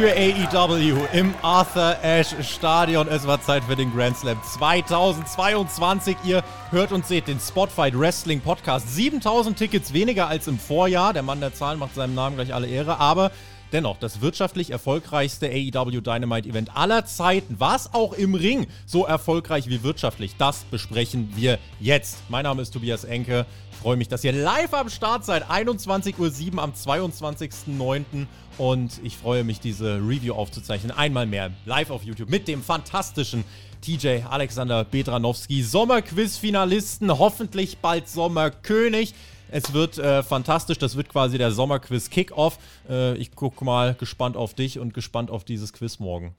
für 0.00 0.16
AEW 0.16 0.96
im 1.12 1.34
Arthur 1.42 1.94
Ashe 2.02 2.42
Stadion. 2.42 3.06
Es 3.06 3.26
war 3.26 3.42
Zeit 3.42 3.62
für 3.64 3.76
den 3.76 3.92
Grand 3.92 4.16
Slam 4.16 4.38
2022. 4.42 6.16
Ihr 6.24 6.42
hört 6.70 6.92
und 6.92 7.06
seht 7.06 7.28
den 7.28 7.38
Spotfight 7.38 7.98
Wrestling 7.98 8.40
Podcast. 8.40 8.94
7000 8.94 9.58
Tickets 9.58 9.92
weniger 9.92 10.26
als 10.26 10.48
im 10.48 10.58
Vorjahr. 10.58 11.12
Der 11.12 11.22
Mann 11.22 11.40
der 11.40 11.52
Zahlen 11.52 11.78
macht 11.78 11.94
seinem 11.94 12.14
Namen 12.14 12.36
gleich 12.36 12.54
alle 12.54 12.66
Ehre. 12.66 12.98
Aber 12.98 13.30
Dennoch, 13.72 13.98
das 13.98 14.20
wirtschaftlich 14.20 14.70
erfolgreichste 14.70 15.46
AEW 15.46 16.00
Dynamite 16.00 16.48
Event 16.48 16.76
aller 16.76 17.04
Zeiten. 17.04 17.56
Was 17.58 17.94
auch 17.94 18.14
im 18.14 18.34
Ring 18.34 18.66
so 18.84 19.06
erfolgreich 19.06 19.68
wie 19.68 19.84
wirtschaftlich, 19.84 20.34
das 20.38 20.64
besprechen 20.64 21.32
wir 21.36 21.58
jetzt. 21.78 22.18
Mein 22.28 22.42
Name 22.42 22.62
ist 22.62 22.72
Tobias 22.72 23.04
Enke. 23.04 23.46
Ich 23.70 23.78
freue 23.78 23.96
mich, 23.96 24.08
dass 24.08 24.24
ihr 24.24 24.32
live 24.32 24.74
am 24.74 24.88
Start 24.88 25.24
seid. 25.24 25.48
21.07 25.48 26.54
Uhr 26.54 26.62
am 26.62 26.72
22.09. 26.72 28.26
Und 28.58 29.00
ich 29.04 29.16
freue 29.16 29.44
mich, 29.44 29.60
diese 29.60 29.96
Review 29.96 30.34
aufzuzeichnen. 30.34 30.90
Einmal 30.90 31.26
mehr 31.26 31.52
live 31.64 31.90
auf 31.90 32.02
YouTube 32.02 32.28
mit 32.28 32.48
dem 32.48 32.62
fantastischen 32.62 33.44
TJ 33.80 34.22
Alexander 34.28 34.84
Bedranowski, 34.84 35.62
Sommerquiz-Finalisten, 35.62 37.18
hoffentlich 37.18 37.78
bald 37.78 38.08
Sommerkönig. 38.08 39.14
Es 39.52 39.72
wird 39.72 39.98
äh, 39.98 40.22
fantastisch. 40.22 40.78
Das 40.78 40.96
wird 40.96 41.08
quasi 41.08 41.38
der 41.38 41.50
Sommerquiz 41.50 42.10
Kickoff. 42.10 42.58
Äh, 42.88 43.16
ich 43.16 43.34
gucke 43.34 43.64
mal 43.64 43.94
gespannt 43.94 44.36
auf 44.36 44.54
dich 44.54 44.78
und 44.78 44.94
gespannt 44.94 45.30
auf 45.30 45.44
dieses 45.44 45.72
Quiz 45.72 45.98
morgen. 45.98 46.36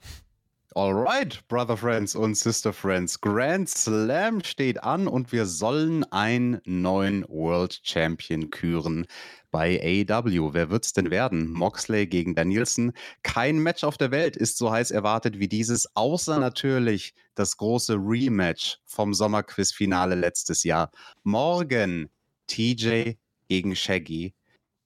Alright, 0.73 1.45
Brother 1.49 1.75
Friends 1.75 2.15
und 2.15 2.35
Sister 2.35 2.71
Friends. 2.71 3.19
Grand 3.19 3.67
Slam 3.67 4.41
steht 4.41 4.81
an 4.81 5.09
und 5.09 5.33
wir 5.33 5.45
sollen 5.45 6.05
einen 6.13 6.61
neuen 6.63 7.25
World 7.27 7.81
Champion 7.83 8.49
küren 8.51 9.05
bei 9.51 10.05
AEW. 10.07 10.53
Wer 10.53 10.69
wird's 10.69 10.93
denn 10.93 11.11
werden? 11.11 11.51
Moxley 11.51 12.07
gegen 12.07 12.35
Danielson. 12.35 12.93
Kein 13.21 13.59
Match 13.59 13.83
auf 13.83 13.97
der 13.97 14.11
Welt 14.11 14.37
ist 14.37 14.57
so 14.57 14.71
heiß 14.71 14.91
erwartet 14.91 15.39
wie 15.39 15.49
dieses, 15.49 15.93
außer 15.97 16.39
natürlich 16.39 17.15
das 17.35 17.57
große 17.57 17.95
Rematch 17.95 18.77
vom 18.85 19.13
Sommerquiz-Finale 19.13 20.15
letztes 20.15 20.63
Jahr. 20.63 20.89
Morgen 21.23 22.09
TJ 22.51 23.15
gegen 23.47 23.77
Shaggy. 23.77 24.35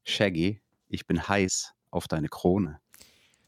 Shaggy, 0.04 0.62
ich 0.88 1.08
bin 1.08 1.28
heiß 1.28 1.74
auf 1.90 2.08
deine 2.08 2.30
Krone. 2.30 2.80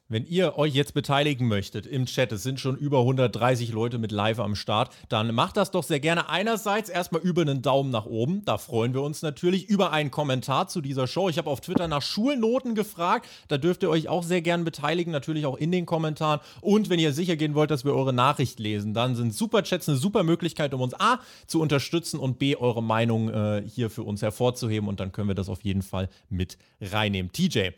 Wenn 0.10 0.26
ihr 0.26 0.58
euch 0.58 0.74
jetzt 0.74 0.94
beteiligen 0.94 1.50
möchtet 1.50 1.86
im 1.86 2.06
Chat, 2.06 2.32
es 2.32 2.42
sind 2.42 2.62
schon 2.62 2.78
über 2.78 3.00
130 3.00 3.74
Leute 3.74 3.98
mit 3.98 4.14
live 4.14 4.40
am 4.40 4.56
Start, 4.56 4.96
dann 5.10 5.36
macht 5.36 5.58
das 5.58 5.70
doch 5.70 5.84
sehr 5.84 6.00
gerne. 6.00 6.30
Einerseits 6.30 6.88
erstmal 6.88 7.22
über 7.24 7.42
einen 7.42 7.62
Daumen 7.62 7.90
nach 7.90 8.06
oben, 8.06 8.46
da 8.46 8.58
freuen 8.58 8.94
wir 8.94 9.02
uns 9.02 9.22
natürlich, 9.22 9.68
über 9.68 9.92
einen 9.92 10.10
Kommentar 10.10 10.70
zu 10.70 10.80
dieser 10.80 11.08
Show. 11.08 11.28
Ich 11.28 11.38
habe 11.38 11.50
auf 11.50 11.60
Twitter 11.60 11.90
nach 11.90 12.02
Schulnoten 12.02 12.74
gefragt, 12.74 13.28
da 13.50 13.58
dürft 13.58 13.84
ihr 13.84 13.90
euch 13.90 14.08
auch 14.08 14.24
sehr 14.24 14.42
gerne 14.42 14.64
beteiligen, 14.64 15.12
natürlich 15.12 15.46
auch 15.46 15.58
in 15.58 15.74
den 15.74 15.86
Kommentaren. 15.86 16.40
Und 16.62 16.90
wenn 16.90 17.00
ihr 17.00 17.12
sicher 17.12 17.36
gehen 17.36 17.54
wollt, 17.54 17.70
dass 17.70 17.84
wir 17.84 17.94
eure 17.94 18.14
Nachricht 18.14 18.62
lesen, 18.62 18.94
dann 18.94 19.14
sind 19.18 19.34
Superchats 19.34 19.90
eine 19.90 19.98
super 19.98 20.24
Möglichkeit, 20.24 20.74
um 20.74 20.80
uns 20.80 20.94
A 20.94 21.20
zu 21.48 21.60
unterstützen 21.60 22.18
und 22.18 22.40
B 22.40 22.56
eure 22.56 22.82
Meinung 22.82 23.28
äh, 23.28 23.62
hier 23.68 23.90
für 23.90 24.04
uns 24.04 24.22
hervorzuheben 24.22 24.88
und 24.88 25.02
dann 25.02 25.12
können 25.12 25.28
wir 25.28 25.36
das 25.36 25.50
auf 25.50 25.64
jeden 25.64 25.82
Fall 25.82 26.08
mit 26.30 26.58
reinnehmen. 26.80 27.34
TJ, 27.34 27.72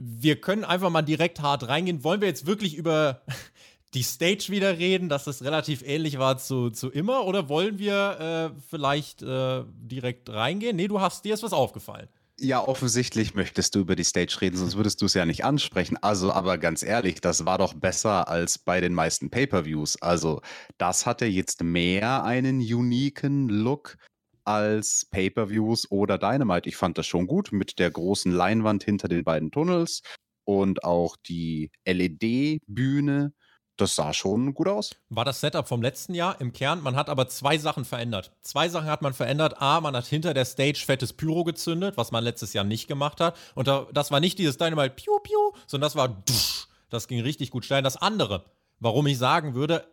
wir 0.00 0.40
können 0.40 0.64
einfach 0.64 0.88
mal 0.88 1.02
direkt 1.02 1.40
hart 1.40 1.68
reingehen. 1.68 2.02
Wollen 2.02 2.22
wir 2.22 2.28
jetzt 2.28 2.46
wirklich 2.46 2.74
über 2.74 3.20
die 3.94 4.02
Stage 4.02 4.46
wieder 4.48 4.78
reden, 4.78 5.08
dass 5.08 5.24
das 5.24 5.44
relativ 5.44 5.82
ähnlich 5.82 6.18
war 6.18 6.38
zu, 6.38 6.70
zu 6.70 6.90
immer? 6.90 7.26
Oder 7.26 7.48
wollen 7.48 7.78
wir 7.78 8.52
äh, 8.56 8.60
vielleicht 8.68 9.22
äh, 9.22 9.62
direkt 9.66 10.30
reingehen? 10.30 10.76
Nee, 10.76 10.88
du 10.88 11.00
hast 11.00 11.24
dir 11.24 11.34
ist 11.34 11.42
was 11.42 11.52
aufgefallen. 11.52 12.08
Ja, 12.42 12.66
offensichtlich 12.66 13.34
möchtest 13.34 13.74
du 13.74 13.80
über 13.80 13.94
die 13.96 14.04
Stage 14.04 14.38
reden, 14.40 14.56
sonst 14.56 14.74
würdest 14.74 15.02
du 15.02 15.06
es 15.06 15.12
ja 15.12 15.26
nicht 15.26 15.44
ansprechen. 15.44 15.98
Also, 16.00 16.32
aber 16.32 16.56
ganz 16.56 16.82
ehrlich, 16.82 17.20
das 17.20 17.44
war 17.44 17.58
doch 17.58 17.74
besser 17.74 18.28
als 18.28 18.56
bei 18.56 18.80
den 18.80 18.94
meisten 18.94 19.28
Pay-per-Views. 19.28 20.00
Also, 20.00 20.40
das 20.78 21.04
hatte 21.04 21.26
jetzt 21.26 21.62
mehr 21.62 22.24
einen 22.24 22.60
uniken 22.60 23.50
Look 23.50 23.98
als 24.44 25.06
Pay-per-Views 25.10 25.90
oder 25.90 26.18
Dynamite. 26.18 26.68
Ich 26.68 26.76
fand 26.76 26.98
das 26.98 27.06
schon 27.06 27.26
gut 27.26 27.52
mit 27.52 27.78
der 27.78 27.90
großen 27.90 28.32
Leinwand 28.32 28.84
hinter 28.84 29.08
den 29.08 29.24
beiden 29.24 29.50
Tunnels 29.50 30.02
und 30.44 30.84
auch 30.84 31.16
die 31.16 31.70
LED-Bühne. 31.84 33.32
Das 33.76 33.94
sah 33.94 34.12
schon 34.12 34.52
gut 34.52 34.68
aus. 34.68 34.94
War 35.08 35.24
das 35.24 35.40
Setup 35.40 35.66
vom 35.66 35.80
letzten 35.80 36.12
Jahr 36.12 36.38
im 36.40 36.52
Kern. 36.52 36.82
Man 36.82 36.96
hat 36.96 37.08
aber 37.08 37.28
zwei 37.28 37.56
Sachen 37.56 37.86
verändert. 37.86 38.30
Zwei 38.42 38.68
Sachen 38.68 38.88
hat 38.88 39.00
man 39.00 39.14
verändert. 39.14 39.62
A, 39.62 39.80
man 39.80 39.96
hat 39.96 40.04
hinter 40.04 40.34
der 40.34 40.44
Stage 40.44 40.82
fettes 40.84 41.14
Pyro 41.14 41.44
gezündet, 41.44 41.96
was 41.96 42.12
man 42.12 42.22
letztes 42.22 42.52
Jahr 42.52 42.64
nicht 42.64 42.88
gemacht 42.88 43.20
hat. 43.20 43.38
Und 43.54 43.68
das 43.68 44.10
war 44.10 44.20
nicht 44.20 44.38
dieses 44.38 44.58
Dynamite 44.58 44.96
Piu 44.96 45.18
Piu, 45.20 45.52
sondern 45.66 45.86
das 45.86 45.96
war 45.96 46.08
Dusch. 46.08 46.66
Das 46.90 47.08
ging 47.08 47.20
richtig 47.20 47.50
gut 47.50 47.64
steil. 47.64 47.82
Das 47.82 47.96
andere, 47.96 48.44
warum 48.80 49.06
ich 49.06 49.16
sagen 49.16 49.54
würde, 49.54 49.86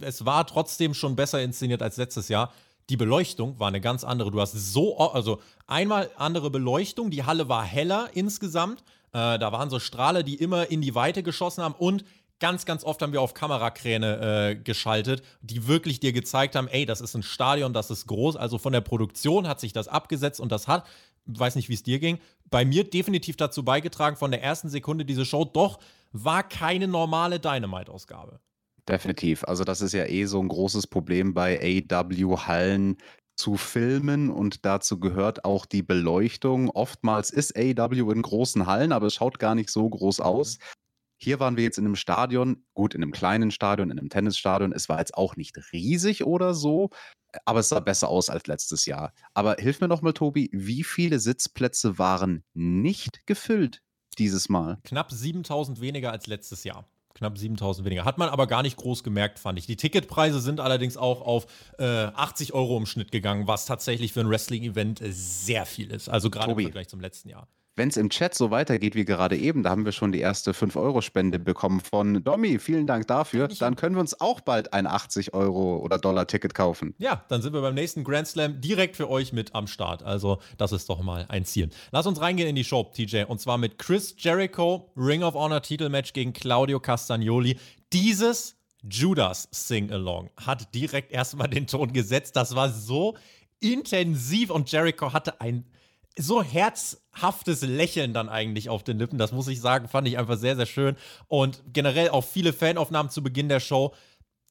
es 0.00 0.26
war 0.26 0.46
trotzdem 0.46 0.92
schon 0.92 1.16
besser 1.16 1.40
inszeniert 1.40 1.80
als 1.80 1.96
letztes 1.96 2.28
Jahr 2.28 2.52
die 2.90 2.96
Beleuchtung 2.96 3.58
war 3.58 3.68
eine 3.68 3.80
ganz 3.80 4.04
andere. 4.04 4.30
Du 4.30 4.40
hast 4.40 4.52
so, 4.52 4.98
also 4.98 5.40
einmal 5.66 6.10
andere 6.16 6.50
Beleuchtung, 6.50 7.10
die 7.10 7.24
Halle 7.24 7.48
war 7.48 7.64
heller 7.64 8.10
insgesamt. 8.14 8.80
Äh, 9.12 9.38
da 9.38 9.52
waren 9.52 9.70
so 9.70 9.78
Strahle, 9.78 10.24
die 10.24 10.34
immer 10.34 10.70
in 10.70 10.82
die 10.82 10.94
Weite 10.94 11.22
geschossen 11.22 11.62
haben 11.62 11.74
und 11.78 12.04
ganz, 12.40 12.64
ganz 12.64 12.84
oft 12.84 13.00
haben 13.02 13.12
wir 13.12 13.20
auf 13.20 13.34
Kamerakräne 13.34 14.50
äh, 14.50 14.54
geschaltet, 14.56 15.22
die 15.40 15.68
wirklich 15.68 16.00
dir 16.00 16.12
gezeigt 16.12 16.56
haben, 16.56 16.68
ey, 16.68 16.84
das 16.86 17.00
ist 17.00 17.14
ein 17.14 17.22
Stadion, 17.22 17.72
das 17.72 17.90
ist 17.90 18.06
groß. 18.06 18.36
Also 18.36 18.58
von 18.58 18.72
der 18.72 18.80
Produktion 18.80 19.46
hat 19.46 19.60
sich 19.60 19.72
das 19.72 19.86
abgesetzt 19.88 20.40
und 20.40 20.50
das 20.50 20.66
hat, 20.66 20.86
weiß 21.26 21.54
nicht, 21.54 21.68
wie 21.68 21.74
es 21.74 21.82
dir 21.82 22.00
ging, 22.00 22.18
bei 22.50 22.64
mir 22.64 22.82
definitiv 22.82 23.36
dazu 23.36 23.64
beigetragen, 23.64 24.16
von 24.16 24.32
der 24.32 24.42
ersten 24.42 24.68
Sekunde 24.68 25.04
diese 25.04 25.24
Show 25.24 25.44
doch 25.44 25.78
war 26.12 26.42
keine 26.42 26.88
normale 26.88 27.38
Dynamite-Ausgabe. 27.38 28.40
Definitiv. 28.90 29.44
Also 29.44 29.64
das 29.64 29.80
ist 29.80 29.92
ja 29.92 30.04
eh 30.06 30.24
so 30.24 30.40
ein 30.40 30.48
großes 30.48 30.86
Problem 30.86 31.34
bei 31.34 31.84
AW-Hallen 31.90 32.96
zu 33.36 33.56
filmen 33.56 34.28
und 34.30 34.66
dazu 34.66 35.00
gehört 35.00 35.44
auch 35.44 35.64
die 35.64 35.82
Beleuchtung. 35.82 36.68
Oftmals 36.70 37.30
ist 37.30 37.56
AW 37.56 38.12
in 38.12 38.22
großen 38.22 38.66
Hallen, 38.66 38.92
aber 38.92 39.06
es 39.06 39.14
schaut 39.14 39.38
gar 39.38 39.54
nicht 39.54 39.70
so 39.70 39.88
groß 39.88 40.20
aus. 40.20 40.58
Hier 41.22 41.38
waren 41.40 41.56
wir 41.56 41.64
jetzt 41.64 41.78
in 41.78 41.84
einem 41.84 41.96
Stadion, 41.96 42.64
gut, 42.74 42.94
in 42.94 43.02
einem 43.02 43.12
kleinen 43.12 43.50
Stadion, 43.50 43.90
in 43.90 43.98
einem 43.98 44.08
Tennisstadion. 44.08 44.72
Es 44.72 44.88
war 44.88 44.98
jetzt 44.98 45.14
auch 45.14 45.36
nicht 45.36 45.58
riesig 45.72 46.24
oder 46.24 46.54
so, 46.54 46.90
aber 47.44 47.60
es 47.60 47.68
sah 47.68 47.80
besser 47.80 48.08
aus 48.08 48.30
als 48.30 48.46
letztes 48.46 48.86
Jahr. 48.86 49.12
Aber 49.34 49.56
hilf 49.58 49.80
mir 49.80 49.88
noch 49.88 50.02
mal, 50.02 50.12
Tobi, 50.12 50.50
wie 50.52 50.82
viele 50.82 51.18
Sitzplätze 51.18 51.98
waren 51.98 52.44
nicht 52.54 53.26
gefüllt 53.26 53.82
dieses 54.18 54.48
Mal? 54.48 54.78
Knapp 54.84 55.10
7000 55.10 55.80
weniger 55.80 56.10
als 56.10 56.26
letztes 56.26 56.64
Jahr. 56.64 56.88
Knapp 57.20 57.36
7000 57.36 57.84
weniger. 57.84 58.06
Hat 58.06 58.16
man 58.16 58.30
aber 58.30 58.46
gar 58.46 58.62
nicht 58.62 58.78
groß 58.78 59.04
gemerkt, 59.04 59.38
fand 59.38 59.58
ich. 59.58 59.66
Die 59.66 59.76
Ticketpreise 59.76 60.40
sind 60.40 60.58
allerdings 60.58 60.96
auch 60.96 61.20
auf 61.20 61.46
äh, 61.78 61.84
80 61.84 62.54
Euro 62.54 62.78
im 62.78 62.86
Schnitt 62.86 63.12
gegangen, 63.12 63.46
was 63.46 63.66
tatsächlich 63.66 64.14
für 64.14 64.20
ein 64.20 64.30
Wrestling-Event 64.30 65.02
sehr 65.04 65.66
viel 65.66 65.90
ist. 65.90 66.08
Also 66.08 66.30
gerade 66.30 66.52
im 66.52 66.58
Vergleich 66.58 66.88
zum 66.88 67.00
letzten 67.00 67.28
Jahr 67.28 67.46
wenn 67.76 67.88
es 67.88 67.96
im 67.96 68.10
Chat 68.10 68.34
so 68.34 68.50
weitergeht 68.50 68.94
wie 68.94 69.04
gerade 69.04 69.36
eben, 69.36 69.62
da 69.62 69.70
haben 69.70 69.84
wir 69.84 69.92
schon 69.92 70.12
die 70.12 70.18
erste 70.20 70.52
5-Euro-Spende 70.52 71.38
bekommen 71.38 71.80
von 71.80 72.22
Domi. 72.22 72.58
Vielen 72.58 72.86
Dank 72.86 73.06
dafür. 73.06 73.48
Dann 73.48 73.76
können 73.76 73.96
wir 73.96 74.00
uns 74.00 74.20
auch 74.20 74.40
bald 74.40 74.72
ein 74.72 74.86
80 74.86 75.34
Euro 75.34 75.76
oder 75.78 75.98
Dollar-Ticket 75.98 76.54
kaufen. 76.54 76.94
Ja, 76.98 77.24
dann 77.28 77.42
sind 77.42 77.52
wir 77.52 77.62
beim 77.62 77.74
nächsten 77.74 78.04
Grand 78.04 78.26
Slam 78.26 78.60
direkt 78.60 78.96
für 78.96 79.08
euch 79.08 79.32
mit 79.32 79.54
am 79.54 79.66
Start. 79.66 80.02
Also, 80.02 80.40
das 80.58 80.72
ist 80.72 80.88
doch 80.88 81.02
mal 81.02 81.26
ein 81.28 81.44
Ziel. 81.44 81.70
Lass 81.92 82.06
uns 82.06 82.20
reingehen 82.20 82.48
in 82.48 82.56
die 82.56 82.64
Show, 82.64 82.84
TJ. 82.92 83.24
Und 83.24 83.40
zwar 83.40 83.56
mit 83.56 83.78
Chris 83.78 84.14
Jericho, 84.18 84.92
Ring 84.96 85.22
of 85.22 85.34
Honor 85.34 85.62
Titelmatch 85.62 86.12
gegen 86.12 86.32
Claudio 86.32 86.80
Castagnoli. 86.80 87.58
Dieses 87.92 88.56
Judas 88.82 89.48
Sing-Along 89.52 90.30
hat 90.36 90.74
direkt 90.74 91.12
erstmal 91.12 91.48
den 91.48 91.66
Ton 91.66 91.92
gesetzt. 91.92 92.36
Das 92.36 92.54
war 92.54 92.70
so 92.70 93.16
intensiv 93.60 94.50
und 94.50 94.70
Jericho 94.72 95.12
hatte 95.12 95.40
ein 95.40 95.64
so 96.20 96.42
herzhaftes 96.42 97.62
Lächeln 97.62 98.12
dann 98.12 98.28
eigentlich 98.28 98.68
auf 98.68 98.82
den 98.82 98.98
Lippen. 98.98 99.18
Das 99.18 99.32
muss 99.32 99.48
ich 99.48 99.60
sagen, 99.60 99.88
fand 99.88 100.08
ich 100.08 100.18
einfach 100.18 100.36
sehr, 100.36 100.56
sehr 100.56 100.66
schön. 100.66 100.96
Und 101.28 101.62
generell 101.72 102.10
auch 102.10 102.24
viele 102.24 102.52
Fanaufnahmen 102.52 103.10
zu 103.10 103.22
Beginn 103.22 103.48
der 103.48 103.60
Show. 103.60 103.94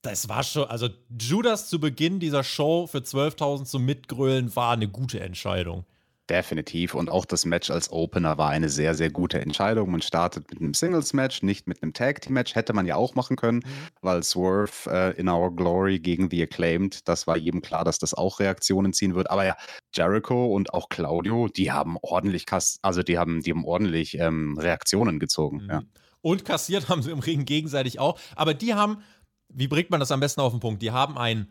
Das 0.01 0.29
war 0.29 0.43
schon, 0.43 0.69
also 0.69 0.89
Judas 1.19 1.69
zu 1.69 1.79
Beginn 1.79 2.19
dieser 2.19 2.43
Show 2.43 2.87
für 2.87 2.99
12.000 2.99 3.65
zum 3.65 3.85
Mitgrölen 3.85 4.55
war 4.55 4.73
eine 4.73 4.87
gute 4.87 5.19
Entscheidung. 5.19 5.85
Definitiv. 6.29 6.93
Und 6.93 7.09
auch 7.09 7.25
das 7.25 7.45
Match 7.45 7.71
als 7.71 7.91
Opener 7.91 8.37
war 8.37 8.49
eine 8.49 8.69
sehr, 8.69 8.93
sehr 8.93 9.09
gute 9.09 9.41
Entscheidung. 9.41 9.89
Man 9.89 10.01
startet 10.01 10.49
mit 10.51 10.61
einem 10.61 10.75
Singles-Match, 10.75 11.41
nicht 11.41 11.67
mit 11.67 11.81
einem 11.81 11.93
Tag-Team-Match. 11.93 12.53
Hätte 12.53 12.73
man 12.73 12.85
ja 12.85 12.95
auch 12.95 13.15
machen 13.15 13.35
können, 13.35 13.59
mhm. 13.59 13.87
weil 14.01 14.21
Swerve 14.23 14.71
äh, 14.87 15.19
in 15.19 15.27
Our 15.27 15.55
Glory 15.55 15.99
gegen 15.99 16.29
The 16.29 16.43
Acclaimed, 16.43 17.07
das 17.07 17.25
war 17.25 17.35
jedem 17.35 17.61
klar, 17.61 17.83
dass 17.83 17.97
das 17.97 18.13
auch 18.13 18.39
Reaktionen 18.39 18.93
ziehen 18.93 19.15
wird. 19.15 19.31
Aber 19.31 19.45
ja, 19.45 19.55
Jericho 19.93 20.53
und 20.53 20.73
auch 20.73 20.89
Claudio, 20.89 21.47
die 21.47 21.71
haben 21.71 21.97
ordentlich, 22.01 22.45
also 22.83 23.01
die 23.01 23.17
haben, 23.17 23.41
die 23.41 23.51
haben 23.51 23.65
ordentlich 23.65 24.17
ähm, 24.19 24.57
Reaktionen 24.57 25.19
gezogen. 25.19 25.63
Mhm. 25.63 25.69
Ja. 25.69 25.81
Und 26.21 26.45
kassiert 26.45 26.89
haben 26.89 27.01
sie 27.01 27.11
im 27.11 27.19
Ring 27.19 27.45
gegenseitig 27.45 27.99
auch. 27.99 28.19
Aber 28.35 28.53
die 28.53 28.75
haben, 28.75 29.01
wie 29.47 29.67
bringt 29.67 29.89
man 29.89 29.99
das 29.99 30.11
am 30.11 30.19
besten 30.19 30.41
auf 30.41 30.51
den 30.51 30.59
Punkt? 30.59 30.81
Die 30.83 30.91
haben 30.91 31.17
ein 31.17 31.47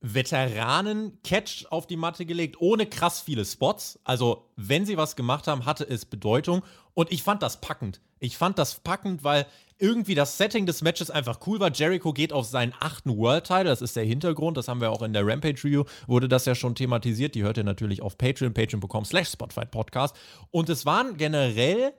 Veteranen-Catch 0.00 1.66
auf 1.70 1.86
die 1.86 1.96
Matte 1.96 2.24
gelegt, 2.24 2.60
ohne 2.60 2.86
krass 2.86 3.20
viele 3.20 3.44
Spots. 3.44 3.98
Also, 4.04 4.48
wenn 4.56 4.86
sie 4.86 4.96
was 4.96 5.16
gemacht 5.16 5.46
haben, 5.46 5.66
hatte 5.66 5.84
es 5.84 6.04
Bedeutung. 6.04 6.62
Und 6.94 7.12
ich 7.12 7.22
fand 7.22 7.42
das 7.42 7.60
packend. 7.60 8.00
Ich 8.20 8.36
fand 8.36 8.58
das 8.58 8.80
packend, 8.80 9.24
weil 9.24 9.46
irgendwie 9.78 10.14
das 10.14 10.36
Setting 10.38 10.66
des 10.66 10.82
Matches 10.82 11.10
einfach 11.10 11.40
cool 11.46 11.60
war. 11.60 11.72
Jericho 11.72 12.12
geht 12.12 12.32
auf 12.32 12.46
seinen 12.46 12.74
achten 12.80 13.16
World-Title, 13.16 13.64
das 13.64 13.82
ist 13.82 13.94
der 13.94 14.04
Hintergrund, 14.04 14.56
das 14.56 14.66
haben 14.66 14.80
wir 14.80 14.90
auch 14.90 15.02
in 15.02 15.12
der 15.12 15.24
Rampage-Review, 15.26 15.84
wurde 16.06 16.28
das 16.28 16.44
ja 16.46 16.54
schon 16.54 16.74
thematisiert. 16.74 17.34
Die 17.34 17.42
hört 17.42 17.56
ihr 17.56 17.64
natürlich 17.64 18.02
auf 18.02 18.18
Patreon, 18.18 18.52
patreon.com 18.52 19.04
slash 19.04 19.30
Spotify-Podcast. 19.30 20.16
Und 20.50 20.68
es 20.68 20.84
waren 20.84 21.16
generell 21.16 21.92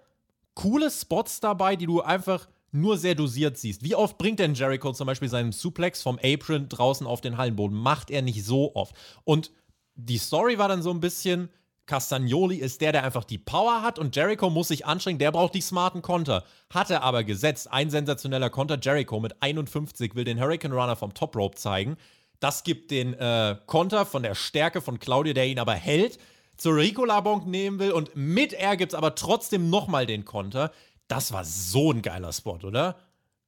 coole 0.56 0.92
Spots 0.92 1.40
dabei, 1.40 1.78
die 1.78 1.86
du 1.86 2.01
einfach 2.01 2.50
nur 2.71 2.98
sehr 2.98 3.16
dosiert 3.16 3.57
siehst. 3.57 3.83
Wie 3.83 3.95
oft 3.95 4.18
bringt 4.18 4.39
denn 4.39 4.54
Jericho 4.54 4.92
zum 4.94 5.07
Beispiel 5.07 5.30
seinen 5.30 5.51
Suplex 5.51 6.01
vom 6.01 6.19
Apron 6.24 6.69
draußen 6.69 7.07
auf 7.07 7.21
den 7.21 7.38
Hallenboden? 7.38 7.77
Macht 7.77 8.12
er 8.12 8.21
nicht 8.21 8.44
so 8.45 8.75
oft. 8.75 8.95
Und 9.24 9.51
die 9.95 10.18
Story 10.18 10.57
war 10.57 10.68
dann 10.68 10.81
so 10.81 10.92
ein 10.92 11.00
bisschen, 11.00 11.50
Castagnoli 11.89 12.57
ist 12.57 12.81
der, 12.81 12.92
der 12.92 13.04
einfach 13.04 13.24
die 13.24 13.39
Power 13.39 13.81
hat 13.81 13.98
und 13.98 14.16
Jericho 14.16 14.50
muss 14.50 14.68
sich 14.68 14.86
anstrengen, 14.86 15.19
der 15.19 15.31
braucht 15.31 15.56
die 15.56 15.62
smarten 15.62 16.01
Konter. 16.01 16.44
Hat 16.69 16.92
er 16.92 17.04
aber 17.04 17.24
gesetzt, 17.24 17.71
ein 17.71 17.89
sensationeller 17.89 18.50
Konter, 18.50 18.77
Jericho 18.80 19.19
mit 19.19 19.42
51 19.42 20.15
will 20.15 20.24
den 20.24 20.39
Hurricane 20.39 20.72
Runner 20.72 20.95
vom 20.95 21.13
Top 21.13 21.36
Rope 21.36 21.57
zeigen. 21.57 21.98
Das 22.39 22.63
gibt 22.63 22.92
den 22.92 23.15
äh, 23.15 23.57
Konter 23.65 24.06
von 24.06 24.24
der 24.24 24.36
Stärke 24.36 24.81
von 24.81 25.00
Claudio, 25.00 25.33
der 25.33 25.48
ihn 25.48 25.60
aber 25.60 25.74
hält, 25.74 26.19
zur 26.57 26.75
Ricola-Bonk 26.75 27.48
nehmen 27.48 27.80
will 27.80 27.92
und 27.92 28.15
mit 28.15 28.54
er 28.54 28.77
gibt 28.77 28.94
es 28.94 28.98
aber 28.98 29.15
trotzdem 29.15 29.69
nochmal 29.69 30.06
den 30.06 30.25
Konter. 30.25 30.72
Das 31.09 31.33
war 31.33 31.44
so 31.44 31.91
ein 31.91 32.01
geiler 32.01 32.31
Spot, 32.31 32.59
oder? 32.63 32.95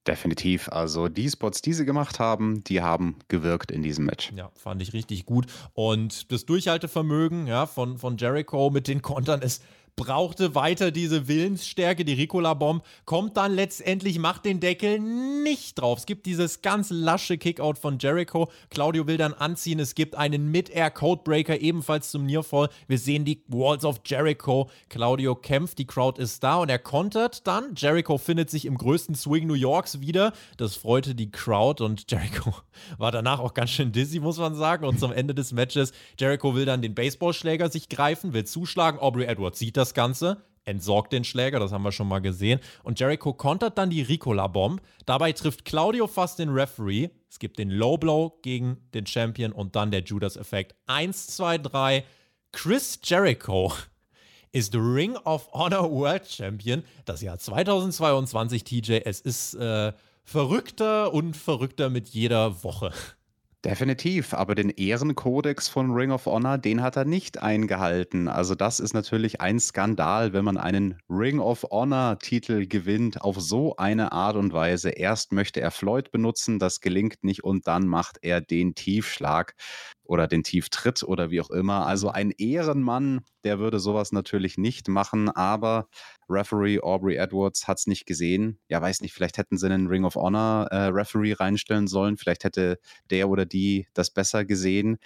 Definitiv. 0.07 0.67
Also 0.69 1.09
die 1.09 1.29
Spots, 1.29 1.61
die 1.61 1.73
sie 1.73 1.85
gemacht 1.85 2.19
haben, 2.19 2.63
die 2.63 2.81
haben 2.81 3.17
gewirkt 3.27 3.69
in 3.69 3.83
diesem 3.83 4.05
Match. 4.05 4.33
Ja, 4.35 4.49
fand 4.55 4.81
ich 4.81 4.93
richtig 4.93 5.27
gut. 5.27 5.45
Und 5.73 6.31
das 6.31 6.47
Durchhaltevermögen 6.47 7.45
ja, 7.45 7.67
von, 7.67 7.99
von 7.99 8.17
Jericho 8.17 8.71
mit 8.71 8.87
den 8.87 9.03
Kontern 9.03 9.43
ist 9.43 9.63
brauchte 10.01 10.56
weiter 10.56 10.89
diese 10.89 11.27
Willensstärke. 11.27 12.03
Die 12.03 12.13
Ricola-Bomb 12.13 12.83
kommt 13.06 13.38
dann 13.38 13.53
letztendlich, 13.53 14.18
macht 14.18 14.45
den 14.45 14.59
Deckel 14.59 14.98
nicht 14.98 15.80
drauf. 15.80 16.00
Es 16.00 16.06
gibt 16.07 16.25
dieses 16.25 16.63
ganz 16.63 16.89
lasche 16.89 17.38
Kickout 17.38 17.75
von 17.75 18.00
Jericho. 18.00 18.50
Claudio 18.71 19.06
will 19.06 19.18
dann 19.18 19.36
anziehen. 19.36 19.80
Es 19.80 19.94
gibt 19.94 20.15
einen 20.15 20.50
Mid-Air-Codebreaker 20.50 21.62
ebenfalls 21.62 22.09
zum 22.09 22.25
Nearfall. 22.25 22.69
Wir 22.88 22.98
sehen 22.98 23.25
die 23.25 23.44
Walls 23.48 23.86
of 23.86 24.01
Jericho. 24.03 24.71
Claudio 24.89 25.36
kämpft, 25.36 25.77
die 25.77 25.86
Crowd 25.86 26.19
ist 26.19 26.44
da 26.44 26.56
und 26.56 26.69
er 26.69 26.80
kontert 26.80 27.45
dann. 27.45 27.75
Jericho 27.75 28.18
findet 28.18 28.50
sich 28.50 28.65
im 28.65 28.80
größten 28.80 29.13
Swing 29.13 29.45
New 29.45 29.53
Yorks 29.53 30.01
wieder. 30.01 30.33
Das 30.57 30.75
freute 30.75 31.13
die 31.13 31.30
Crowd 31.30 31.83
und 31.83 32.06
Jericho 32.09 32.56
war 32.98 33.12
danach 33.12 33.39
auch 33.39 33.53
ganz 33.53 33.69
schön 33.69 33.92
dizzy, 33.92 34.19
muss 34.19 34.39
man 34.39 34.56
sagen. 34.56 34.83
Und 34.83 35.00
zum 35.00 35.12
Ende 35.12 35.36
des 35.36 35.51
Matches, 35.51 35.94
Jericho 36.19 36.56
will 36.56 36.65
dann 36.65 36.81
den 36.81 36.95
Baseballschläger 36.95 37.69
sich 37.69 37.88
greifen, 37.88 38.33
will 38.33 38.45
zuschlagen. 38.45 38.98
Aubrey 38.98 39.25
Edwards 39.25 39.59
sieht 39.59 39.77
das 39.77 39.90
das 39.91 39.93
Ganze, 39.93 40.38
entsorgt 40.63 41.11
den 41.11 41.25
Schläger, 41.25 41.59
das 41.59 41.73
haben 41.73 41.83
wir 41.83 41.91
schon 41.91 42.07
mal 42.07 42.21
gesehen. 42.21 42.61
Und 42.83 42.99
Jericho 42.99 43.33
kontert 43.33 43.77
dann 43.77 43.89
die 43.89 44.01
Ricola-Bomb. 44.01 44.81
Dabei 45.05 45.33
trifft 45.33 45.65
Claudio 45.65 46.07
fast 46.07 46.39
den 46.39 46.49
Referee. 46.49 47.09
Es 47.29 47.39
gibt 47.39 47.59
den 47.59 47.69
Low 47.69 47.97
Blow 47.97 48.39
gegen 48.41 48.77
den 48.93 49.05
Champion 49.05 49.51
und 49.51 49.75
dann 49.75 49.91
der 49.91 50.03
Judas-Effekt. 50.03 50.75
1, 50.88 51.27
2, 51.35 51.57
3. 51.57 52.05
Chris 52.53 52.99
Jericho 53.03 53.73
ist 54.53 54.73
Ring 54.75 55.17
of 55.17 55.51
Honor 55.51 55.91
World 55.91 56.25
Champion. 56.29 56.83
Das 57.03 57.21
Jahr 57.21 57.38
2022, 57.38 58.63
TJ. 58.63 59.01
Es 59.03 59.19
ist 59.19 59.55
äh, 59.55 59.91
verrückter 60.23 61.13
und 61.13 61.35
verrückter 61.35 61.89
mit 61.89 62.09
jeder 62.09 62.63
Woche. 62.63 62.93
Definitiv, 63.63 64.33
aber 64.33 64.55
den 64.55 64.71
Ehrenkodex 64.71 65.67
von 65.67 65.91
Ring 65.91 66.09
of 66.09 66.25
Honor, 66.25 66.57
den 66.57 66.81
hat 66.81 66.95
er 66.95 67.05
nicht 67.05 67.43
eingehalten. 67.43 68.27
Also 68.27 68.55
das 68.55 68.79
ist 68.79 68.93
natürlich 68.95 69.39
ein 69.39 69.59
Skandal, 69.59 70.33
wenn 70.33 70.43
man 70.43 70.57
einen 70.57 70.97
Ring 71.07 71.39
of 71.39 71.67
Honor-Titel 71.69 72.65
gewinnt 72.65 73.21
auf 73.21 73.39
so 73.39 73.75
eine 73.75 74.13
Art 74.13 74.35
und 74.35 74.51
Weise. 74.51 74.89
Erst 74.89 75.31
möchte 75.31 75.61
er 75.61 75.69
Floyd 75.69 76.09
benutzen, 76.09 76.57
das 76.57 76.81
gelingt 76.81 77.23
nicht 77.23 77.43
und 77.43 77.67
dann 77.67 77.85
macht 77.85 78.17
er 78.23 78.41
den 78.41 78.73
Tiefschlag 78.73 79.53
oder 80.05 80.27
den 80.27 80.41
Tieftritt 80.41 81.03
oder 81.03 81.29
wie 81.29 81.39
auch 81.39 81.51
immer. 81.51 81.85
Also 81.85 82.09
ein 82.09 82.31
Ehrenmann, 82.31 83.21
der 83.43 83.59
würde 83.59 83.79
sowas 83.79 84.11
natürlich 84.11 84.57
nicht 84.57 84.87
machen, 84.87 85.29
aber 85.29 85.87
Referee 86.31 86.79
Aubrey 86.79 87.15
Edwards 87.17 87.67
hat 87.67 87.79
es 87.79 87.87
nicht 87.87 88.05
gesehen. 88.05 88.59
Ja, 88.69 88.81
weiß 88.81 89.01
nicht, 89.01 89.13
vielleicht 89.13 89.37
hätten 89.37 89.57
sie 89.57 89.67
einen 89.67 89.87
Ring 89.87 90.05
of 90.05 90.15
Honor 90.15 90.67
äh, 90.71 90.87
Referee 90.87 91.33
reinstellen 91.33 91.87
sollen, 91.87 92.17
vielleicht 92.17 92.43
hätte 92.43 92.79
der 93.09 93.29
oder 93.29 93.45
die 93.45 93.87
das 93.93 94.09
besser 94.11 94.45
gesehen 94.45 94.97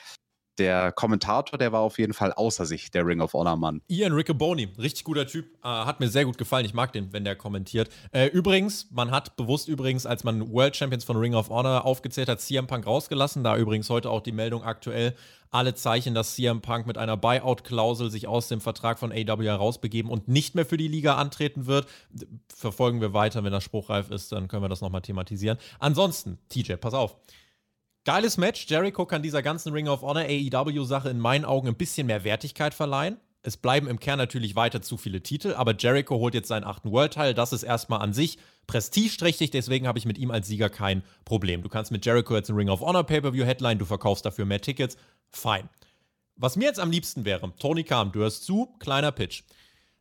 der 0.57 0.91
Kommentator, 0.91 1.57
der 1.57 1.71
war 1.71 1.81
auf 1.81 1.99
jeden 1.99 2.13
Fall 2.13 2.33
außer 2.33 2.65
sich, 2.65 2.91
der 2.91 3.05
Ring 3.05 3.21
of 3.21 3.33
Honor 3.33 3.55
Mann. 3.55 3.81
Ian 3.87 4.13
Riccoboni, 4.13 4.69
richtig 4.77 5.03
guter 5.03 5.27
Typ, 5.27 5.45
äh, 5.63 5.67
hat 5.67 5.99
mir 5.99 6.07
sehr 6.07 6.25
gut 6.25 6.37
gefallen. 6.37 6.65
Ich 6.65 6.73
mag 6.73 6.93
den, 6.93 7.11
wenn 7.13 7.23
der 7.23 7.35
kommentiert. 7.35 7.89
Äh, 8.11 8.27
übrigens, 8.27 8.89
man 8.91 9.11
hat 9.11 9.35
bewusst 9.35 9.67
übrigens, 9.67 10.05
als 10.05 10.23
man 10.23 10.51
World 10.51 10.75
Champions 10.75 11.03
von 11.03 11.17
Ring 11.17 11.35
of 11.35 11.49
Honor 11.49 11.85
aufgezählt 11.85 12.29
hat, 12.29 12.41
CM 12.41 12.67
Punk 12.67 12.85
rausgelassen. 12.85 13.43
Da 13.43 13.57
übrigens 13.57 13.89
heute 13.89 14.09
auch 14.09 14.21
die 14.21 14.31
Meldung 14.31 14.63
aktuell. 14.63 15.15
Alle 15.51 15.73
Zeichen, 15.73 16.13
dass 16.13 16.35
CM 16.35 16.61
Punk 16.61 16.85
mit 16.85 16.97
einer 16.97 17.15
Buyout-Klausel 17.15 18.09
sich 18.11 18.27
aus 18.27 18.47
dem 18.47 18.59
Vertrag 18.59 18.99
von 18.99 19.11
AW 19.11 19.45
herausbegeben 19.45 20.11
und 20.11 20.27
nicht 20.27 20.55
mehr 20.55 20.65
für 20.65 20.77
die 20.77 20.87
Liga 20.87 21.15
antreten 21.15 21.65
wird. 21.65 21.87
Verfolgen 22.53 22.99
wir 22.99 23.13
weiter. 23.13 23.43
Wenn 23.43 23.53
das 23.53 23.63
spruchreif 23.63 24.11
ist, 24.11 24.31
dann 24.31 24.47
können 24.47 24.63
wir 24.63 24.69
das 24.69 24.81
nochmal 24.81 25.01
thematisieren. 25.01 25.57
Ansonsten, 25.79 26.39
TJ, 26.49 26.73
pass 26.73 26.93
auf. 26.93 27.15
Geiles 28.05 28.37
Match. 28.37 28.67
Jericho 28.67 29.07
kann 29.07 29.23
dieser 29.23 29.41
ganzen 29.41 29.73
Ring 29.73 29.87
of 29.87 30.03
Honor 30.03 30.25
AEW-Sache 30.25 31.09
in 31.09 31.19
meinen 31.19 31.43
Augen 31.43 31.67
ein 31.67 31.75
bisschen 31.75 32.05
mehr 32.05 32.23
Wertigkeit 32.23 32.75
verleihen. 32.75 33.17
Es 33.41 33.57
bleiben 33.57 33.87
im 33.87 33.99
Kern 33.99 34.19
natürlich 34.19 34.55
weiter 34.55 34.83
zu 34.83 34.97
viele 34.97 35.21
Titel, 35.21 35.55
aber 35.55 35.75
Jericho 35.75 36.15
holt 36.17 36.35
jetzt 36.35 36.47
seinen 36.47 36.65
achten 36.65 36.91
World-Teil. 36.91 37.33
Das 37.33 37.51
ist 37.51 37.63
erstmal 37.63 38.01
an 38.01 38.13
sich 38.13 38.37
prestigeträchtig, 38.67 39.49
deswegen 39.49 39.87
habe 39.87 39.97
ich 39.97 40.05
mit 40.05 40.19
ihm 40.19 40.29
als 40.29 40.47
Sieger 40.47 40.69
kein 40.69 41.03
Problem. 41.25 41.63
Du 41.63 41.69
kannst 41.69 41.91
mit 41.91 42.05
Jericho 42.05 42.35
jetzt 42.35 42.49
einen 42.49 42.59
Ring 42.59 42.69
of 42.69 42.81
Honor 42.81 43.03
Pay-Per-View 43.03 43.43
Headline, 43.43 43.79
du 43.79 43.85
verkaufst 43.85 44.23
dafür 44.23 44.45
mehr 44.45 44.61
Tickets. 44.61 44.97
Fein. 45.31 45.67
Was 46.35 46.57
mir 46.57 46.65
jetzt 46.65 46.79
am 46.79 46.91
liebsten 46.91 47.25
wäre, 47.25 47.53
Tony 47.57 47.83
Khan, 47.83 48.11
du 48.11 48.19
hörst 48.19 48.45
zu, 48.45 48.67
kleiner 48.77 49.11
Pitch. 49.11 49.41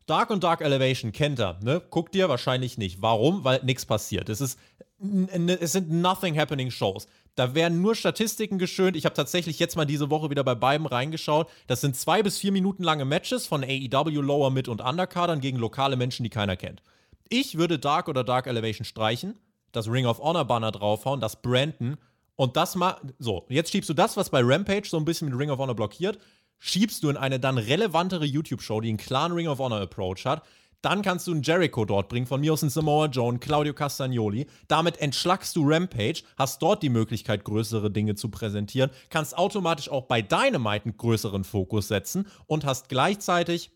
Dark 0.06 0.28
und 0.28 0.44
Dark 0.44 0.60
Elevation 0.60 1.12
kennt 1.12 1.38
er, 1.38 1.58
ne? 1.62 1.80
Guckt 1.88 2.14
dir 2.14 2.28
wahrscheinlich 2.28 2.76
nicht. 2.76 3.00
Warum? 3.00 3.44
Weil 3.44 3.62
nichts 3.64 3.86
passiert. 3.86 4.28
Es 4.28 4.42
ist 4.42 4.58
es 4.98 5.72
sind 5.72 5.90
nothing 5.90 6.38
happening 6.38 6.70
Shows. 6.70 7.06
Da 7.34 7.54
werden 7.54 7.82
nur 7.82 7.94
Statistiken 7.96 8.58
geschönt. 8.58 8.96
Ich 8.96 9.04
habe 9.04 9.14
tatsächlich 9.14 9.58
jetzt 9.58 9.76
mal 9.76 9.84
diese 9.84 10.08
Woche 10.08 10.30
wieder 10.30 10.44
bei 10.44 10.54
beiden 10.54 10.86
reingeschaut. 10.86 11.50
Das 11.66 11.80
sind 11.80 11.96
zwei 11.96 12.22
bis 12.22 12.38
vier 12.38 12.52
Minuten 12.52 12.84
lange 12.84 13.04
Matches 13.04 13.46
von 13.46 13.64
AEW 13.64 14.20
Lower, 14.20 14.50
Mid 14.50 14.68
und 14.68 14.80
Undercardern 14.80 15.40
gegen 15.40 15.58
lokale 15.58 15.96
Menschen, 15.96 16.22
die 16.22 16.30
keiner 16.30 16.56
kennt. 16.56 16.82
Ich 17.28 17.58
würde 17.58 17.78
Dark 17.78 18.08
oder 18.08 18.22
Dark 18.22 18.46
Elevation 18.46 18.84
streichen, 18.84 19.38
das 19.72 19.88
Ring 19.88 20.06
of 20.06 20.20
Honor 20.20 20.44
Banner 20.44 20.70
draufhauen, 20.70 21.20
das 21.20 21.42
Brandon 21.42 21.96
und 22.36 22.56
das 22.56 22.76
mal. 22.76 22.96
So, 23.18 23.46
jetzt 23.48 23.72
schiebst 23.72 23.90
du 23.90 23.94
das, 23.94 24.16
was 24.16 24.30
bei 24.30 24.40
Rampage 24.42 24.88
so 24.88 24.96
ein 24.96 25.04
bisschen 25.04 25.28
mit 25.28 25.38
Ring 25.38 25.50
of 25.50 25.58
Honor 25.58 25.74
blockiert, 25.74 26.18
schiebst 26.60 27.02
du 27.02 27.10
in 27.10 27.16
eine 27.16 27.40
dann 27.40 27.58
relevantere 27.58 28.26
YouTube-Show, 28.26 28.80
die 28.80 28.90
einen 28.90 28.98
klaren 28.98 29.32
Ring 29.32 29.48
of 29.48 29.58
Honor 29.58 29.80
Approach 29.80 30.24
hat 30.24 30.44
dann 30.84 31.02
kannst 31.02 31.26
du 31.26 31.32
einen 31.32 31.42
Jericho 31.42 31.84
dort 31.84 32.08
bringen, 32.08 32.26
von 32.26 32.40
mir 32.40 32.52
aus 32.52 32.62
einen 32.62 32.70
Samoa 32.70 33.06
Joe, 33.06 33.38
Claudio 33.38 33.72
Castagnoli. 33.74 34.46
Damit 34.68 35.00
entschlackst 35.00 35.56
du 35.56 35.66
Rampage, 35.66 36.22
hast 36.36 36.60
dort 36.62 36.82
die 36.82 36.90
Möglichkeit, 36.90 37.44
größere 37.44 37.90
Dinge 37.90 38.14
zu 38.14 38.28
präsentieren, 38.30 38.90
kannst 39.08 39.36
automatisch 39.36 39.88
auch 39.88 40.06
bei 40.06 40.22
Dynamite 40.22 40.84
einen 40.84 40.96
größeren 40.96 41.44
Fokus 41.44 41.88
setzen 41.88 42.26
und 42.46 42.64
hast 42.64 42.88
gleichzeitig 42.88 43.70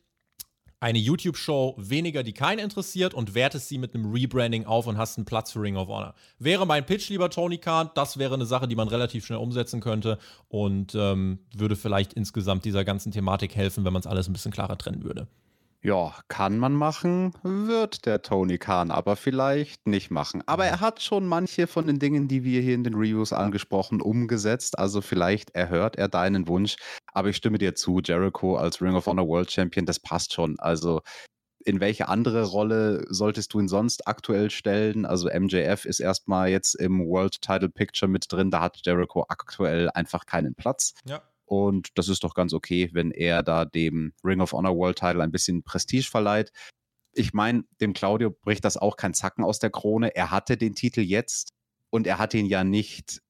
eine 0.80 0.98
YouTube-Show 0.98 1.74
weniger, 1.76 2.22
die 2.22 2.32
keinen 2.32 2.60
interessiert 2.60 3.12
und 3.12 3.34
wertest 3.34 3.68
sie 3.68 3.78
mit 3.78 3.94
einem 3.94 4.12
Rebranding 4.12 4.64
auf 4.66 4.86
und 4.86 4.96
hast 4.96 5.18
einen 5.18 5.24
Platz 5.24 5.52
für 5.52 5.60
Ring 5.60 5.76
of 5.76 5.88
Honor. 5.88 6.14
Wäre 6.38 6.66
mein 6.66 6.86
Pitch, 6.86 7.08
lieber 7.08 7.30
Tony 7.30 7.58
Khan, 7.58 7.90
das 7.94 8.18
wäre 8.18 8.34
eine 8.34 8.46
Sache, 8.46 8.68
die 8.68 8.76
man 8.76 8.88
relativ 8.88 9.26
schnell 9.26 9.38
umsetzen 9.38 9.80
könnte 9.80 10.18
und 10.48 10.94
ähm, 10.94 11.40
würde 11.56 11.74
vielleicht 11.74 12.12
insgesamt 12.12 12.64
dieser 12.64 12.84
ganzen 12.84 13.10
Thematik 13.10 13.56
helfen, 13.56 13.84
wenn 13.84 13.92
man 13.92 14.00
es 14.00 14.06
alles 14.06 14.28
ein 14.28 14.32
bisschen 14.32 14.52
klarer 14.52 14.78
trennen 14.78 15.02
würde. 15.02 15.26
Ja, 15.80 16.12
kann 16.26 16.58
man 16.58 16.74
machen, 16.74 17.32
wird 17.44 18.04
der 18.04 18.22
Tony 18.22 18.58
Khan 18.58 18.90
aber 18.90 19.14
vielleicht 19.14 19.86
nicht 19.86 20.10
machen. 20.10 20.42
Aber 20.46 20.64
er 20.66 20.80
hat 20.80 21.00
schon 21.00 21.26
manche 21.26 21.68
von 21.68 21.86
den 21.86 22.00
Dingen, 22.00 22.26
die 22.26 22.42
wir 22.42 22.60
hier 22.60 22.74
in 22.74 22.82
den 22.82 22.94
Reviews 22.94 23.32
angesprochen, 23.32 24.00
umgesetzt. 24.00 24.76
Also 24.76 25.00
vielleicht 25.00 25.50
erhört 25.50 25.96
er 25.96 26.08
deinen 26.08 26.48
Wunsch. 26.48 26.76
Aber 27.12 27.28
ich 27.28 27.36
stimme 27.36 27.58
dir 27.58 27.76
zu, 27.76 28.00
Jericho 28.02 28.56
als 28.56 28.82
Ring 28.82 28.96
of 28.96 29.06
Honor 29.06 29.28
World 29.28 29.52
Champion, 29.52 29.86
das 29.86 30.00
passt 30.00 30.32
schon. 30.32 30.58
Also 30.58 31.00
in 31.64 31.80
welche 31.80 32.08
andere 32.08 32.44
Rolle 32.44 33.04
solltest 33.08 33.52
du 33.52 33.60
ihn 33.60 33.68
sonst 33.68 34.08
aktuell 34.08 34.50
stellen? 34.50 35.06
Also 35.06 35.28
MJF 35.28 35.84
ist 35.84 36.00
erstmal 36.00 36.48
jetzt 36.48 36.74
im 36.74 37.06
World 37.06 37.40
Title 37.40 37.68
Picture 37.68 38.10
mit 38.10 38.26
drin. 38.30 38.50
Da 38.50 38.62
hat 38.62 38.80
Jericho 38.84 39.26
aktuell 39.28 39.90
einfach 39.90 40.26
keinen 40.26 40.54
Platz. 40.54 40.94
Ja. 41.04 41.22
Und 41.48 41.96
das 41.96 42.08
ist 42.08 42.24
doch 42.24 42.34
ganz 42.34 42.52
okay, 42.52 42.90
wenn 42.92 43.10
er 43.10 43.42
da 43.42 43.64
dem 43.64 44.12
Ring 44.22 44.40
of 44.40 44.52
Honor 44.52 44.76
World 44.76 44.98
Title 44.98 45.22
ein 45.22 45.32
bisschen 45.32 45.62
Prestige 45.62 46.08
verleiht. 46.10 46.52
Ich 47.14 47.32
meine, 47.32 47.64
dem 47.80 47.94
Claudio 47.94 48.30
bricht 48.30 48.64
das 48.66 48.76
auch 48.76 48.96
kein 48.96 49.14
Zacken 49.14 49.44
aus 49.44 49.58
der 49.58 49.70
Krone. 49.70 50.14
Er 50.14 50.30
hatte 50.30 50.58
den 50.58 50.74
Titel 50.74 51.00
jetzt 51.00 51.54
und 51.88 52.06
er 52.06 52.18
hat 52.18 52.34
ihn 52.34 52.44
ja 52.44 52.64
nicht 52.64 53.22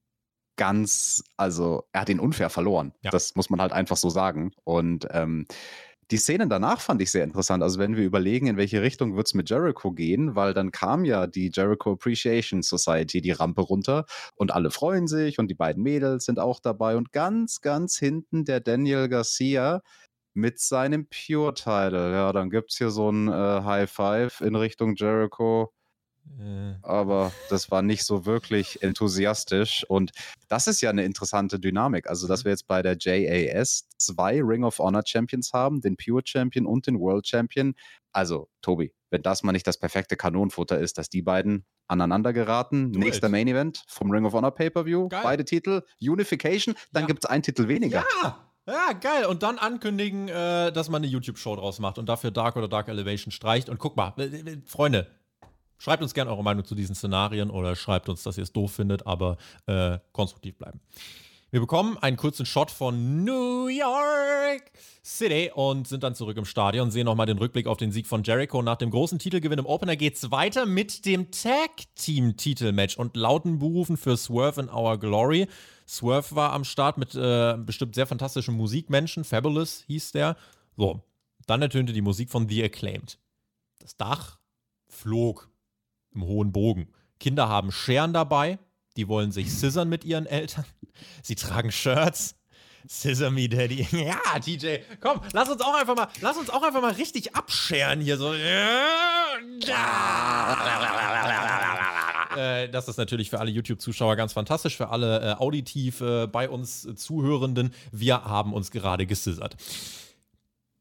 ganz, 0.56 1.22
also 1.37 1.84
er 1.92 2.00
hat 2.00 2.08
ihn 2.08 2.18
unfair 2.18 2.50
verloren. 2.50 2.92
Ja. 3.02 3.10
Das 3.12 3.37
muss 3.37 3.50
man 3.50 3.60
halt 3.60 3.72
einfach 3.72 3.96
so 3.96 4.10
sagen. 4.10 4.50
Und 4.64 5.06
ähm, 5.12 5.46
die 6.10 6.16
Szenen 6.16 6.48
danach 6.48 6.80
fand 6.80 7.02
ich 7.02 7.10
sehr 7.10 7.24
interessant. 7.24 7.62
Also 7.62 7.78
wenn 7.78 7.96
wir 7.96 8.04
überlegen, 8.04 8.46
in 8.46 8.56
welche 8.56 8.82
Richtung 8.82 9.16
wird 9.16 9.26
es 9.26 9.34
mit 9.34 9.50
Jericho 9.50 9.92
gehen, 9.92 10.34
weil 10.34 10.54
dann 10.54 10.70
kam 10.70 11.04
ja 11.04 11.26
die 11.26 11.50
Jericho 11.52 11.92
Appreciation 11.92 12.62
Society 12.62 13.20
die 13.20 13.32
Rampe 13.32 13.60
runter 13.60 14.06
und 14.34 14.52
alle 14.52 14.70
freuen 14.70 15.06
sich 15.06 15.38
und 15.38 15.48
die 15.48 15.54
beiden 15.54 15.82
Mädels 15.82 16.24
sind 16.24 16.38
auch 16.38 16.60
dabei 16.60 16.96
und 16.96 17.12
ganz, 17.12 17.60
ganz 17.60 17.98
hinten 17.98 18.44
der 18.44 18.60
Daniel 18.60 19.08
Garcia 19.08 19.82
mit 20.34 20.60
seinem 20.60 21.06
Pure-Title. 21.08 22.12
Ja, 22.12 22.32
dann 22.32 22.50
gibt 22.50 22.70
es 22.72 22.78
hier 22.78 22.90
so 22.90 23.10
ein 23.10 23.28
äh, 23.28 23.32
High 23.32 23.90
Five 23.90 24.40
in 24.40 24.54
Richtung 24.54 24.94
Jericho 24.96 25.72
aber 26.82 27.32
das 27.50 27.70
war 27.70 27.82
nicht 27.82 28.04
so 28.04 28.26
wirklich 28.26 28.82
enthusiastisch. 28.82 29.85
Und 29.88 30.12
das 30.49 30.66
ist 30.66 30.80
ja 30.80 30.90
eine 30.90 31.04
interessante 31.04 31.58
Dynamik. 31.58 32.08
Also, 32.08 32.26
dass 32.28 32.44
wir 32.44 32.52
jetzt 32.52 32.66
bei 32.66 32.82
der 32.82 32.97
JAS 32.99 33.88
zwei 33.99 34.40
Ring 34.42 34.64
of 34.64 34.78
Honor 34.78 35.02
Champions 35.04 35.52
haben, 35.52 35.80
den 35.80 35.97
Pure 35.97 36.23
Champion 36.25 36.66
und 36.66 36.87
den 36.87 36.99
World 36.99 37.26
Champion. 37.26 37.75
Also, 38.12 38.49
Tobi, 38.62 38.92
wenn 39.11 39.23
das 39.23 39.42
mal 39.42 39.52
nicht 39.52 39.66
das 39.66 39.78
perfekte 39.78 40.16
Kanonenfutter 40.16 40.78
ist, 40.78 40.99
dass 40.99 41.08
die 41.08 41.23
beiden 41.23 41.64
aneinander 41.88 42.32
geraten. 42.32 42.92
Do 42.92 42.99
Nächster 43.00 43.26
it. 43.26 43.32
Main 43.32 43.49
Event 43.49 43.85
vom 43.88 44.11
Ring 44.11 44.25
of 44.25 44.32
Honor 44.35 44.50
Pay-Per-View. 44.50 45.08
Beide 45.08 45.44
Titel. 45.44 45.82
Unification, 46.00 46.75
dann 46.92 47.04
Ja. 47.04 47.06
gibt 47.06 47.25
es 47.25 47.30
einen 47.30 47.42
Titel 47.42 47.68
weniger. 47.68 48.04
Ja! 48.23 48.44
Ja, 48.66 48.92
geil. 48.92 49.25
Und 49.25 49.42
dann 49.42 49.56
ankündigen, 49.56 50.28
äh, 50.28 50.70
dass 50.73 50.90
man 50.90 51.02
eine 51.02 51.11
YouTube-Show 51.11 51.56
draus 51.56 51.78
macht 51.78 51.97
und 51.97 52.06
dafür 52.06 52.30
Dark 52.30 52.54
oder 52.56 52.68
Dark 52.68 52.88
Elevation 52.88 53.32
streicht. 53.32 53.70
Und 53.70 53.78
guck 53.78 53.97
mal, 53.97 54.12
äh, 54.18 54.25
äh, 54.25 54.58
Freunde, 54.66 55.06
schreibt 55.78 56.02
uns 56.02 56.14
gerne 56.14 56.30
eure 56.30 56.44
Meinung 56.44 56.64
zu 56.64 56.75
diesen 56.75 56.94
Szenarien 56.94 57.50
oder 57.50 57.76
schreibt 57.76 58.08
uns, 58.08 58.23
dass 58.23 58.37
ihr 58.37 58.42
es 58.42 58.52
doof 58.52 58.73
findet, 58.73 59.06
aber 59.06 59.37
äh, 59.66 59.99
konstruktiv 60.12 60.56
bleiben. 60.56 60.80
Wir 61.50 61.61
bekommen 61.61 61.97
einen 61.97 62.18
kurzen 62.18 62.44
Shot 62.44 62.70
von 62.70 63.25
New 63.25 63.68
York 63.68 64.70
City 65.02 65.50
und 65.54 65.88
sind 65.88 66.02
dann 66.02 66.14
zurück 66.14 66.37
im 66.37 66.44
Stadion, 66.44 66.90
sehen 66.90 67.06
nochmal 67.06 67.25
den 67.25 67.38
Rückblick 67.38 67.66
auf 67.66 67.78
den 67.78 67.90
Sieg 67.90 68.06
von 68.06 68.23
Jericho. 68.23 68.61
Nach 68.61 68.76
dem 68.76 68.90
großen 68.90 69.18
Titelgewinn 69.18 69.58
im 69.58 69.64
Opener 69.64 69.97
geht's 69.97 70.30
weiter 70.30 70.66
mit 70.66 71.06
dem 71.06 71.30
Tag-Team-Titelmatch 71.30 72.99
und 72.99 73.16
lauten 73.16 73.61
Berufen 73.61 73.97
für 73.97 74.18
Swerve 74.18 74.61
in 74.61 74.68
Our 74.68 74.99
Glory. 74.99 75.49
Swerve 75.88 76.37
war 76.37 76.52
am 76.52 76.64
Start 76.64 76.99
mit 76.99 77.14
äh, 77.14 77.56
bestimmt 77.56 77.94
sehr 77.94 78.06
fantastischen 78.06 78.54
Musikmenschen. 78.54 79.25
Fabulous 79.25 79.85
hieß 79.87 80.12
der. 80.12 80.37
So, 80.76 81.00
dann 81.47 81.62
ertönte 81.62 81.94
die 81.94 82.02
Musik 82.02 82.28
von 82.28 82.47
The 82.47 82.62
Acclaimed. 82.62 83.18
Das 83.78 83.97
Dach 83.97 84.38
flog 84.87 85.49
im 86.18 86.26
hohen 86.26 86.52
Bogen. 86.52 86.88
Kinder 87.20 87.48
haben 87.48 87.72
Scheren 87.72 88.12
dabei. 88.12 88.58
Die 88.96 89.08
wollen 89.08 89.30
sich 89.30 89.50
scissern 89.52 89.88
mit 89.88 90.04
ihren 90.04 90.26
Eltern. 90.26 90.64
Sie 91.22 91.37
tragen 91.37 91.70
Shirts. 91.70 92.34
Scissor 92.88 93.30
me, 93.30 93.48
Daddy. 93.48 93.87
Ja, 93.92 94.18
TJ, 94.40 94.78
komm, 95.00 95.20
lass 95.32 95.48
uns 95.48 95.60
auch 95.60 95.75
einfach 95.75 95.94
mal, 95.94 96.08
lass 96.20 96.37
uns 96.37 96.50
auch 96.50 96.62
einfach 96.62 96.80
mal 96.80 96.92
richtig 96.92 97.37
abscheren 97.37 98.00
hier 98.00 98.16
so. 98.16 98.32
Äh, 102.37 102.68
das 102.70 102.88
ist 102.88 102.96
natürlich 102.96 103.30
für 103.30 103.40
alle 103.40 103.50
YouTube-Zuschauer 103.50 104.16
ganz 104.16 104.32
fantastisch, 104.32 104.76
für 104.76 104.88
alle 104.88 105.20
äh, 105.20 105.34
auditiv 105.34 106.00
äh, 106.00 106.26
bei 106.26 106.48
uns 106.48 106.84
äh, 106.87 106.94
Zuhörenden. 106.94 107.75
Wir 107.92 108.25
haben 108.25 108.52
uns 108.52 108.70
gerade 108.70 109.06
gescissert. 109.06 109.56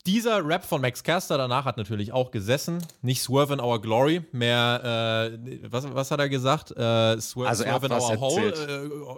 Dieser 0.07 0.47
Rap 0.47 0.63
von 0.63 0.79
Max 0.79 1.03
Caster 1.03 1.37
danach 1.37 1.65
hat 1.65 1.75
natürlich 1.75 2.13
auch 2.13 2.31
gesessen. 2.31 2.77
Nicht 3.01 3.21
Swerve 3.21 3.53
in 3.55 3.59
Our 3.59 3.81
Glory, 3.81 4.21
mehr, 4.31 5.29
äh, 5.43 5.59
was, 5.69 5.93
was 5.93 6.11
hat 6.11 6.21
er 6.21 6.29
gesagt? 6.29 6.71
Äh, 6.71 7.19
Swerve, 7.19 7.49
Also 7.49 7.65
er 7.65 7.77
Swerve 7.77 7.85
in 7.87 7.91
Our 7.91 8.19
Hole, 8.21 8.49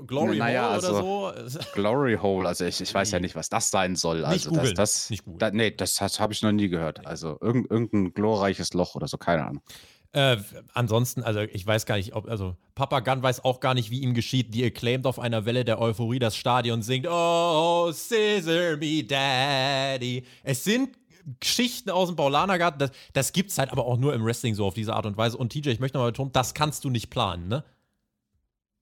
äh, 0.02 0.06
Glory 0.08 0.38
Naja, 0.38 0.64
Hole 0.64 0.72
also- 0.72 1.28
oder 1.28 1.48
so. 1.48 1.60
Glory 1.76 2.18
Hole, 2.22 2.48
also 2.48 2.66
ich, 2.66 2.82
ich 2.82 2.92
weiß 2.92 3.12
ja 3.12 3.20
nicht, 3.20 3.36
was 3.36 3.50
das 3.50 3.70
sein 3.70 3.96
soll. 3.96 4.26
Also 4.26 4.50
googeln, 4.50 4.74
das, 4.74 4.94
das, 5.04 5.10
nicht 5.12 5.24
da, 5.28 5.52
nee, 5.52 5.70
das, 5.70 5.94
das 5.94 6.20
habe 6.20 6.34
ich 6.34 6.42
noch 6.42 6.52
nie 6.52 6.70
gehört. 6.70 7.06
Also 7.06 7.38
irgend, 7.40 7.70
irgendein 7.70 8.12
glorreiches 8.16 8.74
Loch 8.74 8.96
oder 8.96 9.08
so, 9.08 9.20
keine 9.20 9.46
Ahnung. 9.46 9.62
Äh, 10.12 10.38
ansonsten, 10.74 11.22
also 11.24 11.42
ich 11.42 11.66
weiß 11.66 11.86
gar 11.86 11.98
nicht, 11.98 12.16
ob, 12.16 12.28
also 12.28 12.56
Papa 12.74 13.02
Gunn 13.02 13.22
weiß 13.22 13.46
auch 13.46 13.60
gar 13.60 13.76
nicht, 13.76 13.92
wie 13.92 14.00
ihm 14.00 14.16
geschieht. 14.16 14.54
Die 14.54 14.66
acclaimed 14.66 15.06
auf 15.06 15.20
einer 15.20 15.46
Welle 15.46 15.66
der 15.66 15.80
Euphorie 15.80 16.20
das 16.20 16.36
Stadion 16.36 16.82
singt, 16.82 17.06
Oh, 17.08 17.92
scissor 17.92 18.78
me, 18.78 19.04
Daddy. 19.04 20.26
Es 20.44 20.64
sind 20.64 20.98
Geschichten 21.40 21.92
aus 21.92 22.10
dem 22.10 22.16
Paulanergarten, 22.16 22.80
das, 22.80 22.92
das 23.14 23.34
gibt's 23.34 23.60
halt 23.60 23.72
aber 23.72 23.86
auch 23.86 23.98
nur 23.98 24.16
im 24.16 24.26
Wrestling 24.26 24.56
so 24.56 24.66
auf 24.66 24.74
diese 24.74 24.96
Art 24.96 25.06
und 25.06 25.18
Weise. 25.18 25.38
Und 25.38 25.52
TJ, 25.52 25.70
ich 25.70 25.80
möchte 25.80 25.98
nochmal 25.98 26.12
betonen, 26.12 26.32
das 26.32 26.56
kannst 26.56 26.84
du 26.86 26.90
nicht 26.90 27.12
planen, 27.12 27.48
ne? 27.48 27.64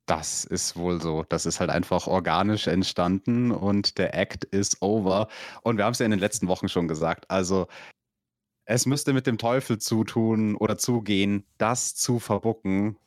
Das 0.05 0.45
ist 0.45 0.77
wohl 0.77 1.01
so. 1.01 1.25
Das 1.27 1.45
ist 1.45 1.59
halt 1.59 1.69
einfach 1.69 2.07
organisch 2.07 2.67
entstanden 2.67 3.51
und 3.51 3.97
der 3.97 4.13
Act 4.13 4.45
ist 4.45 4.81
over. 4.81 5.27
Und 5.63 5.75
wir 5.77 5.83
haben 5.83 5.91
es 5.91 5.99
ja 5.99 6.05
in 6.05 6.11
den 6.11 6.21
letzten 6.21 6.47
Wochen 6.47 6.69
schon 6.69 6.87
gesagt. 6.87 7.29
Also 7.29 7.67
es 8.69 8.85
müsste 8.85 9.13
mit 9.13 9.25
dem 9.25 9.37
Teufel 9.37 9.77
zutun 9.79 10.55
oder 10.57 10.77
zugehen, 10.77 11.45
das 11.57 11.95
zu 11.95 12.19
verbucken. 12.19 12.97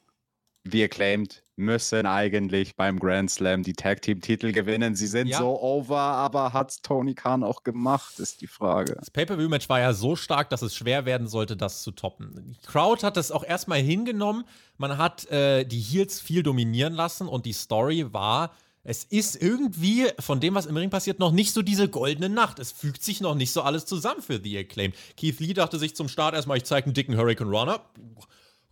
Wir 0.64 0.88
claimed 0.88 1.42
müssen 1.56 2.06
eigentlich 2.06 2.76
beim 2.76 2.98
Grand 2.98 3.30
Slam 3.30 3.62
die 3.62 3.74
Tag 3.74 4.00
Team 4.00 4.22
Titel 4.22 4.52
gewinnen. 4.52 4.94
Sie 4.94 5.06
sind 5.06 5.28
Ja. 5.28 5.38
so 5.38 5.60
over, 5.60 5.98
aber 5.98 6.54
hat's 6.54 6.80
Tony 6.80 7.14
Khan 7.14 7.44
auch 7.44 7.62
gemacht, 7.62 8.18
ist 8.18 8.40
die 8.40 8.46
Frage. 8.46 8.94
Das 8.94 9.10
Pay-Per-View-Match 9.10 9.68
war 9.68 9.80
ja 9.80 9.92
so 9.92 10.16
stark, 10.16 10.48
dass 10.48 10.62
es 10.62 10.74
schwer 10.74 11.04
werden 11.04 11.28
sollte, 11.28 11.56
das 11.58 11.82
zu 11.82 11.90
toppen. 11.90 12.32
Die 12.46 12.66
Crowd 12.66 13.04
hat 13.04 13.18
das 13.18 13.30
auch 13.30 13.44
erstmal 13.44 13.80
hingenommen. 13.80 14.44
Man 14.78 14.96
hat 14.96 15.30
äh, 15.30 15.64
die 15.64 15.80
Heels 15.80 16.20
viel 16.20 16.42
dominieren 16.42 16.94
lassen 16.94 17.28
und 17.28 17.44
die 17.44 17.52
Story 17.52 18.12
war, 18.14 18.52
es 18.82 19.04
ist 19.04 19.40
irgendwie 19.40 20.08
von 20.18 20.40
dem, 20.40 20.54
was 20.54 20.66
im 20.66 20.76
Ring 20.76 20.90
passiert, 20.90 21.18
noch 21.18 21.32
nicht 21.32 21.52
so 21.52 21.62
diese 21.62 21.88
goldene 21.88 22.28
Nacht. 22.28 22.58
Es 22.58 22.72
fügt 22.72 23.02
sich 23.02 23.20
noch 23.20 23.34
nicht 23.34 23.52
so 23.52 23.62
alles 23.62 23.84
zusammen 23.84 24.22
für 24.22 24.40
The 24.42 24.58
Acclaim. 24.58 24.92
Keith 25.16 25.38
Lee 25.38 25.52
dachte 25.52 25.78
sich 25.78 25.94
zum 25.94 26.08
Start 26.08 26.34
erstmal, 26.34 26.56
ich 26.56 26.64
zeige 26.64 26.86
einen 26.86 26.94
dicken 26.94 27.16
Hurricane 27.16 27.50
Runner. 27.50 27.84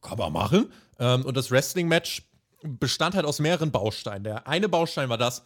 Kann 0.01 0.19
man 0.19 0.33
machen. 0.33 0.73
Ähm, 0.99 1.25
und 1.25 1.37
das 1.37 1.51
Wrestling-Match 1.51 2.23
bestand 2.63 3.15
halt 3.15 3.27
aus 3.27 3.39
mehreren 3.39 3.71
Bausteinen. 3.71 4.25
Der 4.25 4.47
eine 4.49 4.69
Baustein 4.69 5.09
war 5.09 5.19
das, 5.19 5.45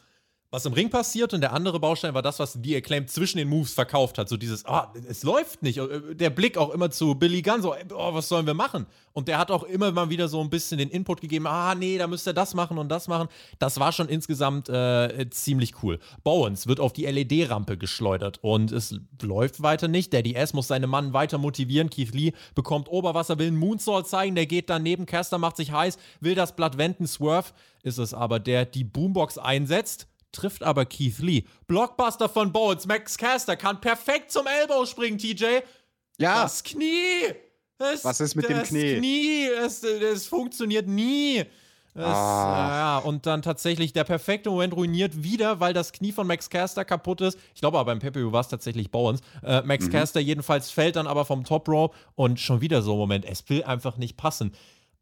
was 0.53 0.67
im 0.67 0.75
Ring 0.75 0.91
passiert 0.91 1.33
und 1.33 1.41
der 1.41 1.55
andere 1.55 1.81
Baustein 1.81 2.13
war 2.13 2.21
das, 2.21 2.39
was 2.39 2.59
The 2.63 2.77
Acclaimed 2.77 3.11
zwischen 3.11 3.39
den 3.39 3.49
Moves 3.49 3.73
verkauft 3.73 4.19
hat. 4.19 4.29
So 4.29 4.37
dieses, 4.37 4.67
ah, 4.67 4.93
es 5.09 5.23
läuft 5.23 5.63
nicht. 5.63 5.79
Äh, 5.79 6.15
Der 6.15 6.29
Blick 6.29 6.59
auch 6.59 6.69
immer 6.75 6.91
zu 6.91 7.15
Billy 7.15 7.41
Gunn, 7.41 7.63
so, 7.63 7.75
oh, 7.75 8.15
was 8.15 8.29
sollen 8.29 8.47
wir 8.47 8.53
machen? 8.53 8.87
Und 9.15 9.29
der 9.29 9.39
hat 9.39 9.51
auch 9.51 9.63
immer 9.63 9.91
mal 9.93 10.11
wieder 10.11 10.29
so 10.29 10.43
ein 10.43 10.51
bisschen 10.51 10.77
den 10.77 10.91
Input 10.91 11.23
gegeben, 11.23 11.47
ah, 11.47 11.75
nee, 11.75 11.97
da 11.97 12.07
müsst 12.07 12.29
ihr 12.29 12.35
das 12.35 12.55
machen 12.55 12.77
und 12.77 12.91
das 12.91 13.09
machen. 13.09 13.29
Das 13.59 13.81
war 13.81 13.93
schon 13.93 14.11
insgesamt 14.11 14.69
äh, 14.69 15.27
ziemlich 15.31 15.83
cool. 15.83 15.99
Bowens 16.23 16.67
wird 16.67 16.81
auf 16.81 16.93
die 16.93 17.07
LED-Rampe 17.07 17.79
geschleudert 17.79 18.39
und 18.43 18.73
es 18.73 18.95
läuft 19.23 19.63
weiter 19.63 19.89
nicht. 19.89 20.13
Daddy 20.13 20.35
S 20.35 20.53
muss 20.53 20.69
seine 20.69 20.87
Mann 20.87 21.15
weiter 21.15 21.39
motivieren. 21.39 21.89
Keith 21.89 22.13
Lee 22.13 22.33
bekommt 22.55 22.91
Oberwasser, 22.91 23.39
will 23.39 23.47
einen 23.47 23.57
Moonsault 23.57 24.07
zeigen, 24.07 24.35
der 24.35 24.45
geht 24.45 24.69
daneben, 24.69 25.07
Caster 25.07 25.39
macht 25.39 25.57
sich 25.57 25.73
heiß, 25.73 25.97
will 26.21 26.35
das 26.35 26.55
Blatt 26.55 26.77
wenden, 26.77 27.07
Swerve 27.07 27.53
ist 27.83 27.99
es 27.99 28.13
aber, 28.15 28.39
der 28.39 28.65
die 28.67 28.85
Boombox 28.85 29.39
einsetzt 29.39 30.07
trifft 30.33 30.63
aber 30.63 30.85
Keith 30.87 31.19
Lee. 31.19 31.45
Blockbuster 31.67 32.29
von 32.29 32.53
Bowens. 32.53 32.87
Max 32.87 33.17
Caster 33.19 33.57
kann 33.57 33.81
perfekt 33.81 34.33
zum 34.33 34.47
Elbow 34.47 34.87
springen, 34.87 35.19
TJ. 35.19 35.61
Ja, 36.19 36.43
Das 36.43 36.63
Knie. 36.65 37.35
Das, 37.79 38.05
Was 38.05 38.21
ist 38.21 38.35
mit 38.35 38.49
dem 38.49 38.59
das 38.59 38.69
Knie? 38.69 38.97
Knie. 38.99 39.47
Es, 39.47 40.27
funktioniert 40.27 40.87
nie. 40.87 41.45
Das, 41.95 42.07
Ah. 42.07 42.69
Ja, 42.71 42.99
und 42.99 43.27
dann 43.27 43.43
tatsächlich 43.43 43.93
der 43.93 44.05
perfekte 44.05 44.49
Moment 44.51 44.75
ruiniert 44.75 45.23
wieder, 45.23 45.61
weil 45.61 45.75
das 45.75 45.93
Knie 45.93 46.13
von 46.13 46.27
Max 46.27 46.49
Caster 46.49 46.85
kaputt 46.87 47.21
ist. 47.21 47.39
Ich 47.55 47.61
glaube 47.61 47.79
aber 47.79 47.87
beim 47.93 47.99
Pepe 47.99 48.33
war 48.33 48.41
es 48.41 48.49
tatsächlich 48.49 48.91
Bowens. 48.91 49.21
Äh, 49.43 49.61
Max 49.63 49.91
Caster 49.91 50.21
jedenfalls 50.21 50.71
fällt 50.71 50.97
dann 50.97 51.07
aber 51.07 51.25
vom 51.27 51.45
Top 51.45 51.69
Rope 51.69 51.95
und 52.15 52.41
schon 52.41 52.61
wieder 52.63 52.81
so 52.83 52.93
ein 52.95 52.99
Moment. 52.99 53.25
Es 53.27 53.47
will 53.51 53.63
einfach 53.65 53.99
nicht 53.99 54.17
passen. 54.17 54.53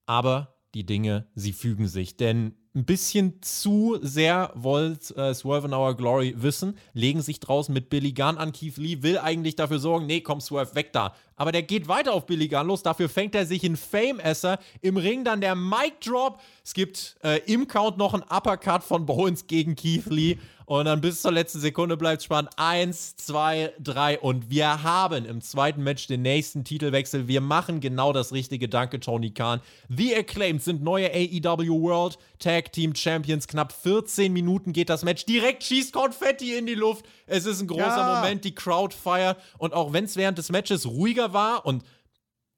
Aber 0.07 0.57
die 0.75 0.85
Dinge, 0.85 1.27
sie 1.35 1.53
fügen 1.53 1.87
sich. 1.87 2.17
Denn 2.17 2.55
ein 2.75 2.85
bisschen 2.85 3.43
zu 3.43 3.99
sehr 4.01 4.53
wollt 4.55 5.17
äh, 5.17 5.35
Swerve 5.35 5.67
in 5.67 5.75
Our 5.75 5.97
Glory 5.97 6.35
wissen, 6.37 6.77
legen 6.93 7.21
sich 7.21 7.41
draußen 7.41 7.75
mit 7.75 7.91
Billy 7.91 8.13
Gunn 8.13 8.39
an. 8.39 8.53
Keith 8.53 8.77
Lee 8.77 9.03
will 9.03 9.19
eigentlich 9.19 9.57
dafür 9.57 9.81
sorgen, 9.81 10.07
nee, 10.07 10.21
komm, 10.21 10.41
Swerve 10.41 10.75
weg 10.77 10.93
da. 10.93 11.15
Aber 11.41 11.53
der 11.53 11.63
geht 11.63 11.89
weiter 11.89 12.13
auf 12.13 12.27
Billy 12.27 12.49
Gunn 12.49 12.67
los. 12.67 12.83
Dafür 12.83 13.09
fängt 13.09 13.35
er 13.35 13.47
sich 13.47 13.65
in 13.65 13.75
Fame-Esser. 13.75 14.59
Im 14.83 14.99
Ring 14.99 15.25
dann 15.25 15.41
der 15.41 15.55
Mic-Drop. 15.55 16.39
Es 16.63 16.75
gibt 16.75 17.17
äh, 17.25 17.39
im 17.51 17.67
Count 17.67 17.97
noch 17.97 18.13
einen 18.13 18.25
Uppercut 18.25 18.85
von 18.85 19.07
Bowens 19.07 19.47
gegen 19.47 19.75
Keith 19.75 20.05
Lee. 20.11 20.37
Und 20.71 20.85
dann 20.85 21.01
bis 21.01 21.21
zur 21.21 21.33
letzten 21.33 21.59
Sekunde 21.59 21.97
bleibt 21.97 22.19
es 22.19 22.27
spannend. 22.27 22.53
Eins, 22.57 23.17
zwei, 23.17 23.73
drei. 23.81 24.21
Und 24.21 24.51
wir 24.51 24.85
haben 24.85 25.25
im 25.25 25.41
zweiten 25.41 25.83
Match 25.83 26.07
den 26.07 26.23
nächsten 26.23 26.63
Titelwechsel. 26.63 27.27
Wir 27.27 27.41
machen 27.41 27.81
genau 27.81 28.13
das 28.13 28.33
Richtige. 28.33 28.69
Danke, 28.69 29.01
Tony 29.01 29.31
Khan. 29.31 29.61
The 29.89 30.15
Acclaimed 30.15 30.63
sind 30.63 30.81
neue 30.81 31.11
AEW 31.13 31.83
World 31.83 32.19
Tag 32.39 32.71
Team 32.71 32.95
Champions. 32.95 33.49
Knapp 33.49 33.73
14 33.73 34.33
Minuten 34.33 34.73
geht 34.73 34.91
das 34.91 35.03
Match. 35.03 35.27
Direkt 35.27 35.65
schießt 35.65 35.93
Konfetti 35.93 36.55
in 36.55 36.67
die 36.67 36.77
Luft. 36.77 37.05
Es 37.27 37.47
ist 37.47 37.61
ein 37.61 37.67
großer 37.67 37.83
ja. 37.83 38.21
Moment. 38.21 38.45
Die 38.45 38.55
Crowd 38.55 38.95
feiert. 38.95 39.41
Und 39.59 39.75
auch 39.75 39.93
wenn 39.93 40.05
es 40.05 40.15
während 40.15 40.39
des 40.39 40.53
Matches 40.53 40.87
ruhiger 40.87 41.30
war 41.33 41.67
und 41.67 41.85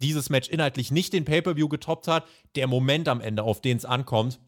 dieses 0.01 0.31
Match 0.31 0.49
inhaltlich 0.49 0.91
nicht 0.91 1.13
den 1.13 1.25
Pay-Per-View 1.25 1.69
getoppt 1.69 2.09
hat, 2.09 2.27
der 2.57 2.67
Moment 2.67 3.09
am 3.09 3.21
Ende, 3.21 3.45
auf 3.45 3.61
den 3.61 3.77
es 3.77 3.85
ankommt, 3.85 4.41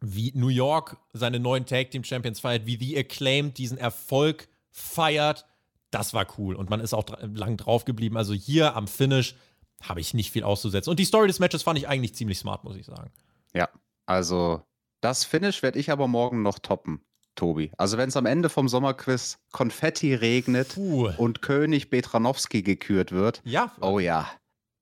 wie 0.00 0.32
New 0.34 0.48
York 0.48 0.96
seine 1.12 1.38
neuen 1.38 1.64
Tag 1.64 1.92
Team 1.92 2.02
Champions 2.02 2.40
feiert, 2.40 2.66
wie 2.66 2.76
The 2.76 2.98
Acclaimed 2.98 3.56
diesen 3.56 3.78
Erfolg 3.78 4.48
feiert, 4.70 5.46
das 5.90 6.14
war 6.14 6.26
cool. 6.38 6.56
Und 6.56 6.70
man 6.70 6.80
ist 6.80 6.94
auch 6.94 7.04
lang 7.20 7.56
drauf 7.56 7.84
geblieben. 7.84 8.16
Also 8.16 8.34
hier 8.34 8.74
am 8.74 8.88
Finish 8.88 9.36
habe 9.82 10.00
ich 10.00 10.14
nicht 10.14 10.32
viel 10.32 10.42
auszusetzen. 10.42 10.90
Und 10.90 10.98
die 10.98 11.04
Story 11.04 11.28
des 11.28 11.38
Matches 11.38 11.62
fand 11.62 11.78
ich 11.78 11.86
eigentlich 11.86 12.14
ziemlich 12.14 12.38
smart, 12.38 12.64
muss 12.64 12.76
ich 12.76 12.86
sagen. 12.86 13.12
Ja, 13.54 13.68
also 14.06 14.62
das 15.00 15.24
Finish 15.24 15.62
werde 15.62 15.78
ich 15.78 15.90
aber 15.90 16.08
morgen 16.08 16.42
noch 16.42 16.58
toppen. 16.58 17.04
Tobi. 17.34 17.72
Also 17.78 17.98
wenn 17.98 18.08
es 18.08 18.16
am 18.16 18.26
Ende 18.26 18.48
vom 18.48 18.68
Sommerquiz 18.68 19.38
Konfetti 19.52 20.14
regnet 20.14 20.74
Puh. 20.74 21.10
und 21.16 21.42
König 21.42 21.90
Betranowski 21.90 22.62
gekürt 22.62 23.12
wird, 23.12 23.40
ja. 23.44 23.72
oh 23.80 23.98
ja, 23.98 24.28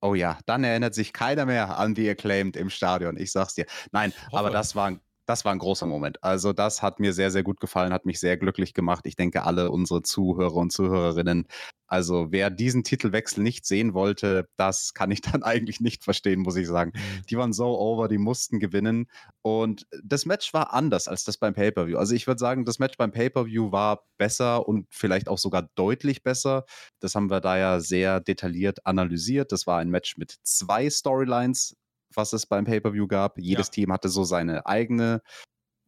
oh 0.01 0.15
ja, 0.15 0.39
dann 0.47 0.65
erinnert 0.65 0.95
sich 0.95 1.13
keiner 1.13 1.47
mehr 1.47 1.79
an 1.79 1.95
die 1.95 2.09
Acclaimed 2.09 2.57
im 2.57 2.71
Stadion. 2.71 3.17
Ich 3.17 3.33
sag's 3.33 3.55
dir. 3.55 3.67
Nein, 3.93 4.13
aber 4.33 4.51
das 4.51 4.75
war 4.75 4.89
ein 4.89 5.01
das 5.31 5.45
war 5.45 5.53
ein 5.53 5.61
großer 5.61 5.87
Moment. 5.87 6.23
Also 6.25 6.53
das 6.53 6.83
hat 6.83 6.99
mir 6.99 7.13
sehr, 7.13 7.31
sehr 7.31 7.45
gut 7.45 7.61
gefallen, 7.61 7.93
hat 7.93 8.05
mich 8.05 8.19
sehr 8.19 8.37
glücklich 8.37 8.75
gemacht. 8.75 9.07
Ich 9.07 9.15
denke, 9.15 9.45
alle 9.45 9.71
unsere 9.71 10.03
Zuhörer 10.03 10.57
und 10.57 10.73
Zuhörerinnen. 10.73 11.47
Also 11.87 12.33
wer 12.33 12.51
diesen 12.51 12.83
Titelwechsel 12.83 13.41
nicht 13.41 13.65
sehen 13.65 13.95
wollte, 13.95 14.49
das 14.57 14.93
kann 14.93 15.13
ich 15.13 15.21
dann 15.39 15.45
eigentlich 15.45 15.81
nicht 15.81 16.03
verstehen, 16.03 16.41
muss 16.41 16.57
ich 16.57 16.67
sagen. 16.67 16.93
Mhm. 16.95 17.27
Die 17.31 17.37
waren 17.37 17.53
so 17.53 17.79
over, 17.79 18.09
die 18.09 18.19
mussten 18.19 18.59
gewinnen. 18.59 19.07
Und 19.43 19.87
das 20.03 20.27
Match 20.27 20.53
war 20.53 20.73
anders 20.75 21.07
als 21.07 21.23
das 21.23 21.39
beim 21.39 21.55
Pay-per-view. 21.55 21.97
Also 21.97 22.17
ich 22.17 22.27
würde 22.27 22.41
sagen, 22.41 22.65
das 22.65 22.81
Match 22.81 22.97
beim 22.97 23.13
Pay-per-view 23.13 23.71
war 23.71 24.03
besser 24.19 24.67
und 24.67 24.89
vielleicht 24.91 25.29
auch 25.29 25.39
sogar 25.39 25.69
deutlich 25.77 26.25
besser. 26.25 26.65
Das 26.99 27.15
haben 27.15 27.31
wir 27.31 27.41
da 27.41 27.57
ja 27.57 27.79
sehr 27.79 28.19
detailliert 28.19 28.85
analysiert. 28.85 29.53
Das 29.53 29.69
war 29.69 29.79
ein 29.79 29.91
Match 29.91 30.17
mit 30.17 30.39
zwei 30.43 30.91
Storylines 30.91 31.77
was 32.15 32.33
es 32.33 32.47
beim 32.47 32.65
Pay-Per-View 32.65 33.07
gab. 33.07 33.39
Jedes 33.39 33.69
ja. 33.69 33.73
Team 33.73 33.93
hatte 33.93 34.09
so 34.09 34.25
seine 34.25 34.67
eigene 34.67 35.23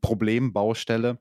Problembaustelle. 0.02 1.19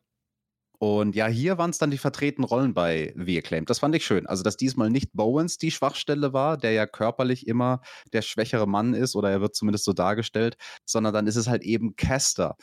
Und 0.80 1.16
ja, 1.16 1.28
hier 1.28 1.60
waren 1.60 1.70
es 1.70 1.78
dann 1.78 1.92
die 1.92 2.00
vertretenen 2.00 2.48
Rollen 2.48 2.74
bei 2.74 3.14
The 3.16 3.38
Acclaimed. 3.38 3.70
Das 3.70 3.78
fand 3.78 3.94
ich 3.94 4.04
schön. 4.04 4.26
Also, 4.26 4.42
dass 4.42 4.58
diesmal 4.58 4.90
nicht 4.90 5.14
Bowens 5.14 5.60
die 5.60 5.70
Schwachstelle 5.70 6.34
war, 6.34 6.58
der 6.58 6.72
ja 6.72 6.88
körperlich 6.88 7.48
immer 7.48 7.82
der 8.14 8.24
schwächere 8.24 8.68
Mann 8.68 8.96
ist, 8.96 9.16
oder 9.16 9.30
er 9.30 9.42
wird 9.42 9.56
zumindest 9.56 9.86
so 9.86 9.94
dargestellt, 9.94 10.58
sondern 10.84 11.14
dann 11.14 11.28
ist 11.28 11.36
es 11.36 11.48
halt 11.48 11.62
eben 11.62 11.96
Caster. 11.96 12.56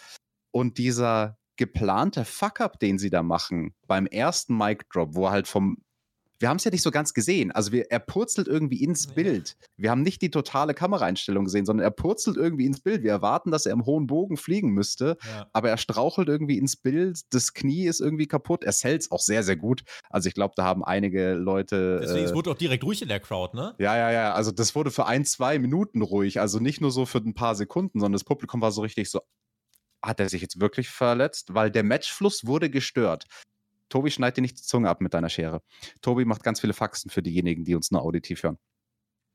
Und 0.50 0.78
dieser 0.78 1.38
geplante 1.56 2.24
Fuck-up, 2.24 2.80
den 2.80 2.98
sie 2.98 3.10
da 3.10 3.22
machen 3.22 3.74
beim 3.86 4.06
ersten 4.06 4.56
Mic-Drop, 4.56 5.14
wo 5.14 5.26
er 5.26 5.30
halt 5.30 5.46
vom 5.46 5.76
wir 6.38 6.48
haben 6.48 6.58
es 6.58 6.64
ja 6.64 6.70
nicht 6.70 6.82
so 6.82 6.90
ganz 6.90 7.14
gesehen. 7.14 7.50
Also 7.50 7.72
wir, 7.72 7.90
er 7.90 7.98
purzelt 7.98 8.46
irgendwie 8.46 8.82
ins 8.82 9.06
ja. 9.06 9.12
Bild. 9.12 9.56
Wir 9.76 9.90
haben 9.90 10.02
nicht 10.02 10.22
die 10.22 10.30
totale 10.30 10.74
Kameraeinstellung 10.74 11.44
gesehen, 11.44 11.66
sondern 11.66 11.84
er 11.84 11.90
purzelt 11.90 12.36
irgendwie 12.36 12.66
ins 12.66 12.80
Bild. 12.80 13.02
Wir 13.02 13.10
erwarten, 13.10 13.50
dass 13.50 13.66
er 13.66 13.72
im 13.72 13.86
hohen 13.86 14.06
Bogen 14.06 14.36
fliegen 14.36 14.70
müsste, 14.70 15.16
ja. 15.26 15.48
aber 15.52 15.70
er 15.70 15.78
strauchelt 15.78 16.28
irgendwie 16.28 16.58
ins 16.58 16.76
Bild. 16.76 17.20
Das 17.30 17.54
Knie 17.54 17.86
ist 17.86 18.00
irgendwie 18.00 18.26
kaputt. 18.26 18.64
Er 18.64 18.72
hält 18.72 19.10
auch 19.10 19.20
sehr, 19.20 19.42
sehr 19.42 19.56
gut. 19.56 19.82
Also 20.10 20.28
ich 20.28 20.34
glaube, 20.34 20.54
da 20.56 20.64
haben 20.64 20.84
einige 20.84 21.34
Leute. 21.34 22.00
Deswegen, 22.02 22.20
äh, 22.20 22.28
es 22.28 22.34
wurde 22.34 22.50
auch 22.50 22.58
direkt 22.58 22.84
ruhig 22.84 23.02
in 23.02 23.08
der 23.08 23.20
Crowd, 23.20 23.56
ne? 23.56 23.74
Ja, 23.78 23.96
ja, 23.96 24.10
ja. 24.10 24.32
Also 24.32 24.52
das 24.52 24.74
wurde 24.74 24.90
für 24.90 25.06
ein, 25.06 25.24
zwei 25.24 25.58
Minuten 25.58 26.02
ruhig. 26.02 26.40
Also 26.40 26.60
nicht 26.60 26.80
nur 26.80 26.92
so 26.92 27.06
für 27.06 27.18
ein 27.18 27.34
paar 27.34 27.54
Sekunden, 27.54 27.98
sondern 27.98 28.12
das 28.12 28.24
Publikum 28.24 28.60
war 28.60 28.70
so 28.70 28.82
richtig 28.82 29.10
so, 29.10 29.20
hat 30.04 30.20
er 30.20 30.28
sich 30.28 30.42
jetzt 30.42 30.60
wirklich 30.60 30.88
verletzt? 30.88 31.54
Weil 31.54 31.70
der 31.70 31.82
Matchfluss 31.82 32.46
wurde 32.46 32.70
gestört. 32.70 33.26
Tobi, 33.88 34.10
schneid 34.10 34.36
dir 34.36 34.42
nicht 34.42 34.58
die 34.58 34.62
Zunge 34.62 34.88
ab 34.88 35.00
mit 35.00 35.14
deiner 35.14 35.28
Schere. 35.28 35.62
Tobi 36.02 36.24
macht 36.24 36.42
ganz 36.42 36.60
viele 36.60 36.74
Faxen 36.74 37.10
für 37.10 37.22
diejenigen, 37.22 37.64
die 37.64 37.74
uns 37.74 37.90
nur 37.90 38.02
auditiv 38.02 38.42
hören. 38.42 38.58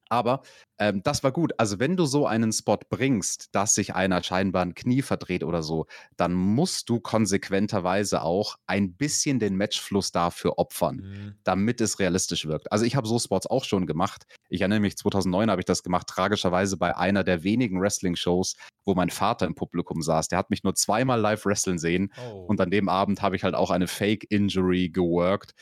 Aber 0.10 0.42
ähm, 0.80 1.02
das 1.04 1.24
war 1.24 1.32
gut. 1.32 1.54
Also 1.58 1.80
wenn 1.80 1.98
du 1.98 2.06
so 2.06 2.28
einen 2.28 2.52
Spot 2.52 2.80
bringst, 2.90 3.50
dass 3.56 3.74
sich 3.74 3.96
einer 3.96 4.22
scheinbar 4.22 4.64
ein 4.64 4.76
Knie 4.76 5.02
verdreht 5.02 5.44
oder 5.44 5.64
so, 5.64 5.88
dann 6.18 6.34
musst 6.34 6.90
du 6.90 7.00
konsequenterweise 7.00 8.22
auch 8.22 8.58
ein 8.68 8.94
bisschen 8.94 9.40
den 9.40 9.56
Matchfluss 9.56 10.12
dafür 10.12 10.58
opfern, 10.58 10.96
mhm. 10.98 11.36
damit 11.44 11.82
es 11.82 12.00
realistisch 12.00 12.46
wirkt. 12.46 12.72
Also 12.72 12.86
ich 12.86 12.96
habe 12.96 13.08
so 13.08 13.18
Spots 13.18 13.48
auch 13.48 13.64
schon 13.64 13.86
gemacht. 13.86 14.26
Ich 14.50 14.62
erinnere 14.62 14.80
mich, 14.82 14.98
2009 14.98 15.50
habe 15.50 15.62
ich 15.62 15.66
das 15.66 15.84
gemacht, 15.84 16.08
tragischerweise 16.08 16.78
bei 16.78 16.96
einer 16.96 17.24
der 17.24 17.44
wenigen 17.44 17.80
Wrestling-Shows, 17.80 18.56
wo 18.86 18.94
mein 18.96 19.10
Vater 19.10 19.46
im 19.46 19.56
Publikum 19.56 20.02
saß. 20.02 20.28
Der 20.28 20.38
hat 20.38 20.50
mich 20.50 20.64
nur 20.64 20.76
zweimal 20.76 21.20
live 21.20 21.46
wrestlen 21.46 21.78
sehen 21.78 22.12
oh. 22.18 22.46
und 22.48 22.60
an 22.60 22.72
dem 22.72 22.90
Abend 22.90 23.22
habe 23.22 23.36
ich 23.36 23.44
halt 23.44 23.56
auch 23.56 23.72
eine 23.72 23.88
Fake-Injury 23.88 24.90
geworkt 24.90 25.54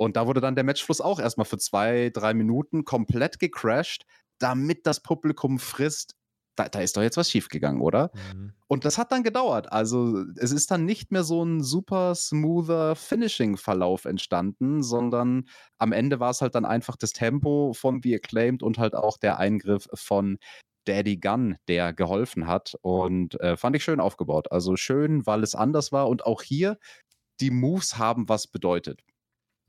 und 0.00 0.16
da 0.16 0.26
wurde 0.26 0.40
dann 0.40 0.54
der 0.54 0.64
Matchfluss 0.64 1.02
auch 1.02 1.20
erstmal 1.20 1.44
für 1.44 1.58
zwei, 1.58 2.08
drei 2.08 2.32
Minuten 2.32 2.86
komplett 2.86 3.38
gecrashed, 3.38 4.06
damit 4.38 4.86
das 4.86 5.02
Publikum 5.02 5.58
frisst. 5.58 6.16
Da, 6.56 6.70
da 6.70 6.80
ist 6.80 6.96
doch 6.96 7.02
jetzt 7.02 7.18
was 7.18 7.30
schiefgegangen, 7.30 7.82
oder? 7.82 8.10
Mhm. 8.34 8.54
Und 8.66 8.86
das 8.86 8.96
hat 8.96 9.12
dann 9.12 9.22
gedauert. 9.22 9.70
Also 9.70 10.24
es 10.36 10.52
ist 10.52 10.70
dann 10.70 10.86
nicht 10.86 11.12
mehr 11.12 11.22
so 11.22 11.44
ein 11.44 11.62
super 11.62 12.14
smoother 12.14 12.96
Finishing-Verlauf 12.96 14.06
entstanden, 14.06 14.82
sondern 14.82 15.46
am 15.76 15.92
Ende 15.92 16.18
war 16.18 16.30
es 16.30 16.40
halt 16.40 16.54
dann 16.54 16.64
einfach 16.64 16.96
das 16.96 17.12
Tempo 17.12 17.74
von 17.74 18.00
The 18.02 18.14
Acclaimed 18.14 18.62
und 18.62 18.78
halt 18.78 18.94
auch 18.94 19.18
der 19.18 19.38
Eingriff 19.38 19.86
von 19.92 20.38
Daddy 20.86 21.18
Gunn, 21.18 21.58
der 21.68 21.92
geholfen 21.92 22.46
hat. 22.46 22.74
Und 22.80 23.38
äh, 23.42 23.58
fand 23.58 23.76
ich 23.76 23.84
schön 23.84 24.00
aufgebaut. 24.00 24.50
Also 24.50 24.76
schön, 24.76 25.26
weil 25.26 25.42
es 25.42 25.54
anders 25.54 25.92
war. 25.92 26.08
Und 26.08 26.24
auch 26.24 26.40
hier, 26.40 26.78
die 27.40 27.50
Moves 27.50 27.98
haben 27.98 28.30
was 28.30 28.46
bedeutet 28.46 29.02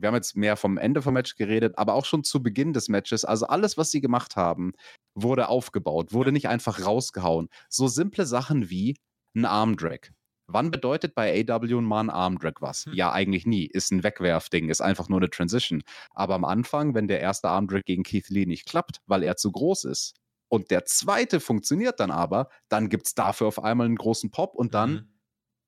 wir 0.02 0.08
haben 0.08 0.16
jetzt 0.16 0.36
mehr 0.36 0.58
vom 0.58 0.78
Ende 0.78 1.02
vom 1.02 1.14
Match 1.14 1.36
geredet, 1.36 1.78
aber 1.78 1.94
auch 1.94 2.06
schon 2.06 2.24
zu 2.24 2.42
Beginn 2.42 2.74
des 2.74 2.90
Matches. 2.90 3.24
Also 3.24 3.48
alles, 3.48 3.78
was 3.78 3.92
sie 3.92 4.02
gemacht 4.02 4.36
haben, 4.36 4.74
wurde 5.14 5.48
aufgebaut, 5.48 6.12
wurde 6.12 6.32
nicht 6.32 6.48
einfach 6.48 6.86
rausgehauen. 6.86 7.50
So 7.70 7.88
simple 7.88 8.26
Sachen 8.26 8.70
wie 8.70 8.98
ein 9.36 9.46
Armdrag. 9.46 10.12
Wann 10.48 10.72
bedeutet 10.72 11.16
bei 11.16 11.46
AW 11.48 11.82
mal 11.82 12.02
ein 12.02 12.10
Armdrag 12.10 12.62
was? 12.62 12.86
Hm. 12.86 12.94
Ja, 12.94 13.12
eigentlich 13.12 13.46
nie. 13.46 13.66
Ist 13.66 13.92
ein 13.92 14.04
Wegwerfding, 14.04 14.70
ist 14.70 14.82
einfach 14.82 15.08
nur 15.08 15.20
eine 15.20 15.30
Transition. 15.30 15.84
Aber 16.14 16.36
am 16.36 16.46
Anfang, 16.46 16.94
wenn 16.94 17.08
der 17.08 17.22
erste 17.22 17.50
Armdrag 17.50 17.86
gegen 17.86 18.04
Keith 18.04 18.30
Lee 18.30 18.46
nicht 18.46 18.66
klappt, 18.66 19.02
weil 19.06 19.24
er 19.24 19.38
zu 19.38 19.52
groß 19.52 19.86
ist, 19.86 20.16
und 20.50 20.70
der 20.70 20.84
zweite 20.84 21.40
funktioniert 21.40 22.02
dann 22.02 22.12
aber, 22.12 22.50
dann 22.68 22.90
gibt 22.90 23.08
es 23.08 23.14
dafür 23.14 23.48
auf 23.48 23.64
einmal 23.64 23.86
einen 23.86 23.96
großen 23.96 24.32
Pop 24.32 24.54
und 24.54 24.74
dann 24.74 24.92
mhm 24.92 25.11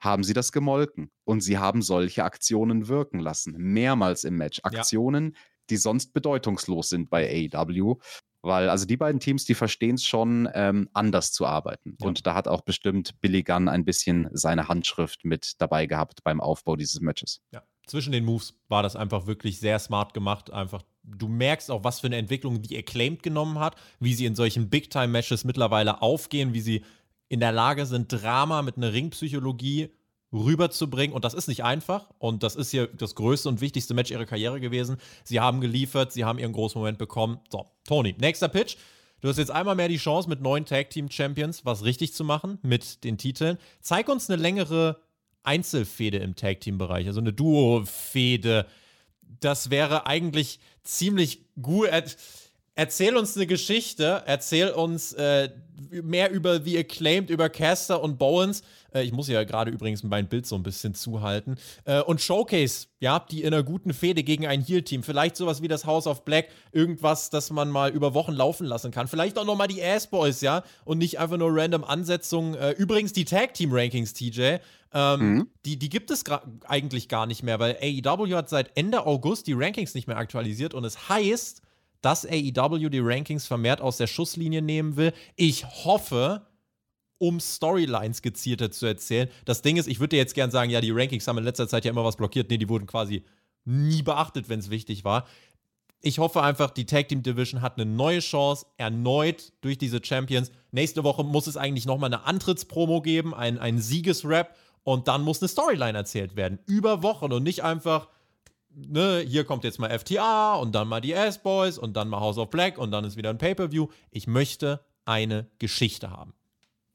haben 0.04 0.24
sie 0.24 0.34
das 0.34 0.52
gemolken. 0.52 1.12
Und 1.24 1.42
sie 1.42 1.58
haben 1.58 1.82
solche 1.82 2.24
Aktionen 2.24 2.88
wirken 2.88 3.20
lassen. 3.20 3.56
Mehrmals 3.58 4.24
im 4.24 4.38
Match. 4.38 4.60
Aktionen, 4.64 5.32
ja. 5.34 5.40
die 5.70 5.78
sonst 5.78 6.14
bedeutungslos 6.14 6.90
sind 6.90 7.10
bei 7.10 7.50
AEW. 7.54 7.96
Weil, 8.42 8.70
also 8.70 8.86
die 8.86 8.98
beiden 8.98 9.22
Teams, 9.22 9.46
die 9.46 9.56
verstehen 9.56 9.96
es 9.96 10.04
schon, 10.04 10.50
ähm, 10.54 10.90
anders 10.92 11.32
zu 11.32 11.46
arbeiten. 11.46 11.96
Ja. 12.00 12.08
Und 12.08 12.28
da 12.28 12.36
hat 12.36 12.50
auch 12.50 12.62
bestimmt 12.62 13.22
Billy 13.22 13.42
Gunn 13.42 13.70
ein 13.70 13.86
bisschen 13.86 14.28
seine 14.34 14.68
Handschrift 14.68 15.24
mit 15.24 15.62
dabei 15.62 15.86
gehabt 15.86 16.26
beim 16.26 16.42
Aufbau 16.42 16.76
dieses 16.76 17.00
Matches. 17.00 17.42
Ja, 17.54 17.64
zwischen 17.86 18.12
den 18.12 18.26
Moves 18.26 18.54
war 18.68 18.84
das 18.84 18.98
einfach 18.98 19.28
wirklich 19.28 19.62
sehr 19.62 19.80
smart 19.80 20.14
gemacht. 20.14 20.52
Einfach, 20.52 20.84
du 21.04 21.30
merkst 21.30 21.72
auch, 21.72 21.86
was 21.86 22.02
für 22.02 22.08
eine 22.08 22.18
Entwicklung 22.18 22.62
die 22.62 22.78
Acclaimed 22.78 23.24
genommen 23.24 23.60
hat, 23.60 23.78
wie 24.02 24.14
sie 24.14 24.26
in 24.26 24.36
solchen 24.36 24.70
Big-Time-Matches 24.70 25.46
mittlerweile 25.46 26.02
aufgehen, 26.02 26.54
wie 26.54 26.62
sie 26.62 26.84
in 27.34 27.40
der 27.40 27.52
Lage 27.52 27.88
sind, 27.88 28.12
Drama 28.14 28.62
mit 28.62 28.78
einer 28.78 28.94
Ringpsychologie 28.94 29.90
rüberzubringen. 30.32 31.16
Und 31.16 31.26
das 31.26 31.34
ist 31.34 31.48
nicht 31.48 31.64
einfach. 31.64 32.12
Und 32.20 32.44
das 32.44 32.56
ist 32.56 32.70
hier 32.70 32.86
das 32.86 33.16
größte 33.16 33.50
und 33.50 33.60
wichtigste 33.60 33.96
Match 33.96 34.12
ihrer 34.12 34.28
Karriere 34.28 34.60
gewesen. 34.60 34.98
Sie 35.24 35.40
haben 35.40 35.60
geliefert, 35.60 36.12
sie 36.12 36.26
haben 36.26 36.38
ihren 36.38 36.54
großen 36.54 36.80
Moment 36.80 37.00
bekommen. 37.00 37.40
So, 37.52 37.66
Tony, 37.88 38.14
nächster 38.20 38.50
Pitch. 38.50 38.78
Du 39.22 39.30
hast 39.30 39.38
jetzt 39.38 39.50
einmal 39.50 39.74
mehr 39.74 39.88
die 39.88 39.98
Chance, 39.98 40.30
mit 40.30 40.42
neuen 40.42 40.66
Tag 40.66 40.92
Team 40.92 41.10
Champions 41.10 41.66
was 41.66 41.84
richtig 41.84 42.14
zu 42.14 42.24
machen 42.24 42.60
mit 42.62 43.04
den 43.04 43.18
Titeln. 43.18 43.58
Zeig 43.82 44.10
uns 44.10 44.30
eine 44.30 44.40
längere 44.40 45.00
Einzelfehde 45.42 46.18
im 46.18 46.36
Tag 46.36 46.62
Team 46.62 46.78
Bereich, 46.78 47.08
also 47.08 47.20
eine 47.20 47.34
Duo-Fehde. 47.34 48.68
Das 49.40 49.72
wäre 49.72 50.06
eigentlich 50.06 50.60
ziemlich 50.84 51.48
gut. 51.60 51.90
Äh, 52.76 52.82
Erzähl 52.84 53.16
uns 53.16 53.36
eine 53.36 53.48
Geschichte, 53.48 54.24
erzähl 54.26 54.70
uns 54.70 55.14
äh, 55.14 55.50
mehr 55.90 56.32
über 56.32 56.62
The 56.62 56.78
Acclaimed, 56.80 57.30
über 57.30 57.50
Caster 57.50 58.02
und 58.02 58.18
Bowens. 58.18 58.64
Äh, 58.94 59.04
ich 59.04 59.12
muss 59.12 59.28
ja 59.28 59.44
gerade 59.44 59.72
übrigens 59.72 60.04
mein 60.04 60.28
Bild 60.28 60.46
so 60.46 60.56
ein 60.56 60.64
bisschen 60.64 60.94
zuhalten. 60.94 61.58
Äh, 61.86 62.02
und 62.02 62.22
Showcase, 62.22 62.88
ja, 63.00 63.20
die 63.20 63.42
in 63.44 63.54
einer 63.54 63.64
guten 63.64 63.94
Fehde 63.94 64.24
gegen 64.24 64.48
ein 64.48 64.62
Heal-Team. 64.62 65.04
Vielleicht 65.04 65.36
sowas 65.36 65.62
wie 65.62 65.68
das 65.68 65.86
House 65.86 66.08
of 66.08 66.26
Black, 66.26 66.48
irgendwas, 66.72 67.30
das 67.30 67.52
man 67.52 67.70
mal 67.70 67.92
über 67.92 68.14
Wochen 68.14 68.34
laufen 68.34 68.66
lassen 68.66 68.92
kann. 68.92 69.08
Vielleicht 69.08 69.38
auch 69.38 69.46
nochmal 69.46 69.68
die 69.68 69.84
Ass-Boys, 69.84 70.42
ja, 70.42 70.64
und 70.86 70.98
nicht 70.98 71.20
einfach 71.20 71.38
nur 71.38 71.50
random 71.52 71.84
Ansetzungen. 71.84 72.56
Äh, 72.56 72.72
übrigens 72.72 73.14
die 73.14 73.26
Tag-Team-Rankings, 73.26 74.14
TJ. 74.14 74.58
Ähm, 74.96 75.20
mhm. 75.20 75.48
die, 75.66 75.80
die 75.80 75.90
gibt 75.90 76.12
es 76.12 76.24
eigentlich 76.68 77.10
gar 77.10 77.26
nicht 77.26 77.42
mehr, 77.42 77.60
weil 77.60 77.78
AEW 77.82 78.36
hat 78.36 78.48
seit 78.50 78.78
Ende 78.78 79.08
August 79.08 79.48
die 79.48 79.54
Rankings 79.54 79.96
nicht 79.96 80.08
mehr 80.08 80.18
aktualisiert 80.18 80.76
und 80.76 80.84
es 80.84 81.10
heißt, 81.10 81.63
dass 82.04 82.26
AEW 82.26 82.90
die 82.90 83.00
Rankings 83.00 83.48
vermehrt 83.48 83.82
aus 83.82 83.98
der 83.98 84.08
Schusslinie 84.08 84.62
nehmen 84.62 84.98
will. 84.98 85.14
Ich 85.36 85.66
hoffe, 85.66 86.46
um 87.18 87.40
Storylines 87.40 88.22
gezielter 88.22 88.70
zu 88.70 88.86
erzählen. 88.86 89.30
Das 89.46 89.62
Ding 89.62 89.78
ist, 89.78 89.88
ich 89.88 90.00
würde 90.00 90.10
dir 90.10 90.18
jetzt 90.18 90.36
gern 90.36 90.52
sagen, 90.52 90.70
ja, 90.70 90.82
die 90.82 90.92
Rankings 90.92 91.26
haben 91.28 91.38
in 91.38 91.46
letzter 91.46 91.68
Zeit 91.68 91.86
ja 91.86 91.92
immer 91.92 92.04
was 92.04 92.18
blockiert. 92.18 92.50
Nee, 92.50 92.58
die 92.58 92.68
wurden 92.68 92.86
quasi 92.86 93.24
nie 93.64 94.04
beachtet, 94.04 94.50
wenn 94.50 94.60
es 94.60 94.70
wichtig 94.70 95.06
war. 95.06 95.26
Ich 96.02 96.20
hoffe 96.20 96.44
einfach, 96.44 96.72
die 96.72 96.86
Tag 96.86 97.08
Team 97.08 97.24
Division 97.24 97.62
hat 97.62 97.78
eine 97.78 97.90
neue 97.90 98.20
Chance, 98.20 98.66
erneut 98.76 99.54
durch 99.62 99.78
diese 99.78 100.04
Champions. 100.04 100.52
Nächste 100.72 101.06
Woche 101.06 101.24
muss 101.24 101.48
es 101.48 101.56
eigentlich 101.56 101.86
nochmal 101.86 102.14
eine 102.14 102.26
Antrittspromo 102.26 103.02
geben, 103.02 103.34
ein, 103.34 103.58
ein 103.58 103.80
Siegesrap 103.80 104.54
und 104.84 105.08
dann 105.08 105.22
muss 105.22 105.42
eine 105.42 105.48
Storyline 105.48 105.98
erzählt 105.98 106.36
werden. 106.36 106.60
Über 106.66 107.02
Wochen 107.04 107.32
und 107.32 107.44
nicht 107.44 107.64
einfach, 107.64 108.10
ne, 108.76 109.24
hier 109.28 109.44
kommt 109.44 109.64
jetzt 109.64 109.80
mal 109.80 109.98
FTA 109.98 110.56
und 110.56 110.74
dann 110.74 110.88
mal 110.88 111.02
die 111.02 111.14
S-Boys 111.14 111.78
und 111.78 111.96
dann 111.96 112.10
mal 112.10 112.20
House 112.20 112.38
of 112.38 112.50
Black 112.50 112.78
und 112.78 112.92
dann 112.92 113.06
ist 113.06 113.18
wieder 113.18 113.30
ein 113.30 113.38
Pay-Per-View. 113.38 113.88
Ich 114.12 114.28
möchte 114.28 114.86
eine 115.06 115.50
Geschichte 115.60 116.10
haben. 116.10 116.34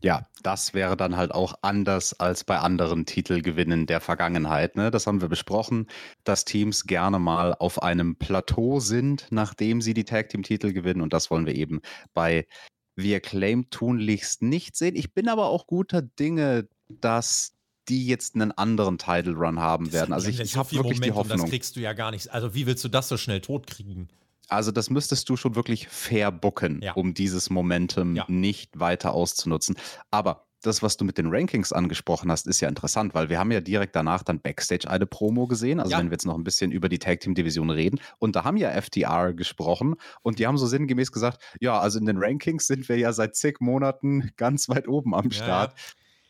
Ja, 0.00 0.28
das 0.44 0.74
wäre 0.74 0.96
dann 0.96 1.16
halt 1.16 1.32
auch 1.32 1.54
anders 1.62 2.18
als 2.20 2.44
bei 2.44 2.58
anderen 2.58 3.04
Titelgewinnen 3.04 3.86
der 3.86 4.00
Vergangenheit. 4.00 4.76
Ne? 4.76 4.92
Das 4.92 5.08
haben 5.08 5.20
wir 5.20 5.28
besprochen, 5.28 5.88
dass 6.22 6.44
Teams 6.44 6.84
gerne 6.84 7.18
mal 7.18 7.52
auf 7.54 7.82
einem 7.82 8.14
Plateau 8.14 8.78
sind, 8.78 9.26
nachdem 9.30 9.82
sie 9.82 9.94
die 9.94 10.04
Tag 10.04 10.28
Team 10.28 10.44
Titel 10.44 10.72
gewinnen. 10.72 11.00
Und 11.00 11.12
das 11.12 11.32
wollen 11.32 11.46
wir 11.46 11.56
eben 11.56 11.80
bei 12.14 12.46
Wir 12.94 13.18
Claim 13.18 13.70
tunlichst 13.70 14.40
nicht 14.40 14.76
sehen. 14.76 14.94
Ich 14.94 15.14
bin 15.14 15.28
aber 15.28 15.46
auch 15.48 15.66
guter 15.66 16.00
Dinge, 16.00 16.68
dass 16.88 17.57
die 17.88 18.06
jetzt 18.06 18.34
einen 18.34 18.52
anderen 18.52 18.98
Title 18.98 19.34
Run 19.34 19.58
haben 19.58 19.92
werden. 19.92 20.12
Also 20.12 20.28
ich, 20.28 20.40
ich 20.40 20.56
habe 20.56 20.70
wirklich 20.72 20.98
Momentum, 20.98 21.02
die 21.02 21.12
Hoffnung. 21.12 21.40
Das 21.40 21.50
kriegst 21.50 21.76
du 21.76 21.80
ja 21.80 21.92
gar 21.92 22.10
nicht. 22.10 22.32
Also 22.32 22.54
wie 22.54 22.66
willst 22.66 22.84
du 22.84 22.88
das 22.88 23.08
so 23.08 23.16
schnell 23.16 23.40
totkriegen? 23.40 24.08
Also 24.48 24.72
das 24.72 24.90
müsstest 24.90 25.28
du 25.28 25.36
schon 25.36 25.54
wirklich 25.54 25.88
fair 25.88 26.32
bucken, 26.32 26.80
ja. 26.82 26.94
um 26.94 27.14
dieses 27.14 27.50
Momentum 27.50 28.16
ja. 28.16 28.24
nicht 28.28 28.78
weiter 28.78 29.12
auszunutzen. 29.12 29.76
Aber 30.10 30.46
das, 30.62 30.82
was 30.82 30.96
du 30.96 31.04
mit 31.04 31.18
den 31.18 31.28
Rankings 31.28 31.72
angesprochen 31.72 32.32
hast, 32.32 32.46
ist 32.46 32.60
ja 32.60 32.68
interessant, 32.68 33.14
weil 33.14 33.28
wir 33.28 33.38
haben 33.38 33.52
ja 33.52 33.60
direkt 33.60 33.94
danach 33.94 34.22
dann 34.22 34.40
Backstage 34.40 34.90
eine 34.90 35.06
Promo 35.06 35.46
gesehen. 35.46 35.78
Also 35.78 35.92
ja. 35.92 35.98
wenn 35.98 36.06
wir 36.06 36.12
jetzt 36.12 36.26
noch 36.26 36.36
ein 36.36 36.44
bisschen 36.44 36.72
über 36.72 36.88
die 36.88 36.98
Tag 36.98 37.20
Team 37.20 37.34
Division 37.34 37.70
reden. 37.70 38.00
Und 38.18 38.34
da 38.34 38.44
haben 38.44 38.56
ja 38.56 38.70
FTR 38.80 39.34
gesprochen 39.34 39.94
und 40.22 40.38
die 40.38 40.46
haben 40.46 40.58
so 40.58 40.66
sinngemäß 40.66 41.12
gesagt, 41.12 41.40
ja, 41.60 41.78
also 41.78 41.98
in 41.98 42.06
den 42.06 42.18
Rankings 42.18 42.66
sind 42.66 42.88
wir 42.88 42.98
ja 42.98 43.12
seit 43.12 43.36
zig 43.36 43.60
Monaten 43.60 44.32
ganz 44.36 44.68
weit 44.68 44.88
oben 44.88 45.14
am 45.14 45.30
Start. 45.30 45.72
Ja 45.76 45.84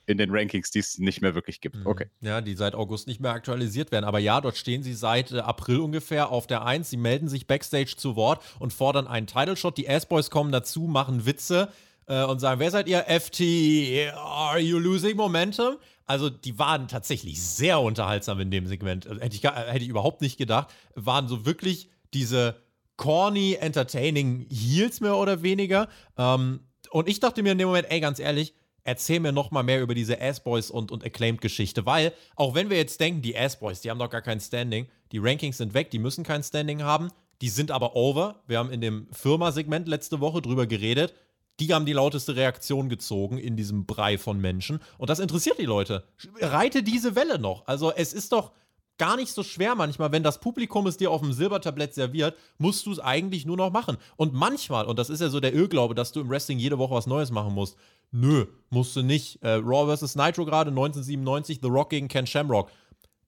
in 0.08 0.16
den 0.16 0.30
Rankings, 0.30 0.70
die 0.70 0.78
es 0.78 0.98
nicht 0.98 1.20
mehr 1.20 1.34
wirklich 1.34 1.60
gibt. 1.60 1.76
Mhm. 1.76 1.86
Okay. 1.86 2.06
Ja, 2.20 2.40
die 2.40 2.54
seit 2.54 2.74
August 2.74 3.06
nicht 3.06 3.20
mehr 3.20 3.32
aktualisiert 3.32 3.92
werden. 3.92 4.06
Aber 4.06 4.18
ja, 4.18 4.40
dort 4.40 4.56
stehen 4.56 4.82
sie 4.82 4.94
seit 4.94 5.32
äh, 5.32 5.40
April 5.40 5.80
ungefähr 5.80 6.30
auf 6.30 6.46
der 6.46 6.64
1. 6.64 6.88
Sie 6.88 6.96
melden 6.96 7.28
sich 7.28 7.46
backstage 7.46 7.94
zu 7.96 8.16
Wort 8.16 8.42
und 8.58 8.72
fordern 8.72 9.06
einen 9.06 9.26
Title 9.26 9.56
Shot. 9.56 9.76
Die 9.76 9.86
S-Boys 9.86 10.30
kommen 10.30 10.50
dazu, 10.50 10.82
machen 10.82 11.26
Witze 11.26 11.70
äh, 12.06 12.24
und 12.24 12.40
sagen: 12.40 12.58
Wer 12.58 12.70
seid 12.70 12.88
ihr? 12.88 13.00
FT, 13.02 14.14
are 14.16 14.58
you 14.58 14.78
losing 14.78 15.16
momentum? 15.16 15.76
Also, 16.06 16.30
die 16.30 16.58
waren 16.58 16.88
tatsächlich 16.88 17.42
sehr 17.42 17.78
unterhaltsam 17.80 18.40
in 18.40 18.50
dem 18.50 18.66
Segment. 18.66 19.06
Also, 19.06 19.20
hätte, 19.20 19.36
ich, 19.36 19.42
hätte 19.44 19.84
ich 19.84 19.88
überhaupt 19.88 20.22
nicht 20.22 20.38
gedacht. 20.38 20.68
Waren 20.94 21.28
so 21.28 21.44
wirklich 21.44 21.90
diese 22.14 22.56
corny, 22.96 23.58
entertaining 23.60 24.46
Heels 24.50 25.02
mehr 25.02 25.16
oder 25.16 25.42
weniger. 25.42 25.86
Ähm, 26.16 26.60
und 26.90 27.10
ich 27.10 27.20
dachte 27.20 27.42
mir 27.42 27.52
in 27.52 27.58
dem 27.58 27.68
Moment, 27.68 27.90
ey, 27.90 28.00
ganz 28.00 28.18
ehrlich, 28.18 28.54
erzähl 28.88 29.20
mir 29.20 29.32
noch 29.32 29.50
mal 29.50 29.62
mehr 29.62 29.82
über 29.82 29.94
diese 29.94 30.18
Ass-Boys 30.18 30.70
und, 30.70 30.90
und 30.90 31.04
Acclaimed-Geschichte, 31.04 31.84
weil 31.84 32.14
auch 32.36 32.54
wenn 32.54 32.70
wir 32.70 32.78
jetzt 32.78 32.98
denken, 33.00 33.20
die 33.20 33.36
Ass-Boys, 33.36 33.82
die 33.82 33.90
haben 33.90 33.98
doch 33.98 34.08
gar 34.08 34.22
kein 34.22 34.40
Standing, 34.40 34.86
die 35.12 35.18
Rankings 35.18 35.58
sind 35.58 35.74
weg, 35.74 35.90
die 35.90 35.98
müssen 35.98 36.24
kein 36.24 36.42
Standing 36.42 36.82
haben, 36.82 37.10
die 37.42 37.50
sind 37.50 37.70
aber 37.70 37.94
over. 37.96 38.42
Wir 38.46 38.58
haben 38.58 38.70
in 38.70 38.80
dem 38.80 39.06
Firma-Segment 39.12 39.88
letzte 39.88 40.20
Woche 40.20 40.40
drüber 40.40 40.66
geredet. 40.66 41.14
Die 41.60 41.74
haben 41.74 41.84
die 41.84 41.92
lauteste 41.92 42.34
Reaktion 42.34 42.88
gezogen 42.88 43.36
in 43.36 43.56
diesem 43.56 43.84
Brei 43.84 44.16
von 44.16 44.40
Menschen. 44.40 44.80
Und 44.96 45.10
das 45.10 45.18
interessiert 45.18 45.58
die 45.58 45.66
Leute. 45.66 46.04
Reite 46.40 46.82
diese 46.82 47.14
Welle 47.14 47.38
noch. 47.38 47.66
Also, 47.66 47.92
es 47.92 48.12
ist 48.12 48.32
doch 48.32 48.52
gar 48.98 49.16
nicht 49.16 49.32
so 49.32 49.42
schwer 49.42 49.74
manchmal, 49.74 50.12
wenn 50.12 50.22
das 50.22 50.40
Publikum 50.40 50.86
es 50.86 50.96
dir 50.96 51.10
auf 51.10 51.20
dem 51.20 51.32
Silbertablett 51.32 51.94
serviert, 51.94 52.36
musst 52.58 52.84
du 52.86 52.92
es 52.92 52.98
eigentlich 52.98 53.46
nur 53.46 53.56
noch 53.56 53.72
machen. 53.72 53.96
Und 54.16 54.34
manchmal, 54.34 54.86
und 54.86 54.98
das 54.98 55.08
ist 55.08 55.20
ja 55.20 55.28
so 55.28 55.40
der 55.40 55.54
Irrglaube, 55.54 55.94
dass 55.94 56.12
du 56.12 56.20
im 56.20 56.28
Wrestling 56.28 56.58
jede 56.58 56.78
Woche 56.78 56.94
was 56.94 57.06
Neues 57.06 57.30
machen 57.30 57.54
musst. 57.54 57.76
Nö, 58.10 58.46
musst 58.70 58.96
du 58.96 59.02
nicht. 59.02 59.42
Äh, 59.42 59.60
Raw 59.62 59.96
vs. 59.96 60.16
Nitro 60.16 60.44
gerade 60.44 60.70
1997, 60.70 61.60
The 61.62 61.68
Rock 61.68 61.90
gegen 61.90 62.08
Ken 62.08 62.26
Shamrock. 62.26 62.70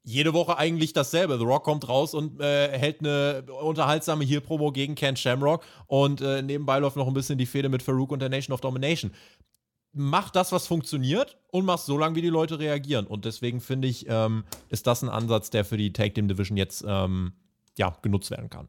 Jede 0.02 0.32
Woche 0.32 0.56
eigentlich 0.56 0.94
dasselbe. 0.94 1.38
The 1.38 1.44
Rock 1.44 1.62
kommt 1.62 1.86
raus 1.88 2.14
und 2.14 2.40
äh, 2.40 2.76
hält 2.76 3.00
eine 3.00 3.44
unterhaltsame 3.62 4.24
Heel-Promo 4.24 4.72
gegen 4.72 4.94
Ken 4.94 5.14
Shamrock 5.14 5.62
und 5.86 6.22
äh, 6.22 6.42
nebenbei 6.42 6.78
läuft 6.78 6.96
noch 6.96 7.06
ein 7.06 7.14
bisschen 7.14 7.36
die 7.38 7.46
Fehde 7.46 7.68
mit 7.68 7.82
Farouk 7.82 8.10
und 8.10 8.20
der 8.20 8.30
Nation 8.30 8.54
of 8.54 8.62
Domination 8.62 9.12
mach 9.92 10.30
das, 10.30 10.52
was 10.52 10.66
funktioniert 10.66 11.38
und 11.48 11.64
mach 11.64 11.78
so 11.78 11.98
lange, 11.98 12.16
wie 12.16 12.22
die 12.22 12.28
Leute 12.28 12.58
reagieren. 12.58 13.06
Und 13.06 13.24
deswegen 13.24 13.60
finde 13.60 13.88
ich, 13.88 14.06
ähm, 14.08 14.44
ist 14.68 14.86
das 14.86 15.02
ein 15.02 15.08
Ansatz, 15.08 15.50
der 15.50 15.64
für 15.64 15.76
die 15.76 15.92
Take 15.92 16.14
Team 16.14 16.28
Division 16.28 16.56
jetzt 16.56 16.84
ähm, 16.86 17.32
ja, 17.76 17.96
genutzt 18.02 18.30
werden 18.30 18.50
kann. 18.50 18.68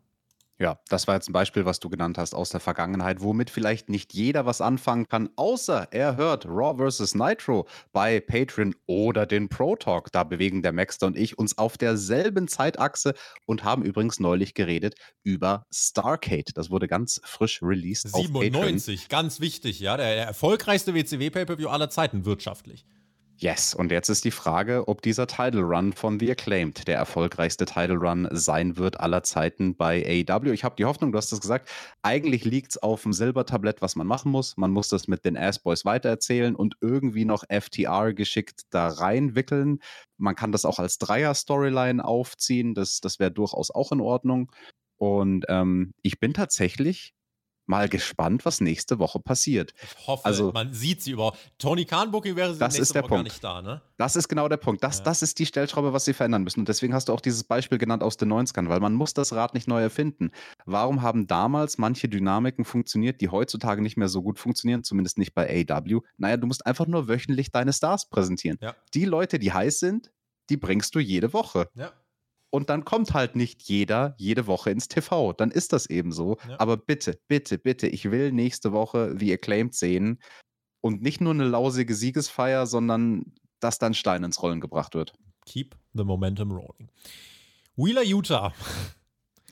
Ja, 0.62 0.78
das 0.90 1.08
war 1.08 1.16
jetzt 1.16 1.28
ein 1.28 1.34
Beispiel, 1.34 1.66
was 1.66 1.80
du 1.80 1.90
genannt 1.90 2.20
hast 2.20 2.36
aus 2.36 2.52
der 2.52 2.60
Vergangenheit, 2.60 3.22
womit 3.22 3.50
vielleicht 3.50 3.90
nicht 3.90 4.14
jeder 4.14 4.46
was 4.46 4.62
anfangen 4.62 5.08
kann, 5.08 5.32
außer 5.36 5.88
er 5.90 6.18
hört 6.18 6.46
Raw 6.46 6.88
vs. 6.88 7.16
Nitro 7.16 7.68
bei 7.92 8.20
Patreon 8.20 8.76
oder 8.86 9.26
den 9.26 9.50
Pro 9.50 9.76
Talk. 9.76 10.12
Da 10.12 10.24
bewegen 10.24 10.62
der 10.62 10.72
Maxter 10.72 11.08
und 11.08 11.18
ich 11.18 11.40
uns 11.40 11.58
auf 11.58 11.80
derselben 11.80 12.48
Zeitachse 12.48 13.16
und 13.48 13.64
haben 13.64 13.82
übrigens 13.82 14.20
neulich 14.20 14.54
geredet 14.54 14.94
über 15.24 15.66
Starcade. 15.74 16.54
Das 16.54 16.70
wurde 16.70 16.88
ganz 16.88 17.20
frisch 17.24 17.64
released 17.64 18.14
97, 18.14 19.10
ganz 19.10 19.40
wichtig, 19.40 19.80
ja, 19.80 19.98
der, 19.98 20.16
erfolgreichste 20.16 20.94
WCW 20.94 21.32
Pay-per-View 21.32 21.70
aller 21.70 21.90
Zeiten 21.90 22.26
wirtschaftlich. 22.26 22.86
Yes, 23.44 23.74
und 23.74 23.92
jetzt 23.92 24.10
ist 24.10 24.24
die 24.24 24.30
Frage, 24.30 24.88
ob 24.88 25.02
dieser 25.02 25.26
Title 25.26 25.62
Run 25.62 25.94
von 25.94 26.20
The 26.20 26.30
Acclaimed 26.30 26.88
der 26.88 26.98
erfolgreichste 26.98 27.66
Title 27.66 27.96
Run 27.96 28.28
sein 28.30 28.78
wird 28.78 29.00
aller 29.00 29.24
Zeiten 29.24 29.76
bei 29.76 30.26
AEW. 30.30 30.52
Ich 30.52 30.64
habe 30.64 30.76
die 30.76 30.86
Hoffnung, 30.86 31.12
du 31.12 31.18
hast 31.18 31.32
es 31.32 31.42
gesagt, 31.42 31.68
eigentlich 32.04 32.46
liegt 32.46 32.74
es 32.74 32.78
auf 32.78 33.02
dem 33.02 33.14
Silbertablett, 33.14 33.82
was 33.82 33.96
man 33.96 34.06
machen 34.06 34.32
muss. 34.32 34.58
Man 34.58 34.70
muss 34.70 34.90
das 34.90 35.08
mit 35.08 35.26
den 35.26 35.36
Ass-Boys 35.36 35.86
weitererzählen 35.86 36.56
und 36.56 36.76
irgendwie 36.82 37.26
noch 37.26 37.44
FTR 37.50 38.14
geschickt 38.14 38.62
da 38.70 38.90
reinwickeln. 38.90 39.80
Man 40.18 40.36
kann 40.36 40.52
das 40.52 40.64
auch 40.64 40.78
als 40.78 41.00
Dreier-Storyline 41.00 42.06
aufziehen, 42.06 42.76
das, 42.76 43.02
das 43.02 43.18
wäre 43.18 43.32
durchaus 43.32 43.72
auch 43.72 43.92
in 43.92 44.02
Ordnung. 44.02 44.52
Und 44.98 45.46
ähm, 45.50 45.96
ich 46.04 46.20
bin 46.20 46.36
tatsächlich 46.36 47.16
mal 47.66 47.90
gespannt, 47.90 48.46
was 48.46 48.62
nächste 48.62 49.00
Woche 49.00 49.20
passiert. 49.20 49.74
Ich 49.82 50.08
hoffe, 50.08 50.26
also, 50.26 50.52
man 50.52 50.74
sieht 50.74 51.02
sie 51.02 51.12
überhaupt. 51.12 51.40
Tony 51.58 51.86
Khan 51.86 52.12
Booking 52.12 52.36
wäre 52.36 52.54
sie 52.54 52.60
das 52.60 52.74
nächste 52.74 52.82
ist 52.82 52.96
der 52.96 53.04
Woche 53.04 53.10
Punkt. 53.10 53.24
gar 53.26 53.34
nicht 53.34 53.44
da, 53.44 53.62
ne? 53.62 53.82
Das 53.98 54.16
ist 54.16 54.28
genau 54.28 54.50
der 54.50 54.58
Punkt. 54.58 54.84
Das, 54.84 55.00
ja. 55.00 55.04
das 55.04 55.22
ist 55.22 55.40
die 55.40 55.46
Stellschraube, 55.46 55.94
was 55.94 56.06
sie 56.06 56.14
verändern 56.14 56.44
müssen. 56.44 56.62
Und 56.62 56.70
deswegen 56.70 56.94
hast 56.94 57.10
du 57.10 57.14
auch 57.14 57.22
dieses 57.22 57.44
Beispiel 57.44 57.78
genannt 57.78 58.04
aus 58.04 58.18
den 58.18 58.32
90ern, 58.32 58.68
weil 58.70 58.80
man 58.80 58.94
muss 58.94 59.14
das 59.14 59.34
Rad 59.34 59.54
nicht 59.54 59.68
neu 59.68 59.82
erfinden. 59.82 60.32
Warum 60.66 61.02
haben 61.02 61.28
damals 61.28 61.78
manche 61.78 62.10
Dynamiken 62.10 62.66
funktioniert, 62.66 63.22
die 63.22 63.30
heutzutage 63.30 63.82
nicht 63.82 63.98
mehr 63.98 64.10
so 64.10 64.22
gut 64.22 64.40
funktionieren, 64.40 64.84
zumindest 64.84 65.18
nicht 65.18 65.34
bei 65.34 65.66
AW? 65.70 66.02
Naja, 66.18 66.38
du 66.38 66.48
musst 66.48 66.66
einfach 66.66 66.88
nur 66.88 67.08
wöchentlich 67.08 67.52
deine 67.52 67.74
Stars 67.74 68.10
präsentieren. 68.10 68.58
Ja. 68.62 68.76
Die 68.94 69.06
Leute, 69.06 69.40
die 69.40 69.54
heiß 69.54 69.80
sind, 69.80 70.12
die 70.50 70.58
bringst 70.58 70.96
du 70.96 71.00
jede 71.00 71.34
Woche. 71.34 71.70
Ja. 71.76 71.94
Und 72.52 72.70
dann 72.70 72.86
kommt 72.86 73.14
halt 73.14 73.36
nicht 73.36 73.64
jeder 73.64 74.14
jede 74.18 74.46
Woche 74.46 74.70
ins 74.72 74.88
TV. 74.88 75.34
Dann 75.34 75.52
ist 75.52 75.74
das 75.74 75.90
eben 75.90 76.12
so. 76.12 76.38
Ja. 76.48 76.60
Aber 76.60 76.78
bitte, 76.78 77.20
bitte, 77.28 77.58
bitte, 77.58 77.88
ich 77.88 78.12
will 78.12 78.32
nächste 78.32 78.74
Woche 78.74 79.16
The 79.18 79.34
Acclaimed 79.34 79.74
sehen. 79.74 80.22
Und 80.82 81.02
nicht 81.02 81.22
nur 81.22 81.34
eine 81.34 81.46
lausige 81.46 81.96
Siegesfeier, 81.96 82.66
sondern 82.68 83.34
dass 83.60 83.80
dann 83.80 83.94
Stein 83.94 84.24
ins 84.24 84.44
Rollen 84.44 84.60
gebracht 84.60 84.96
wird. 84.96 85.14
Keep 85.46 85.78
the 85.94 86.04
momentum 86.04 86.52
rolling. 86.52 86.90
Wheeler 87.78 88.04
Utah 88.04 88.54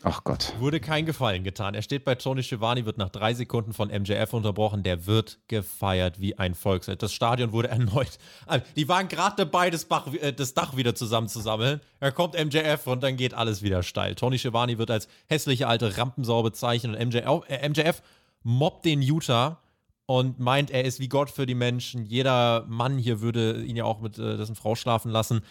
Ach 0.03 0.23
Gott. 0.23 0.53
Wurde 0.59 0.79
kein 0.79 1.05
Gefallen 1.05 1.43
getan. 1.43 1.75
Er 1.75 1.81
steht 1.81 2.05
bei 2.05 2.15
Tony 2.15 2.41
Schiavone, 2.41 2.85
wird 2.85 2.97
nach 2.97 3.09
drei 3.09 3.33
Sekunden 3.33 3.73
von 3.73 3.89
MJF 3.89 4.33
unterbrochen. 4.33 4.81
Der 4.81 5.05
wird 5.05 5.39
gefeiert 5.49 6.21
wie 6.21 6.39
ein 6.39 6.55
Volksheld. 6.55 7.03
Das 7.03 7.11
Stadion 7.11 7.51
wurde 7.51 7.67
erneut. 7.67 8.17
Also, 8.45 8.65
die 8.77 8.87
waren 8.87 9.09
gerade 9.09 9.35
dabei, 9.37 9.69
das, 9.69 9.85
Bach, 9.85 10.07
äh, 10.13 10.31
das 10.31 10.53
Dach 10.53 10.77
wieder 10.77 10.95
zusammenzusammeln. 10.95 11.81
Da 11.99 12.11
kommt 12.11 12.33
MJF 12.33 12.87
und 12.87 13.03
dann 13.03 13.17
geht 13.17 13.33
alles 13.33 13.61
wieder 13.61 13.83
steil. 13.83 14.15
Tony 14.15 14.39
Schiavone 14.39 14.77
wird 14.77 14.89
als 14.89 15.09
hässliche 15.27 15.67
alte 15.67 15.97
Rampensau 15.97 16.43
bezeichnet 16.43 16.95
und 16.95 17.07
MJF, 17.07 17.49
äh, 17.49 17.67
MJF 17.67 18.01
mobbt 18.43 18.85
den 18.85 19.01
Utah 19.01 19.59
und 20.05 20.39
meint, 20.39 20.71
er 20.71 20.85
ist 20.85 20.99
wie 20.99 21.09
Gott 21.09 21.29
für 21.29 21.45
die 21.45 21.55
Menschen. 21.55 22.05
Jeder 22.05 22.65
Mann 22.67 22.97
hier 22.97 23.21
würde 23.21 23.61
ihn 23.61 23.75
ja 23.75 23.83
auch 23.83 23.99
mit 23.99 24.17
äh, 24.17 24.37
dessen 24.37 24.55
Frau 24.55 24.75
schlafen 24.75 25.11
lassen. 25.11 25.41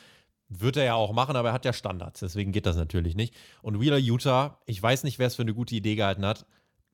Wird 0.48 0.76
er 0.76 0.84
ja 0.84 0.94
auch 0.94 1.12
machen, 1.12 1.36
aber 1.36 1.48
er 1.48 1.54
hat 1.54 1.64
ja 1.64 1.72
Standards, 1.72 2.20
deswegen 2.20 2.52
geht 2.52 2.66
das 2.66 2.76
natürlich 2.76 3.14
nicht. 3.14 3.34
Und 3.60 3.80
Wheeler 3.80 3.98
Utah, 3.98 4.58
ich 4.66 4.82
weiß 4.82 5.04
nicht, 5.04 5.18
wer 5.18 5.26
es 5.26 5.34
für 5.34 5.42
eine 5.42 5.54
gute 5.54 5.74
Idee 5.74 5.94
gehalten 5.94 6.24
hat, 6.24 6.46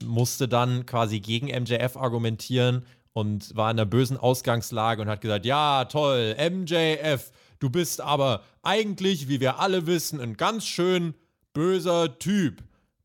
musste 0.02 0.48
dann 0.48 0.86
quasi 0.86 1.20
gegen 1.20 1.46
MJF 1.46 1.96
argumentieren 1.96 2.84
und 3.12 3.54
war 3.54 3.70
in 3.70 3.78
einer 3.78 3.86
bösen 3.86 4.16
Ausgangslage 4.16 5.02
und 5.02 5.08
hat 5.08 5.20
gesagt, 5.20 5.46
ja, 5.46 5.84
toll, 5.84 6.34
MJF, 6.36 7.30
du 7.60 7.70
bist 7.70 8.00
aber 8.00 8.42
eigentlich, 8.62 9.28
wie 9.28 9.40
wir 9.40 9.60
alle 9.60 9.86
wissen, 9.86 10.20
ein 10.20 10.36
ganz 10.36 10.66
schön 10.66 11.14
böser 11.52 12.18
Typ. 12.18 12.62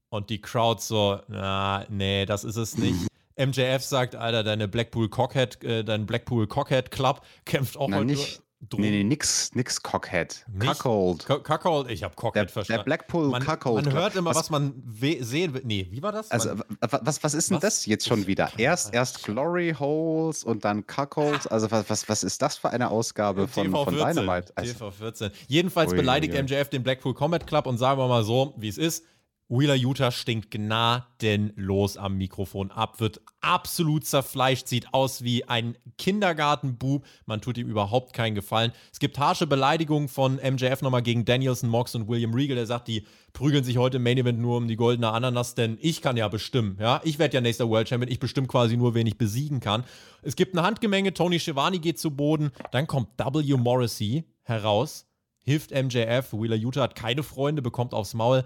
Und 0.09 0.31
die 0.31 0.41
Crowd 0.41 0.81
so, 0.81 1.19
na, 1.27 1.85
nee, 1.89 2.25
das 2.25 2.43
ist 2.43 2.55
es 2.55 2.75
nicht. 2.77 3.07
MJF 3.37 3.83
sagt, 3.83 4.15
Alter, 4.15 4.43
deine 4.43 4.67
Blackpool 4.67 5.07
Cockhead, 5.07 5.63
äh, 5.63 5.83
dein 5.83 6.05
Blackpool 6.05 6.47
Cockhead 6.47 6.91
Club 6.91 7.21
kämpft 7.45 7.77
auch 7.77 7.87
Na, 7.87 7.97
heute 7.97 8.07
nicht, 8.07 8.41
drum. 8.67 8.81
nee, 8.81 8.89
nee, 8.91 9.03
nix, 9.03 9.53
nix 9.55 9.81
Cockhead. 9.81 10.45
Cuckold. 10.59 11.25
Cu- 11.25 11.39
Cuckold, 11.39 11.89
ich 11.89 12.03
habe 12.03 12.13
Der, 12.13 12.21
Cockhead 12.21 12.43
der 12.47 12.49
verstanden. 12.49 12.85
Blackpool 12.85 13.29
man, 13.29 13.43
Cuckold. 13.45 13.85
man 13.85 13.93
hört 13.93 14.15
immer, 14.15 14.35
was, 14.35 14.49
man 14.49 14.73
we- 14.85 15.23
sehen 15.23 15.53
will. 15.53 15.61
Nee, 15.63 15.87
wie 15.91 16.01
war 16.01 16.11
das? 16.11 16.29
Also, 16.31 16.55
man, 16.55 16.65
was, 16.79 17.23
was 17.23 17.33
ist 17.33 17.49
denn 17.49 17.55
Was? 17.57 17.61
das 17.61 17.85
jetzt 17.85 18.07
schon 18.07 18.27
wieder? 18.27 18.51
Erst, 18.57 18.93
erst 18.93 19.23
Glory 19.23 19.75
Holes 19.77 20.43
und 20.43 20.65
dann 20.65 20.85
Cuckolds. 20.87 21.47
Also, 21.47 21.71
was, 21.71 21.89
was, 21.89 22.09
was 22.09 22.23
ist 22.23 22.41
das 22.41 22.57
für 22.57 22.69
eine 22.69 22.89
Ausgabe 22.91 23.47
von, 23.47 23.71
von 23.71 23.95
Dynamite? 23.95 24.51
Also, 24.55 24.73
TV 24.73 24.91
14. 24.91 25.31
Jedenfalls 25.47 25.91
Ui, 25.91 25.97
beleidigt 25.97 26.33
ui, 26.33 26.39
ui. 26.39 26.43
MJF 26.43 26.69
den 26.69 26.83
Blackpool 26.83 27.13
Combat 27.13 27.45
Club 27.47 27.65
und 27.67 27.77
sagen 27.77 27.99
wir 27.99 28.07
mal 28.07 28.23
so, 28.23 28.53
wie 28.57 28.67
es 28.67 28.77
ist. 28.77 29.05
Wheeler 29.51 29.73
Utah 29.73 30.11
stinkt 30.11 30.51
gnadenlos 30.51 31.97
am 31.97 32.19
Mikrofon 32.19 32.69
ab, 32.69 32.99
wird 32.99 33.19
absolut 33.41 34.05
zerfleischt, 34.05 34.67
sieht 34.67 34.93
aus 34.93 35.23
wie 35.23 35.43
ein 35.45 35.75
Kindergartenbub. 35.97 37.03
Man 37.25 37.41
tut 37.41 37.57
ihm 37.57 37.67
überhaupt 37.67 38.13
keinen 38.13 38.35
Gefallen. 38.35 38.71
Es 38.93 38.99
gibt 38.99 39.17
harsche 39.17 39.47
Beleidigungen 39.47 40.07
von 40.07 40.35
MJF 40.35 40.83
nochmal 40.83 41.01
gegen 41.01 41.25
Danielson, 41.25 41.67
Mox 41.67 41.95
und 41.95 42.07
William 42.07 42.31
Regal. 42.35 42.57
Der 42.57 42.67
sagt, 42.67 42.87
die 42.87 43.07
prügeln 43.33 43.63
sich 43.63 43.77
heute 43.77 43.97
im 43.97 44.03
Main 44.03 44.19
Event 44.19 44.37
nur 44.37 44.57
um 44.57 44.67
die 44.67 44.75
goldene 44.75 45.11
Ananas, 45.11 45.55
denn 45.55 45.79
ich 45.81 46.03
kann 46.03 46.15
ja 46.15 46.27
bestimmen. 46.27 46.77
Ja, 46.79 47.01
ich 47.03 47.17
werde 47.17 47.33
ja 47.33 47.41
nächster 47.41 47.67
World 47.67 47.89
Champion. 47.89 48.11
Ich 48.11 48.19
bestimme 48.19 48.45
quasi 48.45 48.77
nur, 48.77 48.93
wen 48.93 49.07
ich 49.07 49.17
besiegen 49.17 49.61
kann. 49.61 49.83
Es 50.21 50.35
gibt 50.35 50.55
eine 50.55 50.65
Handgemenge. 50.65 51.11
Tony 51.15 51.39
Schiavone 51.39 51.79
geht 51.79 51.97
zu 51.97 52.11
Boden. 52.11 52.51
Dann 52.71 52.85
kommt 52.85 53.17
W. 53.17 53.57
Morrissey 53.57 54.25
heraus, 54.43 55.07
hilft 55.43 55.71
MJF. 55.71 56.33
Wheeler 56.33 56.55
Utah 56.55 56.83
hat 56.83 56.93
keine 56.93 57.23
Freunde, 57.23 57.63
bekommt 57.63 57.95
aufs 57.95 58.13
Maul 58.13 58.43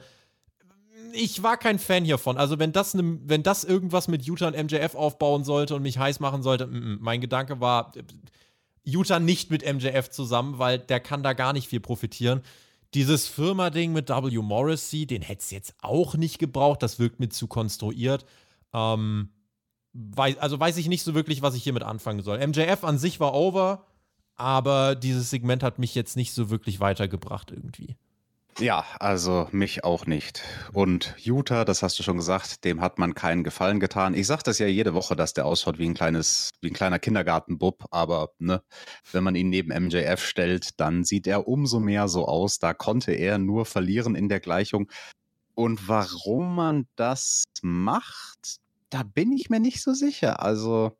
ich 1.13 1.43
war 1.43 1.57
kein 1.57 1.79
Fan 1.79 2.05
hiervon. 2.05 2.37
Also, 2.37 2.59
wenn 2.59 2.71
das, 2.71 2.93
ne, 2.93 3.19
wenn 3.23 3.43
das 3.43 3.63
irgendwas 3.63 4.07
mit 4.07 4.25
Utah 4.25 4.47
und 4.47 4.57
MJF 4.57 4.95
aufbauen 4.95 5.43
sollte 5.43 5.75
und 5.75 5.81
mich 5.81 5.97
heiß 5.97 6.19
machen 6.19 6.43
sollte, 6.43 6.67
mm, 6.67 6.71
mm. 6.71 6.97
mein 7.01 7.21
Gedanke 7.21 7.59
war, 7.59 7.91
Utah 8.83 9.19
nicht 9.19 9.49
mit 9.49 9.63
MJF 9.65 10.09
zusammen, 10.09 10.59
weil 10.59 10.79
der 10.79 10.99
kann 10.99 11.23
da 11.23 11.33
gar 11.33 11.53
nicht 11.53 11.67
viel 11.67 11.79
profitieren. 11.79 12.41
Dieses 12.93 13.27
Firma-Ding 13.27 13.91
mit 13.91 14.09
W. 14.09 14.37
Morrissey, 14.39 15.07
den 15.07 15.21
hätte 15.21 15.41
es 15.41 15.51
jetzt 15.51 15.75
auch 15.81 16.15
nicht 16.15 16.37
gebraucht. 16.37 16.83
Das 16.83 16.99
wirkt 16.99 17.19
mir 17.19 17.29
zu 17.29 17.47
konstruiert. 17.47 18.25
Ähm, 18.73 19.29
weiß, 19.93 20.37
also 20.37 20.59
weiß 20.59 20.77
ich 20.77 20.87
nicht 20.87 21.03
so 21.03 21.15
wirklich, 21.15 21.41
was 21.41 21.55
ich 21.55 21.63
hiermit 21.63 21.83
anfangen 21.83 22.21
soll. 22.21 22.45
MJF 22.45 22.83
an 22.83 22.97
sich 22.97 23.19
war 23.19 23.33
over, 23.33 23.87
aber 24.35 24.95
dieses 24.95 25.29
Segment 25.29 25.63
hat 25.63 25.79
mich 25.79 25.95
jetzt 25.95 26.15
nicht 26.15 26.33
so 26.33 26.49
wirklich 26.49 26.79
weitergebracht 26.79 27.51
irgendwie. 27.51 27.97
Ja, 28.59 28.85
also 28.99 29.47
mich 29.51 29.83
auch 29.83 30.05
nicht. 30.05 30.43
Und 30.73 31.15
Utah, 31.17 31.65
das 31.65 31.81
hast 31.81 31.97
du 31.97 32.03
schon 32.03 32.17
gesagt, 32.17 32.63
dem 32.63 32.81
hat 32.81 32.99
man 32.99 33.15
keinen 33.15 33.43
Gefallen 33.43 33.79
getan. 33.79 34.13
Ich 34.13 34.27
sage 34.27 34.43
das 34.43 34.59
ja 34.59 34.67
jede 34.67 34.93
Woche, 34.93 35.15
dass 35.15 35.33
der 35.33 35.45
ausschaut 35.45 35.79
wie 35.79 35.85
ein 35.87 35.95
kleines, 35.95 36.51
wie 36.61 36.69
ein 36.69 36.73
kleiner 36.73 36.99
Kindergartenbub, 36.99 37.85
aber 37.89 38.29
ne, 38.37 38.61
wenn 39.11 39.23
man 39.23 39.35
ihn 39.35 39.49
neben 39.49 39.69
MJF 39.69 40.23
stellt, 40.23 40.79
dann 40.79 41.03
sieht 41.03 41.25
er 41.25 41.47
umso 41.47 41.79
mehr 41.79 42.07
so 42.07 42.27
aus. 42.27 42.59
Da 42.59 42.73
konnte 42.73 43.11
er 43.13 43.39
nur 43.39 43.65
verlieren 43.65 44.15
in 44.15 44.29
der 44.29 44.39
Gleichung. 44.39 44.89
Und 45.55 45.87
warum 45.87 46.55
man 46.55 46.87
das 46.95 47.45
macht, 47.61 48.57
da 48.89 49.03
bin 49.03 49.31
ich 49.31 49.49
mir 49.49 49.59
nicht 49.59 49.81
so 49.81 49.93
sicher. 49.93 50.41
Also 50.41 50.97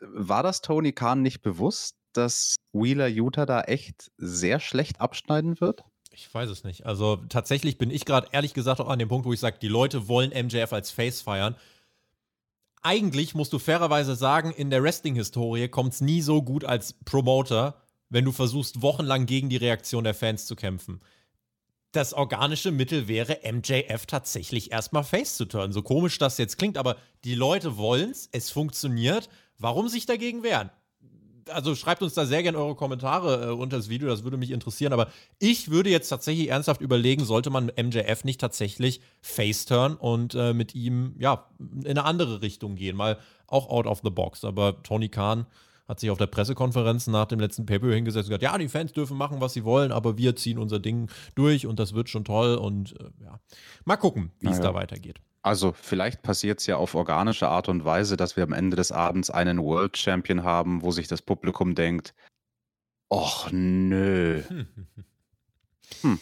war 0.00 0.42
das 0.42 0.60
Tony 0.62 0.92
Khan 0.92 1.22
nicht 1.22 1.42
bewusst, 1.42 1.96
dass 2.12 2.56
Wheeler 2.72 3.06
Utah 3.08 3.46
da 3.46 3.62
echt 3.62 4.10
sehr 4.18 4.60
schlecht 4.60 5.00
abschneiden 5.00 5.60
wird? 5.60 5.84
Ich 6.14 6.32
weiß 6.32 6.50
es 6.50 6.62
nicht. 6.62 6.84
Also 6.84 7.16
tatsächlich 7.28 7.78
bin 7.78 7.90
ich 7.90 8.04
gerade 8.04 8.28
ehrlich 8.32 8.52
gesagt 8.52 8.80
auch 8.80 8.88
an 8.88 8.98
dem 8.98 9.08
Punkt, 9.08 9.26
wo 9.26 9.32
ich 9.32 9.40
sage, 9.40 9.58
die 9.60 9.68
Leute 9.68 10.08
wollen 10.08 10.30
MJF 10.30 10.72
als 10.72 10.90
Face 10.90 11.22
feiern. 11.22 11.56
Eigentlich 12.82 13.34
musst 13.34 13.52
du 13.52 13.58
fairerweise 13.58 14.14
sagen, 14.14 14.52
in 14.52 14.70
der 14.70 14.82
Wrestling-Historie 14.82 15.68
kommt 15.68 15.94
es 15.94 16.00
nie 16.00 16.20
so 16.20 16.42
gut 16.42 16.64
als 16.64 16.94
Promoter, 17.04 17.80
wenn 18.10 18.24
du 18.24 18.32
versuchst, 18.32 18.82
wochenlang 18.82 19.24
gegen 19.24 19.48
die 19.48 19.56
Reaktion 19.56 20.04
der 20.04 20.14
Fans 20.14 20.46
zu 20.46 20.54
kämpfen. 20.54 21.00
Das 21.92 22.12
organische 22.12 22.72
Mittel 22.72 23.08
wäre, 23.08 23.40
MJF 23.50 24.06
tatsächlich 24.06 24.72
erstmal 24.72 25.04
Face 25.04 25.36
zu 25.36 25.44
turnen. 25.46 25.72
So 25.72 25.82
komisch 25.82 26.18
das 26.18 26.38
jetzt 26.38 26.58
klingt, 26.58 26.76
aber 26.76 26.96
die 27.24 27.34
Leute 27.34 27.76
wollen's, 27.76 28.28
es 28.32 28.50
funktioniert. 28.50 29.28
Warum 29.58 29.88
sich 29.88 30.06
dagegen 30.06 30.42
wehren? 30.42 30.70
Also 31.48 31.74
schreibt 31.74 32.02
uns 32.02 32.14
da 32.14 32.26
sehr 32.26 32.42
gerne 32.42 32.58
eure 32.58 32.74
Kommentare 32.74 33.48
äh, 33.48 33.52
unter 33.52 33.76
das 33.76 33.88
Video, 33.88 34.08
das 34.08 34.24
würde 34.24 34.36
mich 34.36 34.50
interessieren. 34.50 34.92
Aber 34.92 35.08
ich 35.38 35.70
würde 35.70 35.90
jetzt 35.90 36.08
tatsächlich 36.08 36.48
ernsthaft 36.48 36.80
überlegen, 36.80 37.24
sollte 37.24 37.50
man 37.50 37.66
MJF 37.76 38.24
nicht 38.24 38.40
tatsächlich 38.40 39.00
Face-Turn 39.20 39.94
und 39.96 40.34
äh, 40.34 40.52
mit 40.52 40.74
ihm, 40.74 41.14
ja, 41.18 41.46
in 41.58 41.86
eine 41.86 42.04
andere 42.04 42.42
Richtung 42.42 42.76
gehen, 42.76 42.96
mal 42.96 43.18
auch 43.46 43.68
out 43.68 43.86
of 43.86 44.00
the 44.02 44.10
box. 44.10 44.44
Aber 44.44 44.82
Tony 44.82 45.08
Khan 45.08 45.46
hat 45.88 46.00
sich 46.00 46.10
auf 46.10 46.18
der 46.18 46.26
Pressekonferenz 46.26 47.06
nach 47.06 47.26
dem 47.26 47.40
letzten 47.40 47.66
Paper 47.66 47.92
hingesetzt 47.92 48.28
und 48.28 48.30
gesagt, 48.38 48.42
ja, 48.42 48.56
die 48.56 48.68
Fans 48.68 48.92
dürfen 48.92 49.16
machen, 49.16 49.40
was 49.40 49.52
sie 49.52 49.64
wollen, 49.64 49.92
aber 49.92 50.16
wir 50.16 50.36
ziehen 50.36 50.58
unser 50.58 50.78
Ding 50.78 51.10
durch 51.34 51.66
und 51.66 51.78
das 51.78 51.92
wird 51.92 52.08
schon 52.08 52.24
toll 52.24 52.54
und 52.54 52.98
äh, 53.00 53.24
ja. 53.24 53.40
Mal 53.84 53.96
gucken, 53.96 54.30
wie 54.38 54.46
es 54.46 54.58
Naja. 54.58 54.70
da 54.70 54.74
weitergeht. 54.74 55.20
Also 55.42 55.72
vielleicht 55.72 56.22
passiert 56.22 56.60
es 56.60 56.66
ja 56.66 56.76
auf 56.76 56.94
organische 56.94 57.48
Art 57.48 57.68
und 57.68 57.84
Weise, 57.84 58.16
dass 58.16 58.36
wir 58.36 58.44
am 58.44 58.52
Ende 58.52 58.76
des 58.76 58.92
Abends 58.92 59.28
einen 59.28 59.58
World 59.58 59.96
Champion 59.96 60.44
haben, 60.44 60.82
wo 60.82 60.92
sich 60.92 61.08
das 61.08 61.20
Publikum 61.20 61.74
denkt, 61.74 62.14
och 63.10 63.50
nö. 63.52 64.42
Hm. 66.00 66.18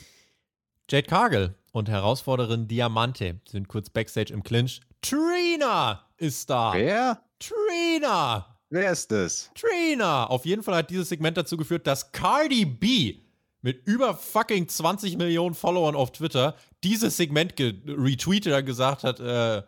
Jade 0.91 1.07
Cargill 1.07 1.55
und 1.71 1.89
Herausforderin 1.89 2.67
Diamante 2.67 3.41
sind 3.49 3.69
kurz 3.69 3.89
backstage 3.89 4.33
im 4.33 4.43
Clinch. 4.43 4.81
Trina 5.01 6.05
ist 6.17 6.51
da. 6.51 6.73
Wer? 6.75 7.23
Trina. 7.39 8.59
Wer 8.69 8.91
ist 8.91 9.13
das? 9.13 9.51
Trina. 9.55 10.27
Auf 10.27 10.45
jeden 10.45 10.65
Fall 10.65 10.75
hat 10.75 10.91
dieses 10.91 11.09
Segment 11.09 11.37
dazu 11.37 11.57
geführt, 11.57 11.87
dass 11.87 12.11
Cardi 12.11 12.65
B 12.65 13.21
mit 13.63 13.87
über 13.87 14.15
fucking 14.15 14.69
20 14.69 15.17
Millionen 15.19 15.55
Followern 15.55 15.95
auf 15.95 16.13
Twitter 16.13 16.55
dieses 16.83 17.17
Segment 17.17 17.55
retweetet 17.59 18.53
und 18.55 18.67
gesagt 18.67 19.05
hat, 19.05 19.21
äh, 19.21 19.63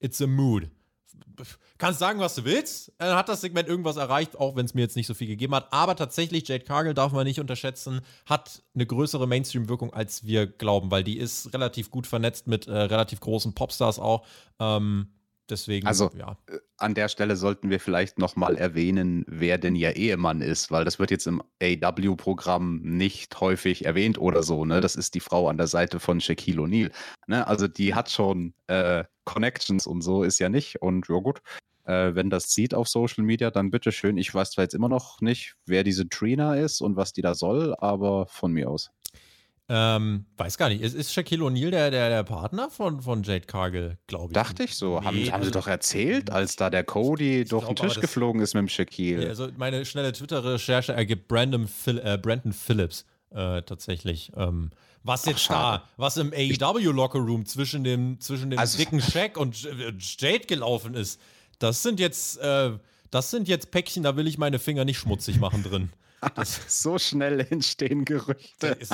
it's 0.00 0.20
a 0.22 0.26
mood. 0.26 0.68
Kannst 1.78 1.98
sagen, 1.98 2.20
was 2.20 2.36
du 2.36 2.44
willst. 2.44 2.92
Dann 2.98 3.16
hat 3.16 3.28
das 3.28 3.40
Segment 3.40 3.68
irgendwas 3.68 3.96
erreicht, 3.96 4.38
auch 4.38 4.54
wenn 4.54 4.64
es 4.64 4.74
mir 4.74 4.82
jetzt 4.82 4.96
nicht 4.96 5.08
so 5.08 5.14
viel 5.14 5.26
gegeben 5.26 5.54
hat. 5.54 5.72
Aber 5.72 5.96
tatsächlich, 5.96 6.46
Jade 6.46 6.64
Cargill 6.64 6.94
darf 6.94 7.12
man 7.12 7.26
nicht 7.26 7.40
unterschätzen, 7.40 8.00
hat 8.26 8.62
eine 8.74 8.86
größere 8.86 9.26
Mainstream-Wirkung, 9.26 9.92
als 9.92 10.24
wir 10.24 10.46
glauben, 10.46 10.90
weil 10.90 11.02
die 11.02 11.18
ist 11.18 11.52
relativ 11.52 11.90
gut 11.90 12.06
vernetzt 12.06 12.46
mit 12.46 12.68
äh, 12.68 12.72
relativ 12.72 13.20
großen 13.20 13.54
Popstars 13.54 13.98
auch. 13.98 14.24
Ähm, 14.60 15.08
deswegen, 15.48 15.86
Also, 15.86 16.10
ja. 16.16 16.36
An 16.76 16.94
der 16.94 17.08
Stelle 17.08 17.36
sollten 17.36 17.70
wir 17.70 17.80
vielleicht 17.80 18.18
nochmal 18.18 18.56
erwähnen, 18.56 19.24
wer 19.28 19.58
denn 19.58 19.76
ihr 19.76 19.96
Ehemann 19.96 20.40
ist, 20.40 20.70
weil 20.70 20.84
das 20.84 20.98
wird 20.98 21.10
jetzt 21.10 21.26
im 21.26 21.42
AW-Programm 21.62 22.80
nicht 22.82 23.40
häufig 23.40 23.84
erwähnt 23.84 24.18
oder 24.18 24.42
so. 24.42 24.64
Ne? 24.64 24.80
Das 24.80 24.96
ist 24.96 25.14
die 25.14 25.20
Frau 25.20 25.48
an 25.48 25.56
der 25.56 25.66
Seite 25.66 26.00
von 26.00 26.20
Shaquille 26.20 26.62
O'Neal. 26.62 26.90
Ne? 27.26 27.46
Also 27.46 27.68
die 27.68 27.94
hat 27.94 28.10
schon 28.10 28.54
äh, 28.66 29.04
Connections 29.24 29.86
und 29.86 30.02
so 30.02 30.24
ist 30.24 30.38
ja 30.40 30.48
nicht. 30.48 30.82
Und 30.82 31.08
ja 31.08 31.16
gut, 31.16 31.40
äh, 31.84 32.14
wenn 32.14 32.30
das 32.30 32.52
sieht 32.52 32.74
auf 32.74 32.88
Social 32.88 33.24
Media, 33.24 33.50
dann 33.50 33.70
bitteschön. 33.70 34.16
Ich 34.16 34.34
weiß 34.34 34.52
zwar 34.52 34.64
jetzt 34.64 34.74
immer 34.74 34.88
noch 34.88 35.20
nicht, 35.20 35.54
wer 35.66 35.84
diese 35.84 36.08
Trina 36.08 36.56
ist 36.56 36.80
und 36.80 36.96
was 36.96 37.12
die 37.12 37.22
da 37.22 37.34
soll, 37.34 37.74
aber 37.78 38.26
von 38.26 38.52
mir 38.52 38.70
aus. 38.70 38.90
Ähm, 39.68 40.26
weiß 40.36 40.58
gar 40.58 40.68
nicht. 40.68 40.82
Ist, 40.82 40.94
ist 40.94 41.12
Shaquille 41.12 41.42
O'Neal 41.42 41.70
der, 41.70 41.90
der, 41.90 42.10
der 42.10 42.22
Partner 42.22 42.68
von, 42.68 43.00
von 43.00 43.22
Jade 43.22 43.46
Cargill, 43.46 43.96
glaube 44.06 44.32
ich? 44.32 44.34
Dachte 44.34 44.64
ich 44.64 44.74
so. 44.74 45.02
haben, 45.02 45.16
Nee, 45.16 45.30
haben 45.30 45.42
sie 45.42 45.48
also- 45.48 45.50
doch 45.52 45.66
erzählt, 45.66 46.30
als 46.30 46.56
da 46.56 46.68
der 46.68 46.84
Cody 46.84 47.44
durch 47.44 47.64
den 47.64 47.74
glaub, 47.74 47.80
aber 47.80 47.88
Tisch 47.94 48.00
geflogen 48.00 48.42
ist 48.42 48.54
mit 48.54 48.60
dem 48.62 48.68
Shaquille. 48.68 49.22
Ja, 49.22 49.28
also 49.30 49.48
meine 49.56 49.84
schnelle 49.86 50.12
Twitter-Recherche 50.12 50.92
ergibt 50.92 51.28
Brandon, 51.28 51.66
Phil, 51.66 51.98
äh, 51.98 52.18
Brandon 52.18 52.52
Phillips 52.52 53.06
äh, 53.30 53.62
tatsächlich. 53.62 54.32
Ähm, 54.36 54.70
was 55.02 55.24
jetzt 55.24 55.46
Ach, 55.50 55.80
da, 55.80 55.88
was 55.96 56.16
im 56.18 56.32
AEW 56.32 56.90
Lockerroom 56.92 57.46
zwischen 57.46 57.84
dem, 57.84 58.20
zwischen 58.20 58.50
dem 58.50 58.58
also, 58.58 58.78
dicken 58.78 59.00
Shaq 59.00 59.36
und 59.38 59.62
Jade 59.98 60.46
gelaufen 60.46 60.94
ist, 60.94 61.20
das 61.58 61.82
sind 61.82 62.00
jetzt, 62.00 62.38
äh, 62.38 62.72
das 63.10 63.30
sind 63.30 63.48
jetzt 63.48 63.70
Päckchen, 63.70 64.02
da 64.02 64.16
will 64.16 64.26
ich 64.26 64.36
meine 64.38 64.58
Finger 64.58 64.84
nicht 64.84 64.98
schmutzig 64.98 65.38
machen 65.38 65.62
drin. 65.62 65.90
so 66.68 66.98
schnell 66.98 67.40
entstehen 67.50 68.04
Gerüchte. 68.04 68.76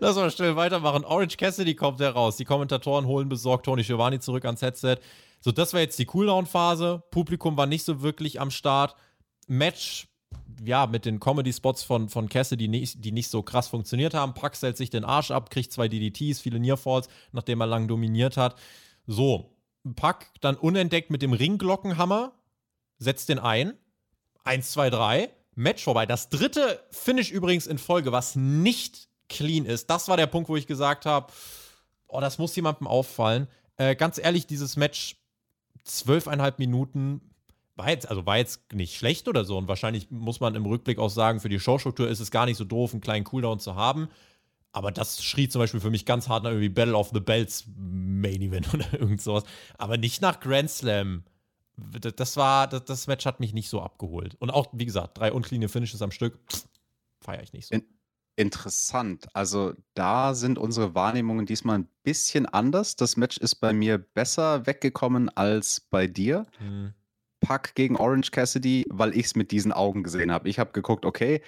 Lass 0.00 0.16
mal 0.16 0.30
schnell 0.30 0.56
weitermachen. 0.56 1.04
Orange 1.04 1.36
Cassidy 1.36 1.74
kommt 1.74 2.00
heraus. 2.00 2.36
Die 2.36 2.44
Kommentatoren 2.44 3.06
holen 3.06 3.28
besorgt 3.28 3.66
Tony 3.66 3.82
Giovanni 3.82 4.20
zurück 4.20 4.44
ans 4.44 4.62
Headset. 4.62 4.96
So, 5.40 5.52
das 5.52 5.72
war 5.72 5.80
jetzt 5.80 5.98
die 5.98 6.06
Cooldown-Phase. 6.06 7.02
Publikum 7.10 7.56
war 7.56 7.66
nicht 7.66 7.84
so 7.84 8.02
wirklich 8.02 8.40
am 8.40 8.50
Start. 8.50 8.94
Match, 9.46 10.08
ja, 10.64 10.86
mit 10.86 11.04
den 11.04 11.20
Comedy-Spots 11.20 11.82
von, 11.82 12.08
von 12.08 12.28
Cassidy, 12.28 12.68
die 12.68 13.12
nicht 13.12 13.28
so 13.28 13.42
krass 13.42 13.68
funktioniert 13.68 14.14
haben. 14.14 14.34
Pack 14.34 14.56
stellt 14.56 14.76
sich 14.76 14.90
den 14.90 15.04
Arsch 15.04 15.30
ab, 15.30 15.50
kriegt 15.50 15.72
zwei 15.72 15.88
DDTs, 15.88 16.40
viele 16.40 16.58
Nearfalls, 16.58 17.08
nachdem 17.32 17.60
er 17.60 17.66
lang 17.66 17.88
dominiert 17.88 18.36
hat. 18.36 18.56
So, 19.06 19.54
Pack 19.96 20.30
dann 20.40 20.56
unentdeckt 20.56 21.10
mit 21.10 21.20
dem 21.20 21.34
Ringglockenhammer, 21.34 22.32
setzt 22.98 23.28
den 23.28 23.38
ein. 23.38 23.74
Eins, 24.44 24.72
zwei, 24.72 24.90
drei. 24.90 25.30
Match 25.54 25.84
vorbei. 25.84 26.06
Das 26.06 26.28
dritte 26.30 26.82
Finish 26.90 27.30
übrigens 27.30 27.66
in 27.66 27.78
Folge, 27.78 28.12
was 28.12 28.34
nicht 28.34 29.08
clean 29.28 29.64
ist. 29.64 29.90
Das 29.90 30.08
war 30.08 30.16
der 30.16 30.26
Punkt, 30.26 30.48
wo 30.48 30.56
ich 30.56 30.66
gesagt 30.66 31.06
habe, 31.06 31.32
oh, 32.08 32.20
das 32.20 32.38
muss 32.38 32.54
jemandem 32.56 32.86
auffallen. 32.86 33.48
Äh, 33.76 33.96
ganz 33.96 34.18
ehrlich, 34.18 34.46
dieses 34.46 34.76
Match 34.76 35.16
zwölfeinhalb 35.84 36.58
Minuten 36.58 37.20
war 37.76 37.90
jetzt, 37.90 38.08
also 38.08 38.24
war 38.24 38.36
jetzt 38.36 38.72
nicht 38.72 38.96
schlecht 38.96 39.28
oder 39.28 39.44
so. 39.44 39.58
Und 39.58 39.68
wahrscheinlich 39.68 40.10
muss 40.10 40.40
man 40.40 40.54
im 40.54 40.66
Rückblick 40.66 40.98
auch 40.98 41.10
sagen, 41.10 41.40
für 41.40 41.48
die 41.48 41.58
Showstruktur 41.58 42.08
ist 42.08 42.20
es 42.20 42.30
gar 42.30 42.46
nicht 42.46 42.56
so 42.56 42.64
doof, 42.64 42.92
einen 42.92 43.00
kleinen 43.00 43.24
Cooldown 43.24 43.58
zu 43.58 43.74
haben. 43.74 44.08
Aber 44.72 44.90
das 44.90 45.22
schrie 45.24 45.48
zum 45.48 45.60
Beispiel 45.60 45.80
für 45.80 45.90
mich 45.90 46.04
ganz 46.04 46.28
hart 46.28 46.44
nach 46.44 46.50
irgendwie 46.50 46.68
Battle 46.68 46.96
of 46.96 47.10
the 47.12 47.20
Bells 47.20 47.64
Main 47.76 48.42
Event 48.42 48.72
oder 48.74 48.92
irgend 48.92 49.20
sowas. 49.20 49.44
Aber 49.78 49.96
nicht 49.96 50.22
nach 50.22 50.40
Grand 50.40 50.70
Slam. 50.70 51.24
Das 51.76 52.36
war, 52.36 52.68
das, 52.68 53.08
Match 53.08 53.26
hat 53.26 53.40
mich 53.40 53.52
nicht 53.52 53.68
so 53.68 53.80
abgeholt. 53.80 54.36
Und 54.38 54.50
auch, 54.50 54.68
wie 54.72 54.84
gesagt, 54.84 55.18
drei 55.18 55.32
unclean 55.32 55.68
Finishes 55.68 56.02
am 56.02 56.12
Stück, 56.12 56.38
feiere 57.20 57.42
ich 57.42 57.52
nicht 57.52 57.66
so. 57.66 57.74
In 57.74 57.84
Interessant. 58.36 59.28
Also, 59.32 59.74
da 59.94 60.34
sind 60.34 60.58
unsere 60.58 60.94
Wahrnehmungen 60.94 61.46
diesmal 61.46 61.78
ein 61.78 61.88
bisschen 62.02 62.46
anders. 62.46 62.96
Das 62.96 63.16
Match 63.16 63.38
ist 63.38 63.56
bei 63.56 63.72
mir 63.72 63.98
besser 63.98 64.66
weggekommen 64.66 65.28
als 65.28 65.80
bei 65.80 66.08
dir. 66.08 66.46
Mhm. 66.58 66.94
Pack 67.40 67.74
gegen 67.74 67.96
Orange 67.96 68.30
Cassidy, 68.30 68.86
weil 68.88 69.16
ich 69.16 69.26
es 69.26 69.36
mit 69.36 69.52
diesen 69.52 69.72
Augen 69.72 70.02
gesehen 70.02 70.32
habe. 70.32 70.48
Ich 70.48 70.58
habe 70.58 70.72
geguckt, 70.72 71.04
okay, 71.04 71.42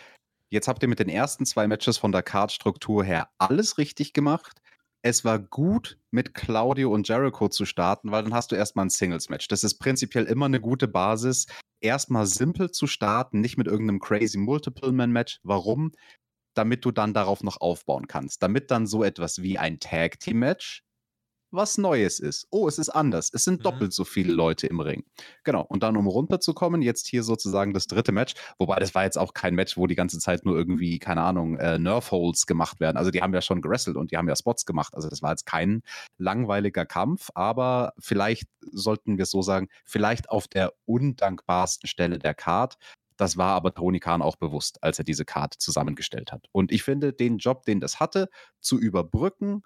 jetzt 0.51 0.69
habt 0.69 0.83
ihr 0.83 0.89
mit 0.89 1.01
den 1.01 1.09
ersten 1.09 1.47
zwei 1.47 1.67
Matches 1.67 1.99
von 1.99 2.13
der 2.13 2.23
Cardstruktur 2.23 3.03
her 3.03 3.31
alles 3.39 3.79
richtig 3.79 4.13
gemacht. 4.13 4.61
Es 5.03 5.25
war 5.25 5.39
gut, 5.39 5.99
mit 6.11 6.35
Claudio 6.35 6.93
und 6.93 7.09
Jericho 7.09 7.49
zu 7.49 7.65
starten, 7.65 8.11
weil 8.11 8.25
dann 8.25 8.35
hast 8.35 8.53
du 8.53 8.57
erstmal 8.57 8.87
ein 8.87 8.91
Singles-Match. 8.91 9.49
Das 9.49 9.65
ist 9.65 9.79
prinzipiell 9.79 10.25
immer 10.25 10.47
eine 10.47 10.61
gute 10.61 10.89
Basis, 10.89 11.47
erstmal 11.81 12.27
simpel 12.27 12.71
zu 12.71 12.87
starten, 12.87 13.41
nicht 13.41 13.57
mit 13.57 13.67
irgendeinem 13.67 14.01
crazy 14.01 14.39
Multiple-Man-Match. 14.39 15.41
Warum? 15.43 15.93
Damit 16.59 16.85
du 16.85 16.91
dann 16.91 17.15
darauf 17.15 17.43
noch 17.43 17.61
aufbauen 17.61 18.07
kannst. 18.07 18.43
Damit 18.43 18.71
dann 18.71 18.87
so 18.87 19.05
etwas 19.05 19.43
wie 19.43 19.59
ein 19.59 19.81
Tag 19.81 20.21
Team 20.21 20.39
Match 20.39 20.87
was 21.51 21.79
Neues 21.79 22.19
ist. 22.19 22.47
Oh, 22.51 22.69
es 22.69 22.79
ist 22.79 22.91
anders. 22.91 23.31
Es 23.33 23.45
sind 23.45 23.61
mhm. 23.61 23.63
doppelt 23.63 23.93
so 23.93 24.05
viele 24.05 24.33
Leute 24.33 24.67
im 24.67 24.81
Ring. 24.81 25.05
Genau. 25.45 25.63
Und 25.63 25.83
dann, 25.83 25.97
um 25.97 26.07
runterzukommen, 26.07 26.83
jetzt 26.83 27.07
hier 27.07 27.23
sozusagen 27.23 27.73
das 27.73 27.87
dritte 27.87 28.13
Match. 28.13 28.35
Wobei, 28.59 28.79
das 28.79 28.95
war 28.95 29.05
jetzt 29.05 29.17
auch 29.17 29.35
kein 29.35 29.55
Match, 29.55 29.77
wo 29.77 29.87
die 29.87 29.95
ganze 29.95 30.19
Zeit 30.19 30.45
nur 30.45 30.57
irgendwie, 30.57 30.99
keine 30.99 31.23
Ahnung, 31.23 31.57
äh, 31.57 31.79
Nerf-Holds 31.79 32.47
gemacht 32.47 32.81
werden. 32.81 32.97
Also, 32.97 33.11
die 33.11 33.23
haben 33.23 33.35
ja 33.35 33.43
schon 33.43 33.63
gerestelt 33.63 33.97
und 33.97 34.11
die 34.11 34.17
haben 34.17 34.29
ja 34.29 34.37
Spots 34.37 34.67
gemacht. 34.67 34.95
Also, 34.95 35.09
das 35.09 35.23
war 35.23 35.31
jetzt 35.31 35.47
kein 35.47 35.83
langweiliger 36.19 36.85
Kampf. 36.85 37.31
Aber 37.35 37.93
vielleicht 37.99 38.49
sollten 38.73 39.17
wir 39.17 39.25
es 39.25 39.31
so 39.31 39.43
sagen, 39.43 39.69
vielleicht 39.85 40.31
auf 40.31 40.49
der 40.49 40.73
undankbarsten 40.85 41.89
Stelle 41.89 42.19
der 42.19 42.35
Card 42.35 42.77
das 43.17 43.37
war 43.37 43.55
aber 43.55 43.75
Tony 43.75 44.01
Khan 44.01 44.23
auch 44.23 44.37
bewusst, 44.37 44.83
als 44.83 44.99
er 44.99 45.05
diese 45.05 45.25
Karte 45.25 45.59
zusammengestellt 45.59 46.33
hat. 46.33 46.47
Und 46.53 46.73
ich 46.73 46.83
finde, 46.83 47.13
den 47.13 47.39
Job, 47.39 47.65
den 47.65 47.81
das 47.81 48.01
hatte, 48.01 48.29
zu 48.61 48.79
überbrücken, 48.79 49.63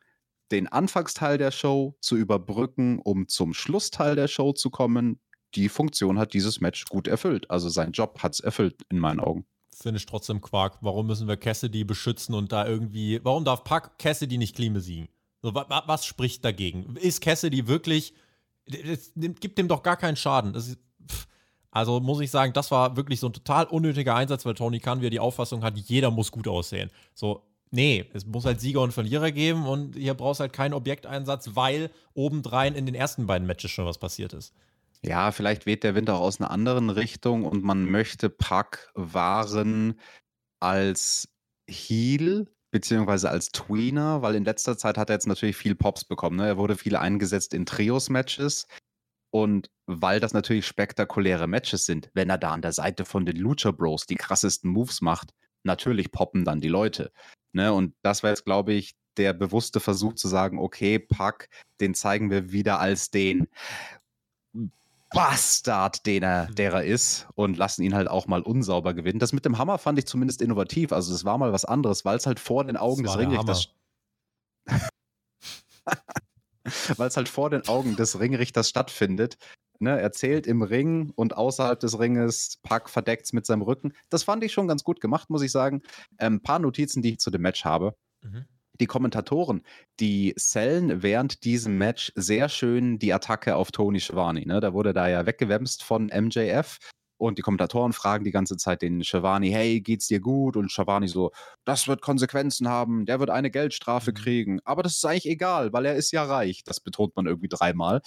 den 0.51 0.67
Anfangsteil 0.67 1.39
der 1.39 1.51
Show 1.51 1.97
zu 2.01 2.17
überbrücken, 2.17 2.99
um 2.99 3.29
zum 3.29 3.55
Schlussteil 3.55 4.17
der 4.17 4.29
Show 4.29 4.53
zu 4.53 4.71
kommen, 4.71 5.21
die 5.55 5.69
Funktion 5.69 6.19
hat 6.19 6.33
dieses 6.33 6.61
Match 6.61 6.85
gut 6.87 7.09
erfüllt. 7.09 7.51
Also 7.51 7.69
sein 7.69 7.93
Job 7.93 8.23
hat 8.23 8.35
es 8.35 8.41
erfüllt, 8.41 8.83
in 8.89 8.99
meinen 8.99 9.21
Augen. 9.21 9.47
Finde 9.73 9.99
ich 9.99 10.07
trotzdem 10.07 10.41
Quark. 10.41 10.79
Warum 10.81 11.07
müssen 11.07 11.27
wir 11.27 11.37
Cassidy 11.37 11.85
beschützen 11.85 12.35
und 12.35 12.53
da 12.53 12.67
irgendwie. 12.67 13.21
Warum 13.23 13.45
darf 13.45 13.65
Pack 13.65 13.99
Cassidy 13.99 14.39
nicht 14.39 14.55
clean 14.55 14.75
besiegen? 14.75 15.09
So, 15.43 15.55
wa, 15.55 15.85
was 15.87 16.05
spricht 16.05 16.45
dagegen? 16.45 16.97
Ist 16.97 17.23
Cassidy 17.23 17.67
wirklich. 17.67 18.15
Es 18.67 19.13
gibt 19.15 19.59
dem 19.59 19.69
doch 19.69 19.83
gar 19.83 19.97
keinen 19.97 20.17
Schaden. 20.17 20.53
Das 20.53 20.69
ist, 20.69 20.79
also 21.71 22.01
muss 22.01 22.21
ich 22.21 22.31
sagen, 22.31 22.53
das 22.53 22.71
war 22.71 22.97
wirklich 22.97 23.21
so 23.21 23.29
ein 23.29 23.33
total 23.33 23.67
unnötiger 23.67 24.15
Einsatz, 24.15 24.45
weil 24.45 24.55
Tony 24.55 24.81
Khan 24.81 25.01
wieder 25.01 25.11
die 25.11 25.21
Auffassung 25.21 25.63
hat, 25.63 25.77
jeder 25.77 26.11
muss 26.11 26.33
gut 26.33 26.49
aussehen. 26.49 26.91
So, 27.15 27.43
nee, 27.71 28.05
es 28.13 28.27
muss 28.27 28.45
halt 28.45 28.61
Sieger 28.61 28.81
und 28.81 28.93
Verlierer 28.93 29.31
geben 29.31 29.67
und 29.67 29.97
hier 29.97 30.15
brauchst 30.15 30.41
halt 30.41 30.53
keinen 30.53 30.75
Objekteinsatz, 30.75 31.51
weil 31.55 31.91
obendrein 32.15 32.75
in 32.75 32.87
den 32.87 32.95
ersten 32.95 33.27
beiden 33.27 33.47
Matches 33.47 33.71
schon 33.71 33.87
was 33.87 33.99
passiert 33.99 34.33
ist. 34.33 34.53
Ja, 35.03 35.33
vielleicht 35.33 35.65
weht 35.65 35.83
der 35.83 35.95
Wind 35.95 36.11
auch 36.11 36.21
aus 36.21 36.41
einer 36.41 36.51
anderen 36.51 36.91
Richtung 36.91 37.45
und 37.45 37.65
man 37.65 37.91
möchte 37.91 38.29
Pack 38.29 38.91
wahren 38.95 39.99
als 40.61 41.29
Heel 41.69 42.49
beziehungsweise 42.71 43.31
als 43.31 43.51
Tweener, 43.51 44.23
weil 44.23 44.35
in 44.35 44.45
letzter 44.45 44.77
Zeit 44.77 44.97
hat 44.97 45.11
er 45.11 45.17
jetzt 45.17 45.27
natürlich 45.27 45.57
viel 45.57 45.75
Pops 45.75 46.05
bekommen. 46.05 46.37
Ne? 46.37 46.47
Er 46.47 46.57
wurde 46.57 46.77
viel 46.77 46.97
eingesetzt 46.97 47.55
in 47.55 47.67
Trios-Matches. 47.67 48.67
Und 49.31 49.71
weil 49.87 50.21
das 50.21 50.33
natürlich 50.33 50.67
spektakuläre 50.67 51.47
Matches 51.47 51.87
sind, 51.87 52.11
wenn 52.15 52.31
er 52.31 52.39
da 52.39 52.53
an 52.53 52.63
der 52.63 52.73
Seite 52.73 53.05
von 53.05 53.25
den 53.25 53.37
Lucha 53.37 53.71
Bros 53.71 54.07
die 54.07 54.17
krassesten 54.17 54.71
Moves 54.71 55.01
macht, 55.01 55.33
natürlich 55.63 56.11
poppen 56.11 56.45
dann 56.45 56.61
die 56.61 56.69
Leute. 56.69 57.13
Ne? 57.53 57.73
Und 57.73 57.95
das 58.03 58.23
war 58.23 58.31
jetzt, 58.31 58.45
glaube 58.45 58.73
ich, 58.73 58.95
der 59.17 59.33
bewusste 59.33 59.81
Versuch 59.81 60.15
zu 60.15 60.29
sagen, 60.29 60.59
okay, 60.59 60.99
Pack, 60.99 61.49
den 61.81 61.95
zeigen 61.95 62.31
wir 62.31 62.53
wieder 62.53 62.81
als 62.81 63.11
den 63.11 63.49
Bastard, 65.11 66.07
den 66.07 66.23
er, 66.23 66.49
mhm. 66.49 66.55
der 66.55 66.73
er 66.73 66.85
ist, 66.85 67.29
und 67.35 67.57
lassen 67.57 67.83
ihn 67.83 67.95
halt 67.95 68.09
auch 68.09 68.27
mal 68.27 68.43
unsauber 68.43 68.95
gewinnen. 68.95 69.19
Das 69.19 69.33
mit 69.33 69.45
dem 69.45 69.59
Hammer 69.59 69.79
fand 69.79 69.99
ich 69.99 70.07
zumindest 70.07 70.41
innovativ. 70.41 70.93
Also, 70.93 71.13
es 71.15 71.25
war 71.25 71.37
mal 71.37 71.53
was 71.53 71.65
anderes, 71.65 72.05
weil 72.05 72.17
es 72.17 72.27
halt 72.27 72.39
vor 72.39 72.65
den 72.65 72.77
Augen 72.77 73.03
das 73.03 73.13
des 73.13 73.21
Ringrichters. 73.21 73.75
weil 76.97 77.09
es 77.09 77.17
halt 77.17 77.29
vor 77.29 77.51
den 77.51 77.67
Augen 77.69 77.97
des 77.97 78.19
Ringrichters 78.21 78.69
stattfindet. 78.69 79.37
Ne, 79.83 79.99
er 79.99 80.13
zählt 80.13 80.47
im 80.47 80.61
Ring 80.61 81.11
und 81.17 81.35
außerhalb 81.35 81.81
des 81.81 81.99
Ringes, 81.99 82.59
Pack 82.63 82.91
verdeckt 82.91 83.25
es 83.25 83.33
mit 83.33 83.47
seinem 83.47 83.63
Rücken. 83.63 83.95
Das 84.11 84.25
fand 84.25 84.45
ich 84.45 84.53
schon 84.53 84.69
ganz 84.69 84.85
gut 84.85 85.01
gemacht, 85.01 85.31
muss 85.31 85.41
ich 85.41 85.51
sagen. 85.51 85.81
Ein 86.19 86.35
ähm, 86.35 86.43
paar 86.43 86.59
Notizen, 86.59 87.01
die 87.01 87.13
ich 87.13 87.19
zu 87.19 87.31
dem 87.31 87.41
Match 87.41 87.65
habe. 87.65 87.95
Mhm. 88.21 88.45
Die 88.79 88.87
Kommentatoren, 88.87 89.63
die 89.99 90.35
sellen 90.37 91.03
während 91.03 91.45
diesem 91.45 91.79
Match 91.79 92.13
sehr 92.15 92.51
schön 92.51 92.99
die 92.99 93.13
Attacke 93.15 93.57
auf 93.57 93.73
Tony 93.73 94.01
Schiavone. 94.01 94.45
Ne? 94.45 94.61
Da 94.61 94.75
wurde 94.75 94.93
da 94.93 95.09
ja 95.09 95.25
weggewämst 95.25 95.83
von 95.83 96.07
MJF 96.07 96.79
und 97.21 97.37
die 97.37 97.43
Kommentatoren 97.43 97.93
fragen 97.93 98.25
die 98.25 98.31
ganze 98.31 98.57
Zeit 98.57 98.81
den 98.81 99.05
Shivani, 99.05 99.51
hey, 99.51 99.83
geht's 99.83 100.09
dir 100.09 100.21
gut? 100.21 100.57
Und 100.57 100.73
Shivani 100.73 101.07
so, 101.07 101.33
das 101.65 101.87
wird 101.87 102.01
Konsequenzen 102.01 102.67
haben, 102.67 103.05
der 103.05 103.21
wird 103.21 103.29
eine 103.29 103.51
Geldstrafe 103.51 104.13
mhm. 104.13 104.15
kriegen. 104.15 104.61
Aber 104.65 104.83
das 104.83 104.97
ist 104.97 105.05
eigentlich 105.05 105.29
egal, 105.29 105.73
weil 105.75 105.85
er 105.85 105.97
ist 105.97 106.13
ja 106.13 106.25
reich. 106.25 106.65
Das 106.65 106.81
betont 106.81 107.15
man 107.17 107.27
irgendwie 107.27 107.49
dreimal. 107.49 108.01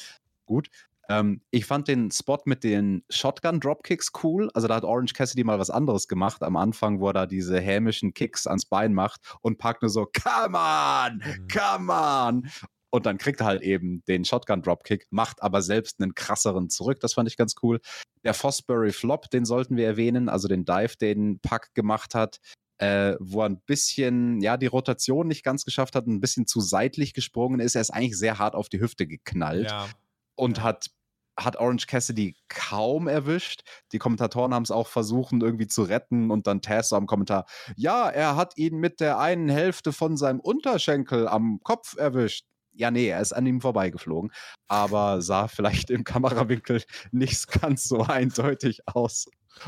Gut. 0.46 0.70
Ähm, 1.10 1.42
ich 1.52 1.66
fand 1.66 1.88
den 1.88 2.10
Spot 2.10 2.40
mit 2.46 2.64
den 2.64 3.04
Shotgun-Dropkicks 3.10 4.12
cool. 4.24 4.50
Also 4.56 4.68
da 4.68 4.76
hat 4.76 4.84
Orange 4.84 5.14
Cassidy 5.14 5.44
mal 5.44 5.60
was 5.60 5.70
anderes 5.70 6.08
gemacht 6.08 6.42
am 6.42 6.56
Anfang, 6.56 7.00
wo 7.00 7.10
er 7.10 7.14
da 7.14 7.26
diese 7.28 7.60
hämischen 7.60 8.16
Kicks 8.16 8.48
ans 8.48 8.66
Bein 8.66 8.96
macht 8.96 9.22
und 9.42 9.60
packt 9.60 9.84
nur 9.84 9.90
so, 9.90 10.08
come 10.08 10.58
on, 10.58 11.18
mhm. 11.18 11.48
come 11.50 11.94
on. 11.94 12.50
Und 12.94 13.08
dann 13.08 13.18
kriegt 13.18 13.40
er 13.40 13.48
halt 13.48 13.64
eben 13.64 14.04
den 14.08 14.24
Shotgun-Dropkick, 14.24 15.08
macht 15.10 15.42
aber 15.42 15.64
selbst 15.64 16.00
einen 16.00 16.14
krasseren 16.14 16.70
zurück. 16.70 17.00
Das 17.00 17.16
fand 17.16 17.28
ich 17.28 17.38
ganz 17.38 17.56
cool. 17.64 17.80
Der 18.24 18.36
Fosbury 18.36 18.92
Flop, 18.92 19.32
den 19.32 19.46
sollten 19.46 19.78
wir 19.78 19.88
erwähnen, 19.88 20.30
also 20.30 20.48
den 20.48 20.64
Dive, 20.64 20.96
den 21.02 21.40
Pack 21.40 21.74
gemacht 21.74 22.14
hat, 22.14 22.38
äh, 22.78 23.16
wo 23.20 23.42
er 23.42 23.50
ein 23.50 23.60
bisschen, 23.66 24.42
ja, 24.42 24.58
die 24.58 24.68
Rotation 24.68 25.28
nicht 25.28 25.44
ganz 25.44 25.66
geschafft 25.66 25.96
hat, 25.96 26.06
ein 26.06 26.22
bisschen 26.22 26.46
zu 26.46 26.62
seitlich 26.62 27.16
gesprungen 27.16 27.60
ist. 27.60 27.74
Er 27.74 27.82
ist 27.82 27.90
eigentlich 27.90 28.16
sehr 28.16 28.38
hart 28.38 28.54
auf 28.54 28.70
die 28.70 28.80
Hüfte 28.80 29.08
geknallt 29.08 29.72
ja. 29.72 29.88
und 30.36 30.60
ja. 30.60 30.64
hat 30.64 30.92
hat 31.36 31.56
Orange 31.56 31.88
Cassidy 31.88 32.36
kaum 32.48 33.08
erwischt. 33.08 33.64
Die 33.92 33.98
Kommentatoren 33.98 34.54
haben 34.54 34.62
es 34.62 34.70
auch 34.70 34.88
versucht, 34.88 35.34
irgendwie 35.34 35.66
zu 35.66 35.82
retten 35.82 36.30
und 36.30 36.46
dann 36.46 36.62
Taz 36.62 36.90
so 36.90 36.96
am 36.96 37.08
Kommentar, 37.08 37.48
ja, 37.76 38.08
er 38.08 38.36
hat 38.36 38.56
ihn 38.56 38.78
mit 38.78 39.00
der 39.00 39.18
einen 39.18 39.50
Hälfte 39.50 39.94
von 39.94 40.16
seinem 40.16 40.40
Unterschenkel 40.40 41.28
am 41.28 41.60
Kopf 41.64 41.98
erwischt 41.98 42.46
ja, 42.74 42.92
nee, 42.92 43.08
er 43.08 43.22
ist 43.22 43.34
an 43.34 43.46
ihm 43.46 43.62
vorbeigeflogen, 43.62 44.32
aber 44.68 45.22
sah 45.22 45.48
vielleicht 45.48 45.90
im 45.90 46.04
Kamerawinkel 46.04 46.84
nicht 47.12 47.48
ganz 47.62 47.86
so 47.86 48.02
eindeutig 48.02 48.82
aus. 48.88 49.28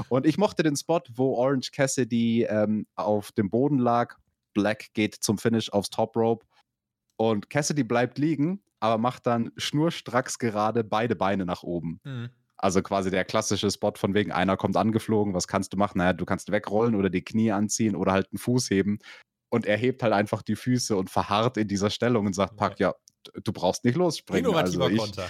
Und 0.10 0.26
ich 0.26 0.38
mochte 0.38 0.63
den 0.63 0.76
Spot, 0.76 1.02
wo 1.13 1.36
Orange 1.36 1.72
Cassidy 1.72 2.44
ähm, 2.44 2.88
auf 2.96 3.32
dem 3.32 3.50
Boden 3.50 3.78
lag 3.78 4.15
Black 4.56 4.94
geht 4.94 5.15
zum 5.15 5.38
Finish 5.38 5.72
aufs 5.72 5.91
Top 5.91 6.15
Rope 6.15 6.44
und 7.18 7.52
Cassidy 7.52 7.84
bleibt 7.84 8.18
liegen, 8.18 8.63
aber 8.80 8.98
macht 8.98 9.28
dann 9.28 9.52
schnurstracks 9.58 10.40
gerade 10.40 10.84
beide 10.84 11.15
Beine 11.15 11.46
nach 11.46 11.62
oben. 11.62 12.00
Mhm. 12.04 12.29
Also 12.58 12.82
quasi 12.82 13.12
der 13.12 13.25
klassische 13.25 13.69
Spot 13.69 13.94
von 13.96 14.15
wegen, 14.15 14.32
einer 14.32 14.58
kommt 14.58 14.77
angeflogen, 14.77 15.34
was 15.34 15.48
kannst 15.48 15.73
du 15.73 15.77
machen? 15.77 16.00
Naja, 16.00 16.13
du 16.13 16.25
kannst 16.25 16.52
wegrollen 16.52 16.96
oder 16.96 17.10
die 17.10 17.23
Knie 17.23 17.52
anziehen 17.52 17.96
oder 17.96 18.13
halt 18.13 18.29
einen 18.32 18.40
Fuß 18.40 18.69
heben. 18.69 19.00
Und 19.50 19.65
er 19.65 19.77
hebt 19.77 20.02
halt 20.02 20.13
einfach 20.13 20.42
die 20.42 20.56
Füße 20.56 20.96
und 20.96 21.10
verharrt 21.10 21.58
in 21.58 21.67
dieser 21.67 21.90
Stellung 21.90 22.25
und 22.25 22.34
sagt, 22.34 22.56
Pack, 22.56 22.79
ja, 22.79 22.94
du 23.44 23.54
brauchst 23.54 23.86
nicht 23.86 23.96
losspringen. 23.96 24.46
Innovativer 24.46 24.86
also 24.86 24.96
ich, 24.96 25.02
Konter. 25.02 25.28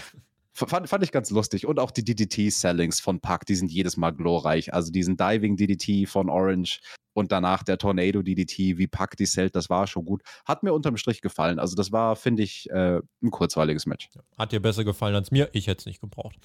Fand, 0.53 0.87
fand 0.87 1.03
ich 1.03 1.11
ganz 1.11 1.31
lustig. 1.31 1.65
Und 1.67 1.79
auch 1.79 1.91
die 1.91 2.05
DDT-Sellings 2.05 3.01
von 3.01 3.19
Pack, 3.19 3.45
die 3.45 3.55
sind 3.55 3.71
jedes 3.71 3.97
Mal 3.97 4.11
glorreich. 4.11 4.73
Also 4.73 4.89
diesen 4.89 5.17
Diving 5.17 5.57
DDT 5.57 6.07
von 6.07 6.29
Orange 6.29 6.79
und 7.15 7.33
danach 7.33 7.63
der 7.63 7.77
Tornado 7.77 8.21
DDT, 8.21 8.77
wie 8.77 8.87
Pack 8.87 9.17
die 9.17 9.25
Zelt, 9.25 9.55
das 9.55 9.69
war 9.69 9.85
schon 9.87 10.05
gut. 10.05 10.21
Hat 10.45 10.63
mir 10.63 10.73
unterm 10.73 10.95
Strich 10.95 11.21
gefallen. 11.21 11.59
Also 11.59 11.75
das 11.75 11.91
war, 11.91 12.15
finde 12.15 12.43
ich, 12.43 12.69
äh, 12.69 13.01
ein 13.21 13.31
kurzweiliges 13.31 13.85
Match. 13.85 14.09
Hat 14.37 14.53
dir 14.53 14.61
besser 14.61 14.85
gefallen 14.85 15.15
als 15.15 15.29
mir. 15.29 15.49
Ich 15.51 15.67
hätte 15.67 15.79
es 15.79 15.85
nicht 15.85 15.99
gebraucht. 15.99 16.37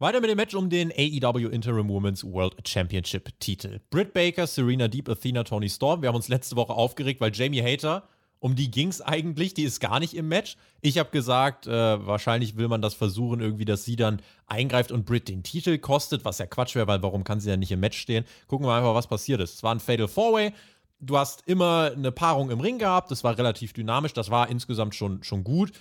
Weiter 0.00 0.20
mit 0.20 0.30
dem 0.30 0.36
Match 0.36 0.54
um 0.54 0.68
den 0.68 0.90
AEW 0.90 1.48
Interim 1.48 1.88
Women's 1.88 2.24
World 2.24 2.56
Championship 2.66 3.38
Titel. 3.38 3.80
Britt 3.90 4.12
Baker, 4.12 4.48
Serena 4.48 4.88
Deep, 4.88 5.08
Athena, 5.08 5.44
Tony 5.44 5.68
Storm. 5.68 6.02
Wir 6.02 6.08
haben 6.08 6.16
uns 6.16 6.28
letzte 6.28 6.56
Woche 6.56 6.72
aufgeregt, 6.72 7.20
weil 7.20 7.32
Jamie 7.32 7.62
Hater 7.62 8.08
um 8.44 8.54
die 8.54 8.70
ging 8.70 8.88
es 8.88 9.00
eigentlich. 9.00 9.54
Die 9.54 9.62
ist 9.62 9.80
gar 9.80 10.00
nicht 10.00 10.12
im 10.12 10.28
Match. 10.28 10.58
Ich 10.82 10.98
habe 10.98 11.08
gesagt, 11.08 11.66
äh, 11.66 12.06
wahrscheinlich 12.06 12.58
will 12.58 12.68
man 12.68 12.82
das 12.82 12.92
versuchen, 12.92 13.40
irgendwie, 13.40 13.64
dass 13.64 13.86
sie 13.86 13.96
dann 13.96 14.20
eingreift 14.46 14.92
und 14.92 15.06
Britt 15.06 15.28
den 15.28 15.42
Titel 15.42 15.78
kostet, 15.78 16.26
was 16.26 16.36
ja 16.36 16.44
Quatsch 16.44 16.74
wäre, 16.74 16.86
weil 16.86 17.02
warum 17.02 17.24
kann 17.24 17.40
sie 17.40 17.48
ja 17.48 17.56
nicht 17.56 17.72
im 17.72 17.80
Match 17.80 17.98
stehen? 17.98 18.26
Gucken 18.46 18.66
wir 18.66 18.74
einfach, 18.74 18.94
was 18.94 19.06
passiert 19.06 19.40
ist. 19.40 19.54
Es 19.54 19.62
war 19.62 19.74
ein 19.74 19.80
Fatal 19.80 20.08
Four-Way. 20.08 20.52
Du 21.00 21.16
hast 21.16 21.44
immer 21.46 21.92
eine 21.96 22.12
Paarung 22.12 22.50
im 22.50 22.60
Ring 22.60 22.78
gehabt. 22.78 23.10
Das 23.10 23.24
war 23.24 23.38
relativ 23.38 23.72
dynamisch. 23.72 24.12
Das 24.12 24.30
war 24.30 24.50
insgesamt 24.50 24.94
schon, 24.94 25.22
schon 25.22 25.42
gut. 25.42 25.72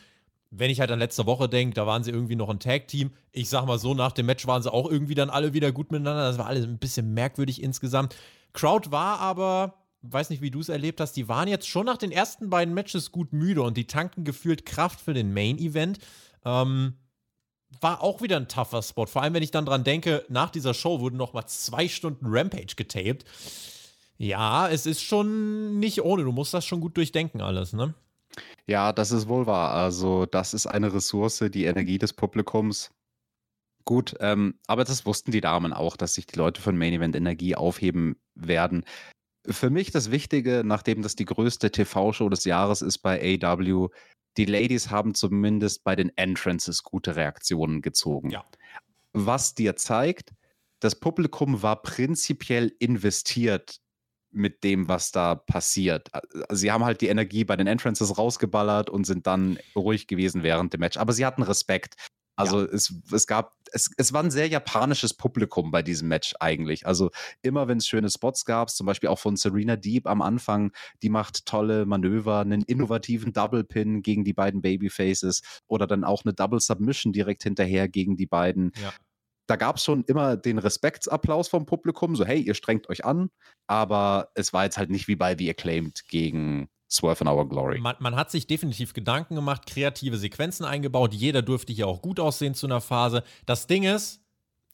Wenn 0.49 0.69
ich 0.71 0.79
halt 0.79 0.89
an 0.89 0.99
letzte 0.99 1.25
Woche 1.25 1.49
denke, 1.49 1.73
da 1.73 1.85
waren 1.85 2.05
sie 2.05 2.11
irgendwie 2.11 2.37
noch 2.37 2.47
ein 2.47 2.59
Tag-Team. 2.59 3.11
Ich 3.33 3.49
sag 3.49 3.65
mal 3.65 3.77
so, 3.77 3.93
nach 3.93 4.13
dem 4.13 4.25
Match 4.25 4.47
waren 4.47 4.63
sie 4.63 4.71
auch 4.71 4.89
irgendwie 4.89 5.15
dann 5.15 5.29
alle 5.29 5.53
wieder 5.53 5.73
gut 5.73 5.91
miteinander. 5.91 6.29
Das 6.29 6.37
war 6.37 6.45
alles 6.47 6.63
ein 6.63 6.77
bisschen 6.77 7.13
merkwürdig 7.13 7.61
insgesamt. 7.61 8.15
Crowd 8.53 8.89
war 8.89 9.19
aber 9.19 9.73
weiß 10.03 10.29
nicht, 10.29 10.41
wie 10.41 10.51
du 10.51 10.59
es 10.59 10.69
erlebt 10.69 10.99
hast, 10.99 11.13
die 11.13 11.27
waren 11.27 11.47
jetzt 11.47 11.67
schon 11.67 11.85
nach 11.85 11.97
den 11.97 12.11
ersten 12.11 12.49
beiden 12.49 12.73
Matches 12.73 13.11
gut 13.11 13.33
müde 13.33 13.61
und 13.61 13.77
die 13.77 13.87
tanken 13.87 14.23
gefühlt 14.23 14.65
Kraft 14.65 14.99
für 14.99 15.13
den 15.13 15.33
Main-Event. 15.33 15.99
Ähm, 16.45 16.95
war 17.81 18.03
auch 18.03 18.21
wieder 18.21 18.37
ein 18.37 18.47
tougher 18.47 18.83
Spot. 18.83 19.07
Vor 19.07 19.23
allem, 19.23 19.33
wenn 19.33 19.43
ich 19.43 19.51
dann 19.51 19.65
dran 19.65 19.83
denke, 19.83 20.25
nach 20.29 20.51
dieser 20.51 20.73
Show 20.73 20.99
wurden 20.99 21.17
noch 21.17 21.33
mal 21.33 21.47
zwei 21.47 21.87
Stunden 21.87 22.25
Rampage 22.27 22.75
getaped. 22.75 23.25
Ja, 24.17 24.69
es 24.69 24.85
ist 24.85 25.01
schon 25.01 25.79
nicht 25.79 26.03
ohne. 26.03 26.23
Du 26.23 26.31
musst 26.31 26.53
das 26.53 26.65
schon 26.65 26.81
gut 26.81 26.97
durchdenken 26.97 27.41
alles, 27.41 27.73
ne? 27.73 27.93
Ja, 28.67 28.93
das 28.93 29.11
ist 29.11 29.27
wohl 29.27 29.47
wahr. 29.47 29.71
Also, 29.73 30.25
das 30.25 30.53
ist 30.53 30.67
eine 30.67 30.93
Ressource, 30.93 31.43
die 31.51 31.65
Energie 31.65 31.97
des 31.97 32.13
Publikums. 32.13 32.91
Gut, 33.85 34.15
ähm, 34.21 34.55
aber 34.67 34.85
das 34.85 35.05
wussten 35.05 35.31
die 35.31 35.41
Damen 35.41 35.73
auch, 35.73 35.97
dass 35.97 36.13
sich 36.13 36.25
die 36.25 36.37
Leute 36.37 36.61
von 36.61 36.77
Main 36.77 36.93
Event 36.93 37.15
Energie 37.15 37.55
aufheben 37.55 38.15
werden. 38.33 38.85
Für 39.47 39.69
mich 39.69 39.91
das 39.91 40.11
Wichtige, 40.11 40.63
nachdem 40.65 41.01
das 41.01 41.15
die 41.15 41.25
größte 41.25 41.71
TV-Show 41.71 42.29
des 42.29 42.45
Jahres 42.45 42.81
ist 42.81 42.99
bei 42.99 43.39
AW, 43.41 43.89
die 44.37 44.45
Ladies 44.45 44.89
haben 44.89 45.13
zumindest 45.13 45.83
bei 45.83 45.95
den 45.95 46.11
Entrances 46.15 46.83
gute 46.83 47.15
Reaktionen 47.15 47.81
gezogen. 47.81 48.29
Ja. 48.29 48.45
Was 49.11 49.53
dir 49.53 49.75
zeigt, 49.75 50.33
das 50.79 50.99
Publikum 50.99 51.61
war 51.61 51.81
prinzipiell 51.81 52.73
investiert 52.79 53.79
mit 54.31 54.63
dem, 54.63 54.87
was 54.87 55.11
da 55.11 55.35
passiert. 55.35 56.09
Sie 56.49 56.71
haben 56.71 56.83
halt 56.83 57.01
die 57.01 57.07
Energie 57.07 57.43
bei 57.45 57.55
den 57.55 57.67
Entrances 57.67 58.17
rausgeballert 58.17 58.89
und 58.89 59.05
sind 59.05 59.27
dann 59.27 59.59
ruhig 59.75 60.07
gewesen 60.07 60.41
während 60.41 60.73
dem 60.73 60.79
Match. 60.79 60.97
Aber 60.97 61.13
sie 61.13 61.25
hatten 61.25 61.43
Respekt. 61.43 61.95
Also 62.35 62.61
ja. 62.61 62.67
es, 62.71 62.93
es 63.11 63.27
gab, 63.27 63.55
es, 63.71 63.91
es 63.97 64.13
war 64.13 64.23
ein 64.23 64.31
sehr 64.31 64.47
japanisches 64.47 65.13
Publikum 65.13 65.71
bei 65.71 65.83
diesem 65.83 66.07
Match 66.07 66.33
eigentlich. 66.39 66.87
Also 66.87 67.11
immer 67.41 67.67
wenn 67.67 67.77
es 67.77 67.87
schöne 67.87 68.09
Spots 68.09 68.45
gab, 68.45 68.69
zum 68.69 68.85
Beispiel 68.85 69.09
auch 69.09 69.19
von 69.19 69.35
Serena 69.35 69.75
Deep 69.75 70.07
am 70.07 70.21
Anfang, 70.21 70.71
die 71.01 71.09
macht 71.09 71.45
tolle 71.45 71.85
Manöver, 71.85 72.39
einen 72.39 72.63
innovativen 72.63 73.33
Double 73.33 73.63
Pin 73.63 74.01
gegen 74.01 74.23
die 74.23 74.33
beiden 74.33 74.61
Babyfaces 74.61 75.41
oder 75.67 75.87
dann 75.87 76.03
auch 76.03 76.23
eine 76.25 76.33
Double 76.33 76.59
Submission 76.59 77.13
direkt 77.13 77.43
hinterher 77.43 77.87
gegen 77.87 78.15
die 78.15 78.27
beiden. 78.27 78.71
Ja 78.81 78.93
da 79.47 79.55
gab 79.55 79.77
es 79.77 79.83
schon 79.83 80.03
immer 80.05 80.37
den 80.37 80.57
Respektsapplaus 80.57 81.49
vom 81.49 81.65
Publikum, 81.65 82.15
so 82.15 82.25
hey, 82.25 82.39
ihr 82.39 82.53
strengt 82.53 82.89
euch 82.89 83.03
an, 83.05 83.29
aber 83.67 84.29
es 84.35 84.53
war 84.53 84.63
jetzt 84.63 84.77
halt 84.77 84.89
nicht 84.89 85.07
wie 85.07 85.15
bei 85.15 85.35
The 85.37 85.49
Acclaimed 85.49 86.07
gegen 86.07 86.69
Swerve 86.93 87.21
in 87.21 87.27
Our 87.27 87.47
Glory. 87.49 87.79
Man, 87.79 87.95
man, 87.99 88.15
hat 88.15 88.29
sich 88.29 88.45
definitiv 88.45 88.93
Gedanken 88.93 89.35
gemacht, 89.35 89.65
kreative 89.65 90.17
Sequenzen 90.17 90.65
eingebaut. 90.65 91.13
Jeder 91.13 91.41
durfte 91.41 91.73
hier 91.73 91.87
auch 91.87 92.01
gut 92.01 92.19
aussehen 92.19 92.53
zu 92.53 92.67
einer 92.67 92.81
Phase. 92.81 93.23
Das 93.45 93.65
Ding 93.67 93.83
ist, 93.83 94.23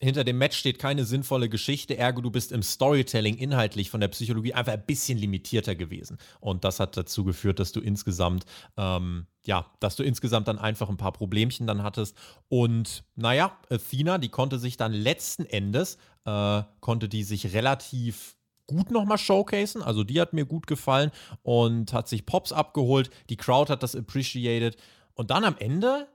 hinter 0.01 0.23
dem 0.23 0.37
Match 0.37 0.57
steht 0.57 0.79
keine 0.79 1.03
sinnvolle 1.03 1.49
Geschichte, 1.49 1.97
ergo 1.97 2.21
du 2.21 2.31
bist 2.31 2.51
im 2.51 2.63
Storytelling 2.63 3.35
inhaltlich 3.35 3.89
von 3.89 3.99
der 3.99 4.07
Psychologie 4.07 4.53
einfach 4.53 4.73
ein 4.73 4.85
bisschen 4.85 5.17
limitierter 5.17 5.75
gewesen. 5.75 6.17
Und 6.39 6.63
das 6.63 6.79
hat 6.79 6.95
dazu 6.95 7.25
geführt, 7.25 7.59
dass 7.59 7.73
du 7.73 7.81
insgesamt, 7.81 8.45
ähm, 8.77 9.27
ja, 9.45 9.65
dass 9.79 9.97
du 9.97 10.03
insgesamt 10.03 10.47
dann 10.47 10.57
einfach 10.57 10.89
ein 10.89 10.97
paar 10.97 11.11
Problemchen 11.11 11.67
dann 11.67 11.83
hattest. 11.83 12.15
Und 12.47 13.03
naja, 13.15 13.57
Athena, 13.69 14.17
die 14.17 14.29
konnte 14.29 14.57
sich 14.57 14.77
dann 14.77 14.93
letzten 14.93 15.45
Endes, 15.45 15.97
äh, 16.25 16.63
konnte 16.79 17.09
die 17.09 17.23
sich 17.23 17.53
relativ 17.53 18.37
gut 18.69 18.91
nochmal 18.91 19.17
showcasen. 19.17 19.81
Also 19.81 20.03
die 20.03 20.21
hat 20.21 20.33
mir 20.33 20.45
gut 20.45 20.67
gefallen 20.67 21.09
und 21.41 21.91
hat 21.91 22.07
sich 22.07 22.27
Pops 22.27 22.53
abgeholt. 22.53 23.09
Die 23.29 23.35
Crowd 23.35 23.71
hat 23.71 23.81
das 23.81 23.95
appreciated. 23.95 24.77
Und 25.15 25.31
dann 25.31 25.43
am 25.43 25.57
Ende, 25.57 26.07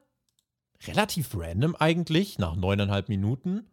relativ 0.86 1.34
random 1.34 1.74
eigentlich, 1.76 2.38
nach 2.38 2.54
neuneinhalb 2.54 3.08
Minuten, 3.08 3.66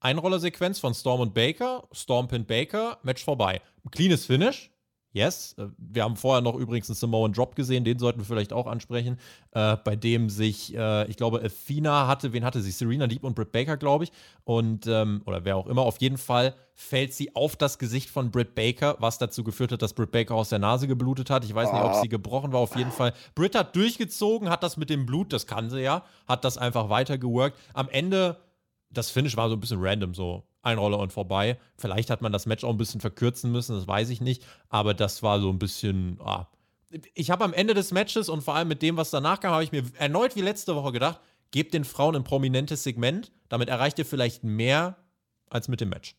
Einrollersequenz 0.00 0.78
von 0.78 0.94
Storm 0.94 1.20
und 1.20 1.34
Baker, 1.34 1.88
Storm 1.92 2.28
pin 2.28 2.46
Baker, 2.46 2.98
Match 3.02 3.24
vorbei. 3.24 3.60
Cleanes 3.90 4.26
Finish, 4.26 4.70
Yes. 5.18 5.54
Äh, 5.58 5.66
wir 5.76 6.04
haben 6.04 6.16
vorher 6.16 6.40
noch 6.40 6.54
übrigens 6.54 6.88
einen 6.88 6.96
Samoan 6.96 7.32
Drop 7.32 7.56
gesehen, 7.56 7.82
den 7.82 7.98
sollten 7.98 8.20
wir 8.20 8.24
vielleicht 8.24 8.52
auch 8.52 8.66
ansprechen, 8.68 9.18
äh, 9.50 9.76
bei 9.76 9.96
dem 9.96 10.30
sich, 10.30 10.76
äh, 10.76 11.08
ich 11.10 11.16
glaube, 11.16 11.42
Athena 11.42 12.06
hatte, 12.06 12.32
wen 12.32 12.44
hatte 12.44 12.60
sie? 12.60 12.70
Serena 12.70 13.08
Deep 13.08 13.24
und 13.24 13.34
Britt 13.34 13.50
Baker, 13.50 13.76
glaube 13.76 14.04
ich. 14.04 14.12
Und, 14.44 14.86
ähm, 14.86 15.22
oder 15.26 15.44
wer 15.44 15.56
auch 15.56 15.66
immer, 15.66 15.82
auf 15.82 16.00
jeden 16.00 16.18
Fall 16.18 16.54
fällt 16.74 17.12
sie 17.12 17.34
auf 17.34 17.56
das 17.56 17.78
Gesicht 17.78 18.08
von 18.08 18.30
Britt 18.30 18.54
Baker, 18.54 18.96
was 19.00 19.18
dazu 19.18 19.42
geführt 19.42 19.72
hat, 19.72 19.82
dass 19.82 19.92
Britt 19.92 20.12
Baker 20.12 20.36
aus 20.36 20.50
der 20.50 20.60
Nase 20.60 20.86
geblutet 20.86 21.30
hat. 21.30 21.44
Ich 21.44 21.52
weiß 21.52 21.72
nicht, 21.72 21.82
ob 21.82 21.90
ah. 21.90 22.00
sie 22.00 22.08
gebrochen 22.08 22.52
war, 22.52 22.60
auf 22.60 22.76
jeden 22.76 22.92
Fall. 22.92 23.12
Britt 23.34 23.56
hat 23.56 23.74
durchgezogen, 23.74 24.48
hat 24.48 24.62
das 24.62 24.76
mit 24.76 24.88
dem 24.88 25.04
Blut, 25.04 25.32
das 25.32 25.48
kann 25.48 25.68
sie 25.68 25.80
ja, 25.80 26.04
hat 26.28 26.44
das 26.44 26.56
einfach 26.56 26.88
weitergeworkt. 26.88 27.58
Am 27.74 27.88
Ende 27.88 28.36
das 28.90 29.10
Finish 29.10 29.36
war 29.36 29.48
so 29.48 29.56
ein 29.56 29.60
bisschen 29.60 29.80
random, 29.80 30.14
so 30.14 30.44
ein 30.62 30.78
Roller 30.78 30.98
und 30.98 31.12
vorbei. 31.12 31.58
Vielleicht 31.76 32.10
hat 32.10 32.22
man 32.22 32.32
das 32.32 32.46
Match 32.46 32.64
auch 32.64 32.70
ein 32.70 32.78
bisschen 32.78 33.00
verkürzen 33.00 33.52
müssen, 33.52 33.76
das 33.76 33.86
weiß 33.86 34.10
ich 34.10 34.20
nicht. 34.20 34.44
Aber 34.68 34.94
das 34.94 35.22
war 35.22 35.40
so 35.40 35.50
ein 35.50 35.58
bisschen. 35.58 36.18
Ah. 36.20 36.46
Ich 37.14 37.30
habe 37.30 37.44
am 37.44 37.52
Ende 37.52 37.74
des 37.74 37.92
Matches 37.92 38.28
und 38.28 38.42
vor 38.42 38.54
allem 38.54 38.68
mit 38.68 38.82
dem, 38.82 38.96
was 38.96 39.10
danach 39.10 39.40
kam, 39.40 39.52
habe 39.52 39.64
ich 39.64 39.72
mir 39.72 39.84
erneut 39.98 40.36
wie 40.36 40.40
letzte 40.40 40.74
Woche 40.74 40.92
gedacht, 40.92 41.20
gebt 41.50 41.74
den 41.74 41.84
Frauen 41.84 42.16
ein 42.16 42.24
prominentes 42.24 42.82
Segment, 42.82 43.30
damit 43.48 43.68
erreicht 43.68 43.98
ihr 43.98 44.06
vielleicht 44.06 44.44
mehr 44.44 44.96
als 45.50 45.68
mit 45.68 45.80
dem 45.80 45.90
Match. 45.90 46.14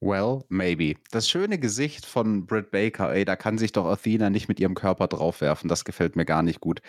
Well, 0.00 0.44
maybe. 0.48 0.94
Das 1.10 1.28
schöne 1.28 1.58
Gesicht 1.58 2.04
von 2.04 2.46
Britt 2.46 2.70
Baker, 2.70 3.14
ey, 3.14 3.24
da 3.24 3.34
kann 3.34 3.56
sich 3.56 3.72
doch 3.72 3.86
Athena 3.86 4.28
nicht 4.28 4.46
mit 4.46 4.60
ihrem 4.60 4.74
Körper 4.74 5.08
draufwerfen. 5.08 5.68
Das 5.68 5.86
gefällt 5.86 6.16
mir 6.16 6.26
gar 6.26 6.42
nicht 6.42 6.60
gut 6.60 6.82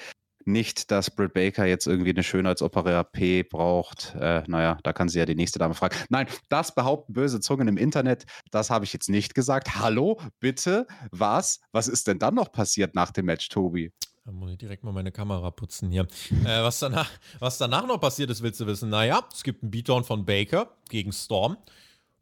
nicht, 0.48 0.92
dass 0.92 1.12
Britt 1.12 1.34
Baker 1.34 1.66
jetzt 1.66 1.88
irgendwie 1.88 2.12
eine 2.12 2.24
Schönheitsoperer-P 2.24 3.44
braucht. 3.44 4.16
Äh, 4.20 4.44
naja, 4.48 4.78
da 4.84 4.94
kann 4.94 5.10
sie 5.10 5.20
ja 5.20 5.26
die 5.26 5.36
nächste 5.36 5.60
Dame 5.60 5.74
fragen. 5.74 5.96
Nein, 6.10 6.28
das 6.50 6.74
behaupten 6.74 7.14
böse 7.14 7.40
Zungen 7.40 7.68
im 7.68 7.78
Internet. 7.78 8.26
Das 8.52 8.70
habe 8.70 8.86
ich 8.86 8.94
jetzt 8.94 9.10
nicht 9.10 9.36
gesagt. 9.36 9.76
Hallo, 9.76 10.20
bitte, 10.40 10.88
was? 11.12 11.60
Was 11.72 11.88
ist 11.88 12.08
denn 12.08 12.20
dann 12.20 12.36
noch 12.36 12.52
passiert 12.52 12.96
nach 12.96 13.12
dem 13.12 13.26
Match, 13.26 13.50
Tobi? 13.50 13.92
Da 14.26 14.32
muss 14.32 14.52
ich 14.52 14.58
direkt 14.58 14.84
mal 14.84 14.92
meine 14.92 15.12
Kamera 15.12 15.52
putzen 15.52 15.90
hier. 15.90 16.08
äh, 16.46 16.62
was, 16.62 16.80
danach, 16.80 17.10
was 17.40 17.58
danach 17.58 17.88
noch 17.88 18.00
passiert 18.00 18.30
ist, 18.30 18.42
willst 18.42 18.60
du 18.60 18.68
wissen? 18.68 18.90
Naja, 18.90 19.22
es 19.34 19.44
gibt 19.44 19.64
einen 19.64 19.72
Beatdown 19.72 20.04
von 20.04 20.26
Baker 20.26 20.76
gegen 20.90 21.14
Storm. 21.14 21.58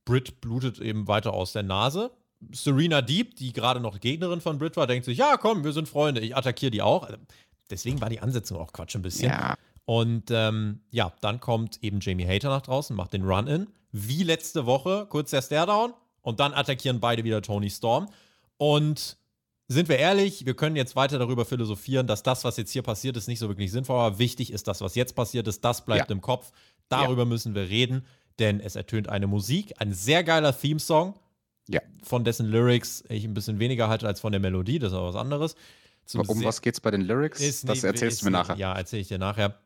Britt 0.06 0.40
blutet 0.40 0.80
eben 0.80 1.08
weiter 1.08 1.34
aus 1.34 1.54
der 1.54 1.64
Nase. 1.64 2.12
Serena 2.52 3.02
Deep, 3.02 3.36
die 3.38 3.54
gerade 3.54 3.80
noch 3.80 4.00
Gegnerin 4.00 4.42
von 4.42 4.60
Britt 4.60 4.78
war, 4.78 4.88
denkt 4.88 5.06
sich, 5.06 5.18
ja 5.18 5.38
komm, 5.38 5.64
wir 5.64 5.72
sind 5.72 5.90
Freunde, 5.90 6.22
ich 6.22 6.36
attackiere 6.36 6.70
die 6.70 6.82
auch. 6.82 7.10
Deswegen 7.70 8.02
war 8.02 8.10
die 8.10 8.20
Ansetzung 8.20 8.58
auch 8.58 8.74
Quatsch 8.74 8.96
ein 8.96 9.02
bisschen. 9.02 9.30
Ja. 9.30 9.56
Und 9.86 10.32
ähm, 10.32 10.82
ja, 10.92 11.14
dann 11.22 11.40
kommt 11.40 11.82
eben 11.84 12.00
Jamie 12.02 12.28
Hater 12.28 12.50
nach 12.50 12.62
draußen, 12.62 12.96
macht 12.96 13.14
den 13.14 13.24
Run-In. 13.24 13.68
Wie 13.92 14.24
letzte 14.24 14.66
Woche, 14.66 15.06
kurz 15.10 15.30
der 15.30 15.42
Stare-Down 15.42 15.94
und 16.22 16.40
dann 16.40 16.54
attackieren 16.54 17.00
beide 17.00 17.24
wieder 17.24 17.42
Tony 17.42 17.70
Storm. 17.70 18.10
Und 18.58 19.18
sind 19.68 19.90
wir 19.90 19.98
ehrlich, 19.98 20.46
wir 20.46 20.56
können 20.56 20.76
jetzt 20.76 20.96
weiter 20.96 21.18
darüber 21.18 21.46
philosophieren, 21.46 22.08
dass 22.08 22.24
das, 22.24 22.44
was 22.44 22.58
jetzt 22.58 22.72
hier 22.72 22.84
passiert 22.84 23.18
ist, 23.18 23.28
nicht 23.28 23.40
so 23.40 23.48
wirklich 23.48 23.72
sinnvoll 23.72 23.98
war. 23.98 24.20
Wichtig 24.20 24.52
ist 24.52 24.68
das, 24.68 24.82
was 24.82 24.96
jetzt 24.96 25.16
passiert 25.16 25.48
ist, 25.48 25.64
das 25.64 25.86
bleibt 25.86 26.10
ja. 26.10 26.16
im 26.16 26.22
Kopf. 26.22 26.52
Darüber 26.90 27.24
ja. 27.24 27.26
müssen 27.26 27.56
wir 27.56 27.70
reden, 27.70 28.06
denn 28.38 28.60
es 28.60 28.76
ertönt 28.76 29.10
eine 29.10 29.28
Musik, 29.28 29.74
ein 29.80 29.94
sehr 29.94 30.24
geiler 30.24 30.58
Theme-Song. 30.58 31.16
Ja. 31.68 31.82
Von 32.04 32.24
dessen 32.24 32.46
Lyrics 32.46 33.04
ich 33.10 33.24
ein 33.24 33.34
bisschen 33.34 33.58
weniger 33.58 33.88
halte 33.88 34.06
als 34.06 34.20
von 34.20 34.32
der 34.32 34.42
Melodie, 34.42 34.78
das 34.78 34.92
ist 34.92 34.98
aber 34.98 35.08
was 35.08 35.16
anderes. 35.16 35.56
Zum 36.06 36.22
um 36.22 36.44
was 36.44 36.62
geht's 36.62 36.80
bei 36.80 36.92
den 36.92 37.02
Lyrics? 37.02 37.42
Ist 37.42 37.68
das 37.68 37.82
nie, 37.82 37.88
erzählst 37.88 38.22
du 38.22 38.26
mir 38.26 38.32
nachher. 38.32 38.56
Ja, 38.58 38.74
erzähle 38.74 39.02
ich 39.02 39.08
dir 39.08 39.18
nachher. 39.18 39.60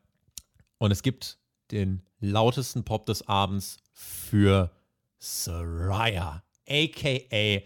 Und 0.78 0.92
es 0.92 1.04
gibt 1.04 1.38
den 1.72 2.02
lautesten 2.20 2.84
Pop 2.84 3.06
des 3.06 3.28
Abends 3.28 3.78
für 3.94 4.72
Soraya, 5.18 6.44
aka 6.68 7.62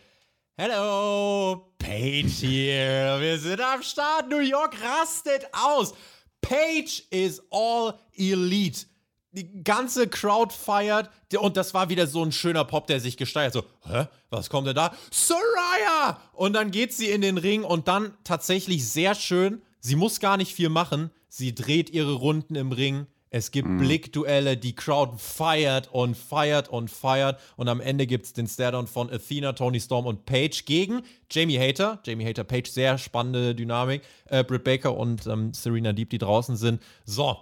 Hello, 0.55 1.73
Paige 1.79 2.27
hier. 2.27 3.17
Wir 3.19 3.39
sind 3.39 3.59
am 3.59 3.81
Start. 3.81 4.29
New 4.29 4.39
York 4.39 4.75
rastet 4.83 5.45
aus. 5.51 5.93
Paige 6.41 7.03
is 7.09 7.41
all 7.49 7.97
elite. 8.15 8.85
Die 9.33 9.63
ganze 9.63 10.07
Crowd 10.07 10.53
feiert. 10.53 11.09
Und 11.37 11.57
das 11.57 11.73
war 11.73 11.89
wieder 11.89 12.07
so 12.07 12.23
ein 12.23 12.31
schöner 12.31 12.63
Pop, 12.63 12.87
der 12.87 12.99
sich 12.99 13.17
gesteigert. 13.17 13.53
So, 13.53 13.63
hä? 13.91 14.07
Was 14.29 14.49
kommt 14.49 14.67
denn 14.67 14.75
da? 14.75 14.93
Soraya! 15.11 16.19
Und 16.33 16.53
dann 16.53 16.71
geht 16.71 16.93
sie 16.93 17.09
in 17.09 17.21
den 17.21 17.37
Ring 17.37 17.63
und 17.63 17.87
dann 17.87 18.13
tatsächlich 18.23 18.87
sehr 18.87 19.15
schön. 19.15 19.61
Sie 19.79 19.95
muss 19.95 20.19
gar 20.19 20.37
nicht 20.37 20.53
viel 20.53 20.69
machen. 20.69 21.11
Sie 21.27 21.53
dreht 21.53 21.89
ihre 21.89 22.13
Runden 22.13 22.55
im 22.55 22.71
Ring 22.71 23.07
es 23.35 23.49
gibt 23.49 23.67
mhm. 23.67 23.79
Blickduelle, 23.79 24.57
die 24.57 24.75
Crowd 24.75 25.17
feiert 25.17 25.89
und 25.91 26.15
feiert 26.15 26.69
und 26.69 26.91
feiert. 26.91 27.39
Und 27.55 27.67
am 27.67 27.81
Ende 27.81 28.05
gibt 28.05 28.27
es 28.27 28.33
den 28.33 28.45
Stairdown 28.45 28.85
von 28.85 29.09
Athena, 29.09 29.53
Tony 29.53 29.79
Storm 29.79 30.05
und 30.05 30.27
Paige 30.27 30.61
gegen 30.67 31.01
Jamie 31.31 31.57
Hater. 31.57 31.99
Jamie 32.05 32.27
Hater, 32.27 32.43
Paige, 32.43 32.69
sehr 32.69 32.99
spannende 32.99 33.55
Dynamik. 33.55 34.03
Äh, 34.25 34.43
Britt 34.43 34.63
Baker 34.63 34.95
und 34.95 35.25
ähm, 35.25 35.51
Serena 35.51 35.93
Deep, 35.93 36.11
die 36.11 36.19
draußen 36.19 36.57
sind. 36.57 36.83
So. 37.05 37.35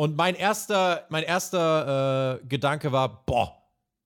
Und 0.00 0.16
mein 0.16 0.34
erster, 0.34 1.04
mein 1.10 1.24
erster 1.24 2.40
äh, 2.40 2.46
Gedanke 2.46 2.90
war: 2.90 3.22
boah, 3.26 3.54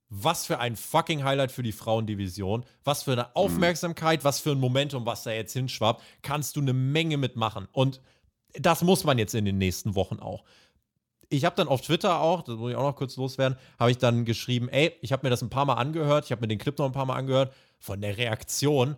was 0.08 0.44
für 0.44 0.58
ein 0.58 0.74
fucking 0.74 1.22
Highlight 1.22 1.52
für 1.52 1.62
die 1.62 1.70
Frauendivision. 1.70 2.64
Was 2.82 3.04
für 3.04 3.12
eine 3.12 3.22
mhm. 3.22 3.28
Aufmerksamkeit, 3.34 4.24
was 4.24 4.40
für 4.40 4.50
ein 4.50 4.58
Momentum, 4.58 5.06
was 5.06 5.22
da 5.22 5.30
jetzt 5.30 5.52
hinschwappt. 5.52 6.02
Kannst 6.22 6.56
du 6.56 6.62
eine 6.62 6.72
Menge 6.72 7.16
mitmachen. 7.16 7.68
Und 7.70 8.00
das 8.54 8.82
muss 8.82 9.04
man 9.04 9.18
jetzt 9.18 9.36
in 9.36 9.44
den 9.44 9.58
nächsten 9.58 9.94
Wochen 9.94 10.18
auch 10.18 10.42
ich 11.30 11.44
habe 11.44 11.56
dann 11.56 11.68
auf 11.68 11.80
Twitter 11.80 12.20
auch, 12.20 12.42
das 12.42 12.56
muss 12.56 12.70
ich 12.70 12.76
auch 12.76 12.82
noch 12.82 12.96
kurz 12.96 13.16
loswerden, 13.16 13.58
habe 13.78 13.90
ich 13.90 13.98
dann 13.98 14.24
geschrieben, 14.24 14.68
ey, 14.68 14.94
ich 15.00 15.12
habe 15.12 15.26
mir 15.26 15.30
das 15.30 15.42
ein 15.42 15.50
paar 15.50 15.64
Mal 15.64 15.74
angehört, 15.74 16.26
ich 16.26 16.32
habe 16.32 16.42
mir 16.42 16.48
den 16.48 16.58
Clip 16.58 16.78
noch 16.78 16.86
ein 16.86 16.92
paar 16.92 17.06
Mal 17.06 17.16
angehört, 17.16 17.52
von 17.78 18.00
der 18.00 18.16
Reaktion, 18.16 18.96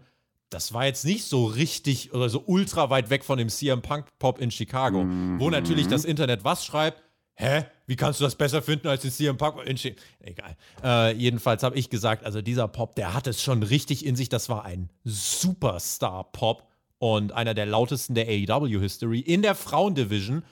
das 0.50 0.72
war 0.72 0.86
jetzt 0.86 1.04
nicht 1.04 1.24
so 1.24 1.46
richtig 1.46 2.12
oder 2.12 2.28
so 2.28 2.42
ultra 2.46 2.90
weit 2.90 3.10
weg 3.10 3.24
von 3.24 3.38
dem 3.38 3.48
CM 3.48 3.82
Punk 3.82 4.06
Pop 4.18 4.40
in 4.40 4.50
Chicago, 4.50 5.04
mhm. 5.04 5.40
wo 5.40 5.50
natürlich 5.50 5.88
das 5.88 6.04
Internet 6.04 6.44
was 6.44 6.64
schreibt, 6.64 7.02
hä, 7.34 7.64
wie 7.86 7.96
kannst 7.96 8.20
du 8.20 8.24
das 8.24 8.36
besser 8.36 8.62
finden 8.62 8.88
als 8.88 9.02
den 9.02 9.10
CM 9.10 9.36
Punk 9.36 9.62
in 9.66 9.76
Chicago? 9.76 10.02
Egal. 10.20 10.56
Äh, 10.82 11.16
jedenfalls 11.16 11.62
habe 11.62 11.76
ich 11.76 11.90
gesagt, 11.90 12.24
also 12.24 12.42
dieser 12.42 12.68
Pop, 12.68 12.94
der 12.94 13.14
hat 13.14 13.26
es 13.26 13.42
schon 13.42 13.62
richtig 13.62 14.06
in 14.06 14.16
sich, 14.16 14.28
das 14.28 14.48
war 14.48 14.64
ein 14.64 14.90
Superstar-Pop 15.04 16.66
und 16.98 17.32
einer 17.32 17.54
der 17.54 17.66
lautesten 17.66 18.14
der 18.14 18.26
AEW-History 18.26 19.20
in 19.20 19.42
der 19.42 19.54
Frauendivision. 19.54 20.44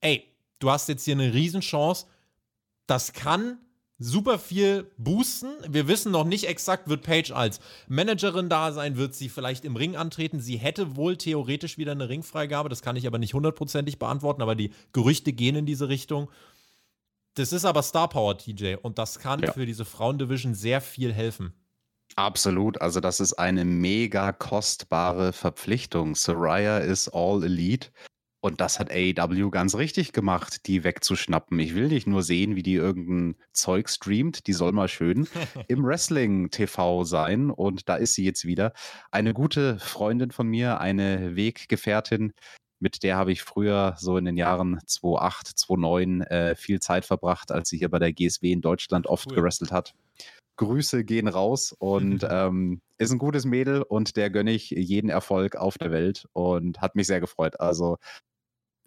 Ey, 0.00 0.24
du 0.58 0.70
hast 0.70 0.88
jetzt 0.88 1.04
hier 1.04 1.14
eine 1.14 1.32
Riesenchance. 1.32 2.06
Das 2.86 3.12
kann 3.12 3.58
super 3.98 4.38
viel 4.38 4.90
boosten. 4.98 5.48
Wir 5.68 5.88
wissen 5.88 6.12
noch 6.12 6.24
nicht 6.24 6.48
exakt, 6.48 6.88
wird 6.88 7.02
Paige 7.02 7.34
als 7.34 7.60
Managerin 7.88 8.48
da 8.48 8.72
sein, 8.72 8.96
wird 8.96 9.14
sie 9.14 9.28
vielleicht 9.28 9.64
im 9.64 9.76
Ring 9.76 9.96
antreten. 9.96 10.40
Sie 10.40 10.56
hätte 10.56 10.96
wohl 10.96 11.16
theoretisch 11.16 11.78
wieder 11.78 11.92
eine 11.92 12.08
Ringfreigabe, 12.08 12.68
das 12.68 12.82
kann 12.82 12.96
ich 12.96 13.06
aber 13.06 13.18
nicht 13.18 13.34
hundertprozentig 13.34 13.98
beantworten, 13.98 14.42
aber 14.42 14.54
die 14.54 14.72
Gerüchte 14.92 15.32
gehen 15.32 15.56
in 15.56 15.66
diese 15.66 15.88
Richtung. 15.88 16.30
Das 17.34 17.52
ist 17.52 17.64
aber 17.64 17.82
Star 17.82 18.08
Power, 18.08 18.38
TJ, 18.38 18.76
und 18.80 18.98
das 18.98 19.18
kann 19.18 19.40
ja. 19.40 19.52
für 19.52 19.66
diese 19.66 19.84
Frauendivision 19.84 20.54
sehr 20.54 20.80
viel 20.80 21.12
helfen. 21.12 21.52
Absolut, 22.14 22.80
also 22.80 23.00
das 23.00 23.20
ist 23.20 23.34
eine 23.34 23.64
mega 23.64 24.32
kostbare 24.32 25.32
Verpflichtung. 25.32 26.14
Soraya 26.14 26.78
ist 26.78 27.08
All 27.08 27.44
Elite. 27.44 27.90
Und 28.46 28.60
das 28.60 28.78
hat 28.78 28.92
AEW 28.92 29.50
ganz 29.50 29.74
richtig 29.74 30.12
gemacht, 30.12 30.68
die 30.68 30.84
wegzuschnappen. 30.84 31.58
Ich 31.58 31.74
will 31.74 31.88
nicht 31.88 32.06
nur 32.06 32.22
sehen, 32.22 32.54
wie 32.54 32.62
die 32.62 32.74
irgendein 32.74 33.34
Zeug 33.52 33.88
streamt, 33.88 34.46
die 34.46 34.52
soll 34.52 34.70
mal 34.70 34.86
schön 34.86 35.26
im 35.66 35.84
Wrestling-TV 35.84 37.02
sein. 37.02 37.50
Und 37.50 37.88
da 37.88 37.96
ist 37.96 38.14
sie 38.14 38.24
jetzt 38.24 38.44
wieder. 38.44 38.72
Eine 39.10 39.34
gute 39.34 39.80
Freundin 39.80 40.30
von 40.30 40.46
mir, 40.46 40.80
eine 40.80 41.34
Weggefährtin, 41.34 42.34
mit 42.78 43.02
der 43.02 43.16
habe 43.16 43.32
ich 43.32 43.42
früher 43.42 43.96
so 43.98 44.16
in 44.16 44.24
den 44.24 44.36
Jahren 44.36 44.78
2008, 44.86 45.48
2009 45.48 46.20
äh, 46.20 46.54
viel 46.54 46.78
Zeit 46.78 47.04
verbracht, 47.04 47.50
als 47.50 47.68
sie 47.68 47.78
hier 47.78 47.88
bei 47.88 47.98
der 47.98 48.12
GSW 48.12 48.52
in 48.52 48.60
Deutschland 48.60 49.08
oft 49.08 49.26
cool. 49.28 49.38
gewrestelt 49.38 49.72
hat. 49.72 49.92
Grüße 50.54 51.04
gehen 51.04 51.26
raus 51.26 51.74
und 51.76 52.24
ähm, 52.30 52.80
ist 52.96 53.10
ein 53.10 53.18
gutes 53.18 53.44
Mädel 53.44 53.82
und 53.82 54.16
der 54.16 54.30
gönne 54.30 54.52
ich 54.52 54.70
jeden 54.70 55.10
Erfolg 55.10 55.56
auf 55.56 55.78
der 55.78 55.90
Welt 55.90 56.28
und 56.32 56.80
hat 56.80 56.94
mich 56.94 57.08
sehr 57.08 57.20
gefreut. 57.20 57.58
Also 57.58 57.96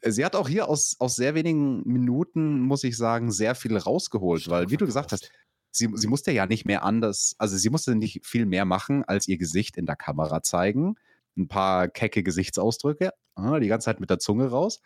sie 0.06 0.26
hat 0.26 0.36
auch 0.36 0.47
hier 0.47 0.68
aus, 0.68 0.95
aus 1.00 1.16
sehr 1.16 1.36
wenigen 1.36 1.84
Minuten, 1.86 2.62
muss 2.62 2.84
ich 2.84 2.97
sagen, 2.97 3.32
sehr 3.32 3.56
viel 3.56 3.78
rausgeholt, 3.78 4.50
weil, 4.50 4.70
wie 4.70 4.78
du 4.78 4.86
gesagt 4.86 5.12
hast, 5.12 5.32
sie, 5.72 5.89
sie 5.95 6.08
musste 6.08 6.32
ja 6.32 6.45
nicht 6.45 6.66
mehr 6.66 6.84
anders, 6.84 7.36
also 7.38 7.58
sie 7.58 7.70
musste 7.70 7.95
nicht 7.95 8.26
viel 8.26 8.45
mehr 8.45 8.66
machen, 8.66 9.04
als 9.06 9.28
ihr 9.28 9.38
Gesicht 9.38 9.78
in 9.78 9.86
der 9.86 9.95
Kamera 9.95 10.41
zeigen. 10.41 10.95
Ein 11.38 11.47
paar 11.47 11.88
kecke 11.88 12.24
Gesichtsausdrücke, 12.24 13.12
ah, 13.36 13.60
die 13.60 13.68
ganze 13.68 13.86
Zeit 13.86 14.00
mit 14.00 14.10
der 14.10 14.20
Zunge 14.20 14.47
raus. 14.50 14.82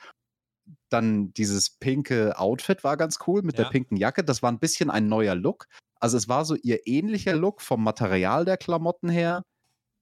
Dann 0.89 1.33
dieses 1.33 1.71
pinke 1.71 2.37
Outfit 2.37 2.83
war 2.83 2.97
ganz 2.97 3.17
cool 3.27 3.41
mit 3.41 3.57
ja. 3.57 3.63
der 3.63 3.71
pinken 3.71 3.97
Jacke. 3.97 4.23
Das 4.23 4.43
war 4.43 4.51
ein 4.51 4.59
bisschen 4.59 4.89
ein 4.89 5.07
neuer 5.07 5.35
Look. 5.35 5.67
Also 5.99 6.17
es 6.17 6.27
war 6.27 6.45
so 6.45 6.55
ihr 6.55 6.85
ähnlicher 6.85 7.35
Look 7.35 7.61
vom 7.61 7.83
Material 7.83 8.45
der 8.45 8.57
Klamotten 8.57 9.09
her, 9.09 9.41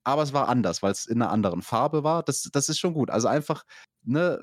aber 0.04 0.24
es 0.24 0.34
war 0.34 0.50
anders, 0.50 0.82
weil 0.82 0.92
es 0.92 1.06
in 1.06 1.22
einer 1.22 1.32
anderen 1.32 1.62
Farbe 1.62 2.04
war. 2.04 2.24
Das, 2.24 2.50
das 2.52 2.70
ist 2.70 2.80
schon 2.80 2.94
gut. 2.94 3.10
Also 3.12 3.28
einfach, 3.28 3.64
ne, 4.04 4.40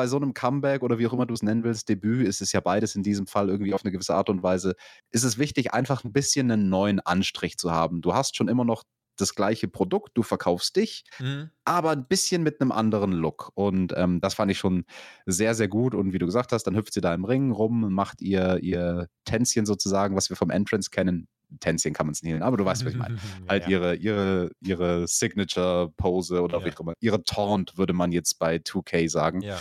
bei 0.00 0.06
so 0.06 0.16
einem 0.16 0.32
Comeback 0.32 0.82
oder 0.82 0.98
wie 0.98 1.06
auch 1.06 1.12
immer 1.12 1.26
du 1.26 1.34
es 1.34 1.42
nennen 1.42 1.62
willst, 1.62 1.90
Debüt, 1.90 2.26
ist 2.26 2.40
es 2.40 2.52
ja 2.52 2.60
beides 2.60 2.94
in 2.94 3.02
diesem 3.02 3.26
Fall 3.26 3.50
irgendwie 3.50 3.74
auf 3.74 3.84
eine 3.84 3.92
gewisse 3.92 4.14
Art 4.14 4.30
und 4.30 4.42
Weise, 4.42 4.74
ist 5.10 5.24
es 5.24 5.36
wichtig, 5.36 5.74
einfach 5.74 6.04
ein 6.04 6.12
bisschen 6.14 6.50
einen 6.50 6.70
neuen 6.70 7.00
Anstrich 7.00 7.58
zu 7.58 7.70
haben. 7.70 8.00
Du 8.00 8.14
hast 8.14 8.34
schon 8.34 8.48
immer 8.48 8.64
noch 8.64 8.84
das 9.18 9.34
gleiche 9.34 9.68
Produkt, 9.68 10.12
du 10.14 10.22
verkaufst 10.22 10.74
dich, 10.76 11.04
mhm. 11.18 11.50
aber 11.66 11.90
ein 11.90 12.06
bisschen 12.06 12.42
mit 12.42 12.62
einem 12.62 12.72
anderen 12.72 13.12
Look. 13.12 13.50
Und 13.52 13.92
ähm, 13.94 14.22
das 14.22 14.32
fand 14.32 14.50
ich 14.50 14.56
schon 14.56 14.86
sehr, 15.26 15.54
sehr 15.54 15.68
gut. 15.68 15.94
Und 15.94 16.14
wie 16.14 16.18
du 16.18 16.24
gesagt 16.24 16.52
hast, 16.52 16.62
dann 16.62 16.76
hüpft 16.76 16.94
sie 16.94 17.02
da 17.02 17.12
im 17.12 17.26
Ring 17.26 17.50
rum, 17.50 17.92
macht 17.92 18.22
ihr, 18.22 18.58
ihr 18.62 19.06
Tänzchen 19.26 19.66
sozusagen, 19.66 20.16
was 20.16 20.30
wir 20.30 20.36
vom 20.38 20.48
Entrance 20.48 20.88
kennen. 20.88 21.28
Tänzchen 21.58 21.92
kann 21.92 22.06
man 22.06 22.12
es 22.12 22.22
nicht 22.22 22.32
nennen, 22.32 22.44
aber 22.44 22.56
du 22.56 22.64
weißt, 22.64 22.84
was 22.84 22.92
ich 22.92 22.98
meine. 22.98 23.16
halt 23.48 23.64
ja. 23.64 23.70
ihre, 23.70 23.94
ihre, 23.96 24.50
ihre 24.60 25.08
Signature-Pose 25.08 26.42
oder 26.42 26.58
ja. 26.58 26.64
wie 26.64 26.72
auch 26.72 26.80
immer. 26.80 26.92
Ihre 27.00 27.24
Taunt 27.24 27.76
würde 27.76 27.92
man 27.92 28.12
jetzt 28.12 28.38
bei 28.38 28.56
2K 28.56 29.10
sagen. 29.10 29.40
Ja. 29.42 29.58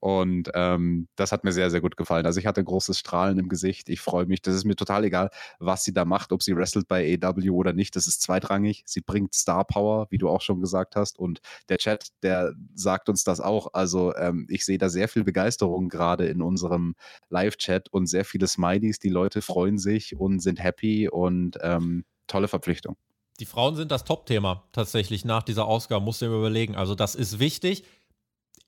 Und 0.00 0.50
ähm, 0.54 1.08
das 1.16 1.32
hat 1.32 1.44
mir 1.44 1.52
sehr, 1.52 1.70
sehr 1.70 1.80
gut 1.80 1.96
gefallen. 1.96 2.26
Also 2.26 2.38
ich 2.38 2.46
hatte 2.46 2.62
großes 2.62 2.98
Strahlen 2.98 3.38
im 3.38 3.48
Gesicht. 3.48 3.88
Ich 3.88 4.00
freue 4.00 4.26
mich. 4.26 4.42
Das 4.42 4.54
ist 4.54 4.64
mir 4.64 4.76
total 4.76 5.04
egal, 5.04 5.30
was 5.58 5.84
sie 5.84 5.92
da 5.92 6.04
macht, 6.04 6.32
ob 6.32 6.42
sie 6.42 6.54
wrestelt 6.54 6.86
bei 6.86 7.18
AW 7.20 7.50
oder 7.50 7.72
nicht. 7.72 7.96
Das 7.96 8.06
ist 8.06 8.22
zweitrangig. 8.22 8.82
Sie 8.86 9.00
bringt 9.00 9.34
Star 9.34 9.64
Power, 9.64 10.06
wie 10.10 10.18
du 10.18 10.28
auch 10.28 10.42
schon 10.42 10.60
gesagt 10.60 10.96
hast. 10.96 11.18
Und 11.18 11.40
der 11.68 11.78
Chat, 11.78 12.08
der 12.22 12.52
sagt 12.74 13.08
uns 13.08 13.24
das 13.24 13.40
auch. 13.40 13.72
Also 13.72 14.14
ähm, 14.16 14.46
ich 14.50 14.64
sehe 14.64 14.78
da 14.78 14.88
sehr 14.88 15.08
viel 15.08 15.24
Begeisterung 15.24 15.88
gerade 15.88 16.26
in 16.26 16.42
unserem 16.42 16.94
Live-Chat 17.30 17.88
und 17.88 18.06
sehr 18.06 18.24
viele 18.24 18.46
Smileys. 18.46 18.98
Die 18.98 19.08
Leute 19.08 19.42
freuen 19.42 19.78
sich 19.78 20.16
und 20.16 20.40
sind 20.40 20.62
happy 20.62 21.08
und 21.08 21.58
ähm, 21.62 22.04
tolle 22.26 22.48
Verpflichtung. 22.48 22.96
Die 23.40 23.46
Frauen 23.46 23.76
sind 23.76 23.90
das 23.90 24.04
Top-Thema 24.04 24.64
tatsächlich 24.72 25.24
nach 25.24 25.42
dieser 25.42 25.66
Ausgabe, 25.66 26.04
musst 26.04 26.22
du 26.22 26.26
dir 26.26 26.36
überlegen. 26.36 26.74
Also 26.74 26.94
das 26.94 27.14
ist 27.14 27.38
wichtig. 27.38 27.84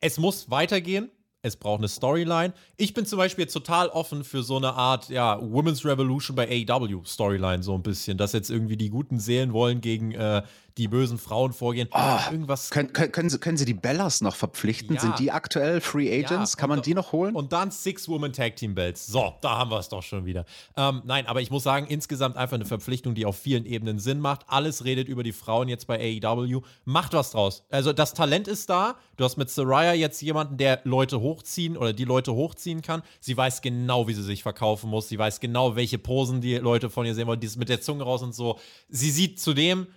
Es 0.01 0.19
muss 0.19 0.51
weitergehen 0.51 1.11
es 1.43 1.57
braucht 1.57 1.81
eine 1.81 1.89
Storyline. 1.89 2.53
Ich 2.77 2.95
bin 2.95 3.07
zum 3.07 3.19
Beispiel 3.19 3.47
total 3.47 3.89
offen 3.89 4.25
für 4.25 4.43
so 4.43 4.57
eine 4.57 4.75
Art, 4.75 5.09
ja, 5.09 5.41
Women's 5.41 5.85
Revolution 5.85 6.35
bei 6.35 6.49
AEW 6.49 7.05
Storyline, 7.05 7.63
so 7.63 7.75
ein 7.75 7.83
bisschen. 7.83 8.19
Dass 8.19 8.33
jetzt 8.33 8.51
irgendwie 8.51 8.77
die 8.77 8.91
guten 8.91 9.21
Seelen 9.21 9.53
wollen 9.53 9.81
gegen 9.81 10.13
äh, 10.13 10.43
die 10.79 10.89
bösen 10.89 11.19
Frauen 11.19 11.53
vorgehen. 11.53 11.89
Oh, 11.93 12.19
Irgendwas. 12.31 12.71
Können, 12.71 12.93
können, 12.93 13.13
können, 13.13 13.29
sie, 13.29 13.39
können 13.39 13.57
sie 13.57 13.65
die 13.65 13.75
Bellas 13.75 14.21
noch 14.21 14.37
verpflichten? 14.37 14.95
Ja. 14.95 15.01
Sind 15.03 15.19
die 15.19 15.31
aktuell 15.31 15.81
Free 15.81 16.09
Agents? 16.09 16.53
Ja, 16.53 16.61
Kann 16.61 16.69
man 16.71 16.83
die 16.83 16.95
noch 16.95 17.13
holen? 17.13 17.35
Und 17.35 17.53
dann 17.53 17.71
Six-Woman 17.71 18.33
Tag 18.33 18.57
Team 18.57 18.75
Belts. 18.75 19.07
So, 19.07 19.35
da 19.41 19.59
haben 19.59 19.71
wir 19.71 19.79
es 19.79 19.89
doch 19.89 20.03
schon 20.03 20.25
wieder. 20.25 20.45
Ähm, 20.77 21.03
nein, 21.05 21.27
aber 21.27 21.41
ich 21.41 21.51
muss 21.51 21.65
sagen, 21.65 21.87
insgesamt 21.87 22.37
einfach 22.37 22.55
eine 22.55 22.65
Verpflichtung, 22.65 23.15
die 23.15 23.27
auf 23.27 23.37
vielen 23.37 23.67
Ebenen 23.67 23.99
Sinn 23.99 24.21
macht. 24.21 24.43
Alles 24.47 24.85
redet 24.85 25.09
über 25.09 25.23
die 25.23 25.33
Frauen 25.33 25.69
jetzt 25.69 25.87
bei 25.87 26.21
AEW. 26.23 26.63
Macht 26.85 27.13
was 27.13 27.33
draus. 27.33 27.65
Also 27.71 27.93
das 27.93 28.15
Talent 28.15 28.49
ist 28.49 28.71
da. 28.71 28.97
Du 29.17 29.25
hast 29.25 29.37
mit 29.37 29.51
Soraya 29.51 29.95
jetzt 29.95 30.23
jemanden, 30.23 30.57
der 30.57 30.81
Leute 30.85 31.21
hochziehen 31.21 31.77
oder 31.77 31.93
die 31.93 32.05
Leute 32.05 32.35
hochziehen 32.35 32.83
kann. 32.83 33.03
Sie 33.21 33.37
weiß 33.37 33.63
genau, 33.63 34.07
wie 34.07 34.15
sie 34.15 34.23
sich 34.23 34.45
verkaufen 34.45 34.91
muss. 34.91 35.09
Sie 35.09 35.19
weiß 35.19 35.41
genau, 35.41 35.75
welche 35.75 35.99
Posen 35.99 36.41
die 36.41 36.55
Leute 36.57 36.89
von 36.89 37.05
ihr 37.05 37.15
sehen 37.15 37.27
wollen. 37.27 37.41
Dieses 37.41 37.57
mit 37.57 37.69
der 37.69 37.81
Zunge 37.81 38.05
raus 38.05 38.23
und 38.23 38.35
so. 38.35 38.59
Sie 38.89 39.11
sieht 39.11 39.41
zudem 39.41 39.89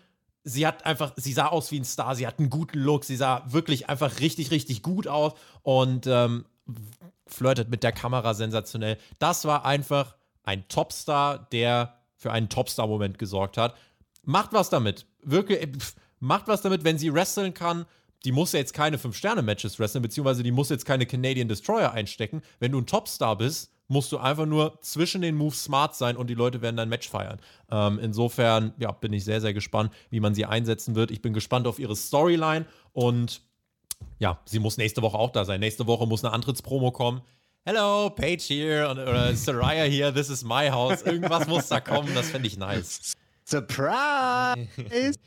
sie 0.44 0.66
hat 0.66 0.86
einfach, 0.86 1.14
sie 1.16 1.34
sah 1.34 1.48
aus 1.48 1.72
wie 1.72 1.80
ein 1.80 1.86
Star, 1.86 2.16
sie 2.16 2.26
hat 2.28 2.40
einen 2.40 2.50
guten 2.50 2.80
Look, 2.80 3.06
sie 3.06 3.16
sah 3.16 3.44
wirklich 3.48 3.90
einfach 3.90 4.20
richtig, 4.20 4.52
richtig 4.52 4.82
gut 4.82 5.08
aus 5.08 5.34
und 5.64 6.08
ähm, 6.08 6.46
flirtet 7.28 7.70
mit 7.70 7.84
der 7.84 7.92
Kamera 7.92 8.34
sensationell. 8.34 8.98
Das 9.20 9.46
war 9.46 9.66
einfach 9.66 10.16
ein 10.44 10.68
Topstar, 10.68 11.48
der 11.52 12.00
für 12.16 12.32
einen 12.32 12.50
Topstar-Moment 12.50 13.18
gesorgt 13.20 13.58
hat. 13.58 13.76
macht 14.24 14.54
was 14.54 14.70
damit. 14.70 15.06
Wirklich, 15.24 15.60
pff, 15.78 15.96
macht 16.20 16.48
was 16.48 16.62
damit, 16.62 16.84
wenn 16.84 16.98
sie 16.98 17.14
wresteln 17.14 17.54
kann. 17.54 17.86
Die 18.24 18.32
muss 18.32 18.52
ja 18.52 18.60
jetzt 18.60 18.74
keine 18.74 18.98
5-Sterne-Matches 18.98 19.80
wresteln, 19.80 20.04
beziehungsweise 20.04 20.44
die 20.44 20.52
muss 20.52 20.70
jetzt 20.70 20.86
keine 20.86 21.08
Canadian 21.08 21.48
Destroyer 21.48 21.92
einstecken. 21.92 22.44
Wenn 22.60 22.72
du 22.72 22.80
ein 22.80 22.86
Topstar 22.86 23.38
bist, 23.38 23.71
musst 23.92 24.12
du 24.14 24.18
einfach 24.18 24.46
nur 24.46 24.80
zwischen 24.82 25.22
den 25.22 25.36
Moves 25.36 25.66
smart 25.66 25.96
sein 25.96 26.16
und 26.16 26.30
die 26.30 26.34
Leute 26.34 26.62
werden 26.62 26.78
dein 26.78 26.88
Match 26.88 27.10
feiern. 27.10 27.40
Ähm, 27.70 28.00
insofern, 28.02 28.74
ja, 28.80 28.92
bin 28.94 29.12
ich 29.12 29.26
sehr, 29.26 29.42
sehr 29.42 29.54
gespannt, 29.54 29.94
wie 30.10 30.22
man 30.22 30.34
sie 30.34 30.46
einsetzen 30.46 30.96
wird. 30.96 31.12
Ich 31.12 31.22
bin 31.22 31.34
gespannt 31.34 31.68
auf 31.68 31.78
ihre 31.78 31.96
Storyline 31.96 32.66
und 32.94 33.42
ja, 34.18 34.40
sie 34.46 34.60
muss 34.60 34.78
nächste 34.78 35.02
Woche 35.02 35.18
auch 35.18 35.32
da 35.32 35.44
sein. 35.44 35.60
Nächste 35.60 35.88
Woche 35.88 36.08
muss 36.08 36.24
eine 36.24 36.34
Antrittspromo 36.34 36.92
kommen. 36.92 37.22
Hello, 37.66 38.10
Paige 38.10 38.42
here 38.48 38.90
oder 38.90 39.36
Saraya 39.36 39.84
here, 39.84 40.14
this 40.14 40.30
is 40.30 40.42
my 40.42 40.70
house. 40.70 41.02
Irgendwas 41.02 41.48
muss 41.48 41.68
da 41.68 41.82
kommen, 41.82 42.16
das 42.16 42.30
finde 42.30 42.48
ich 42.48 42.58
nice. 42.58 43.12
Surprise! 43.44 44.70
Did 44.78 45.18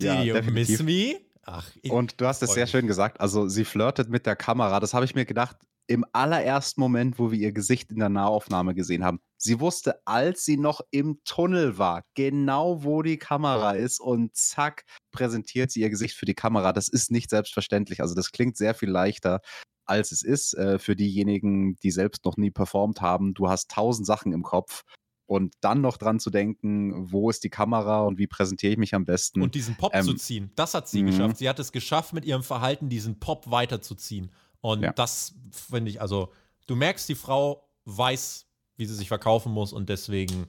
ja, 0.00 0.22
you 0.22 0.32
definitiv. 0.32 0.80
miss 0.80 0.82
me? 0.82 1.20
Ach, 1.44 1.70
und 1.90 2.18
du 2.18 2.26
hast 2.26 2.42
es 2.42 2.54
sehr 2.54 2.66
schön 2.66 2.86
gesagt. 2.86 3.20
Also, 3.20 3.48
sie 3.48 3.66
flirtet 3.66 4.08
mit 4.08 4.24
der 4.24 4.34
Kamera. 4.34 4.80
Das 4.80 4.94
habe 4.94 5.04
ich 5.04 5.14
mir 5.14 5.26
gedacht 5.26 5.58
im 5.86 6.04
allerersten 6.12 6.80
Moment, 6.80 7.18
wo 7.18 7.30
wir 7.30 7.38
ihr 7.38 7.52
Gesicht 7.52 7.90
in 7.90 7.98
der 7.98 8.08
Nahaufnahme 8.08 8.74
gesehen 8.74 9.04
haben. 9.04 9.20
Sie 9.36 9.60
wusste, 9.60 10.00
als 10.06 10.44
sie 10.44 10.56
noch 10.56 10.80
im 10.90 11.20
Tunnel 11.24 11.76
war, 11.76 12.04
genau 12.14 12.84
wo 12.84 13.02
die 13.02 13.18
Kamera 13.18 13.72
ist 13.72 14.00
und 14.00 14.34
zack, 14.34 14.84
präsentiert 15.12 15.70
sie 15.70 15.80
ihr 15.80 15.90
Gesicht 15.90 16.16
für 16.16 16.26
die 16.26 16.34
Kamera. 16.34 16.72
Das 16.72 16.88
ist 16.88 17.10
nicht 17.10 17.28
selbstverständlich. 17.28 18.00
Also, 18.00 18.14
das 18.14 18.32
klingt 18.32 18.56
sehr 18.56 18.74
viel 18.74 18.88
leichter, 18.88 19.40
als 19.84 20.12
es 20.12 20.22
ist. 20.22 20.54
Äh, 20.54 20.78
für 20.78 20.96
diejenigen, 20.96 21.76
die 21.76 21.90
selbst 21.90 22.24
noch 22.24 22.36
nie 22.36 22.50
performt 22.50 23.00
haben, 23.00 23.34
du 23.34 23.48
hast 23.48 23.70
tausend 23.70 24.06
Sachen 24.06 24.32
im 24.32 24.42
Kopf 24.42 24.82
und 25.26 25.54
dann 25.60 25.80
noch 25.80 25.96
dran 25.96 26.20
zu 26.20 26.30
denken, 26.30 27.10
wo 27.12 27.30
ist 27.30 27.44
die 27.44 27.50
Kamera 27.50 28.02
und 28.02 28.18
wie 28.18 28.26
präsentiere 28.26 28.72
ich 28.72 28.78
mich 28.78 28.94
am 28.94 29.04
besten. 29.04 29.42
Und 29.42 29.54
diesen 29.54 29.76
Pop 29.76 29.94
ähm, 29.94 30.04
zu 30.04 30.14
ziehen, 30.14 30.50
das 30.54 30.74
hat 30.74 30.88
sie 30.88 31.02
mhm. 31.02 31.06
geschafft. 31.06 31.36
Sie 31.38 31.48
hat 31.48 31.58
es 31.58 31.72
geschafft, 31.72 32.12
mit 32.12 32.24
ihrem 32.24 32.42
Verhalten 32.42 32.88
diesen 32.88 33.18
Pop 33.20 33.50
weiterzuziehen. 33.50 34.30
Und 34.64 34.80
ja. 34.80 34.92
das 34.94 35.34
finde 35.50 35.90
ich, 35.90 36.00
also 36.00 36.32
du 36.66 36.74
merkst, 36.74 37.06
die 37.10 37.14
Frau 37.14 37.68
weiß, 37.84 38.46
wie 38.78 38.86
sie 38.86 38.94
sich 38.94 39.08
verkaufen 39.08 39.52
muss 39.52 39.74
und 39.74 39.90
deswegen 39.90 40.46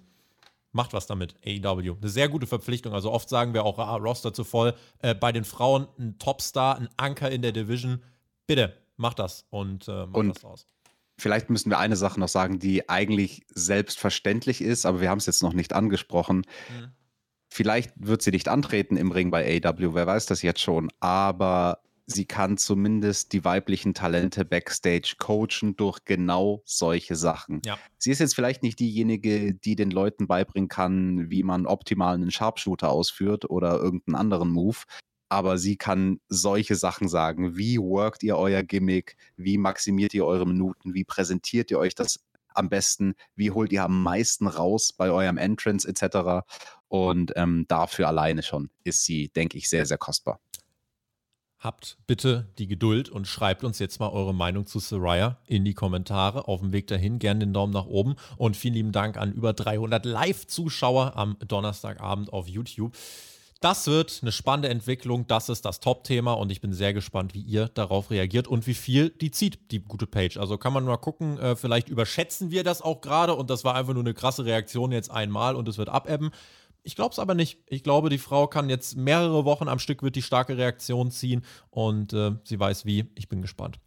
macht 0.72 0.94
was 0.94 1.06
damit, 1.06 1.36
AEW. 1.46 1.98
Eine 1.98 2.10
sehr 2.10 2.30
gute 2.30 2.48
Verpflichtung. 2.48 2.94
Also 2.94 3.12
oft 3.12 3.28
sagen 3.28 3.54
wir 3.54 3.66
auch, 3.66 3.78
ah, 3.78 3.98
Roster 3.98 4.34
zu 4.34 4.46
voll. 4.46 4.74
Äh, 5.00 5.16
bei 5.16 5.34
den 5.34 5.44
Frauen 5.44 5.90
ein 6.00 6.18
Topstar, 6.18 6.78
ein 6.78 6.88
Anker 6.96 7.30
in 7.30 7.42
der 7.42 7.52
Division. 7.52 8.02
Bitte, 8.48 8.78
macht 8.96 9.20
das 9.20 9.48
und 9.50 9.90
äh, 9.90 10.06
macht 10.06 10.16
und 10.16 10.30
das 10.30 10.46
aus. 10.46 10.66
Vielleicht 11.18 11.50
müssen 11.50 11.70
wir 11.70 11.80
eine 11.80 11.98
Sache 11.98 12.18
noch 12.18 12.30
sagen, 12.30 12.58
die 12.58 12.88
eigentlich 12.88 13.46
selbstverständlich 13.54 14.62
ist, 14.62 14.86
aber 14.86 15.02
wir 15.02 15.10
haben 15.10 15.18
es 15.18 15.26
jetzt 15.26 15.44
noch 15.44 15.54
nicht 15.54 15.74
angesprochen. 15.74 16.38
Mhm. 16.70 16.92
Vielleicht 17.50 17.92
wird 17.98 18.22
sie 18.22 18.32
nicht 18.32 18.48
antreten 18.48 18.96
im 18.96 19.12
Ring 19.12 19.30
bei 19.30 19.62
AW, 19.62 19.94
wer 19.94 20.08
weiß 20.08 20.26
das 20.28 20.42
jetzt 20.42 20.62
schon, 20.62 20.90
aber 21.02 21.82
sie 22.06 22.26
kann 22.26 22.58
zumindest 22.58 23.34
die 23.34 23.44
weiblichen 23.44 23.94
Talente 23.94 24.46
backstage 24.46 25.16
coachen 25.18 25.76
durch 25.76 26.04
genau 26.06 26.62
solche 26.66 27.16
Sachen. 27.16 27.62
Ja. 27.66 27.78
Sie 27.98 28.12
ist 28.12 28.20
jetzt 28.20 28.36
vielleicht 28.36 28.64
nicht 28.64 28.80
diejenige, 28.80 29.54
die 29.54 29.76
den 29.76 29.92
Leuten 29.92 30.28
beibringen 30.28 30.70
kann, 30.70 31.30
wie 31.30 31.44
man 31.44 31.66
optimal 31.66 32.16
einen 32.16 32.32
Sharpshooter 32.32 32.90
ausführt 32.90 33.50
oder 33.50 33.80
irgendeinen 33.80 34.16
anderen 34.16 34.50
Move, 34.50 34.78
aber 35.30 35.58
sie 35.58 35.76
kann 35.76 36.20
solche 36.30 36.76
Sachen 36.76 37.08
sagen. 37.08 37.58
Wie 37.58 37.80
workt 37.80 38.24
ihr 38.24 38.38
euer 38.38 38.64
Gimmick? 38.64 39.18
Wie 39.36 39.58
maximiert 39.58 40.14
ihr 40.14 40.26
eure 40.26 40.46
Minuten? 40.46 40.94
Wie 40.94 41.04
präsentiert 41.04 41.72
ihr 41.72 41.80
euch 41.80 41.96
das 41.96 42.20
am 42.54 42.70
besten? 42.70 43.16
Wie 43.36 43.52
holt 43.52 43.72
ihr 43.74 43.84
am 43.84 44.04
meisten 44.04 44.48
raus 44.48 44.94
bei 44.94 45.10
eurem 45.10 45.38
Entrance 45.38 45.88
etc.? 45.88 46.46
Und 46.88 47.34
ähm, 47.36 47.66
dafür 47.68 48.08
alleine 48.08 48.44
schon 48.44 48.70
ist 48.84 49.04
sie, 49.04 49.30
denke 49.30 49.58
ich, 49.58 49.68
sehr, 49.68 49.86
sehr 49.86 49.98
kostbar. 49.98 50.40
Habt 51.66 51.98
bitte 52.06 52.46
die 52.60 52.68
Geduld 52.68 53.10
und 53.10 53.26
schreibt 53.26 53.64
uns 53.64 53.80
jetzt 53.80 54.00
mal 54.00 54.10
eure 54.10 54.36
Meinung 54.36 54.68
zu 54.68 54.78
Soraya 54.78 55.40
in 55.48 55.66
die 55.66 55.74
Kommentare. 55.74 56.48
Auf 56.48 56.60
dem 56.60 56.72
Weg 56.74 56.86
dahin 56.86 57.18
gerne 57.18 57.40
den 57.40 57.54
Daumen 57.54 57.74
nach 57.74 57.88
oben 57.88 58.18
und 58.38 58.56
vielen 58.56 58.76
lieben 58.76 58.92
Dank 58.92 59.18
an 59.18 59.34
über 59.34 59.52
300 59.52 60.06
Live-Zuschauer 60.06 61.14
am 61.16 61.38
Donnerstagabend 61.40 62.32
auf 62.32 62.48
YouTube. 62.48 62.96
Das 63.62 63.88
wird 63.88 64.20
eine 64.22 64.32
spannende 64.32 64.70
Entwicklung. 64.70 65.26
Das 65.26 65.50
ist 65.50 65.66
das 65.66 65.80
Top-Thema 65.80 66.34
und 66.34 66.52
ich 66.52 66.62
bin 66.62 66.72
sehr 66.72 66.94
gespannt, 66.94 67.34
wie 67.34 67.42
ihr 67.42 67.68
darauf 67.70 68.12
reagiert 68.12 68.48
und 68.48 68.68
wie 68.68 68.76
viel 68.76 69.10
die 69.10 69.32
zieht, 69.32 69.72
die 69.72 69.80
gute 69.80 70.06
Page. 70.06 70.38
Also 70.38 70.60
kann 70.60 70.72
man 70.72 70.84
mal 70.84 70.98
gucken, 70.98 71.40
äh, 71.40 71.56
vielleicht 71.56 71.90
überschätzen 71.90 72.52
wir 72.52 72.64
das 72.64 72.84
auch 72.84 73.02
gerade 73.02 73.34
und 73.34 73.50
das 73.50 73.64
war 73.64 73.74
einfach 73.74 73.94
nur 73.94 74.04
eine 74.04 74.14
krasse 74.14 74.46
Reaktion 74.46 74.92
jetzt 74.92 75.10
einmal 75.10 75.56
und 75.56 75.68
es 75.68 75.80
wird 75.80 75.90
abebben. 75.90 76.30
Ich 76.86 76.96
glaube 76.96 77.14
es 77.14 77.20
aber 77.20 77.34
nicht. 77.34 77.58
Ich 77.66 77.82
glaube, 77.82 78.10
die 78.10 78.20
Frau 78.20 78.46
kann 78.46 78.70
jetzt 78.70 78.96
mehrere 78.96 79.44
Wochen 79.44 79.68
am 79.68 79.80
Stück 79.80 80.04
wird 80.04 80.16
die 80.16 80.22
starke 80.22 80.56
Reaktion 80.56 81.10
ziehen 81.10 81.44
und 81.72 82.14
äh, 82.14 82.34
sie 82.44 82.60
weiß 82.60 82.86
wie. 82.86 83.10
Ich 83.16 83.28
bin 83.28 83.42
gespannt. 83.42 83.80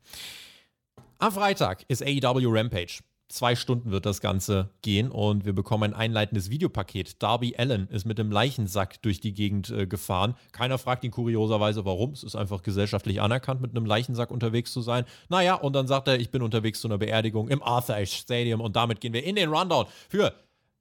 Am 1.18 1.30
Freitag 1.30 1.84
ist 1.86 2.02
AEW 2.02 2.48
Rampage. 2.48 2.98
Zwei 3.28 3.54
Stunden 3.54 3.92
wird 3.92 4.04
das 4.04 4.20
Ganze 4.20 4.70
gehen 4.82 5.12
und 5.12 5.44
wir 5.44 5.52
bekommen 5.52 5.92
ein 5.92 5.94
einleitendes 5.94 6.50
Videopaket. 6.50 7.22
Darby 7.22 7.54
Allen 7.56 7.86
ist 7.88 8.04
mit 8.04 8.18
dem 8.18 8.32
Leichensack 8.32 9.00
durch 9.02 9.20
die 9.20 9.32
Gegend 9.32 9.70
äh, 9.70 9.86
gefahren. 9.86 10.34
Keiner 10.50 10.78
fragt 10.78 11.04
ihn 11.04 11.12
kurioserweise, 11.12 11.84
warum. 11.84 12.12
Es 12.12 12.24
ist 12.24 12.34
einfach 12.34 12.62
gesellschaftlich 12.62 13.20
anerkannt, 13.20 13.60
mit 13.60 13.76
einem 13.76 13.86
Leichensack 13.86 14.32
unterwegs 14.32 14.72
zu 14.72 14.80
sein. 14.80 15.04
Naja, 15.28 15.54
und 15.54 15.74
dann 15.74 15.86
sagt 15.86 16.08
er, 16.08 16.18
ich 16.18 16.32
bin 16.32 16.42
unterwegs 16.42 16.80
zu 16.80 16.88
einer 16.88 16.98
Beerdigung 16.98 17.48
im 17.48 17.62
Arthur 17.62 17.96
Ashe 17.96 18.16
Stadium 18.16 18.60
und 18.60 18.74
damit 18.74 19.00
gehen 19.00 19.12
wir 19.12 19.22
in 19.22 19.36
den 19.36 19.50
Rundown 19.50 19.86
für 20.08 20.34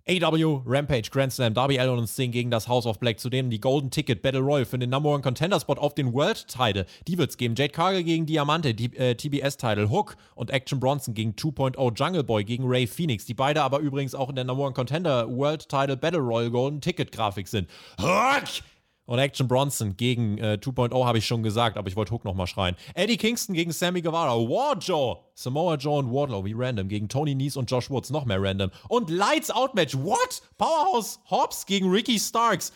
AW 0.09 0.61
Rampage 0.65 1.09
Grand 1.11 1.33
Slam, 1.33 1.53
Darby 1.53 1.79
Allin 1.79 1.99
und 1.99 2.07
Sting 2.07 2.31
gegen 2.31 2.49
das 2.49 2.67
House 2.67 2.85
of 2.85 2.99
Black. 2.99 3.19
Zudem 3.19 3.49
die 3.49 3.59
Golden 3.59 3.91
Ticket 3.91 4.21
Battle 4.21 4.39
Royal 4.39 4.65
für 4.65 4.79
den 4.79 4.89
Number 4.89 5.09
One 5.09 5.21
Contender 5.21 5.59
Spot 5.59 5.73
auf 5.73 5.95
den 5.95 6.13
World 6.13 6.47
Title. 6.47 6.85
Die 7.07 7.17
wird's 7.17 7.37
geben. 7.37 7.55
Jade 7.55 7.73
Cargill 7.73 8.03
gegen 8.03 8.25
Diamante, 8.25 8.73
die, 8.73 8.95
äh, 8.95 9.15
TBS 9.15 9.57
Title, 9.57 9.89
Hook 9.89 10.15
und 10.35 10.49
Action 10.49 10.79
Bronson 10.79 11.13
gegen 11.13 11.35
2.0, 11.35 11.93
Jungle 11.93 12.23
Boy 12.23 12.43
gegen 12.43 12.63
Ray 12.65 12.87
Phoenix, 12.87 13.25
die 13.25 13.33
beide 13.33 13.61
aber 13.63 13.79
übrigens 13.79 14.15
auch 14.15 14.29
in 14.29 14.35
der 14.35 14.45
Number 14.45 14.63
One 14.63 14.73
Contender 14.73 15.27
World 15.29 15.67
Title 15.67 15.97
Battle 15.97 16.21
Royal 16.21 16.51
Golden 16.51 16.79
Ticket 16.79 17.11
Grafik 17.11 17.47
sind. 17.47 17.69
Hook! 17.99 18.63
Und 19.07 19.19
Action 19.19 19.47
Bronson 19.47 19.95
gegen 19.95 20.37
äh, 20.37 20.59
2.0 20.61 21.05
habe 21.05 21.17
ich 21.17 21.25
schon 21.25 21.41
gesagt, 21.41 21.77
aber 21.77 21.87
ich 21.87 21.95
wollte 21.95 22.11
Hook 22.11 22.25
nochmal 22.25 22.45
schreien. 22.45 22.75
Eddie 22.93 23.15
Kingston 23.15 23.55
gegen 23.55 23.71
Sammy 23.71 24.01
Guevara. 24.01 24.33
War 24.33 24.77
Joe. 24.77 25.19
Samoa 25.33 25.75
Joe 25.75 25.99
und 25.99 26.11
Wardlow 26.11 26.43
wie 26.43 26.53
random. 26.53 26.89
Gegen 26.89 27.07
Tony 27.07 27.33
Nese 27.33 27.57
und 27.57 27.71
Josh 27.71 27.89
Woods 27.89 28.09
noch 28.09 28.25
mehr 28.25 28.41
random. 28.41 28.69
Und 28.89 29.09
Lights 29.09 29.49
Out 29.49 29.75
Match. 29.75 29.95
What? 29.95 30.41
Powerhouse 30.57 31.19
Hobbs 31.31 31.65
gegen 31.65 31.89
Ricky 31.89 32.19
Starks. 32.19 32.73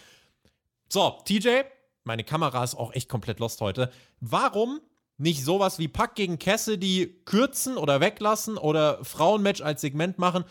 So, 0.87 1.17
TJ, 1.25 1.63
meine 2.05 2.23
Kamera 2.23 2.63
ist 2.63 2.75
auch 2.75 2.93
echt 2.93 3.09
komplett 3.09 3.39
lost 3.41 3.59
heute. 3.59 3.91
Warum 4.21 4.79
nicht 5.17 5.43
sowas 5.43 5.79
wie 5.79 5.89
Pack 5.89 6.15
gegen 6.15 6.39
Cassidy 6.39 7.21
kürzen 7.25 7.77
oder 7.77 7.99
weglassen 7.99 8.57
oder 8.57 9.03
Frauenmatch 9.03 9.61
als 9.61 9.81
Segment 9.81 10.17
machen 10.17 10.45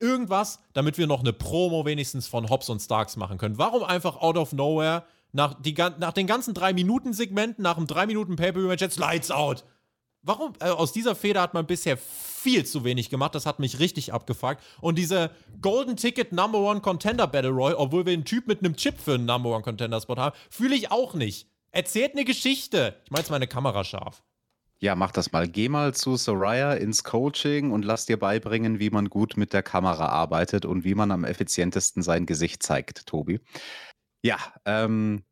irgendwas, 0.00 0.60
damit 0.74 0.98
wir 0.98 1.06
noch 1.06 1.20
eine 1.20 1.32
Promo 1.32 1.86
wenigstens 1.86 2.26
von 2.26 2.50
Hobbs 2.50 2.68
und 2.68 2.80
Starks 2.80 3.16
machen 3.16 3.38
können. 3.38 3.58
Warum 3.58 3.82
einfach 3.82 4.16
out 4.20 4.36
of 4.36 4.52
nowhere 4.52 5.04
nach, 5.34 5.60
die, 5.60 5.74
nach 5.74 6.12
den 6.12 6.26
ganzen 6.26 6.54
drei 6.54 6.72
Minuten 6.72 7.12
Segmenten, 7.12 7.62
nach 7.62 7.76
einem 7.76 7.86
drei 7.86 8.06
Minuten 8.06 8.36
Pay-Per-View-Match 8.36 8.80
jetzt 8.80 8.98
Lights 8.98 9.30
Out? 9.30 9.64
Warum? 10.22 10.54
Äh, 10.60 10.70
aus 10.70 10.92
dieser 10.92 11.14
Feder 11.14 11.42
hat 11.42 11.54
man 11.54 11.66
bisher 11.66 11.98
viel 11.98 12.64
zu 12.64 12.84
wenig 12.84 13.10
gemacht. 13.10 13.34
Das 13.34 13.44
hat 13.44 13.58
mich 13.58 13.80
richtig 13.80 14.12
abgefuckt. 14.12 14.62
Und 14.80 14.96
diese 14.96 15.30
Golden 15.60 15.96
Ticket 15.96 16.32
Number 16.32 16.60
One 16.60 16.80
Contender 16.80 17.26
Battle 17.26 17.50
Royal, 17.50 17.74
obwohl 17.74 18.06
wir 18.06 18.12
einen 18.12 18.24
Typ 18.24 18.46
mit 18.46 18.60
einem 18.60 18.76
Chip 18.76 18.98
für 18.98 19.14
einen 19.14 19.26
Number 19.26 19.50
One 19.50 19.62
Contender 19.62 20.00
Spot 20.00 20.16
haben, 20.16 20.36
fühle 20.48 20.76
ich 20.76 20.90
auch 20.90 21.14
nicht. 21.14 21.48
Erzählt 21.72 22.12
eine 22.12 22.24
Geschichte. 22.24 22.94
Ich 23.04 23.10
meine 23.10 23.22
jetzt 23.22 23.30
meine 23.30 23.48
Kamera 23.48 23.82
scharf. 23.82 24.22
Ja, 24.78 24.94
mach 24.94 25.10
das 25.10 25.32
mal. 25.32 25.48
Geh 25.48 25.68
mal 25.68 25.94
zu 25.94 26.16
Soraya 26.16 26.74
ins 26.74 27.04
Coaching 27.04 27.72
und 27.72 27.84
lass 27.84 28.06
dir 28.06 28.18
beibringen, 28.18 28.78
wie 28.78 28.90
man 28.90 29.08
gut 29.08 29.36
mit 29.36 29.52
der 29.52 29.62
Kamera 29.62 30.08
arbeitet 30.08 30.64
und 30.64 30.84
wie 30.84 30.94
man 30.94 31.10
am 31.10 31.24
effizientesten 31.24 32.02
sein 32.02 32.24
Gesicht 32.24 32.62
zeigt, 32.62 33.06
Tobi. 33.06 33.40
Ja, 34.24 34.38
ähm, 34.64 35.22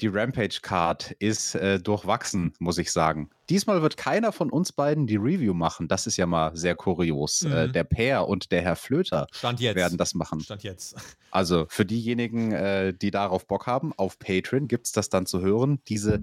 die 0.00 0.06
Rampage-Card 0.06 1.10
ist 1.18 1.56
äh, 1.56 1.80
durchwachsen, 1.80 2.54
muss 2.60 2.78
ich 2.78 2.92
sagen. 2.92 3.30
Diesmal 3.50 3.82
wird 3.82 3.96
keiner 3.96 4.30
von 4.30 4.48
uns 4.48 4.70
beiden 4.70 5.08
die 5.08 5.16
Review 5.16 5.54
machen. 5.54 5.88
Das 5.88 6.06
ist 6.06 6.16
ja 6.16 6.26
mal 6.26 6.56
sehr 6.56 6.76
kurios. 6.76 7.42
Äh, 7.42 7.48
mhm. 7.48 7.54
Äh, 7.54 7.68
der 7.72 7.84
Peer 7.84 8.28
und 8.28 8.52
der 8.52 8.62
Herr 8.62 8.76
Flöter 8.76 9.26
werden 9.42 9.98
das 9.98 10.14
machen. 10.14 10.40
Stand 10.40 10.62
jetzt. 10.62 10.94
Also 11.32 11.64
für 11.70 11.86
diejenigen, 11.86 12.52
äh, 12.52 12.92
die 12.92 13.10
darauf 13.10 13.46
Bock 13.46 13.66
haben, 13.66 13.94
auf 13.94 14.18
Patreon 14.18 14.68
gibt 14.68 14.86
es 14.86 14.92
das 14.92 15.08
dann 15.08 15.24
zu 15.24 15.40
hören. 15.40 15.80
Diese 15.88 16.20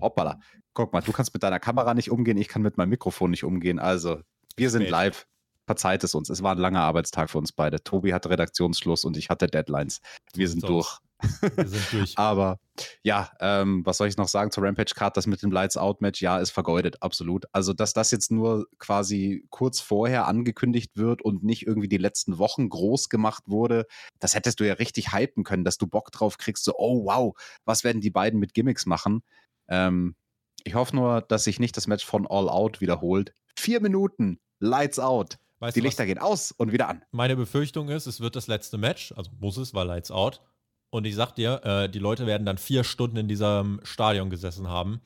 hoppala, 0.00 0.38
guck 0.72 0.92
mal, 0.92 1.00
du 1.00 1.10
kannst 1.10 1.34
mit 1.34 1.42
deiner 1.42 1.58
Kamera 1.58 1.94
nicht 1.94 2.12
umgehen, 2.12 2.38
ich 2.38 2.46
kann 2.46 2.62
mit 2.62 2.76
meinem 2.76 2.90
Mikrofon 2.90 3.32
nicht 3.32 3.42
umgehen. 3.42 3.80
Also, 3.80 4.20
wir 4.56 4.70
sind 4.70 4.88
live. 4.88 5.26
Verzeiht 5.66 6.04
es 6.04 6.14
uns. 6.14 6.30
Es 6.30 6.44
war 6.44 6.52
ein 6.52 6.58
langer 6.58 6.82
Arbeitstag 6.82 7.28
für 7.28 7.38
uns 7.38 7.50
beide. 7.50 7.82
Tobi 7.82 8.14
hatte 8.14 8.30
Redaktionsschluss 8.30 9.04
und 9.04 9.16
ich 9.16 9.30
hatte 9.30 9.48
Deadlines. 9.48 10.00
Wir 10.32 10.48
sind 10.48 10.62
durch. 10.68 11.00
Wir 11.20 11.68
sind 11.68 11.92
durch. 11.92 12.14
Aber 12.18 12.58
ja, 13.02 13.30
ähm, 13.40 13.84
was 13.84 13.98
soll 13.98 14.08
ich 14.08 14.16
noch 14.16 14.28
sagen 14.28 14.50
zur 14.50 14.64
Rampage 14.64 14.94
Card? 14.94 15.16
Das 15.16 15.26
mit 15.26 15.42
dem 15.42 15.50
Lights 15.50 15.76
Out 15.76 16.00
Match, 16.00 16.20
ja, 16.20 16.38
ist 16.38 16.50
vergeudet, 16.50 17.02
absolut. 17.02 17.46
Also, 17.52 17.72
dass 17.72 17.92
das 17.92 18.10
jetzt 18.10 18.30
nur 18.30 18.66
quasi 18.78 19.46
kurz 19.50 19.80
vorher 19.80 20.26
angekündigt 20.26 20.96
wird 20.96 21.22
und 21.22 21.42
nicht 21.42 21.66
irgendwie 21.66 21.88
die 21.88 21.96
letzten 21.96 22.38
Wochen 22.38 22.68
groß 22.68 23.08
gemacht 23.08 23.44
wurde, 23.46 23.86
das 24.20 24.34
hättest 24.34 24.60
du 24.60 24.66
ja 24.66 24.74
richtig 24.74 25.12
hypen 25.12 25.44
können, 25.44 25.64
dass 25.64 25.78
du 25.78 25.86
Bock 25.86 26.12
drauf 26.12 26.38
kriegst, 26.38 26.64
so, 26.64 26.74
oh 26.76 27.04
wow, 27.06 27.34
was 27.64 27.84
werden 27.84 28.00
die 28.00 28.10
beiden 28.10 28.38
mit 28.38 28.54
Gimmicks 28.54 28.86
machen? 28.86 29.22
Ähm, 29.68 30.14
ich 30.64 30.74
hoffe 30.74 30.96
nur, 30.96 31.22
dass 31.22 31.44
sich 31.44 31.60
nicht 31.60 31.76
das 31.76 31.86
Match 31.86 32.04
von 32.04 32.26
All 32.26 32.48
Out 32.48 32.80
wiederholt. 32.80 33.32
Vier 33.56 33.80
Minuten, 33.80 34.40
Lights 34.58 34.98
Out. 34.98 35.38
Weißt 35.58 35.74
die 35.74 35.80
Lichter 35.80 36.04
gehen 36.04 36.18
aus 36.18 36.52
und 36.52 36.72
wieder 36.72 36.88
an. 36.88 37.02
Meine 37.12 37.34
Befürchtung 37.34 37.88
ist, 37.88 38.06
es 38.06 38.20
wird 38.20 38.36
das 38.36 38.46
letzte 38.46 38.76
Match, 38.76 39.12
also 39.12 39.30
muss 39.40 39.56
es, 39.56 39.72
weil 39.72 39.86
Lights 39.86 40.10
Out. 40.10 40.42
Und 40.96 41.04
ich 41.04 41.14
sag 41.14 41.34
dir, 41.34 41.60
äh, 41.62 41.88
die 41.90 41.98
Leute 41.98 42.26
werden 42.26 42.46
dann 42.46 42.56
vier 42.56 42.82
Stunden 42.82 43.18
in 43.18 43.28
diesem 43.28 43.80
Stadion 43.84 44.30
gesessen 44.30 44.68
haben. 44.68 45.02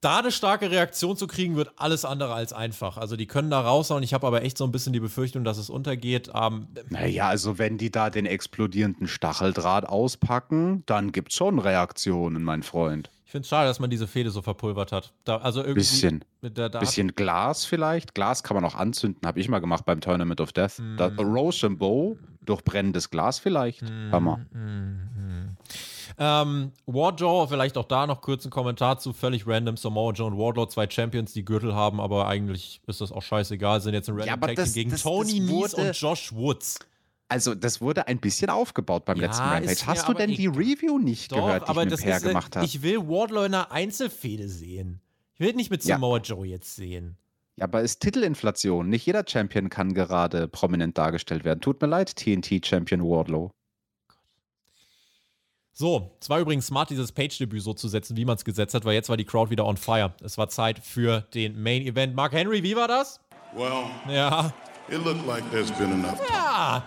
Da 0.00 0.18
eine 0.18 0.30
starke 0.30 0.70
Reaktion 0.70 1.16
zu 1.16 1.26
kriegen, 1.26 1.56
wird 1.56 1.72
alles 1.76 2.04
andere 2.04 2.32
als 2.32 2.52
einfach. 2.52 2.98
Also 2.98 3.16
die 3.16 3.26
können 3.26 3.50
da 3.50 3.60
raushauen. 3.60 4.02
Ich 4.02 4.14
habe 4.14 4.26
aber 4.26 4.42
echt 4.42 4.58
so 4.58 4.64
ein 4.64 4.72
bisschen 4.72 4.92
die 4.92 5.00
Befürchtung, 5.00 5.42
dass 5.42 5.58
es 5.58 5.70
untergeht. 5.70 6.30
Ähm, 6.34 6.68
Naja, 6.88 7.28
also 7.28 7.58
wenn 7.58 7.78
die 7.78 7.90
da 7.90 8.10
den 8.10 8.26
explodierenden 8.26 9.08
Stacheldraht 9.08 9.88
auspacken, 9.88 10.84
dann 10.86 11.10
gibt's 11.10 11.34
schon 11.34 11.58
Reaktionen, 11.58 12.44
mein 12.44 12.62
Freund. 12.62 13.10
Ich 13.32 13.34
finde 13.34 13.44
es 13.46 13.48
schade, 13.48 13.66
dass 13.66 13.80
man 13.80 13.88
diese 13.88 14.06
Fehde 14.06 14.30
so 14.30 14.42
verpulvert 14.42 14.92
hat. 14.92 15.14
Da, 15.24 15.38
also 15.38 15.60
irgendwie, 15.62 15.76
Bisschen. 15.80 16.22
Da 16.42 16.68
Bisschen 16.68 17.14
Glas 17.14 17.64
vielleicht. 17.64 18.14
Glas 18.14 18.42
kann 18.42 18.54
man 18.56 18.64
auch 18.66 18.74
anzünden, 18.74 19.26
habe 19.26 19.40
ich 19.40 19.48
mal 19.48 19.58
gemacht 19.60 19.86
beim 19.86 20.02
Tournament 20.02 20.38
of 20.42 20.52
Death. 20.52 20.78
Mm. 20.78 20.98
Da, 20.98 21.06
Rochambeau 21.06 22.18
durch 22.44 22.62
brennendes 22.62 23.08
Glas 23.08 23.38
vielleicht. 23.38 23.84
Hammer. 24.10 24.40
Mhm. 24.52 25.56
Ähm, 26.18 26.72
Wardlow, 26.84 27.46
vielleicht 27.46 27.78
auch 27.78 27.86
da 27.86 28.06
noch 28.06 28.20
kurz 28.20 28.44
ein 28.44 28.50
Kommentar 28.50 28.98
zu, 28.98 29.14
völlig 29.14 29.46
random. 29.46 29.78
Samoa 29.78 30.12
Joe 30.12 30.26
und 30.26 30.36
Wardlow, 30.36 30.66
zwei 30.66 30.86
Champions, 30.90 31.32
die 31.32 31.42
Gürtel 31.42 31.74
haben, 31.74 32.02
aber 32.02 32.28
eigentlich 32.28 32.82
ist 32.86 33.00
das 33.00 33.12
auch 33.12 33.22
scheißegal, 33.22 33.80
sind 33.80 33.94
jetzt 33.94 34.10
ein 34.10 34.18
Ja, 34.18 34.24
Random 34.24 34.34
aber 34.42 34.46
Tag 34.48 34.56
das- 34.56 34.74
gegen 34.74 34.90
das- 34.90 35.04
Tony 35.04 35.48
wurde- 35.48 35.76
und 35.76 35.92
Josh 35.98 36.34
Woods. 36.34 36.80
Also, 37.32 37.54
das 37.54 37.80
wurde 37.80 38.06
ein 38.08 38.18
bisschen 38.18 38.50
aufgebaut 38.50 39.04
beim 39.06 39.16
Ja, 39.16 39.26
letzten 39.26 39.42
Rampage. 39.42 39.86
Hast 39.86 40.06
du 40.08 40.12
denn 40.12 40.30
die. 40.30 40.46
Review 40.46 40.98
nicht 40.98 41.32
Doch, 41.32 41.36
gehört, 41.46 41.64
die 41.64 41.68
aber 41.70 41.82
ich 41.84 41.88
das 41.90 42.04
mit 42.04 42.14
ist, 42.14 42.22
gemacht 42.24 42.56
habe? 42.56 42.66
ich 42.66 42.82
will 42.82 42.98
Wardlow 43.08 43.44
in 43.44 43.54
einer 43.54 43.72
Einzelfehde 43.72 44.48
sehen. 44.48 45.00
Ich 45.34 45.40
will 45.40 45.54
nicht 45.54 45.70
mit 45.70 45.82
Ja. 45.84 45.94
Samoa 45.96 46.18
Joe 46.18 46.46
jetzt 46.46 46.76
sehen. 46.76 47.16
Ja, 47.56 47.64
aber 47.64 47.80
ist 47.82 48.00
Titelinflation. 48.00 48.88
Nicht 48.88 49.06
jeder 49.06 49.24
Champion 49.26 49.70
kann 49.70 49.94
gerade 49.94 50.46
prominent 50.46 50.96
dargestellt 50.98 51.44
werden. 51.44 51.60
Tut 51.60 51.80
mir 51.80 51.86
leid, 51.88 52.14
TNT-Champion 52.16 53.02
Wardlow. 53.02 53.50
So, 55.74 56.10
es 56.20 56.28
war 56.28 56.38
übrigens 56.38 56.66
smart, 56.66 56.90
dieses 56.90 57.12
Page-Debüt 57.12 57.62
so 57.62 57.72
zu 57.72 57.88
setzen, 57.88 58.16
wie 58.16 58.26
man 58.26 58.36
es 58.36 58.44
gesetzt 58.44 58.74
hat, 58.74 58.84
weil 58.84 58.92
jetzt 58.94 59.08
war 59.08 59.16
die 59.16 59.24
Crowd 59.24 59.50
wieder 59.50 59.64
on 59.66 59.78
fire. 59.78 60.12
Es 60.22 60.36
war 60.36 60.48
Zeit 60.48 60.78
für 60.78 61.22
den 61.34 61.62
Main 61.62 61.82
Event. 61.82 62.14
Mark 62.14 62.32
Henry, 62.32 62.62
wie 62.62 62.76
war 62.76 62.88
das? 62.88 63.20
Well, 63.54 63.84
Ja. 64.08 64.52
it 64.88 65.02
looked 65.02 65.26
like 65.26 65.42
there's 65.50 65.70
been 65.72 65.92
enough. 65.92 66.20
Ja. 66.28 66.84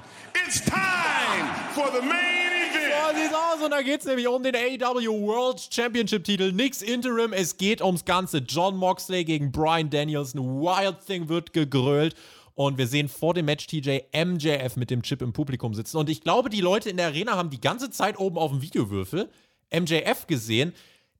It's 0.47 0.61
time 0.61 1.47
for 1.73 1.87
the 1.91 2.05
main 2.05 2.69
event. 2.69 2.93
So 3.09 3.19
sieht's 3.19 3.33
aus 3.33 3.63
und 3.63 3.71
da 3.71 3.81
geht's 3.81 4.05
nämlich 4.05 4.27
um 4.27 4.43
den 4.43 4.55
AEW 4.55 5.25
World 5.25 5.59
Championship 5.71 6.23
Titel. 6.23 6.51
Nix 6.51 6.83
Interim, 6.83 7.33
es 7.33 7.57
geht 7.57 7.81
ums 7.81 8.05
Ganze. 8.05 8.37
John 8.37 8.75
Moxley 8.77 9.25
gegen 9.25 9.51
Brian 9.51 9.89
Danielson. 9.89 10.61
Wild 10.61 11.03
Thing 11.03 11.29
wird 11.29 11.51
gegrölt. 11.53 12.13
Und 12.53 12.77
wir 12.77 12.85
sehen 12.85 13.09
vor 13.09 13.33
dem 13.33 13.45
Match 13.45 13.65
TJ 13.65 14.01
MJF 14.13 14.75
mit 14.75 14.91
dem 14.91 15.01
Chip 15.01 15.23
im 15.23 15.33
Publikum 15.33 15.73
sitzen. 15.73 15.97
Und 15.97 16.11
ich 16.11 16.21
glaube, 16.21 16.51
die 16.51 16.61
Leute 16.61 16.91
in 16.91 16.97
der 16.97 17.07
Arena 17.07 17.35
haben 17.35 17.49
die 17.49 17.59
ganze 17.59 17.89
Zeit 17.89 18.19
oben 18.19 18.37
auf 18.37 18.51
dem 18.51 18.61
Videowürfel 18.61 19.29
MJF 19.73 20.27
gesehen. 20.27 20.73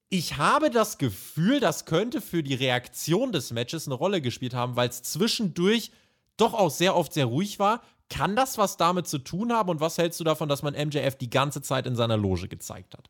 Ich 0.09 0.37
habe 0.37 0.69
das 0.69 0.99
Gefühl, 0.99 1.59
das 1.59 1.85
könnte 1.85 2.21
für 2.21 2.43
die 2.43 2.53
Reaktion 2.53 3.31
des 3.31 3.51
Matches 3.51 3.87
eine 3.87 3.95
Rolle 3.95 4.21
gespielt 4.21 4.53
haben, 4.53 4.75
weil 4.75 4.89
es 4.89 5.01
zwischendurch 5.01 5.89
doch 6.37 6.53
auch 6.53 6.69
sehr 6.69 6.95
oft 6.95 7.11
sehr 7.11 7.25
ruhig 7.25 7.57
war. 7.57 7.81
Kann 8.09 8.35
das 8.35 8.57
was 8.57 8.77
damit 8.77 9.07
zu 9.07 9.19
tun 9.19 9.51
haben 9.51 9.69
und 9.69 9.79
was 9.79 9.97
hältst 9.97 10.19
du 10.19 10.23
davon, 10.23 10.47
dass 10.47 10.63
man 10.63 10.73
MJF 10.73 11.15
die 11.15 11.29
ganze 11.29 11.61
Zeit 11.61 11.87
in 11.87 11.95
seiner 11.95 12.17
Loge 12.17 12.47
gezeigt 12.47 12.95
hat? 12.95 13.09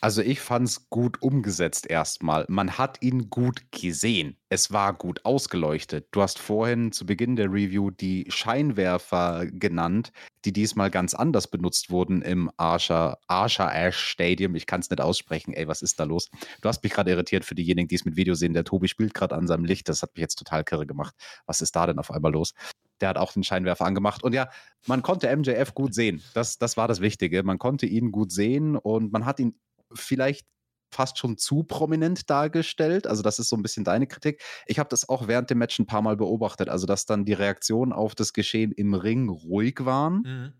Also 0.00 0.22
ich 0.22 0.38
fand 0.40 0.68
es 0.68 0.88
gut 0.90 1.20
umgesetzt 1.22 1.84
erstmal. 1.90 2.44
Man 2.48 2.78
hat 2.78 3.02
ihn 3.02 3.30
gut 3.30 3.62
gesehen. 3.72 4.36
Es 4.48 4.72
war 4.72 4.92
gut 4.94 5.24
ausgeleuchtet. 5.24 6.06
Du 6.12 6.22
hast 6.22 6.38
vorhin 6.38 6.92
zu 6.92 7.04
Beginn 7.04 7.34
der 7.34 7.52
Review 7.52 7.90
die 7.90 8.24
Scheinwerfer 8.28 9.46
genannt, 9.46 10.12
die 10.44 10.52
diesmal 10.52 10.90
ganz 10.90 11.14
anders 11.14 11.48
benutzt 11.48 11.90
wurden 11.90 12.22
im 12.22 12.48
Arsha, 12.58 13.18
Arsha 13.26 13.72
Ash 13.72 13.96
Stadium. 13.96 14.54
Ich 14.54 14.66
kann 14.66 14.80
es 14.80 14.88
nicht 14.88 15.00
aussprechen. 15.00 15.52
Ey, 15.52 15.66
was 15.66 15.82
ist 15.82 15.98
da 15.98 16.04
los? 16.04 16.30
Du 16.60 16.68
hast 16.68 16.84
mich 16.84 16.92
gerade 16.92 17.10
irritiert 17.10 17.44
für 17.44 17.56
diejenigen, 17.56 17.88
die 17.88 17.96
es 17.96 18.04
mit 18.04 18.14
Video 18.14 18.34
sehen. 18.34 18.54
Der 18.54 18.64
Tobi 18.64 18.86
spielt 18.86 19.14
gerade 19.14 19.34
an 19.34 19.48
seinem 19.48 19.64
Licht. 19.64 19.88
Das 19.88 20.02
hat 20.02 20.14
mich 20.14 20.20
jetzt 20.20 20.36
total 20.36 20.62
kirre 20.62 20.86
gemacht. 20.86 21.16
Was 21.46 21.60
ist 21.60 21.74
da 21.74 21.88
denn 21.88 21.98
auf 21.98 22.12
einmal 22.12 22.30
los? 22.30 22.54
Der 23.00 23.10
hat 23.10 23.18
auch 23.18 23.32
den 23.32 23.44
Scheinwerfer 23.44 23.84
angemacht. 23.84 24.22
Und 24.22 24.32
ja, 24.32 24.48
man 24.86 25.02
konnte 25.02 25.34
MJF 25.34 25.74
gut 25.74 25.94
sehen. 25.94 26.22
Das, 26.34 26.58
das 26.58 26.76
war 26.76 26.88
das 26.88 27.00
Wichtige. 27.00 27.42
Man 27.42 27.58
konnte 27.58 27.86
ihn 27.86 28.12
gut 28.12 28.32
sehen 28.32 28.76
und 28.76 29.12
man 29.12 29.24
hat 29.24 29.40
ihn 29.40 29.58
vielleicht 29.92 30.46
fast 30.90 31.18
schon 31.18 31.36
zu 31.36 31.64
prominent 31.64 32.30
dargestellt. 32.30 33.06
Also 33.06 33.22
das 33.22 33.38
ist 33.38 33.48
so 33.48 33.56
ein 33.56 33.62
bisschen 33.62 33.84
deine 33.84 34.06
Kritik. 34.06 34.42
Ich 34.66 34.78
habe 34.78 34.88
das 34.88 35.08
auch 35.08 35.28
während 35.28 35.50
dem 35.50 35.58
Match 35.58 35.78
ein 35.78 35.86
paar 35.86 36.02
Mal 36.02 36.16
beobachtet. 36.16 36.68
Also 36.68 36.86
dass 36.86 37.06
dann 37.06 37.24
die 37.24 37.34
Reaktionen 37.34 37.92
auf 37.92 38.14
das 38.14 38.32
Geschehen 38.32 38.72
im 38.72 38.94
Ring 38.94 39.28
ruhig 39.28 39.84
waren. 39.84 40.22
Mhm. 40.24 40.52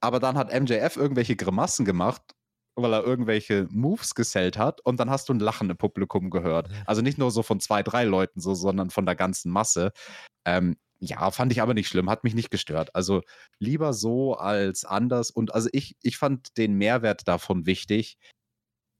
Aber 0.00 0.20
dann 0.20 0.36
hat 0.36 0.52
MJF 0.52 0.96
irgendwelche 0.96 1.36
Grimassen 1.36 1.84
gemacht, 1.84 2.22
weil 2.74 2.92
er 2.92 3.04
irgendwelche 3.04 3.66
Moves 3.70 4.14
gesellt 4.14 4.58
hat. 4.58 4.80
Und 4.82 5.00
dann 5.00 5.10
hast 5.10 5.28
du 5.28 5.34
ein 5.34 5.40
Lachen 5.40 5.70
im 5.70 5.76
Publikum 5.76 6.30
gehört. 6.30 6.68
Also 6.84 7.02
nicht 7.02 7.18
nur 7.18 7.30
so 7.30 7.42
von 7.42 7.60
zwei, 7.60 7.82
drei 7.82 8.04
Leuten 8.04 8.40
so, 8.40 8.54
sondern 8.54 8.90
von 8.90 9.06
der 9.06 9.16
ganzen 9.16 9.50
Masse. 9.50 9.92
Ähm, 10.44 10.76
ja, 11.00 11.30
fand 11.30 11.52
ich 11.52 11.60
aber 11.60 11.74
nicht 11.74 11.88
schlimm, 11.88 12.10
hat 12.10 12.24
mich 12.24 12.34
nicht 12.34 12.50
gestört. 12.50 12.94
Also 12.94 13.22
lieber 13.58 13.92
so 13.92 14.34
als 14.34 14.84
anders. 14.84 15.30
Und 15.30 15.54
also 15.54 15.68
ich, 15.72 15.96
ich 16.02 16.16
fand 16.16 16.56
den 16.56 16.74
Mehrwert 16.74 17.28
davon 17.28 17.66
wichtig, 17.66 18.16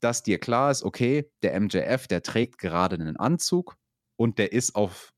dass 0.00 0.22
dir 0.22 0.38
klar 0.38 0.70
ist, 0.70 0.82
okay, 0.82 1.30
der 1.42 1.58
MJF, 1.58 2.06
der 2.06 2.22
trägt 2.22 2.58
gerade 2.58 2.96
einen 2.96 3.16
Anzug 3.16 3.76
und 4.16 4.38
der 4.38 4.52
ist 4.52 4.74
auf 4.74 5.12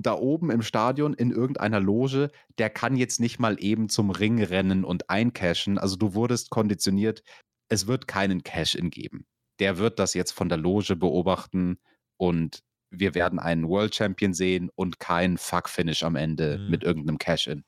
da 0.00 0.14
oben 0.14 0.50
im 0.50 0.62
Stadion 0.62 1.12
in 1.12 1.32
irgendeiner 1.32 1.80
Loge, 1.80 2.30
der 2.58 2.70
kann 2.70 2.96
jetzt 2.96 3.18
nicht 3.18 3.40
mal 3.40 3.56
eben 3.58 3.88
zum 3.88 4.10
Ring 4.10 4.40
rennen 4.40 4.84
und 4.84 5.10
eincashen. 5.10 5.76
Also 5.76 5.96
du 5.96 6.14
wurdest 6.14 6.50
konditioniert, 6.50 7.22
es 7.68 7.86
wird 7.86 8.06
keinen 8.06 8.44
Cash-In 8.44 8.90
geben. 8.90 9.26
Der 9.58 9.78
wird 9.78 9.98
das 9.98 10.14
jetzt 10.14 10.32
von 10.32 10.48
der 10.48 10.58
Loge 10.58 10.94
beobachten 10.94 11.78
und 12.16 12.62
wir 12.92 13.14
werden 13.14 13.38
einen 13.38 13.68
World 13.68 13.94
Champion 13.94 14.34
sehen 14.34 14.70
und 14.76 15.00
kein 15.00 15.38
Fuck-Finish 15.38 16.02
am 16.04 16.14
Ende 16.14 16.58
Mhm. 16.58 16.70
mit 16.70 16.84
irgendeinem 16.84 17.18
Cash-In. 17.18 17.64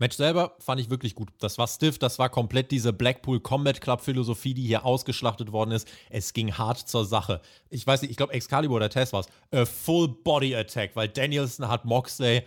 Match 0.00 0.16
selber 0.16 0.54
fand 0.60 0.80
ich 0.80 0.90
wirklich 0.90 1.16
gut. 1.16 1.30
Das 1.40 1.58
war 1.58 1.66
stiff, 1.66 1.98
das 1.98 2.20
war 2.20 2.28
komplett 2.28 2.70
diese 2.70 2.92
Blackpool 2.92 3.40
Combat 3.40 3.80
Club 3.80 4.00
Philosophie, 4.00 4.54
die 4.54 4.62
hier 4.64 4.84
ausgeschlachtet 4.84 5.50
worden 5.50 5.72
ist. 5.72 5.88
Es 6.08 6.32
ging 6.32 6.52
hart 6.52 6.78
zur 6.78 7.04
Sache. 7.04 7.40
Ich 7.68 7.84
weiß 7.84 8.02
nicht, 8.02 8.12
ich 8.12 8.16
glaube 8.16 8.32
Excalibur 8.32 8.76
oder 8.76 8.90
Test 8.90 9.12
war 9.12 9.20
es. 9.20 9.26
A 9.50 9.64
Full 9.64 10.08
Body 10.22 10.54
Attack, 10.54 10.94
weil 10.94 11.08
Danielson 11.08 11.66
hat 11.66 11.84
Moxley 11.84 12.42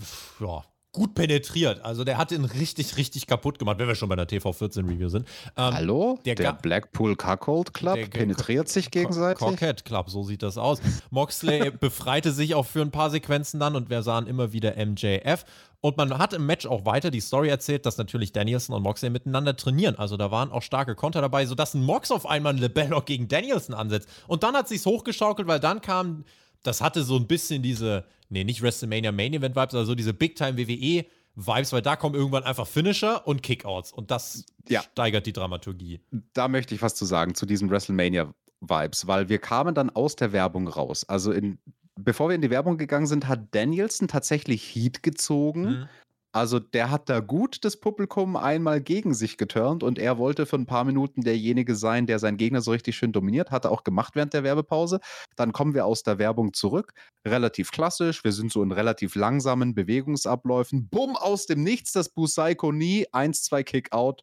pff, 0.00 0.40
ja, 0.40 0.62
gut 0.96 1.14
penetriert. 1.14 1.84
Also 1.84 2.04
der 2.04 2.16
hat 2.16 2.32
ihn 2.32 2.46
richtig, 2.46 2.96
richtig 2.96 3.26
kaputt 3.26 3.58
gemacht, 3.58 3.78
wenn 3.78 3.86
wir 3.86 3.94
schon 3.94 4.08
bei 4.08 4.16
der 4.16 4.26
TV14 4.26 4.78
Review 4.88 5.10
sind. 5.10 5.28
Ähm, 5.54 5.74
Hallo? 5.74 6.18
der 6.24 6.34
Der, 6.34 6.54
Blackpool 6.54 7.16
Cuckold 7.16 7.74
Club 7.74 7.98
penetriert 8.08 8.70
sich 8.70 8.90
gegenseitig? 8.90 9.38
Cockhead 9.38 9.84
Club, 9.84 10.08
so 10.08 10.22
sieht 10.22 10.42
das 10.42 10.56
aus. 10.56 10.80
Moxley 11.10 11.70
befreite 11.80 12.32
sich 12.32 12.54
auch 12.54 12.64
für 12.64 12.80
ein 12.80 12.90
paar 12.90 13.10
Sequenzen 13.10 13.60
dann 13.60 13.76
und 13.76 13.90
wir 13.90 14.02
sahen 14.02 14.26
immer 14.26 14.54
wieder 14.54 14.74
MJF. 14.74 15.44
Und 15.82 15.98
man 15.98 16.16
hat 16.16 16.32
im 16.32 16.46
Match 16.46 16.64
auch 16.64 16.86
weiter 16.86 17.10
die 17.10 17.20
Story 17.20 17.50
erzählt, 17.50 17.84
dass 17.84 17.98
natürlich 17.98 18.32
Danielson 18.32 18.74
und 18.74 18.82
Moxley 18.82 19.10
miteinander 19.10 19.54
trainieren. 19.54 19.96
Also 19.96 20.16
da 20.16 20.30
waren 20.30 20.50
auch 20.50 20.62
starke 20.62 20.94
Konter 20.94 21.20
dabei, 21.20 21.44
sodass 21.44 21.74
ein 21.74 21.84
Mox 21.84 22.10
auf 22.10 22.24
einmal 22.24 22.54
einen 22.54 22.62
Lebellock 22.62 23.04
gegen 23.04 23.28
Danielson 23.28 23.74
ansetzt. 23.74 24.08
Und 24.26 24.44
dann 24.44 24.54
hat 24.54 24.66
sich's 24.66 24.86
hochgeschaukelt, 24.86 25.46
weil 25.46 25.60
dann 25.60 25.82
kam, 25.82 26.24
das 26.66 26.80
hatte 26.80 27.02
so 27.02 27.16
ein 27.16 27.26
bisschen 27.26 27.62
diese, 27.62 28.04
nee, 28.28 28.44
nicht 28.44 28.62
WrestleMania 28.62 29.12
Main 29.12 29.34
Event 29.34 29.56
Vibes, 29.56 29.74
also 29.74 29.84
so 29.84 29.94
diese 29.94 30.12
Big 30.14 30.36
Time 30.36 30.56
WWE 30.58 31.04
Vibes, 31.38 31.72
weil 31.72 31.82
da 31.82 31.96
kommen 31.96 32.14
irgendwann 32.14 32.44
einfach 32.44 32.66
Finisher 32.66 33.26
und 33.26 33.42
Kickouts. 33.42 33.92
Und 33.92 34.10
das 34.10 34.44
Ja. 34.68 34.82
steigert 34.82 35.26
die 35.26 35.32
Dramaturgie. 35.34 36.00
da 36.32 36.48
möchte 36.48 36.74
ich 36.74 36.80
was 36.82 36.94
zu 36.94 37.04
sagen 37.04 37.34
zu 37.34 37.44
diesen 37.46 37.68
WrestleMania-Vibes, 37.70 39.06
weil 39.06 39.28
wir 39.28 39.38
kamen 39.38 39.74
dann 39.74 39.90
aus 39.90 40.16
der 40.16 40.32
Werbung 40.32 40.66
raus. 40.68 41.04
Also 41.08 41.32
in, 41.32 41.58
bevor 41.94 42.28
wir 42.30 42.34
in 42.36 42.40
die 42.42 42.50
Werbung 42.50 42.78
gegangen 42.78 43.06
sind, 43.06 43.28
hat 43.28 43.54
Danielson 43.54 44.08
tatsächlich 44.08 44.62
Heat 44.74 45.02
gezogen. 45.02 45.62
Mhm. 45.62 45.88
Also 46.36 46.58
der 46.58 46.90
hat 46.90 47.08
da 47.08 47.20
gut 47.20 47.64
das 47.64 47.80
Publikum 47.80 48.36
einmal 48.36 48.82
gegen 48.82 49.14
sich 49.14 49.38
geturnt 49.38 49.82
und 49.82 49.98
er 49.98 50.18
wollte 50.18 50.44
für 50.44 50.56
ein 50.56 50.66
paar 50.66 50.84
Minuten 50.84 51.22
derjenige 51.22 51.74
sein, 51.74 52.06
der 52.06 52.18
seinen 52.18 52.36
Gegner 52.36 52.60
so 52.60 52.72
richtig 52.72 52.94
schön 52.94 53.10
dominiert, 53.10 53.50
hat 53.50 53.64
er 53.64 53.70
auch 53.70 53.84
gemacht 53.84 54.14
während 54.16 54.34
der 54.34 54.44
Werbepause. 54.44 55.00
Dann 55.36 55.52
kommen 55.52 55.72
wir 55.72 55.86
aus 55.86 56.02
der 56.02 56.18
Werbung 56.18 56.52
zurück, 56.52 56.92
relativ 57.26 57.70
klassisch, 57.70 58.22
wir 58.22 58.32
sind 58.32 58.52
so 58.52 58.62
in 58.62 58.70
relativ 58.70 59.14
langsamen 59.14 59.74
Bewegungsabläufen. 59.74 60.90
Bumm, 60.90 61.16
aus 61.16 61.46
dem 61.46 61.62
Nichts 61.62 61.92
das 61.92 62.10
Busaiko 62.10 62.70
nie, 62.70 63.06
1-2 63.12 63.62
Kick-Out. 63.64 64.22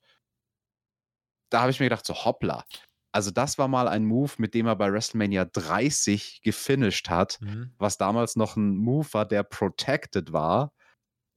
da 1.50 1.62
habe 1.62 1.72
ich 1.72 1.80
mir 1.80 1.86
gedacht, 1.88 2.06
so 2.06 2.14
hoppla. 2.14 2.64
Also 3.12 3.32
das 3.32 3.58
war 3.58 3.68
mal 3.68 3.88
ein 3.88 4.06
Move, 4.06 4.34
mit 4.38 4.54
dem 4.54 4.68
er 4.68 4.76
bei 4.76 4.92
WrestleMania 4.92 5.46
30 5.46 6.42
gefinisht 6.44 7.10
hat, 7.10 7.40
Mhm. 7.42 7.72
was 7.80 7.98
damals 7.98 8.36
noch 8.36 8.56
ein 8.56 8.76
Move 8.78 9.08
war, 9.14 9.26
der 9.26 9.42
protected 9.44 10.32
war. 10.32 10.74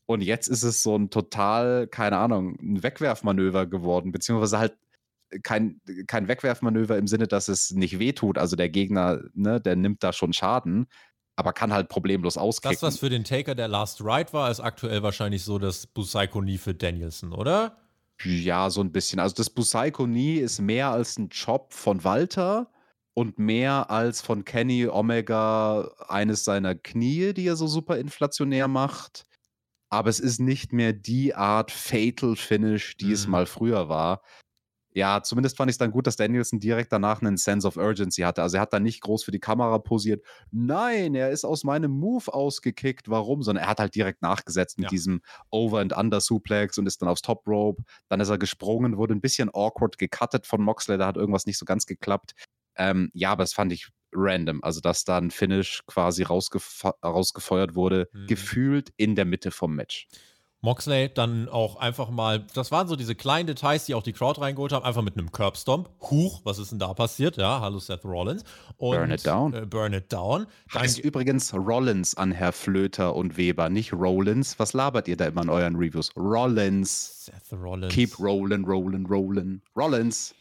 Und 0.07 0.23
jetzt 0.23 0.47
ist 0.49 0.63
es 0.63 0.83
so 0.83 0.97
ein 0.97 1.11
total, 1.11 1.89
keine 1.89 2.19
Ahnung, 2.19 2.57
ein 2.61 2.83
Wegwerfmanöver 2.83 3.67
geworden, 3.67 4.13
beziehungsweise 4.13 4.59
halt 4.59 4.77
kein, 5.43 5.81
kein 6.07 6.29
Wegwerfmanöver 6.29 6.97
im 6.97 7.09
Sinne, 7.09 7.27
dass 7.27 7.49
es 7.49 7.73
nicht 7.73 7.99
wehtut. 7.99 8.39
Also 8.39 8.55
der 8.57 8.69
Gegner, 8.69 9.21
ne, 9.35 9.61
der 9.61 9.75
nimmt 9.75 10.05
da 10.05 10.13
schon 10.13 10.33
Schaden, 10.33 10.87
aber 11.35 11.53
kann 11.53 11.73
halt 11.73 11.89
problemlos 11.89 12.39
auskicken. 12.39 12.75
Das, 12.75 12.83
was 12.83 12.99
für 12.99 13.11
den 13.11 13.25
Taker 13.25 13.55
der 13.55 13.69
Last 13.69 14.01
Ride 14.01 14.33
war, 14.33 14.51
ist 14.51 14.61
aktuell 14.61 15.03
wahrscheinlich 15.03 15.43
so 15.43 15.59
das 15.59 15.87
Busaiko-Nie 15.87 16.59
für 16.59 16.75
Danielson, 16.75 17.33
oder? 17.33 17.77
Ja, 18.23 18.71
so 18.71 18.81
ein 18.81 18.93
bisschen. 18.93 19.19
Also 19.19 19.35
das 19.35 19.51
Busaiko 19.51 20.07
Nie 20.07 20.37
ist 20.37 20.61
mehr 20.61 20.91
als 20.91 21.19
ein 21.19 21.29
Job 21.29 21.73
von 21.73 22.05
Walter 22.05 22.71
und 23.13 23.39
mehr 23.39 23.91
als 23.91 24.23
von 24.23 24.45
Kenny 24.45 24.87
Omega 24.87 25.91
eines 26.09 26.45
seiner 26.45 26.75
Knie, 26.75 27.35
die 27.35 27.47
er 27.47 27.57
so 27.57 27.67
super 27.67 27.99
inflationär 27.99 28.69
macht. 28.69 29.25
Aber 29.89 30.11
es 30.11 30.21
ist 30.21 30.41
nicht 30.41 30.73
mehr 30.73 30.93
die 30.93 31.35
Art 31.35 31.71
Fatal 31.71 32.37
Finish, 32.37 32.97
die 32.97 33.13
es 33.13 33.27
Mhm. 33.27 33.31
mal 33.33 33.47
früher 33.47 33.89
war. 33.89 34.23
Ja, 34.95 35.23
zumindest 35.23 35.59
fand 35.59 35.69
ich 35.69 35.75
es 35.75 35.79
dann 35.79 35.91
gut, 35.91 36.07
dass 36.07 36.17
Danielson 36.17 36.59
direkt 36.59 36.91
danach 36.91 37.21
einen 37.21 37.37
Sense 37.37 37.69
of 37.69 37.77
Urgency 37.77 38.23
hatte. 38.23 38.41
Also 38.43 38.57
er 38.57 38.63
hat 38.63 38.73
dann 38.73 38.83
nicht 38.83 39.03
groß 39.03 39.25
für 39.25 39.31
die 39.31 39.39
Kamera 39.39 39.77
posiert. 39.79 40.25
Nein, 40.51 41.15
er 41.15 41.31
ist 41.31 41.45
aus 41.45 41.65
meinem 41.65 41.91
Move 41.91 42.33
ausgekickt. 42.33 43.11
Warum? 43.11 43.43
Sondern 43.43 43.65
er 43.65 43.69
hat 43.71 43.79
halt 43.79 43.95
direkt 43.95 44.23
nachgesetzt 44.23 44.79
mit 44.79 44.85
Ja. 44.85 44.89
diesem 44.91 45.21
Over- 45.51 45.81
and 45.81 45.93
Under-Suplex 45.95 46.79
und 46.79 46.87
ist 46.87 47.03
dann 47.03 47.11
aufs 47.11 47.21
Top 47.21 47.47
Rope. 47.47 47.83
Dann 48.09 48.21
ist 48.21 48.31
er 48.31 48.39
gesprungen, 48.39 48.97
wurde 48.97 49.15
ein 49.15 49.21
bisschen 49.21 49.51
awkward 49.53 49.99
gecuttet 49.99 50.47
von 50.47 50.63
Moxley. 50.63 50.97
Da 50.97 51.07
hat 51.09 51.19
irgendwas 51.19 51.45
nicht 51.45 51.59
so 51.59 51.67
ganz 51.67 51.85
geklappt. 51.85 52.33
Ähm, 52.77 53.11
ja, 53.13 53.33
aber 53.33 53.43
das 53.45 53.53
fand 53.53 53.73
ich 53.75 53.89
random. 54.17 54.63
Also, 54.63 54.81
dass 54.81 55.05
da 55.05 55.19
ein 55.19 55.31
Finish 55.31 55.83
quasi 55.87 56.23
rausgef 56.23 56.85
rausgefeuert 57.05 57.75
wurde, 57.75 58.09
Mhm. 58.13 58.27
gefühlt 58.27 58.93
in 58.97 59.15
der 59.15 59.25
Mitte 59.25 59.51
vom 59.51 59.75
Match. 59.75 60.09
Moxley 60.63 61.11
dann 61.15 61.49
auch 61.49 61.77
einfach 61.77 62.11
mal, 62.11 62.45
das 62.55 62.73
waren 62.73 62.89
so 62.89 62.97
diese 62.97 63.15
kleinen 63.15 63.47
Details, 63.47 63.85
die 63.85 63.95
auch 63.95 64.03
die 64.03 64.13
Crowd 64.15 64.41
reingeholt 64.41 64.73
haben, 64.73 64.85
einfach 64.85 65.03
mit 65.03 65.17
einem 65.17 65.31
Curbstomp. 65.31 65.89
Huch, 66.11 66.41
was 66.45 66.59
ist 66.59 66.73
denn 66.73 66.79
da 66.81 66.93
passiert? 66.95 67.37
Ja, 67.37 67.61
hallo 67.61 67.79
Seth 67.79 68.05
Rollins. 68.05 68.43
Und, 68.79 68.97
Burn 68.97 69.11
it 69.13 69.25
down. 69.25 69.55
Äh, 69.55 69.67
burn 69.67 69.93
it 69.93 70.13
down. 70.13 70.47
Dann, 70.73 70.83
Heißt 70.83 70.99
übrigens 70.99 71.55
Rollins 71.55 72.17
an 72.17 72.33
Herr 72.33 72.53
Flöter 72.53 73.15
und 73.15 73.37
Weber, 73.37 73.69
nicht 73.69 73.93
Rollins. 73.93 74.59
Was 74.59 74.73
labert 74.73 75.07
ihr 75.07 75.17
da 75.17 75.27
immer 75.27 75.43
in 75.43 75.51
euren 75.51 75.77
Reviews? 75.77 76.11
Rollins. 76.17 77.27
Seth 77.27 77.53
Rollins. 77.53 77.93
Keep 77.95 78.19
rolling, 78.19 78.65
rolling, 78.65 79.07
rolling. 79.07 79.61
Rollins. 79.77 80.35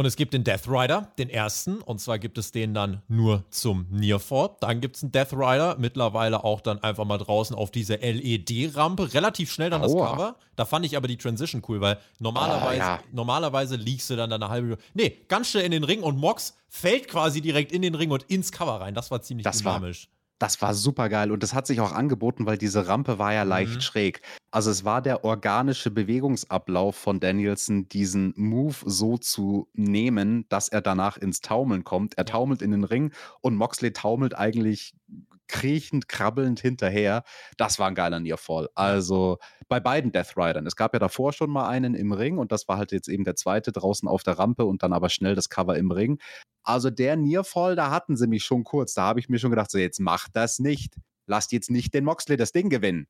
Und 0.00 0.06
es 0.06 0.16
gibt 0.16 0.32
den 0.32 0.44
Death 0.44 0.66
Rider, 0.66 1.12
den 1.18 1.28
ersten. 1.28 1.82
Und 1.82 2.00
zwar 2.00 2.18
gibt 2.18 2.38
es 2.38 2.52
den 2.52 2.72
dann 2.72 3.02
nur 3.06 3.44
zum 3.50 3.84
Nearfall. 3.90 4.48
Dann 4.60 4.80
gibt 4.80 4.96
es 4.96 5.02
einen 5.02 5.12
Death 5.12 5.34
Rider, 5.34 5.76
mittlerweile 5.78 6.42
auch 6.42 6.62
dann 6.62 6.82
einfach 6.82 7.04
mal 7.04 7.18
draußen 7.18 7.54
auf 7.54 7.70
diese 7.70 7.96
LED-Rampe. 7.96 9.12
Relativ 9.12 9.52
schnell 9.52 9.68
dann 9.68 9.82
das 9.82 9.92
Aua. 9.92 10.10
Cover. 10.12 10.36
Da 10.56 10.64
fand 10.64 10.86
ich 10.86 10.96
aber 10.96 11.06
die 11.06 11.18
Transition 11.18 11.60
cool, 11.68 11.82
weil 11.82 11.98
normalerweise, 12.18 12.76
Oh, 12.80 12.82
ja. 12.82 13.00
normalerweise 13.12 13.76
liegst 13.76 14.08
du 14.08 14.16
dann 14.16 14.32
eine 14.32 14.48
halbe 14.48 14.68
Minute. 14.68 14.82
Nee, 14.94 15.18
ganz 15.28 15.50
schnell 15.50 15.64
in 15.64 15.70
den 15.72 15.84
Ring 15.84 16.02
und 16.02 16.16
Mox 16.16 16.56
fällt 16.70 17.06
quasi 17.06 17.42
direkt 17.42 17.70
in 17.70 17.82
den 17.82 17.94
Ring 17.94 18.10
und 18.10 18.22
ins 18.22 18.52
Cover 18.52 18.80
rein. 18.80 18.94
Das 18.94 19.10
war 19.10 19.20
ziemlich 19.20 19.44
Das 19.44 19.62
war- 19.66 19.74
dynamisch. 19.80 20.08
Das 20.40 20.62
war 20.62 20.72
super 20.72 21.10
geil 21.10 21.30
und 21.32 21.42
das 21.42 21.52
hat 21.52 21.66
sich 21.66 21.80
auch 21.80 21.92
angeboten, 21.92 22.46
weil 22.46 22.56
diese 22.56 22.86
Rampe 22.88 23.18
war 23.18 23.34
ja 23.34 23.42
leicht 23.42 23.76
Mhm. 23.76 23.80
schräg. 23.82 24.22
Also 24.50 24.70
es 24.70 24.84
war 24.84 25.02
der 25.02 25.22
organische 25.22 25.90
Bewegungsablauf 25.90 26.96
von 26.96 27.20
Danielson, 27.20 27.88
diesen 27.90 28.32
Move 28.36 28.74
so 28.86 29.18
zu 29.18 29.68
nehmen, 29.74 30.46
dass 30.48 30.68
er 30.68 30.80
danach 30.80 31.18
ins 31.18 31.42
Taumeln 31.42 31.84
kommt. 31.84 32.16
Er 32.16 32.24
taumelt 32.24 32.62
in 32.62 32.70
den 32.70 32.84
Ring 32.84 33.12
und 33.42 33.54
Moxley 33.54 33.92
taumelt 33.92 34.34
eigentlich 34.34 34.94
kriechend, 35.50 36.08
krabbelnd 36.08 36.60
hinterher. 36.60 37.24
Das 37.56 37.78
war 37.78 37.88
ein 37.88 37.94
geiler 37.94 38.20
Nearfall. 38.20 38.68
Also 38.74 39.38
bei 39.68 39.80
beiden 39.80 40.12
Death 40.12 40.36
Riders. 40.36 40.64
Es 40.66 40.76
gab 40.76 40.92
ja 40.92 40.98
davor 40.98 41.32
schon 41.32 41.50
mal 41.50 41.68
einen 41.68 41.94
im 41.94 42.12
Ring 42.12 42.38
und 42.38 42.52
das 42.52 42.68
war 42.68 42.78
halt 42.78 42.92
jetzt 42.92 43.08
eben 43.08 43.24
der 43.24 43.36
zweite 43.36 43.72
draußen 43.72 44.08
auf 44.08 44.22
der 44.22 44.38
Rampe 44.38 44.64
und 44.64 44.82
dann 44.82 44.92
aber 44.92 45.08
schnell 45.08 45.34
das 45.34 45.48
Cover 45.48 45.76
im 45.76 45.90
Ring. 45.90 46.18
Also 46.62 46.90
der 46.90 47.16
Nearfall, 47.16 47.76
da 47.76 47.90
hatten 47.90 48.16
sie 48.16 48.26
mich 48.26 48.44
schon 48.44 48.64
kurz. 48.64 48.94
Da 48.94 49.02
habe 49.02 49.20
ich 49.20 49.28
mir 49.28 49.38
schon 49.38 49.50
gedacht, 49.50 49.70
so 49.70 49.78
jetzt 49.78 50.00
macht 50.00 50.30
das 50.34 50.58
nicht. 50.58 50.96
Lasst 51.26 51.52
jetzt 51.52 51.70
nicht 51.70 51.94
den 51.94 52.04
Moxley 52.04 52.36
das 52.36 52.52
Ding 52.52 52.70
gewinnen. 52.70 53.06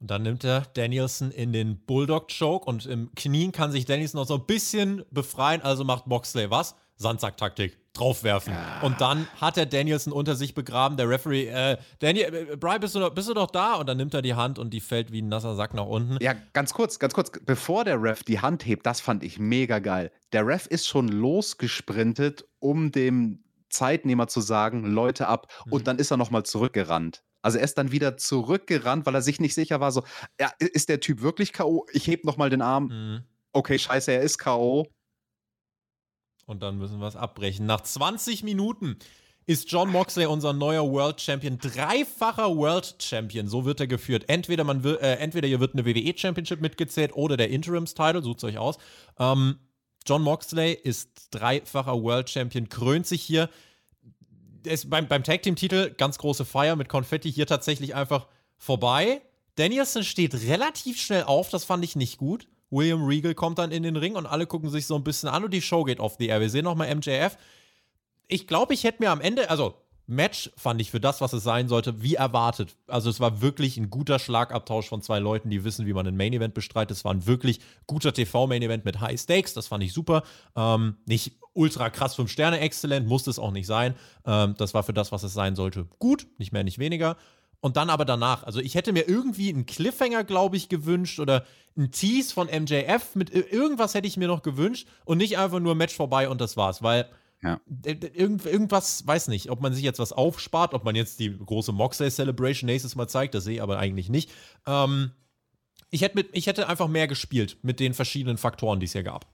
Und 0.00 0.10
dann 0.10 0.22
nimmt 0.22 0.44
er 0.44 0.62
Danielson 0.62 1.30
in 1.30 1.52
den 1.52 1.84
Bulldog-Choke 1.84 2.64
und 2.64 2.86
im 2.86 3.14
Knien 3.14 3.52
kann 3.52 3.70
sich 3.70 3.84
Danielson 3.84 4.20
noch 4.20 4.26
so 4.26 4.34
ein 4.34 4.46
bisschen 4.46 5.04
befreien, 5.10 5.60
also 5.60 5.84
macht 5.84 6.06
Moxley 6.06 6.50
was? 6.50 6.74
Sandsack-Taktik. 7.00 7.76
Draufwerfen. 7.92 8.54
Und 8.82 9.00
dann 9.00 9.26
hat 9.40 9.56
er 9.56 9.66
Danielson 9.66 10.12
unter 10.12 10.36
sich 10.36 10.54
begraben. 10.54 10.96
Der 10.96 11.08
Referee, 11.08 11.46
äh, 11.48 11.76
Daniel, 11.98 12.48
äh, 12.52 12.56
Brian, 12.56 12.80
bist 12.80 12.94
du, 12.94 13.00
noch, 13.00 13.10
bist 13.10 13.28
du 13.28 13.32
noch 13.34 13.50
da? 13.50 13.74
Und 13.74 13.88
dann 13.88 13.96
nimmt 13.96 14.14
er 14.14 14.22
die 14.22 14.34
Hand 14.34 14.60
und 14.60 14.70
die 14.70 14.80
fällt 14.80 15.10
wie 15.10 15.20
ein 15.22 15.28
nasser 15.28 15.56
Sack 15.56 15.74
nach 15.74 15.86
unten. 15.86 16.16
Ja, 16.22 16.34
ganz 16.52 16.72
kurz, 16.72 17.00
ganz 17.00 17.14
kurz, 17.14 17.32
bevor 17.44 17.84
der 17.84 18.00
Ref 18.00 18.22
die 18.22 18.38
Hand 18.38 18.64
hebt, 18.64 18.86
das 18.86 19.00
fand 19.00 19.24
ich 19.24 19.40
mega 19.40 19.80
geil. 19.80 20.12
Der 20.32 20.46
Ref 20.46 20.66
ist 20.66 20.86
schon 20.86 21.08
losgesprintet, 21.08 22.44
um 22.60 22.92
dem 22.92 23.42
Zeitnehmer 23.70 24.28
zu 24.28 24.40
sagen, 24.40 24.84
Leute 24.84 25.26
ab, 25.26 25.46
Mhm. 25.66 25.72
und 25.72 25.86
dann 25.86 25.98
ist 25.98 26.10
er 26.10 26.16
nochmal 26.16 26.44
zurückgerannt. 26.44 27.22
Also 27.42 27.58
er 27.58 27.64
ist 27.64 27.76
dann 27.78 27.90
wieder 27.90 28.16
zurückgerannt, 28.18 29.06
weil 29.06 29.14
er 29.14 29.22
sich 29.22 29.40
nicht 29.40 29.54
sicher 29.54 29.80
war, 29.80 29.90
so, 29.92 30.04
ja, 30.40 30.50
ist 30.58 30.88
der 30.88 31.00
Typ 31.00 31.22
wirklich 31.22 31.52
K.O.? 31.52 31.86
Ich 31.92 32.06
heb 32.06 32.24
nochmal 32.24 32.50
den 32.50 32.62
Arm. 32.62 32.84
Mhm. 32.86 33.24
Okay, 33.52 33.78
scheiße, 33.78 34.12
er 34.12 34.20
ist 34.22 34.38
K.O. 34.38 34.86
Und 36.50 36.64
dann 36.64 36.78
müssen 36.78 36.98
wir 36.98 37.06
es 37.06 37.14
abbrechen. 37.14 37.64
Nach 37.64 37.80
20 37.80 38.42
Minuten 38.42 38.96
ist 39.46 39.70
John 39.70 39.88
Moxley 39.88 40.26
unser 40.26 40.52
neuer 40.52 40.82
World 40.82 41.20
Champion, 41.20 41.58
dreifacher 41.58 42.56
World 42.56 42.96
Champion. 43.00 43.46
So 43.46 43.64
wird 43.64 43.78
er 43.78 43.86
geführt. 43.86 44.24
Entweder 44.26 44.64
man 44.64 44.82
wird, 44.82 45.00
äh, 45.00 45.14
entweder 45.18 45.46
hier 45.46 45.60
wird 45.60 45.74
eine 45.74 45.86
WWE 45.86 46.12
Championship 46.18 46.60
mitgezählt 46.60 47.14
oder 47.14 47.36
der 47.36 47.50
Interims 47.50 47.94
Title. 47.94 48.20
Sucht 48.20 48.42
euch 48.42 48.58
aus. 48.58 48.78
Ähm, 49.20 49.60
John 50.04 50.22
Moxley 50.22 50.72
ist 50.72 51.28
dreifacher 51.30 52.02
World 52.02 52.28
Champion, 52.28 52.68
krönt 52.68 53.06
sich 53.06 53.22
hier. 53.22 53.48
Ist 54.64 54.90
beim, 54.90 55.06
beim 55.06 55.22
Tag 55.22 55.44
Team 55.44 55.54
Titel 55.54 55.94
ganz 55.96 56.18
große 56.18 56.44
Feier 56.44 56.74
mit 56.74 56.88
Konfetti 56.88 57.32
hier 57.32 57.46
tatsächlich 57.46 57.94
einfach 57.94 58.26
vorbei. 58.58 59.22
Danielson 59.54 60.02
steht 60.02 60.34
relativ 60.34 61.00
schnell 61.00 61.22
auf, 61.22 61.48
das 61.48 61.62
fand 61.62 61.84
ich 61.84 61.94
nicht 61.94 62.18
gut. 62.18 62.48
William 62.70 63.04
Regal 63.04 63.34
kommt 63.34 63.58
dann 63.58 63.72
in 63.72 63.82
den 63.82 63.96
Ring 63.96 64.16
und 64.16 64.26
alle 64.26 64.46
gucken 64.46 64.70
sich 64.70 64.86
so 64.86 64.94
ein 64.94 65.04
bisschen 65.04 65.28
an 65.28 65.44
und 65.44 65.52
die 65.52 65.62
Show 65.62 65.84
geht 65.84 66.00
off 66.00 66.16
the 66.18 66.28
air. 66.28 66.40
Wir 66.40 66.50
sehen 66.50 66.64
nochmal 66.64 66.94
MJF. 66.94 67.36
Ich 68.28 68.46
glaube, 68.46 68.74
ich 68.74 68.84
hätte 68.84 69.02
mir 69.02 69.10
am 69.10 69.20
Ende, 69.20 69.50
also 69.50 69.74
Match 70.10 70.50
fand 70.56 70.80
ich 70.80 70.90
für 70.90 70.98
das, 70.98 71.20
was 71.20 71.32
es 71.32 71.44
sein 71.44 71.68
sollte, 71.68 72.02
wie 72.02 72.16
erwartet. 72.16 72.74
Also 72.88 73.08
es 73.10 73.20
war 73.20 73.40
wirklich 73.40 73.76
ein 73.76 73.90
guter 73.90 74.18
Schlagabtausch 74.18 74.88
von 74.88 75.02
zwei 75.02 75.20
Leuten, 75.20 75.50
die 75.50 75.62
wissen, 75.62 75.86
wie 75.86 75.92
man 75.92 76.04
ein 76.04 76.16
Main 76.16 76.32
Event 76.32 76.52
bestreitet. 76.52 76.96
Es 76.96 77.04
war 77.04 77.14
ein 77.14 77.26
wirklich 77.26 77.60
guter 77.86 78.12
TV-Main 78.12 78.60
Event 78.60 78.84
mit 78.84 79.00
High 79.00 79.20
Stakes. 79.20 79.54
Das 79.54 79.68
fand 79.68 79.84
ich 79.84 79.92
super. 79.92 80.24
Ähm, 80.56 80.96
nicht 81.06 81.38
ultra 81.52 81.90
krass 81.90 82.16
fünf 82.16 82.30
Sterne 82.30 82.58
exzellent, 82.58 83.06
musste 83.06 83.30
es 83.30 83.38
auch 83.38 83.52
nicht 83.52 83.66
sein. 83.66 83.94
Ähm, 84.26 84.56
das 84.58 84.74
war 84.74 84.82
für 84.82 84.92
das, 84.92 85.12
was 85.12 85.22
es 85.22 85.32
sein 85.32 85.54
sollte, 85.54 85.86
gut. 86.00 86.26
Nicht 86.38 86.52
mehr, 86.52 86.64
nicht 86.64 86.80
weniger. 86.80 87.16
Und 87.60 87.76
dann 87.76 87.90
aber 87.90 88.04
danach, 88.06 88.42
also 88.44 88.58
ich 88.60 88.74
hätte 88.74 88.92
mir 88.92 89.06
irgendwie 89.08 89.50
einen 89.50 89.66
Cliffhanger, 89.66 90.24
glaube 90.24 90.56
ich, 90.56 90.68
gewünscht 90.68 91.20
oder 91.20 91.44
einen 91.76 91.90
Tease 91.92 92.32
von 92.32 92.48
MJF 92.48 93.14
mit 93.14 93.30
ir- 93.30 93.52
irgendwas 93.52 93.94
hätte 93.94 94.08
ich 94.08 94.16
mir 94.16 94.28
noch 94.28 94.42
gewünscht 94.42 94.88
und 95.04 95.18
nicht 95.18 95.36
einfach 95.38 95.60
nur 95.60 95.74
Match 95.74 95.94
vorbei 95.94 96.28
und 96.28 96.40
das 96.40 96.56
war's, 96.56 96.82
weil 96.82 97.08
Ja. 97.42 97.60
irgend, 97.84 98.44
irgendwas, 98.46 99.06
weiß 99.06 99.28
nicht, 99.28 99.50
ob 99.50 99.60
man 99.60 99.72
sich 99.74 99.82
jetzt 99.84 99.98
was 99.98 100.12
aufspart, 100.12 100.72
ob 100.74 100.84
man 100.84 100.96
jetzt 100.96 101.20
die 101.20 101.36
große 101.38 101.72
Moxley 101.72 102.10
Celebration 102.10 102.66
nächstes 102.66 102.96
Mal 102.96 103.08
zeigt, 103.08 103.34
das 103.34 103.44
sehe 103.44 103.56
ich 103.56 103.62
aber 103.62 103.78
eigentlich 103.78 104.08
nicht. 104.08 104.30
Ähm, 104.66 105.10
ich, 105.90 106.02
hätte 106.02 106.16
mit, 106.16 106.28
ich 106.32 106.46
hätte 106.46 106.66
einfach 106.68 106.88
mehr 106.88 107.08
gespielt 107.08 107.58
mit 107.62 107.78
den 107.80 107.94
verschiedenen 107.94 108.36
Faktoren, 108.38 108.80
die 108.80 108.86
es 108.86 108.92
hier 108.92 109.02
gab. 109.02 109.26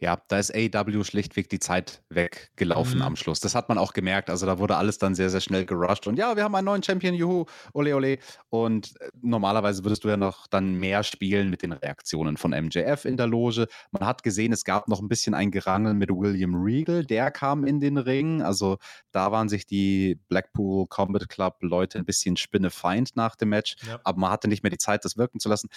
Ja, 0.00 0.22
da 0.28 0.38
ist 0.38 0.54
AEW 0.54 1.02
schlichtweg 1.02 1.48
die 1.48 1.58
Zeit 1.58 2.02
weggelaufen 2.08 2.98
Mhm. 2.98 3.02
am 3.02 3.16
Schluss. 3.16 3.40
Das 3.40 3.56
hat 3.56 3.68
man 3.68 3.78
auch 3.78 3.92
gemerkt. 3.92 4.30
Also 4.30 4.46
da 4.46 4.60
wurde 4.60 4.76
alles 4.76 4.98
dann 4.98 5.16
sehr, 5.16 5.28
sehr 5.28 5.40
schnell 5.40 5.64
gerusht. 5.66 6.06
Und 6.06 6.16
ja, 6.18 6.36
wir 6.36 6.44
haben 6.44 6.54
einen 6.54 6.66
neuen 6.66 6.84
Champion, 6.84 7.14
juhu, 7.14 7.46
ole 7.74 7.96
ole. 7.96 8.18
Und 8.48 8.94
äh, 9.00 9.08
normalerweise 9.20 9.84
würdest 9.84 10.04
du 10.04 10.08
ja 10.08 10.16
noch 10.16 10.46
dann 10.46 10.74
mehr 10.74 11.02
spielen 11.02 11.50
mit 11.50 11.62
den 11.62 11.72
Reaktionen 11.72 12.36
von 12.36 12.52
MJF 12.52 13.04
in 13.06 13.16
der 13.16 13.26
Loge. 13.26 13.66
Man 13.90 14.06
hat 14.06 14.22
gesehen, 14.22 14.52
es 14.52 14.62
gab 14.64 14.86
noch 14.86 15.00
ein 15.00 15.08
bisschen 15.08 15.34
ein 15.34 15.50
Gerangel 15.50 15.94
mit 15.94 16.10
William 16.10 16.54
Regal. 16.54 17.04
Der 17.04 17.32
kam 17.32 17.64
in 17.64 17.80
den 17.80 17.98
Ring. 17.98 18.40
Also 18.40 18.78
da 19.10 19.32
waren 19.32 19.48
sich 19.48 19.66
die 19.66 20.20
Blackpool 20.28 20.86
Combat 20.86 21.28
Club 21.28 21.56
Leute 21.60 21.98
ein 21.98 22.04
bisschen 22.04 22.36
spinnefeind 22.36 23.16
nach 23.16 23.34
dem 23.34 23.48
Match. 23.48 23.74
Ja. 23.84 23.98
Aber 24.04 24.18
man 24.20 24.30
hatte 24.30 24.46
nicht 24.46 24.62
mehr 24.62 24.70
die 24.70 24.78
Zeit, 24.78 25.04
das 25.04 25.16
wirken 25.16 25.40
zu 25.40 25.48
lassen. 25.48 25.68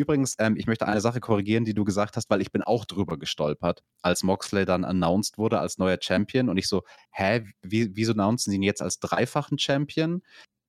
Übrigens, 0.00 0.34
ähm, 0.38 0.56
ich 0.56 0.66
möchte 0.66 0.86
eine 0.88 1.00
Sache 1.02 1.20
korrigieren, 1.20 1.66
die 1.66 1.74
du 1.74 1.84
gesagt 1.84 2.16
hast, 2.16 2.30
weil 2.30 2.40
ich 2.40 2.50
bin 2.50 2.62
auch 2.62 2.86
drüber 2.86 3.18
gestolpert, 3.18 3.82
als 4.00 4.22
Moxley 4.22 4.64
dann 4.64 4.84
announced 4.84 5.36
wurde 5.36 5.60
als 5.60 5.76
neuer 5.76 5.98
Champion 6.00 6.48
und 6.48 6.56
ich 6.56 6.68
so, 6.68 6.82
hä, 7.12 7.44
wie, 7.62 7.94
wieso 7.94 8.12
announcen 8.12 8.50
sie 8.50 8.56
ihn 8.56 8.62
jetzt 8.62 8.80
als 8.80 8.98
dreifachen 8.98 9.58
Champion? 9.58 10.22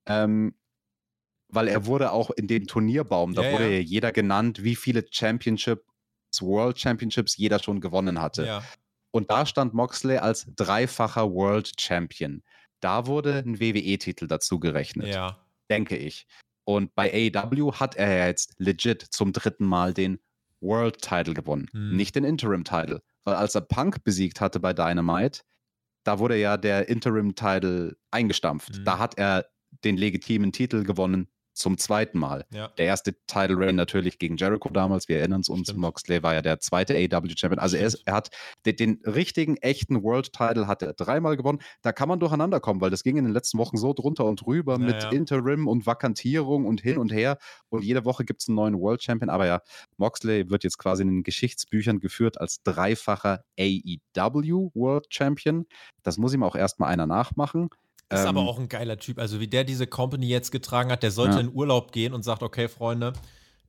Ähm, 0.05 0.55
weil 1.47 1.69
er 1.69 1.85
wurde 1.85 2.11
auch 2.11 2.29
in 2.31 2.47
dem 2.47 2.67
Turnierbaum, 2.67 3.33
da 3.33 3.43
Ja, 3.43 3.51
wurde 3.53 3.73
ja. 3.75 3.79
jeder 3.79 4.11
genannt, 4.11 4.63
wie 4.63 4.75
viele 4.75 5.05
Championship 5.09 5.83
World 6.41 6.79
Championships 6.79 7.37
jeder 7.37 7.59
schon 7.59 7.79
gewonnen 7.81 8.21
hatte. 8.21 8.45
Ja. 8.45 8.63
Und 9.11 9.29
da 9.31 9.45
stand 9.45 9.73
Moxley 9.73 10.17
als 10.17 10.45
dreifacher 10.55 11.29
World 11.31 11.73
Champion. 11.79 12.43
Da 12.81 13.05
wurde 13.05 13.39
ein 13.45 13.59
WWE-Titel 13.59 14.27
dazu 14.27 14.59
gerechnet, 14.59 15.07
Ja. 15.07 15.45
denke 15.69 15.95
ich. 15.97 16.25
Und 16.63 16.93
bei 16.95 17.31
AEW 17.33 17.73
hat 17.73 17.95
er 17.95 18.17
ja 18.17 18.27
jetzt 18.27 18.53
legit 18.57 19.01
zum 19.01 19.33
dritten 19.33 19.65
Mal 19.65 19.93
den 19.93 20.19
World 20.59 21.01
Title 21.01 21.33
gewonnen, 21.33 21.67
Hm. 21.71 21.95
nicht 21.95 22.15
den 22.15 22.23
Interim 22.23 22.63
Title. 22.63 23.01
Weil 23.23 23.35
als 23.35 23.55
er 23.55 23.61
Punk 23.61 24.03
besiegt 24.03 24.41
hatte 24.41 24.59
bei 24.59 24.73
Dynamite, 24.73 25.41
da 26.03 26.19
wurde 26.19 26.37
ja 26.37 26.57
der 26.57 26.87
Interim 26.89 27.35
Title 27.35 27.97
eingestampft. 28.11 28.77
Hm. 28.77 28.85
Da 28.85 28.99
hat 28.99 29.17
er 29.17 29.45
den 29.83 29.97
legitimen 29.97 30.51
Titel 30.51 30.83
gewonnen 30.83 31.27
zum 31.61 31.77
zweiten 31.77 32.19
Mal. 32.19 32.45
Ja. 32.51 32.69
Der 32.77 32.87
erste 32.87 33.13
Title 33.27 33.57
Reign 33.57 33.75
natürlich 33.75 34.19
gegen 34.19 34.35
Jericho 34.37 34.69
damals, 34.69 35.07
wir 35.07 35.19
erinnern 35.19 35.43
uns, 35.47 35.69
Stimmt. 35.69 35.79
Moxley 35.79 36.23
war 36.23 36.33
ja 36.33 36.41
der 36.41 36.59
zweite 36.59 36.95
AEW 36.95 37.29
Champion. 37.35 37.59
Also 37.59 37.77
er, 37.77 37.87
ist, 37.87 38.01
er 38.05 38.13
hat 38.13 38.29
den, 38.65 38.75
den 38.75 39.01
richtigen, 39.05 39.57
echten 39.57 40.03
World 40.03 40.33
Title 40.33 40.67
hat 40.67 40.81
er 40.81 40.93
dreimal 40.93 41.37
gewonnen. 41.37 41.59
Da 41.81 41.91
kann 41.91 42.09
man 42.09 42.19
durcheinander 42.19 42.59
kommen, 42.59 42.81
weil 42.81 42.89
das 42.89 43.03
ging 43.03 43.17
in 43.17 43.25
den 43.25 43.33
letzten 43.33 43.57
Wochen 43.57 43.77
so 43.77 43.93
drunter 43.93 44.25
und 44.25 44.45
drüber 44.45 44.73
Ja, 44.73 44.79
mit 44.79 45.03
ja. 45.03 45.09
Interim 45.11 45.67
und 45.67 45.85
Vakantierung 45.85 46.65
und 46.65 46.81
hin 46.81 46.97
und 46.97 47.11
her. 47.11 47.37
Und 47.69 47.83
jede 47.83 48.05
Woche 48.05 48.25
gibt 48.25 48.41
es 48.41 48.49
einen 48.49 48.55
neuen 48.55 48.79
World 48.79 49.03
Champion. 49.03 49.29
Aber 49.29 49.45
ja, 49.45 49.61
Moxley 49.97 50.49
wird 50.49 50.63
jetzt 50.63 50.77
quasi 50.77 51.03
in 51.03 51.09
den 51.09 51.23
Geschichtsbüchern 51.23 51.99
geführt 51.99 52.39
als 52.41 52.63
dreifacher 52.63 53.43
AEW 53.59 54.71
World 54.73 55.07
Champion. 55.09 55.65
Das 56.03 56.17
muss 56.17 56.33
ihm 56.33 56.43
auch 56.43 56.55
erstmal 56.55 56.91
einer 56.91 57.07
nachmachen. 57.07 57.69
Ist 58.11 58.25
aber 58.25 58.41
Ähm, 58.41 58.47
auch 58.47 58.59
ein 58.59 58.69
geiler 58.69 58.97
Typ. 58.97 59.19
Also, 59.19 59.39
wie 59.39 59.47
der 59.47 59.63
diese 59.63 59.87
Company 59.87 60.27
jetzt 60.27 60.51
getragen 60.51 60.91
hat, 60.91 61.01
der 61.03 61.11
sollte 61.11 61.35
Ja. 61.35 61.39
in 61.41 61.53
Urlaub 61.53 61.91
gehen 61.91 62.13
und 62.13 62.23
sagt: 62.23 62.43
Okay, 62.43 62.67
Freunde, 62.67 63.13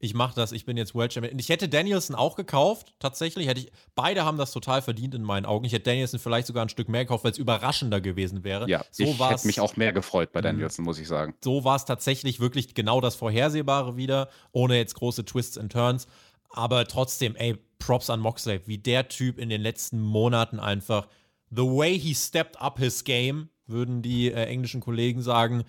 ich 0.01 0.15
mache 0.15 0.35
das, 0.35 0.51
ich 0.51 0.65
bin 0.65 0.77
jetzt 0.77 0.97
World 0.97 1.13
Champion. 1.13 1.35
Und 1.35 1.39
ich 1.39 1.49
hätte 1.49 1.69
Danielson 1.69 2.17
auch 2.17 2.35
gekauft, 2.35 2.93
tatsächlich. 2.99 3.47
Hätte 3.47 3.61
ich, 3.61 3.71
beide 3.95 4.25
haben 4.25 4.37
das 4.37 4.51
total 4.51 4.83
verdient 4.83 5.15
in 5.15 5.23
meinen 5.23 5.47
Augen. 5.47 5.65
Ich 5.65 5.73
hätte 5.73 5.85
Danielson 5.85 6.19
vielleicht 6.19 6.49
sogar 6.49 6.65
ein 6.65 6.69
Stück 6.69 6.89
mehr 6.89 7.05
gekauft, 7.05 7.23
weil 7.23 7.31
es 7.31 7.39
überraschender 7.39 8.01
gewesen 8.01 8.43
wäre. 8.43 8.69
Ja, 8.69 8.85
so 8.91 9.05
ich 9.05 9.19
hätte 9.21 9.47
mich 9.47 9.61
auch 9.61 9.77
mehr 9.77 9.93
gefreut 9.93 10.33
bei 10.33 10.41
Mhm. 10.41 10.45
Danielson, 10.45 10.85
muss 10.85 10.99
ich 10.99 11.07
sagen. 11.07 11.35
so 11.45 11.63
war 11.63 11.77
es 11.77 11.85
tatsächlich 11.85 12.41
wirklich 12.41 12.75
genau 12.75 13.01
das 13.01 13.15
Vorhersehbare 13.15 13.97
wieder, 13.97 14.29
ohne 14.51 14.77
jetzt 14.77 14.95
große 14.95 15.25
Twists 15.25 15.57
and 15.57 15.71
Turns. 15.71 16.09
Aber 16.51 16.85
trotzdem, 16.87 17.37
ey, 17.37 17.57
Props 17.79 18.11
an 18.11 18.19
Moxley, 18.19 18.61
wie 18.67 18.79
der 18.79 19.09
Typ 19.09 19.39
in 19.39 19.49
den 19.51 19.61
letzten 19.63 20.01
Monaten 20.01 20.59
einfach, 20.59 21.07
the 21.51 21.63
way 21.63 21.97
he 21.99 22.13
stepped 22.15 22.61
up 22.61 22.79
his 22.81 23.05
game, 23.05 23.51
würden 23.73 24.03
die 24.03 24.31
äh, 24.31 24.45
englischen 24.45 24.81
Kollegen 24.81 25.23
sagen. 25.23 25.65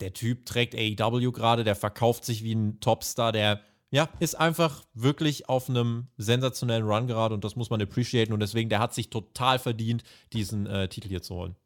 Der 0.00 0.12
Typ 0.12 0.46
trägt 0.46 0.76
AEW 0.76 1.32
gerade, 1.32 1.64
der 1.64 1.74
verkauft 1.74 2.24
sich 2.24 2.44
wie 2.44 2.54
ein 2.54 2.78
Topstar, 2.78 3.32
der 3.32 3.60
ja, 3.90 4.08
ist 4.20 4.34
einfach 4.34 4.84
wirklich 4.92 5.48
auf 5.48 5.68
einem 5.68 6.08
sensationellen 6.18 6.86
Run 6.86 7.06
gerade 7.06 7.34
und 7.34 7.42
das 7.42 7.56
muss 7.56 7.70
man 7.70 7.80
appreciaten 7.80 8.32
und 8.32 8.40
deswegen, 8.40 8.68
der 8.68 8.80
hat 8.80 8.92
sich 8.94 9.08
total 9.10 9.58
verdient, 9.58 10.04
diesen 10.32 10.66
äh, 10.66 10.88
Titel 10.88 11.08
hier 11.08 11.22
zu 11.22 11.34
holen. 11.34 11.56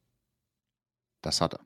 Das 1.21 1.41
hat 1.41 1.55
er. 1.55 1.61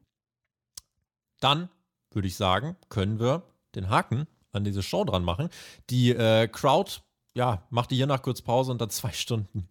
dann 1.40 1.68
würde 2.10 2.28
ich 2.28 2.36
sagen, 2.36 2.76
können 2.88 3.20
wir 3.20 3.42
den 3.74 3.90
Haken 3.90 4.26
an 4.52 4.64
diese 4.64 4.82
Show 4.82 5.04
dran 5.04 5.22
machen. 5.22 5.50
Die 5.90 6.10
äh, 6.10 6.48
Crowd, 6.48 7.00
ja, 7.34 7.66
machte 7.68 7.94
hier 7.94 8.06
nach 8.06 8.22
kurz 8.22 8.40
Pause 8.40 8.72
und 8.72 8.80
dann 8.80 8.90
zwei 8.90 9.12
Stunden 9.12 9.68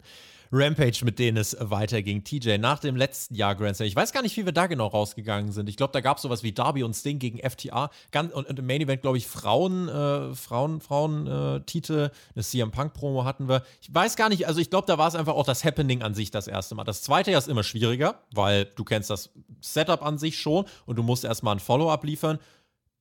Rampage, 0.52 1.04
mit 1.04 1.18
denen 1.18 1.36
es 1.36 1.56
weiterging. 1.58 2.24
TJ, 2.24 2.58
nach 2.58 2.78
dem 2.78 2.96
letzten 2.96 3.34
Jahr 3.34 3.54
Grand 3.54 3.76
Slam, 3.76 3.88
ich 3.88 3.96
weiß 3.96 4.12
gar 4.12 4.22
nicht, 4.22 4.36
wie 4.36 4.44
wir 4.44 4.52
da 4.52 4.66
genau 4.66 4.86
rausgegangen 4.86 5.52
sind. 5.52 5.68
Ich 5.68 5.76
glaube, 5.76 5.92
da 5.92 6.00
gab 6.00 6.16
es 6.16 6.22
sowas 6.22 6.42
wie 6.42 6.52
Darby 6.52 6.82
und 6.82 6.94
Sting 6.94 7.18
gegen 7.18 7.38
FTA. 7.38 7.90
Ganz, 8.10 8.32
und, 8.32 8.48
und 8.48 8.58
im 8.58 8.66
Main 8.66 8.80
Event, 8.80 9.02
glaube 9.02 9.18
ich, 9.18 9.26
Frauen, 9.26 9.88
äh, 9.88 10.34
Frauen, 10.34 10.80
Frauen, 10.80 11.26
äh, 11.26 11.60
Titel, 11.62 12.10
eine 12.34 12.44
CM 12.44 12.70
Punk 12.70 12.94
Promo 12.94 13.24
hatten 13.24 13.48
wir. 13.48 13.62
Ich 13.80 13.92
weiß 13.92 14.16
gar 14.16 14.28
nicht, 14.28 14.46
also 14.46 14.60
ich 14.60 14.70
glaube, 14.70 14.86
da 14.86 14.98
war 14.98 15.08
es 15.08 15.14
einfach 15.14 15.34
auch 15.34 15.46
das 15.46 15.64
Happening 15.64 16.02
an 16.02 16.14
sich 16.14 16.30
das 16.30 16.46
erste 16.46 16.74
Mal. 16.74 16.84
Das 16.84 17.02
zweite 17.02 17.30
Jahr 17.30 17.38
ist 17.38 17.48
immer 17.48 17.64
schwieriger, 17.64 18.20
weil 18.32 18.66
du 18.76 18.84
kennst 18.84 19.10
das 19.10 19.30
Setup 19.60 20.02
an 20.02 20.18
sich 20.18 20.38
schon 20.38 20.64
und 20.86 20.96
du 20.96 21.02
musst 21.02 21.24
erstmal 21.24 21.56
ein 21.56 21.60
Follow-up 21.60 22.04
liefern. 22.04 22.38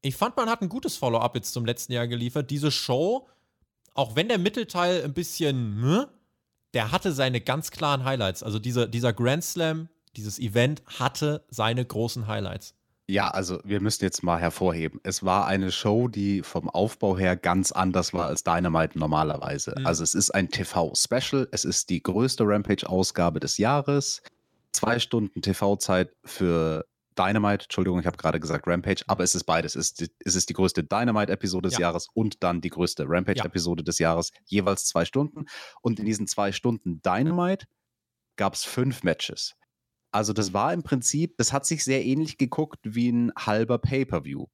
Ich 0.01 0.15
fand, 0.15 0.37
man 0.37 0.49
hat 0.49 0.61
ein 0.61 0.69
gutes 0.69 0.97
Follow-up 0.97 1.35
jetzt 1.35 1.51
zum 1.53 1.65
letzten 1.65 1.93
Jahr 1.93 2.07
geliefert. 2.07 2.51
Diese 2.51 2.69
Show, 2.71 3.27
auch 3.95 4.15
wenn 4.15 4.27
der 4.27 4.37
Mittelteil 4.37 5.03
ein 5.03 5.13
bisschen, 5.13 5.81
hm, 5.81 6.05
der 6.75 6.91
hatte 6.91 7.13
seine 7.13 7.41
ganz 7.41 7.71
klaren 7.71 8.03
Highlights. 8.03 8.43
Also 8.43 8.59
dieser, 8.59 8.87
dieser 8.87 9.13
Grand 9.13 9.43
Slam, 9.43 9.89
dieses 10.15 10.37
Event 10.37 10.83
hatte 10.99 11.43
seine 11.49 11.83
großen 11.83 12.27
Highlights. 12.27 12.75
Ja, 13.07 13.29
also 13.29 13.59
wir 13.63 13.81
müssen 13.81 14.03
jetzt 14.03 14.23
mal 14.23 14.39
hervorheben. 14.39 14.99
Es 15.03 15.23
war 15.23 15.45
eine 15.45 15.71
Show, 15.71 16.07
die 16.07 16.41
vom 16.41 16.69
Aufbau 16.69 17.17
her 17.17 17.37
ganz 17.37 17.71
anders 17.71 18.13
war 18.13 18.25
als 18.25 18.43
Dynamite 18.43 18.97
normalerweise. 18.97 19.75
Mhm. 19.77 19.85
Also 19.85 20.03
es 20.03 20.15
ist 20.15 20.31
ein 20.31 20.49
TV-Special, 20.49 21.47
es 21.51 21.65
ist 21.65 21.89
die 21.89 22.01
größte 22.01 22.43
Rampage-Ausgabe 22.45 23.39
des 23.39 23.57
Jahres. 23.57 24.21
Zwei 24.71 24.99
Stunden 24.99 25.41
TV-Zeit 25.41 26.11
für 26.25 26.85
Dynamite, 27.17 27.63
Entschuldigung, 27.65 27.99
ich 27.99 28.05
habe 28.05 28.17
gerade 28.17 28.39
gesagt 28.39 28.67
Rampage, 28.67 29.03
aber 29.07 29.23
es 29.23 29.35
ist 29.35 29.45
beides. 29.45 29.75
Es 29.75 29.87
ist 29.91 30.01
die, 30.01 30.11
es 30.25 30.35
ist 30.35 30.49
die 30.49 30.53
größte 30.53 30.83
Dynamite-Episode 30.83 31.69
des 31.69 31.77
Ja. 31.77 31.87
Jahres 31.87 32.07
und 32.13 32.43
dann 32.43 32.61
die 32.61 32.69
größte 32.69 33.05
Rampage-Episode 33.07 33.83
des 33.83 33.99
Jahres, 33.99 34.31
jeweils 34.45 34.85
zwei 34.85 35.05
Stunden. 35.05 35.45
Und 35.81 35.99
in 35.99 36.05
diesen 36.05 36.27
zwei 36.27 36.51
Stunden 36.51 37.01
Dynamite 37.01 37.65
gab 38.35 38.53
es 38.53 38.63
fünf 38.65 39.03
Matches. 39.03 39.55
Also 40.11 40.33
das 40.33 40.53
war 40.53 40.73
im 40.73 40.83
Prinzip, 40.83 41.35
das 41.37 41.51
hat 41.53 41.65
sich 41.65 41.83
sehr 41.83 42.05
ähnlich 42.05 42.37
geguckt 42.37 42.79
wie 42.83 43.09
ein 43.11 43.31
halber 43.37 43.77
Pay-per-View. 43.79 44.45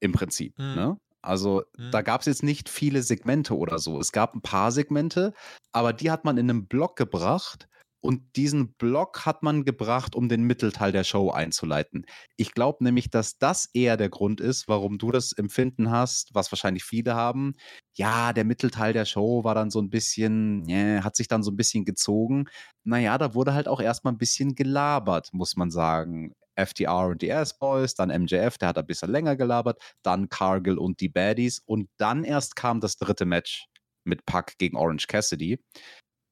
Im 0.00 0.12
Prinzip. 0.12 0.58
Mhm. 0.58 0.74
Ne? 0.74 0.96
Also 1.20 1.62
Mhm. 1.78 1.90
da 1.92 2.02
gab 2.02 2.20
es 2.22 2.26
jetzt 2.26 2.42
nicht 2.42 2.68
viele 2.68 3.02
Segmente 3.02 3.56
oder 3.56 3.78
so. 3.78 4.00
Es 4.00 4.12
gab 4.12 4.34
ein 4.34 4.42
paar 4.42 4.72
Segmente, 4.72 5.32
aber 5.72 5.92
die 5.92 6.10
hat 6.10 6.24
man 6.24 6.36
in 6.38 6.50
einem 6.50 6.66
Block 6.66 6.96
gebracht 6.96 7.68
und 8.02 8.36
diesen 8.36 8.74
Block 8.74 9.24
hat 9.24 9.42
man 9.44 9.64
gebracht, 9.64 10.16
um 10.16 10.28
den 10.28 10.42
Mittelteil 10.42 10.90
der 10.90 11.04
Show 11.04 11.30
einzuleiten. 11.30 12.04
Ich 12.36 12.52
glaube 12.52 12.82
nämlich, 12.82 13.10
dass 13.10 13.38
das 13.38 13.68
eher 13.72 13.96
der 13.96 14.10
Grund 14.10 14.40
ist, 14.40 14.66
warum 14.66 14.98
du 14.98 15.12
das 15.12 15.32
Empfinden 15.32 15.90
hast, 15.90 16.34
was 16.34 16.50
wahrscheinlich 16.50 16.82
viele 16.84 17.14
haben. 17.14 17.54
Ja, 17.94 18.32
der 18.32 18.44
Mittelteil 18.44 18.92
der 18.92 19.04
Show 19.04 19.44
war 19.44 19.54
dann 19.54 19.70
so 19.70 19.80
ein 19.80 19.88
bisschen, 19.88 20.68
yeah, 20.68 21.04
hat 21.04 21.14
sich 21.14 21.28
dann 21.28 21.44
so 21.44 21.52
ein 21.52 21.56
bisschen 21.56 21.84
gezogen. 21.84 22.46
Naja, 22.82 23.16
da 23.18 23.34
wurde 23.34 23.54
halt 23.54 23.68
auch 23.68 23.80
erstmal 23.80 24.12
ein 24.12 24.18
bisschen 24.18 24.56
gelabert, 24.56 25.28
muss 25.32 25.56
man 25.56 25.70
sagen. 25.70 26.32
FTR 26.56 27.06
und 27.06 27.22
die 27.22 27.32
Ass-Boys, 27.32 27.94
dann 27.94 28.10
MJF, 28.10 28.58
der 28.58 28.68
hat 28.68 28.78
ein 28.78 28.86
bisschen 28.86 29.10
länger 29.10 29.36
gelabert, 29.36 29.80
dann 30.02 30.28
Cargill 30.28 30.76
und 30.76 31.00
die 31.00 31.08
Baddies 31.08 31.60
und 31.64 31.88
dann 31.96 32.24
erst 32.24 32.56
kam 32.56 32.80
das 32.80 32.96
dritte 32.98 33.24
Match 33.24 33.66
mit 34.04 34.26
Puck 34.26 34.58
gegen 34.58 34.76
Orange 34.76 35.06
Cassidy. 35.06 35.58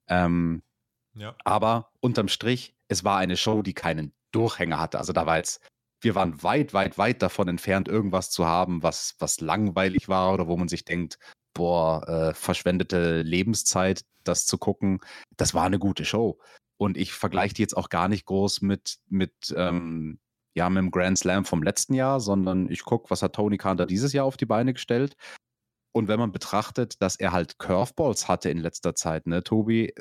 Ähm, 0.08 0.62
Ja. 1.20 1.36
aber 1.44 1.92
unterm 2.00 2.28
Strich, 2.28 2.74
es 2.88 3.04
war 3.04 3.18
eine 3.18 3.36
Show, 3.36 3.60
die 3.60 3.74
keinen 3.74 4.14
Durchhänger 4.32 4.80
hatte. 4.80 4.98
Also 4.98 5.12
da 5.12 5.26
war 5.26 5.36
jetzt, 5.36 5.60
wir 6.00 6.14
waren 6.14 6.42
weit, 6.42 6.72
weit, 6.72 6.96
weit 6.96 7.20
davon 7.20 7.46
entfernt, 7.46 7.88
irgendwas 7.88 8.30
zu 8.30 8.46
haben, 8.46 8.82
was, 8.82 9.16
was 9.18 9.40
langweilig 9.40 10.08
war 10.08 10.32
oder 10.32 10.48
wo 10.48 10.56
man 10.56 10.68
sich 10.68 10.86
denkt, 10.86 11.18
boah, 11.52 12.08
äh, 12.08 12.34
verschwendete 12.34 13.20
Lebenszeit, 13.20 14.02
das 14.24 14.46
zu 14.46 14.56
gucken. 14.56 15.00
Das 15.36 15.52
war 15.52 15.66
eine 15.66 15.78
gute 15.78 16.06
Show. 16.06 16.38
Und 16.78 16.96
ich 16.96 17.12
vergleiche 17.12 17.52
die 17.52 17.62
jetzt 17.62 17.76
auch 17.76 17.90
gar 17.90 18.08
nicht 18.08 18.24
groß 18.24 18.62
mit, 18.62 18.96
mit, 19.06 19.54
ähm, 19.54 20.18
ja, 20.54 20.70
mit 20.70 20.82
dem 20.82 20.90
Grand 20.90 21.18
Slam 21.18 21.44
vom 21.44 21.62
letzten 21.62 21.92
Jahr, 21.92 22.20
sondern 22.20 22.70
ich 22.70 22.82
gucke, 22.82 23.10
was 23.10 23.22
hat 23.22 23.34
Tony 23.34 23.58
Khan 23.58 23.76
da 23.76 23.84
dieses 23.84 24.14
Jahr 24.14 24.24
auf 24.24 24.38
die 24.38 24.46
Beine 24.46 24.72
gestellt. 24.72 25.16
Und 25.92 26.08
wenn 26.08 26.18
man 26.18 26.32
betrachtet, 26.32 27.02
dass 27.02 27.16
er 27.16 27.32
halt 27.32 27.58
Curveballs 27.58 28.26
hatte 28.26 28.48
in 28.48 28.58
letzter 28.58 28.94
Zeit, 28.94 29.26
ne, 29.26 29.42
Tobi, 29.42 29.92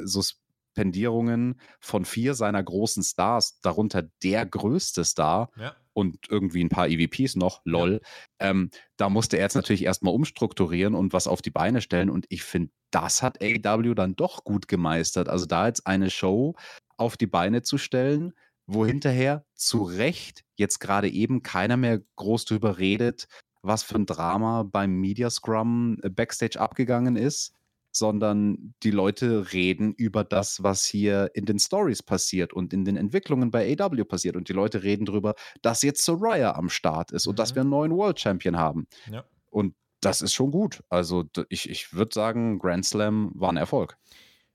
Suspendierungen 0.80 1.60
von 1.82 2.06
vier 2.06 2.34
seiner 2.34 2.64
großen 2.64 3.04
Stars, 3.04 3.60
darunter 3.62 4.04
der 4.24 4.46
größte 4.46 5.04
Star 5.04 5.50
Ja. 5.58 5.76
und 5.94 6.18
irgendwie 6.30 6.64
ein 6.64 6.70
paar 6.70 6.88
EVPs 6.88 7.36
noch, 7.36 7.62
lol. 7.66 8.00
Ähm, 8.40 8.70
da 8.98 9.10
musste 9.10 9.38
er 9.38 9.44
jetzt 9.44 9.56
natürlich 9.56 9.84
erstmal 9.84 10.14
umstrukturieren 10.14 10.96
und 10.96 11.12
was 11.12 11.28
auf 11.28 11.42
die 11.42 11.52
Beine 11.52 11.82
stellen. 11.82 12.10
Und 12.10 12.26
ich 12.30 12.44
finde, 12.44 12.72
das 12.92 13.22
hat 13.22 13.42
AEW 13.42 13.94
dann 13.94 14.16
doch 14.16 14.44
gut 14.46 14.68
gemeistert. 14.70 15.28
Also 15.28 15.46
da 15.46 15.68
jetzt 15.68 15.86
eine 15.86 16.10
Show 16.10 16.56
auf 16.98 17.18
die 17.18 17.28
Beine 17.28 17.62
zu 17.62 17.78
stellen, 17.78 18.34
wo 18.66 18.86
hinterher 18.86 19.44
zu 19.56 19.84
Recht 19.84 20.44
jetzt 20.56 20.80
gerade 20.80 21.10
eben 21.10 21.44
keiner 21.44 21.76
mehr 21.76 22.02
groß 22.16 22.46
drüber 22.46 22.78
redet, 22.78 23.28
was 23.62 23.84
für 23.84 23.96
ein 23.96 24.06
Drama 24.06 24.64
beim 24.64 24.94
Media 25.02 25.30
Scrum 25.30 25.98
äh, 26.04 26.10
Backstage 26.10 26.60
abgegangen 26.60 27.18
ist, 27.18 27.54
sondern 28.00 28.74
die 28.82 28.92
Leute 28.92 29.54
reden 29.54 29.94
über 29.94 30.24
das, 30.24 30.64
was 30.64 30.86
hier 30.86 31.30
in 31.36 31.46
den 31.46 31.60
Stories 31.60 32.02
passiert 32.02 32.54
und 32.54 32.74
in 32.74 32.86
den 32.86 32.96
Entwicklungen 32.98 33.52
bei 33.52 33.78
AW 33.80 34.04
passiert. 34.06 34.36
Und 34.36 34.50
die 34.50 34.54
Leute 34.54 34.82
reden 34.82 35.06
darüber, 35.06 35.36
dass 35.62 35.84
jetzt 35.84 36.04
Soraya 36.04 36.56
am 36.56 36.70
Start 36.70 37.12
ist 37.12 37.28
und 37.28 37.38
dass 37.38 37.52
Mhm. 37.52 37.56
wir 37.56 37.62
einen 37.62 37.70
neuen 37.70 37.92
World 37.92 38.20
Champion 38.20 38.58
haben. 38.58 38.88
Ja. 39.12 39.24
Und 39.52 39.76
das 40.02 40.22
ist 40.22 40.34
schon 40.34 40.52
gut. 40.52 40.82
Also 40.90 41.26
ich, 41.50 41.70
ich 41.70 41.94
würde 41.94 42.12
sagen, 42.14 42.58
Grand 42.58 42.86
Slam 42.86 43.32
war 43.36 43.52
ein 43.52 43.58
Erfolg. 43.58 43.98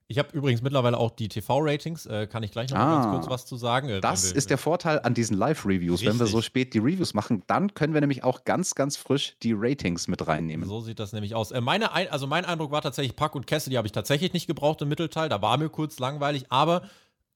Ich 0.07 0.19
habe 0.19 0.29
übrigens 0.33 0.61
mittlerweile 0.61 0.97
auch 0.99 1.09
die 1.09 1.27
TV-Ratings, 1.29 2.05
äh, 2.05 2.27
kann 2.27 2.43
ich 2.43 2.51
gleich 2.51 2.69
noch 2.69 2.77
Ah. 2.77 2.93
ganz 3.01 3.07
kurz 3.15 3.27
was 3.29 3.45
zu 3.47 3.57
sagen. 3.57 3.89
Äh, 3.89 4.01
Das 4.01 4.29
wir- 4.29 4.35
ist 4.37 4.51
der 4.51 4.59
Vorteil 4.59 4.99
an 5.01 5.15
diesen 5.15 5.35
Live-Reviews. 5.35 6.05
Wenn 6.05 6.19
wir 6.19 6.27
so 6.27 6.41
spät 6.43 6.75
die 6.75 6.77
Reviews 6.79 7.15
machen, 7.15 7.41
dann 7.47 7.73
können 7.73 7.95
wir 7.95 8.01
nämlich 8.01 8.23
auch 8.23 8.43
ganz, 8.43 8.75
ganz 8.75 8.97
frisch 8.97 9.35
die 9.41 9.53
Ratings 9.55 10.07
mit 10.07 10.27
reinnehmen. 10.27 10.69
So 10.69 10.79
sieht 10.81 10.99
das 10.99 11.11
nämlich 11.11 11.33
aus. 11.33 11.49
Äh, 11.51 11.59
meine 11.61 11.91
Ein 11.93 12.09
also 12.09 12.27
mein 12.27 12.45
Eindruck 12.45 12.69
war 12.71 12.83
tatsächlich, 12.83 13.15
Puck 13.15 13.33
und 13.33 13.47
Cassidy 13.47 13.77
habe 13.77 13.87
ich 13.87 13.93
tatsächlich 13.93 14.31
nicht 14.33 14.45
gebraucht 14.45 14.79
im 14.83 14.89
Mittelteil. 14.89 15.27
Da 15.27 15.41
war 15.41 15.57
mir 15.57 15.69
kurz 15.69 15.97
langweilig, 15.97 16.45
aber 16.49 16.83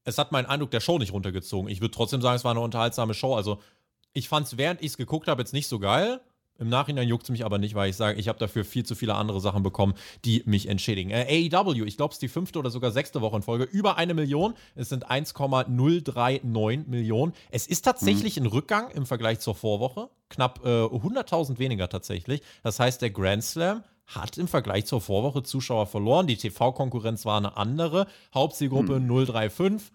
es 0.04 0.16
hat 0.16 0.30
meinen 0.30 0.46
Eindruck 0.46 0.70
der 0.70 0.80
Show 0.80 0.98
nicht 0.98 1.12
runtergezogen. 1.12 1.68
Ich 1.68 1.80
würde 1.80 1.92
trotzdem 1.92 2.22
sagen, 2.22 2.36
es 2.36 2.44
war 2.44 2.52
eine 2.52 2.60
unterhaltsame 2.60 3.14
Show. 3.14 3.34
Also 3.34 3.58
ich 4.12 4.28
fand 4.28 4.46
es, 4.46 4.56
während 4.56 4.80
ich 4.80 4.88
es 4.92 4.96
geguckt 4.96 5.26
habe, 5.26 5.42
jetzt 5.42 5.52
nicht 5.52 5.66
so 5.66 5.80
geil. 5.80 6.20
Im 6.60 6.68
Nachhinein 6.68 7.08
juckt 7.08 7.24
es 7.24 7.30
mich 7.30 7.44
aber 7.44 7.58
nicht, 7.58 7.74
weil 7.74 7.90
ich 7.90 7.96
sage, 7.96 8.20
ich 8.20 8.28
habe 8.28 8.38
dafür 8.38 8.64
viel 8.64 8.84
zu 8.84 8.94
viele 8.94 9.14
andere 9.14 9.40
Sachen 9.40 9.62
bekommen, 9.62 9.94
die 10.24 10.42
mich 10.44 10.68
entschädigen. 10.68 11.10
Äh, 11.10 11.50
AEW, 11.52 11.84
ich 11.84 11.96
glaube, 11.96 12.12
es 12.12 12.16
ist 12.16 12.22
die 12.22 12.28
fünfte 12.28 12.58
oder 12.58 12.70
sogar 12.70 12.90
sechste 12.90 13.20
Woche 13.20 13.36
in 13.36 13.42
Folge, 13.42 13.64
über 13.64 13.96
eine 13.96 14.14
Million. 14.14 14.54
Es 14.74 14.90
sind 14.90 15.10
1,039 15.10 16.86
Millionen. 16.86 17.32
Es 17.50 17.66
ist 17.66 17.82
tatsächlich 17.82 18.36
ein 18.36 18.46
Rückgang 18.46 18.90
im 18.90 19.06
Vergleich 19.06 19.40
zur 19.40 19.54
Vorwoche. 19.54 20.10
Knapp 20.28 20.60
äh, 20.64 20.68
100.000 20.68 21.58
weniger 21.58 21.88
tatsächlich. 21.88 22.42
Das 22.62 22.78
heißt, 22.78 23.00
der 23.02 23.10
Grand 23.10 23.42
Slam 23.42 23.82
hat 24.06 24.38
im 24.38 24.48
Vergleich 24.48 24.86
zur 24.86 25.00
Vorwoche 25.00 25.42
Zuschauer 25.42 25.86
verloren. 25.86 26.26
Die 26.26 26.36
TV-Konkurrenz 26.36 27.24
war 27.24 27.38
eine 27.38 27.56
andere. 27.56 28.06
Hauptzielgruppe 28.34 29.00
035 29.00 29.92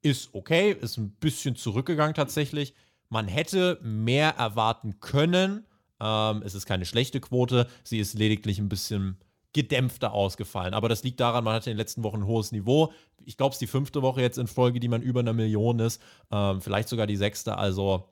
ist 0.00 0.30
okay, 0.32 0.72
ist 0.80 0.96
ein 0.96 1.10
bisschen 1.10 1.56
zurückgegangen 1.56 2.14
tatsächlich. 2.14 2.74
Man 3.08 3.26
hätte 3.26 3.78
mehr 3.82 4.36
erwarten 4.36 5.00
können. 5.00 5.66
Ähm, 6.00 6.42
es 6.44 6.54
ist 6.54 6.66
keine 6.66 6.84
schlechte 6.84 7.20
Quote, 7.20 7.66
sie 7.84 7.98
ist 7.98 8.14
lediglich 8.14 8.58
ein 8.58 8.68
bisschen 8.68 9.18
gedämpfter 9.52 10.12
ausgefallen. 10.12 10.74
Aber 10.74 10.88
das 10.88 11.02
liegt 11.02 11.20
daran, 11.20 11.44
man 11.44 11.54
hatte 11.54 11.70
in 11.70 11.74
den 11.74 11.80
letzten 11.80 12.02
Wochen 12.02 12.18
ein 12.18 12.26
hohes 12.26 12.52
Niveau. 12.52 12.92
Ich 13.24 13.36
glaube, 13.36 13.52
es 13.52 13.56
ist 13.56 13.62
die 13.62 13.66
fünfte 13.66 14.02
Woche 14.02 14.20
jetzt 14.20 14.38
in 14.38 14.46
Folge, 14.46 14.78
die 14.78 14.88
man 14.88 15.02
über 15.02 15.20
einer 15.20 15.32
Million 15.32 15.78
ist. 15.78 16.00
Ähm, 16.30 16.60
vielleicht 16.60 16.88
sogar 16.88 17.06
die 17.06 17.16
sechste. 17.16 17.56
Also 17.56 18.08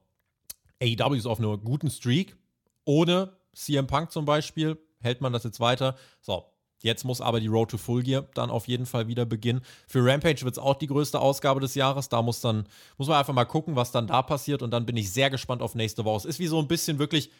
AEW 0.83 1.15
ist 1.15 1.27
auf 1.27 1.39
einer 1.39 1.57
guten 1.59 1.91
Streak. 1.91 2.37
Ohne 2.85 3.33
CM 3.55 3.87
Punk 3.87 4.13
zum 4.13 4.25
Beispiel 4.25 4.79
hält 5.01 5.21
man 5.21 5.33
das 5.33 5.45
jetzt 5.45 5.61
weiter. 5.61 5.97
So, 6.21 6.45
jetzt 6.83 7.05
muss 7.05 7.21
aber 7.21 7.41
die 7.41 7.47
Road 7.47 7.71
to 7.71 7.79
Full 7.79 8.03
Gear 8.03 8.27
dann 8.35 8.51
auf 8.51 8.67
jeden 8.69 8.87
Fall 8.87 9.09
wieder 9.09 9.25
beginnen. 9.25 9.63
Für 9.87 10.05
Rampage 10.05 10.43
wird 10.43 10.55
es 10.55 10.59
auch 10.59 10.75
die 10.75 10.87
größte 10.87 11.21
Ausgabe 11.21 11.61
des 11.61 11.75
Jahres. 11.75 12.09
Da 12.09 12.23
muss 12.23 12.41
dann, 12.41 12.67
muss 12.99 13.09
man 13.09 13.19
einfach 13.19 13.35
mal 13.35 13.45
gucken, 13.45 13.77
was 13.77 13.93
dann 13.93 14.07
da 14.07 14.23
passiert. 14.23 14.63
Und 14.63 14.71
dann 14.71 14.87
bin 14.87 14.97
ich 14.97 15.13
sehr 15.13 15.31
gespannt 15.31 15.63
auf 15.63 15.75
nächste 15.75 16.05
Woche. 16.05 16.19
Es 16.19 16.25
ist 16.25 16.39
wie 16.39 16.47
so 16.47 16.59
ein 16.59 16.69
bisschen 16.69 16.99
wirklich, 16.99 17.31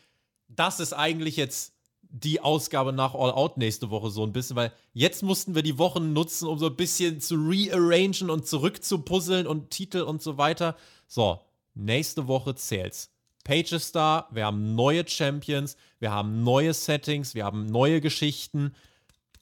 das 0.49 0.81
ist 0.81 0.93
eigentlich 0.93 1.37
jetzt 1.37 1.73
die 2.09 2.41
Ausgabe 2.41 2.93
nach 2.93 3.15
All 3.15 3.33
Out 3.33 3.57
nächste 3.57 3.91
Woche 3.91 4.11
so 4.11 4.25
ein 4.25 4.33
bisschen, 4.33 4.57
weil 4.57 4.73
jetzt 4.93 5.23
mussten 5.23 5.55
wir 5.55 5.63
die 5.63 5.79
Wochen 5.79 6.13
nutzen, 6.13 6.49
um 6.49 6.59
so 6.59 6.67
ein 6.67 6.77
bisschen 6.77 7.21
zu 7.21 7.35
rearrangen 7.35 8.31
und 8.31 8.47
zurückzupuzzeln 8.47 9.47
und 9.47 9.71
Titel 9.71 10.03
und 10.03 10.23
so 10.23 10.39
weiter. 10.39 10.77
So, 11.07 11.41
nächste 11.75 12.27
Woche 12.27 12.55
zählt's. 12.55 13.11
Page 13.45 13.73
ist 13.73 13.95
da, 13.95 14.29
wir 14.33 14.47
haben 14.47 14.75
neue 14.75 15.07
Champions, 15.07 15.77
wir 16.01 16.11
haben 16.11 16.43
neue 16.43 16.75
Settings, 16.75 17.35
wir 17.35 17.45
haben 17.45 17.67
neue 17.67 18.01
Geschichten. 18.01 18.75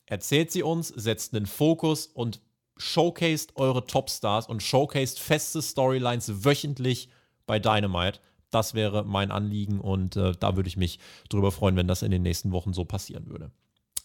Erzählt 0.07 0.51
sie 0.53 0.63
uns, 0.63 0.89
setzt 0.89 1.35
einen 1.35 1.47
Fokus 1.47 2.07
und 2.07 2.41
showcased 2.77 3.57
eure 3.57 3.87
Topstars 3.87 4.47
und 4.47 4.63
showcased 4.63 5.19
feste 5.19 5.63
Storylines 5.63 6.45
wöchentlich 6.45 7.09
bei 7.47 7.59
Dynamite. 7.59 8.21
Das 8.55 8.75
wäre 8.75 9.05
mein 9.05 9.33
Anliegen 9.33 9.81
und 9.81 10.15
äh, 10.17 10.33
da 10.39 10.55
würde 10.55 10.69
ich 10.69 10.77
mich 10.77 11.01
drüber 11.29 11.51
freuen, 11.51 11.75
wenn 11.75 11.89
das 11.89 12.03
in 12.03 12.13
den 12.13 12.23
nächsten 12.23 12.53
Wochen 12.53 12.73
so 12.73 12.85
passieren 12.85 13.29
würde. 13.29 13.51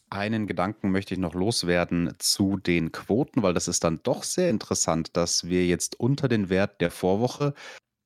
Einen 0.10 0.48
Gedanken 0.48 0.90
möchte 0.90 1.14
ich 1.14 1.20
noch 1.20 1.36
loswerden 1.36 2.16
zu 2.18 2.58
den 2.58 2.92
Quoten, 2.92 3.44
weil 3.44 3.54
das 3.54 3.68
ist 3.68 3.84
dann 3.84 4.02
doch 4.02 4.24
sehr 4.24 4.50
interessant, 4.50 5.16
dass 5.16 5.44
wir 5.44 5.68
jetzt 5.68 6.00
unter 6.00 6.28
den 6.28 6.50
Wert 6.50 6.82
der 6.82 6.90
Vorwoche 6.90 7.54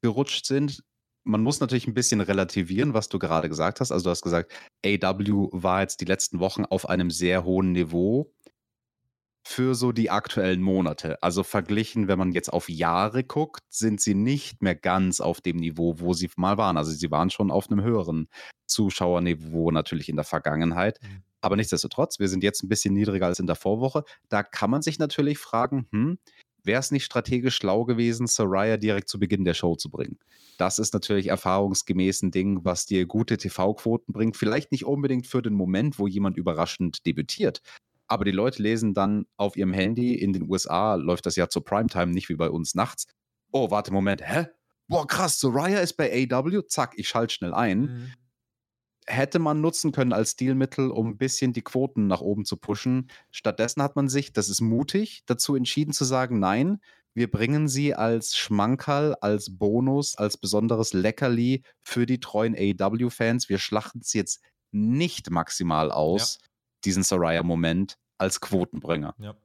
gerutscht 0.01 0.45
sind. 0.45 0.83
Man 1.23 1.41
muss 1.41 1.61
natürlich 1.61 1.87
ein 1.87 1.93
bisschen 1.93 2.19
relativieren, 2.19 2.93
was 2.93 3.07
du 3.07 3.19
gerade 3.19 3.47
gesagt 3.47 3.79
hast. 3.79 3.93
Also 3.93 4.03
du 4.03 4.09
hast 4.09 4.21
gesagt, 4.21 4.51
AW 4.85 5.47
war 5.53 5.79
jetzt 5.79 6.01
die 6.01 6.05
letzten 6.05 6.41
Wochen 6.41 6.65
auf 6.65 6.89
einem 6.89 7.09
sehr 7.09 7.45
hohen 7.45 7.71
Niveau 7.71 8.32
für 9.45 9.75
so 9.75 9.91
die 9.91 10.09
aktuellen 10.09 10.61
Monate. 10.61 11.21
Also 11.21 11.43
verglichen, 11.43 12.07
wenn 12.07 12.17
man 12.17 12.31
jetzt 12.31 12.51
auf 12.51 12.69
Jahre 12.69 13.23
guckt, 13.23 13.61
sind 13.69 13.99
sie 13.99 14.15
nicht 14.15 14.61
mehr 14.61 14.75
ganz 14.75 15.19
auf 15.19 15.41
dem 15.41 15.57
Niveau, 15.57 15.99
wo 15.99 16.13
sie 16.13 16.29
mal 16.37 16.57
waren. 16.57 16.77
Also 16.77 16.91
sie 16.91 17.11
waren 17.11 17.29
schon 17.29 17.51
auf 17.51 17.69
einem 17.69 17.83
höheren 17.83 18.29
Zuschauerniveau 18.67 19.71
natürlich 19.71 20.09
in 20.09 20.15
der 20.15 20.25
Vergangenheit. 20.25 20.99
Mhm. 21.01 21.23
Aber 21.41 21.57
nichtsdestotrotz, 21.57 22.19
wir 22.19 22.29
sind 22.29 22.41
jetzt 22.41 22.63
ein 22.63 22.69
bisschen 22.69 22.93
niedriger 22.93 23.25
als 23.25 23.39
in 23.39 23.47
der 23.47 23.57
Vorwoche. 23.57 24.05
Da 24.29 24.43
kann 24.43 24.69
man 24.69 24.81
sich 24.81 24.97
natürlich 24.97 25.37
fragen, 25.39 25.87
hm, 25.91 26.17
wäre 26.63 26.79
es 26.79 26.91
nicht 26.91 27.03
strategisch 27.03 27.57
schlau 27.57 27.83
gewesen, 27.83 28.27
Soraya 28.27 28.77
direkt 28.77 29.09
zu 29.09 29.19
Beginn 29.19 29.43
der 29.43 29.53
Show 29.53 29.75
zu 29.75 29.89
bringen? 29.89 30.17
Das 30.57 30.79
ist 30.79 30.93
natürlich 30.93 31.27
erfahrungsgemäß 31.27 32.21
ein 32.21 32.31
Ding, 32.31 32.63
was 32.63 32.85
dir 32.85 33.05
gute 33.05 33.37
TV-Quoten 33.37 34.13
bringt. 34.13 34.37
Vielleicht 34.37 34.71
nicht 34.71 34.85
unbedingt 34.85 35.27
für 35.27 35.41
den 35.41 35.53
Moment, 35.53 35.99
wo 35.99 36.07
jemand 36.07 36.37
überraschend 36.37 37.05
debütiert. 37.05 37.61
Aber 38.07 38.25
die 38.25 38.31
Leute 38.31 38.61
lesen 38.61 38.93
dann 38.93 39.25
auf 39.37 39.55
ihrem 39.55 39.73
Handy, 39.73 40.15
in 40.15 40.33
den 40.33 40.49
USA 40.49 40.95
läuft 40.95 41.25
das 41.25 41.35
ja 41.35 41.49
zur 41.49 41.63
Primetime, 41.63 42.11
nicht 42.11 42.29
wie 42.29 42.35
bei 42.35 42.49
uns 42.49 42.75
nachts. 42.75 43.07
Oh, 43.51 43.71
warte, 43.71 43.91
Moment, 43.91 44.21
hä? 44.23 44.47
Boah, 44.87 45.07
krass, 45.07 45.39
Soraya 45.39 45.79
ist 45.79 45.93
bei 45.93 46.27
AW. 46.29 46.67
Zack, 46.67 46.93
ich 46.97 47.07
schalte 47.07 47.33
schnell 47.33 47.53
ein 47.53 48.13
hätte 49.07 49.39
man 49.39 49.61
nutzen 49.61 49.91
können 49.91 50.13
als 50.13 50.31
Stilmittel, 50.31 50.91
um 50.91 51.09
ein 51.09 51.17
bisschen 51.17 51.53
die 51.53 51.61
Quoten 51.61 52.07
nach 52.07 52.21
oben 52.21 52.45
zu 52.45 52.57
pushen. 52.57 53.09
Stattdessen 53.31 53.81
hat 53.81 53.95
man 53.95 54.09
sich, 54.09 54.33
das 54.33 54.49
ist 54.49 54.61
mutig, 54.61 55.23
dazu 55.25 55.55
entschieden 55.55 55.93
zu 55.93 56.05
sagen, 56.05 56.39
nein, 56.39 56.79
wir 57.13 57.29
bringen 57.29 57.67
sie 57.67 57.93
als 57.93 58.35
Schmankerl, 58.35 59.15
als 59.21 59.57
Bonus, 59.57 60.15
als 60.15 60.37
besonderes 60.37 60.93
Leckerli 60.93 61.63
für 61.83 62.05
die 62.05 62.19
treuen 62.19 62.55
AEW-Fans. 62.55 63.49
Wir 63.49 63.59
schlachten 63.59 64.01
sie 64.01 64.17
jetzt 64.17 64.41
nicht 64.71 65.29
maximal 65.29 65.91
aus, 65.91 66.39
diesen 66.85 67.03
Soraya-Moment 67.03 67.97
als 68.17 68.41
Quotenbringer. 68.41 69.15
Ja. 69.19 69.35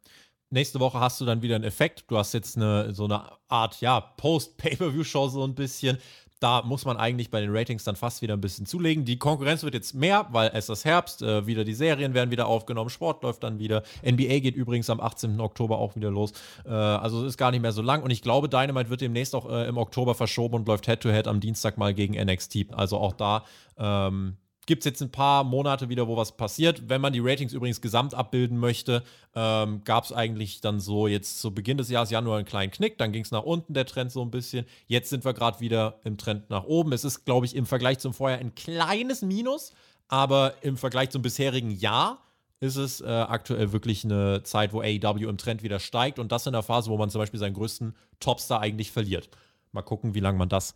Nächste 0.50 0.80
Woche 0.80 0.98
hast 0.98 1.20
du 1.20 1.26
dann 1.26 1.42
wieder 1.42 1.56
einen 1.56 1.64
Effekt. 1.64 2.04
Du 2.08 2.16
hast 2.16 2.32
jetzt 2.32 2.56
eine, 2.56 2.94
so 2.94 3.04
eine 3.04 3.22
Art, 3.48 3.80
ja, 3.82 4.00
Post-Pay-Per-View-Show 4.00 5.28
so 5.28 5.44
ein 5.44 5.54
bisschen. 5.54 5.98
Da 6.40 6.62
muss 6.62 6.84
man 6.84 6.96
eigentlich 6.96 7.30
bei 7.30 7.40
den 7.40 7.54
Ratings 7.54 7.84
dann 7.84 7.96
fast 7.96 8.22
wieder 8.22 8.34
ein 8.34 8.40
bisschen 8.40 8.64
zulegen. 8.64 9.04
Die 9.04 9.18
Konkurrenz 9.18 9.64
wird 9.64 9.74
jetzt 9.74 9.94
mehr, 9.94 10.28
weil 10.30 10.50
es 10.54 10.68
ist 10.68 10.84
Herbst, 10.84 11.20
äh, 11.20 11.46
wieder 11.46 11.64
die 11.64 11.74
Serien 11.74 12.14
werden 12.14 12.30
wieder 12.30 12.46
aufgenommen, 12.46 12.90
Sport 12.90 13.24
läuft 13.24 13.42
dann 13.42 13.58
wieder. 13.58 13.82
NBA 14.02 14.38
geht 14.38 14.54
übrigens 14.54 14.88
am 14.88 15.00
18. 15.00 15.40
Oktober 15.40 15.78
auch 15.78 15.96
wieder 15.96 16.10
los. 16.10 16.32
Äh, 16.64 16.70
also 16.70 17.22
es 17.22 17.30
ist 17.30 17.38
gar 17.38 17.50
nicht 17.50 17.60
mehr 17.60 17.72
so 17.72 17.82
lang. 17.82 18.02
Und 18.02 18.10
ich 18.10 18.22
glaube, 18.22 18.48
Dynamite 18.48 18.88
wird 18.88 19.00
demnächst 19.00 19.34
auch 19.34 19.50
äh, 19.50 19.66
im 19.66 19.76
Oktober 19.76 20.14
verschoben 20.14 20.54
und 20.54 20.68
läuft 20.68 20.86
Head-to-Head 20.86 21.26
am 21.26 21.40
Dienstag 21.40 21.76
mal 21.76 21.92
gegen 21.92 22.14
NXT. 22.14 22.72
Also 22.72 22.98
auch 22.98 23.12
da 23.12 23.44
ähm, 23.76 24.36
gibt 24.68 24.82
es 24.82 24.84
jetzt 24.84 25.00
ein 25.00 25.10
paar 25.10 25.44
Monate 25.44 25.88
wieder, 25.88 26.06
wo 26.08 26.16
was 26.18 26.36
passiert. 26.36 26.90
Wenn 26.90 27.00
man 27.00 27.14
die 27.14 27.20
Ratings 27.20 27.54
übrigens 27.54 27.80
gesamt 27.80 28.12
abbilden 28.12 28.58
möchte, 28.58 29.02
ähm, 29.34 29.82
gab 29.82 30.04
es 30.04 30.12
eigentlich 30.12 30.60
dann 30.60 30.78
so 30.78 31.08
jetzt 31.08 31.40
zu 31.40 31.54
Beginn 31.54 31.78
des 31.78 31.88
Jahres 31.88 32.10
Januar 32.10 32.36
einen 32.36 32.46
kleinen 32.46 32.70
Knick, 32.70 32.98
dann 32.98 33.10
ging 33.10 33.22
es 33.22 33.30
nach 33.30 33.44
unten, 33.44 33.72
der 33.72 33.86
Trend 33.86 34.12
so 34.12 34.20
ein 34.20 34.30
bisschen. 34.30 34.66
Jetzt 34.86 35.08
sind 35.08 35.24
wir 35.24 35.32
gerade 35.32 35.60
wieder 35.60 36.00
im 36.04 36.18
Trend 36.18 36.50
nach 36.50 36.64
oben. 36.64 36.92
Es 36.92 37.02
ist, 37.02 37.24
glaube 37.24 37.46
ich, 37.46 37.56
im 37.56 37.64
Vergleich 37.64 37.98
zum 37.98 38.12
Vorjahr 38.12 38.40
ein 38.40 38.54
kleines 38.54 39.22
Minus, 39.22 39.72
aber 40.06 40.62
im 40.62 40.76
Vergleich 40.76 41.08
zum 41.08 41.22
bisherigen 41.22 41.70
Jahr 41.70 42.22
ist 42.60 42.76
es 42.76 43.00
äh, 43.00 43.06
aktuell 43.06 43.72
wirklich 43.72 44.04
eine 44.04 44.42
Zeit, 44.42 44.74
wo 44.74 44.82
AEW 44.82 45.30
im 45.30 45.38
Trend 45.38 45.62
wieder 45.62 45.80
steigt 45.80 46.18
und 46.18 46.30
das 46.30 46.46
in 46.46 46.52
der 46.52 46.62
Phase, 46.62 46.90
wo 46.90 46.98
man 46.98 47.08
zum 47.08 47.20
Beispiel 47.20 47.40
seinen 47.40 47.54
größten 47.54 47.96
Topstar 48.20 48.60
eigentlich 48.60 48.92
verliert. 48.92 49.30
Mal 49.72 49.82
gucken, 49.82 50.14
wie 50.14 50.20
lange 50.20 50.36
man 50.36 50.50
das 50.50 50.74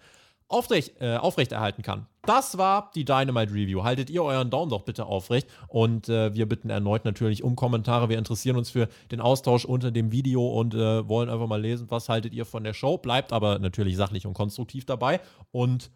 aufrecht, 0.53 1.01
äh, 1.01 1.17
aufrechterhalten 1.17 1.83
kann. 1.83 2.07
Das 2.25 2.57
war 2.57 2.91
die 2.95 3.05
Dynamite 3.05 3.53
Review. 3.53 3.83
Haltet 3.83 4.09
ihr 4.11 4.23
euren 4.23 4.51
Daumen 4.51 4.71
doch 4.71 4.83
bitte 4.83 5.07
aufrecht 5.07 5.49
und 5.67 6.09
äh, 6.09 6.33
wir 6.35 6.49
bitten 6.49 6.71
erneut 6.71 7.05
natürlich 7.05 7.43
um 7.43 7.57
Kommentare. 7.57 8.09
Wir 8.09 8.19
interessieren 8.19 8.57
uns 8.57 8.71
für 8.71 8.89
den 9.11 9.21
Austausch 9.21 9.65
unter 9.65 9.91
dem 9.91 10.13
Video 10.13 10.47
und 10.47 10.75
äh, 10.75 11.09
wollen 11.09 11.29
einfach 11.29 11.49
mal 11.49 11.61
lesen, 11.61 11.87
was 11.91 12.09
haltet 12.09 12.33
ihr 12.33 12.45
von 12.45 12.63
der 12.63 12.75
Show. 12.75 12.99
Bleibt 12.99 13.33
aber 13.33 13.59
natürlich 13.59 13.97
sachlich 13.97 14.27
und 14.27 14.35
konstruktiv 14.35 14.85
dabei 14.85 15.21
und 15.51 15.91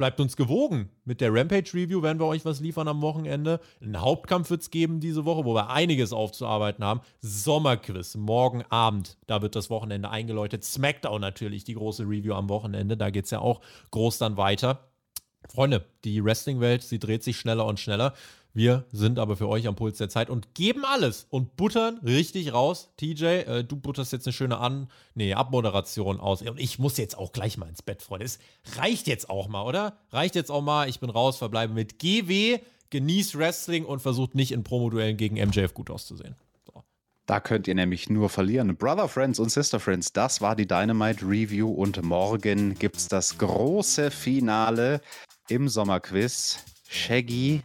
bleibt 0.00 0.18
uns 0.18 0.34
gewogen. 0.34 0.88
Mit 1.04 1.20
der 1.20 1.30
Rampage 1.30 1.74
Review 1.74 2.00
werden 2.00 2.18
wir 2.18 2.24
euch 2.24 2.46
was 2.46 2.60
liefern 2.60 2.88
am 2.88 3.02
Wochenende. 3.02 3.60
Einen 3.82 4.00
Hauptkampf 4.00 4.48
wird 4.48 4.62
es 4.62 4.70
geben 4.70 4.98
diese 4.98 5.26
Woche, 5.26 5.44
wo 5.44 5.54
wir 5.54 5.68
einiges 5.68 6.14
aufzuarbeiten 6.14 6.82
haben. 6.82 7.02
Sommerquiz 7.20 8.14
morgen 8.14 8.64
Abend. 8.70 9.18
Da 9.26 9.42
wird 9.42 9.54
das 9.54 9.68
Wochenende 9.68 10.08
eingeläutet. 10.08 10.64
Smackdown 10.64 11.20
natürlich, 11.20 11.64
die 11.64 11.74
große 11.74 12.04
Review 12.04 12.32
am 12.32 12.48
Wochenende. 12.48 12.96
Da 12.96 13.10
geht 13.10 13.26
es 13.26 13.30
ja 13.30 13.40
auch 13.40 13.60
groß 13.90 14.16
dann 14.16 14.38
weiter. 14.38 14.88
Freunde, 15.50 15.84
die 16.04 16.24
Wrestling-Welt, 16.24 16.82
sie 16.82 16.98
dreht 16.98 17.22
sich 17.22 17.38
schneller 17.38 17.66
und 17.66 17.78
schneller. 17.78 18.14
Wir 18.52 18.84
sind 18.90 19.18
aber 19.18 19.36
für 19.36 19.48
euch 19.48 19.66
am 19.68 19.76
Puls 19.76 19.98
der 19.98 20.08
Zeit 20.08 20.28
und 20.28 20.54
geben 20.54 20.84
alles 20.84 21.26
und 21.30 21.56
buttern 21.56 22.00
richtig 22.04 22.52
raus. 22.52 22.92
TJ, 22.96 23.24
äh, 23.24 23.64
du 23.64 23.76
butterst 23.76 24.12
jetzt 24.12 24.26
eine 24.26 24.32
schöne 24.32 24.58
An 24.58 24.88
nee, 25.14 25.34
Abmoderation 25.34 26.18
aus. 26.18 26.42
Und 26.42 26.58
ich 26.58 26.78
muss 26.78 26.96
jetzt 26.96 27.16
auch 27.16 27.32
gleich 27.32 27.58
mal 27.58 27.68
ins 27.68 27.82
Bett, 27.82 28.02
Freunde. 28.02 28.26
Es 28.26 28.38
reicht 28.76 29.06
jetzt 29.06 29.30
auch 29.30 29.48
mal, 29.48 29.62
oder? 29.62 29.98
Reicht 30.10 30.34
jetzt 30.34 30.50
auch 30.50 30.62
mal. 30.62 30.88
Ich 30.88 30.98
bin 30.98 31.10
raus, 31.10 31.38
verbleibe 31.38 31.74
mit 31.74 31.98
GW, 32.00 32.58
genießt 32.90 33.38
Wrestling 33.38 33.84
und 33.84 34.00
versucht 34.00 34.34
nicht 34.34 34.50
in 34.50 34.64
Promoduellen 34.64 35.16
gegen 35.16 35.36
MJF 35.36 35.72
gut 35.72 35.90
auszusehen. 35.90 36.34
Da 37.30 37.38
könnt 37.38 37.68
ihr 37.68 37.76
nämlich 37.76 38.10
nur 38.10 38.28
verlieren. 38.28 38.76
Brother 38.76 39.06
Friends 39.06 39.38
und 39.38 39.52
Sister 39.52 39.78
Friends, 39.78 40.12
das 40.12 40.40
war 40.40 40.56
die 40.56 40.66
Dynamite 40.66 41.24
Review 41.24 41.70
und 41.70 42.02
morgen 42.02 42.74
gibt 42.74 42.96
es 42.96 43.06
das 43.06 43.38
große 43.38 44.10
Finale 44.10 45.00
im 45.48 45.68
Sommerquiz. 45.68 46.58
Shaggy 46.88 47.62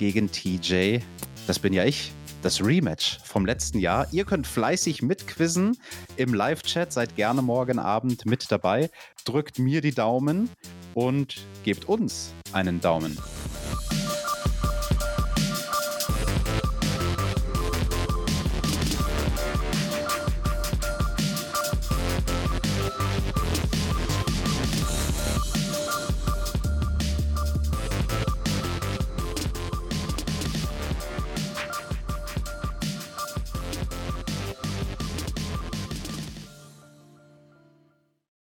gegen 0.00 0.32
TJ. 0.32 1.00
Das 1.46 1.58
bin 1.58 1.74
ja 1.74 1.84
ich. 1.84 2.10
Das 2.42 2.64
Rematch 2.64 3.18
vom 3.22 3.44
letzten 3.44 3.78
Jahr. 3.78 4.08
Ihr 4.12 4.24
könnt 4.24 4.46
fleißig 4.46 5.02
mitquizzen 5.02 5.76
im 6.16 6.32
Live-Chat. 6.32 6.90
Seid 6.90 7.16
gerne 7.16 7.42
morgen 7.42 7.78
Abend 7.78 8.24
mit 8.24 8.50
dabei. 8.50 8.88
Drückt 9.26 9.58
mir 9.58 9.82
die 9.82 9.92
Daumen 9.92 10.48
und 10.94 11.36
gebt 11.64 11.84
uns 11.84 12.32
einen 12.54 12.80
Daumen. 12.80 13.18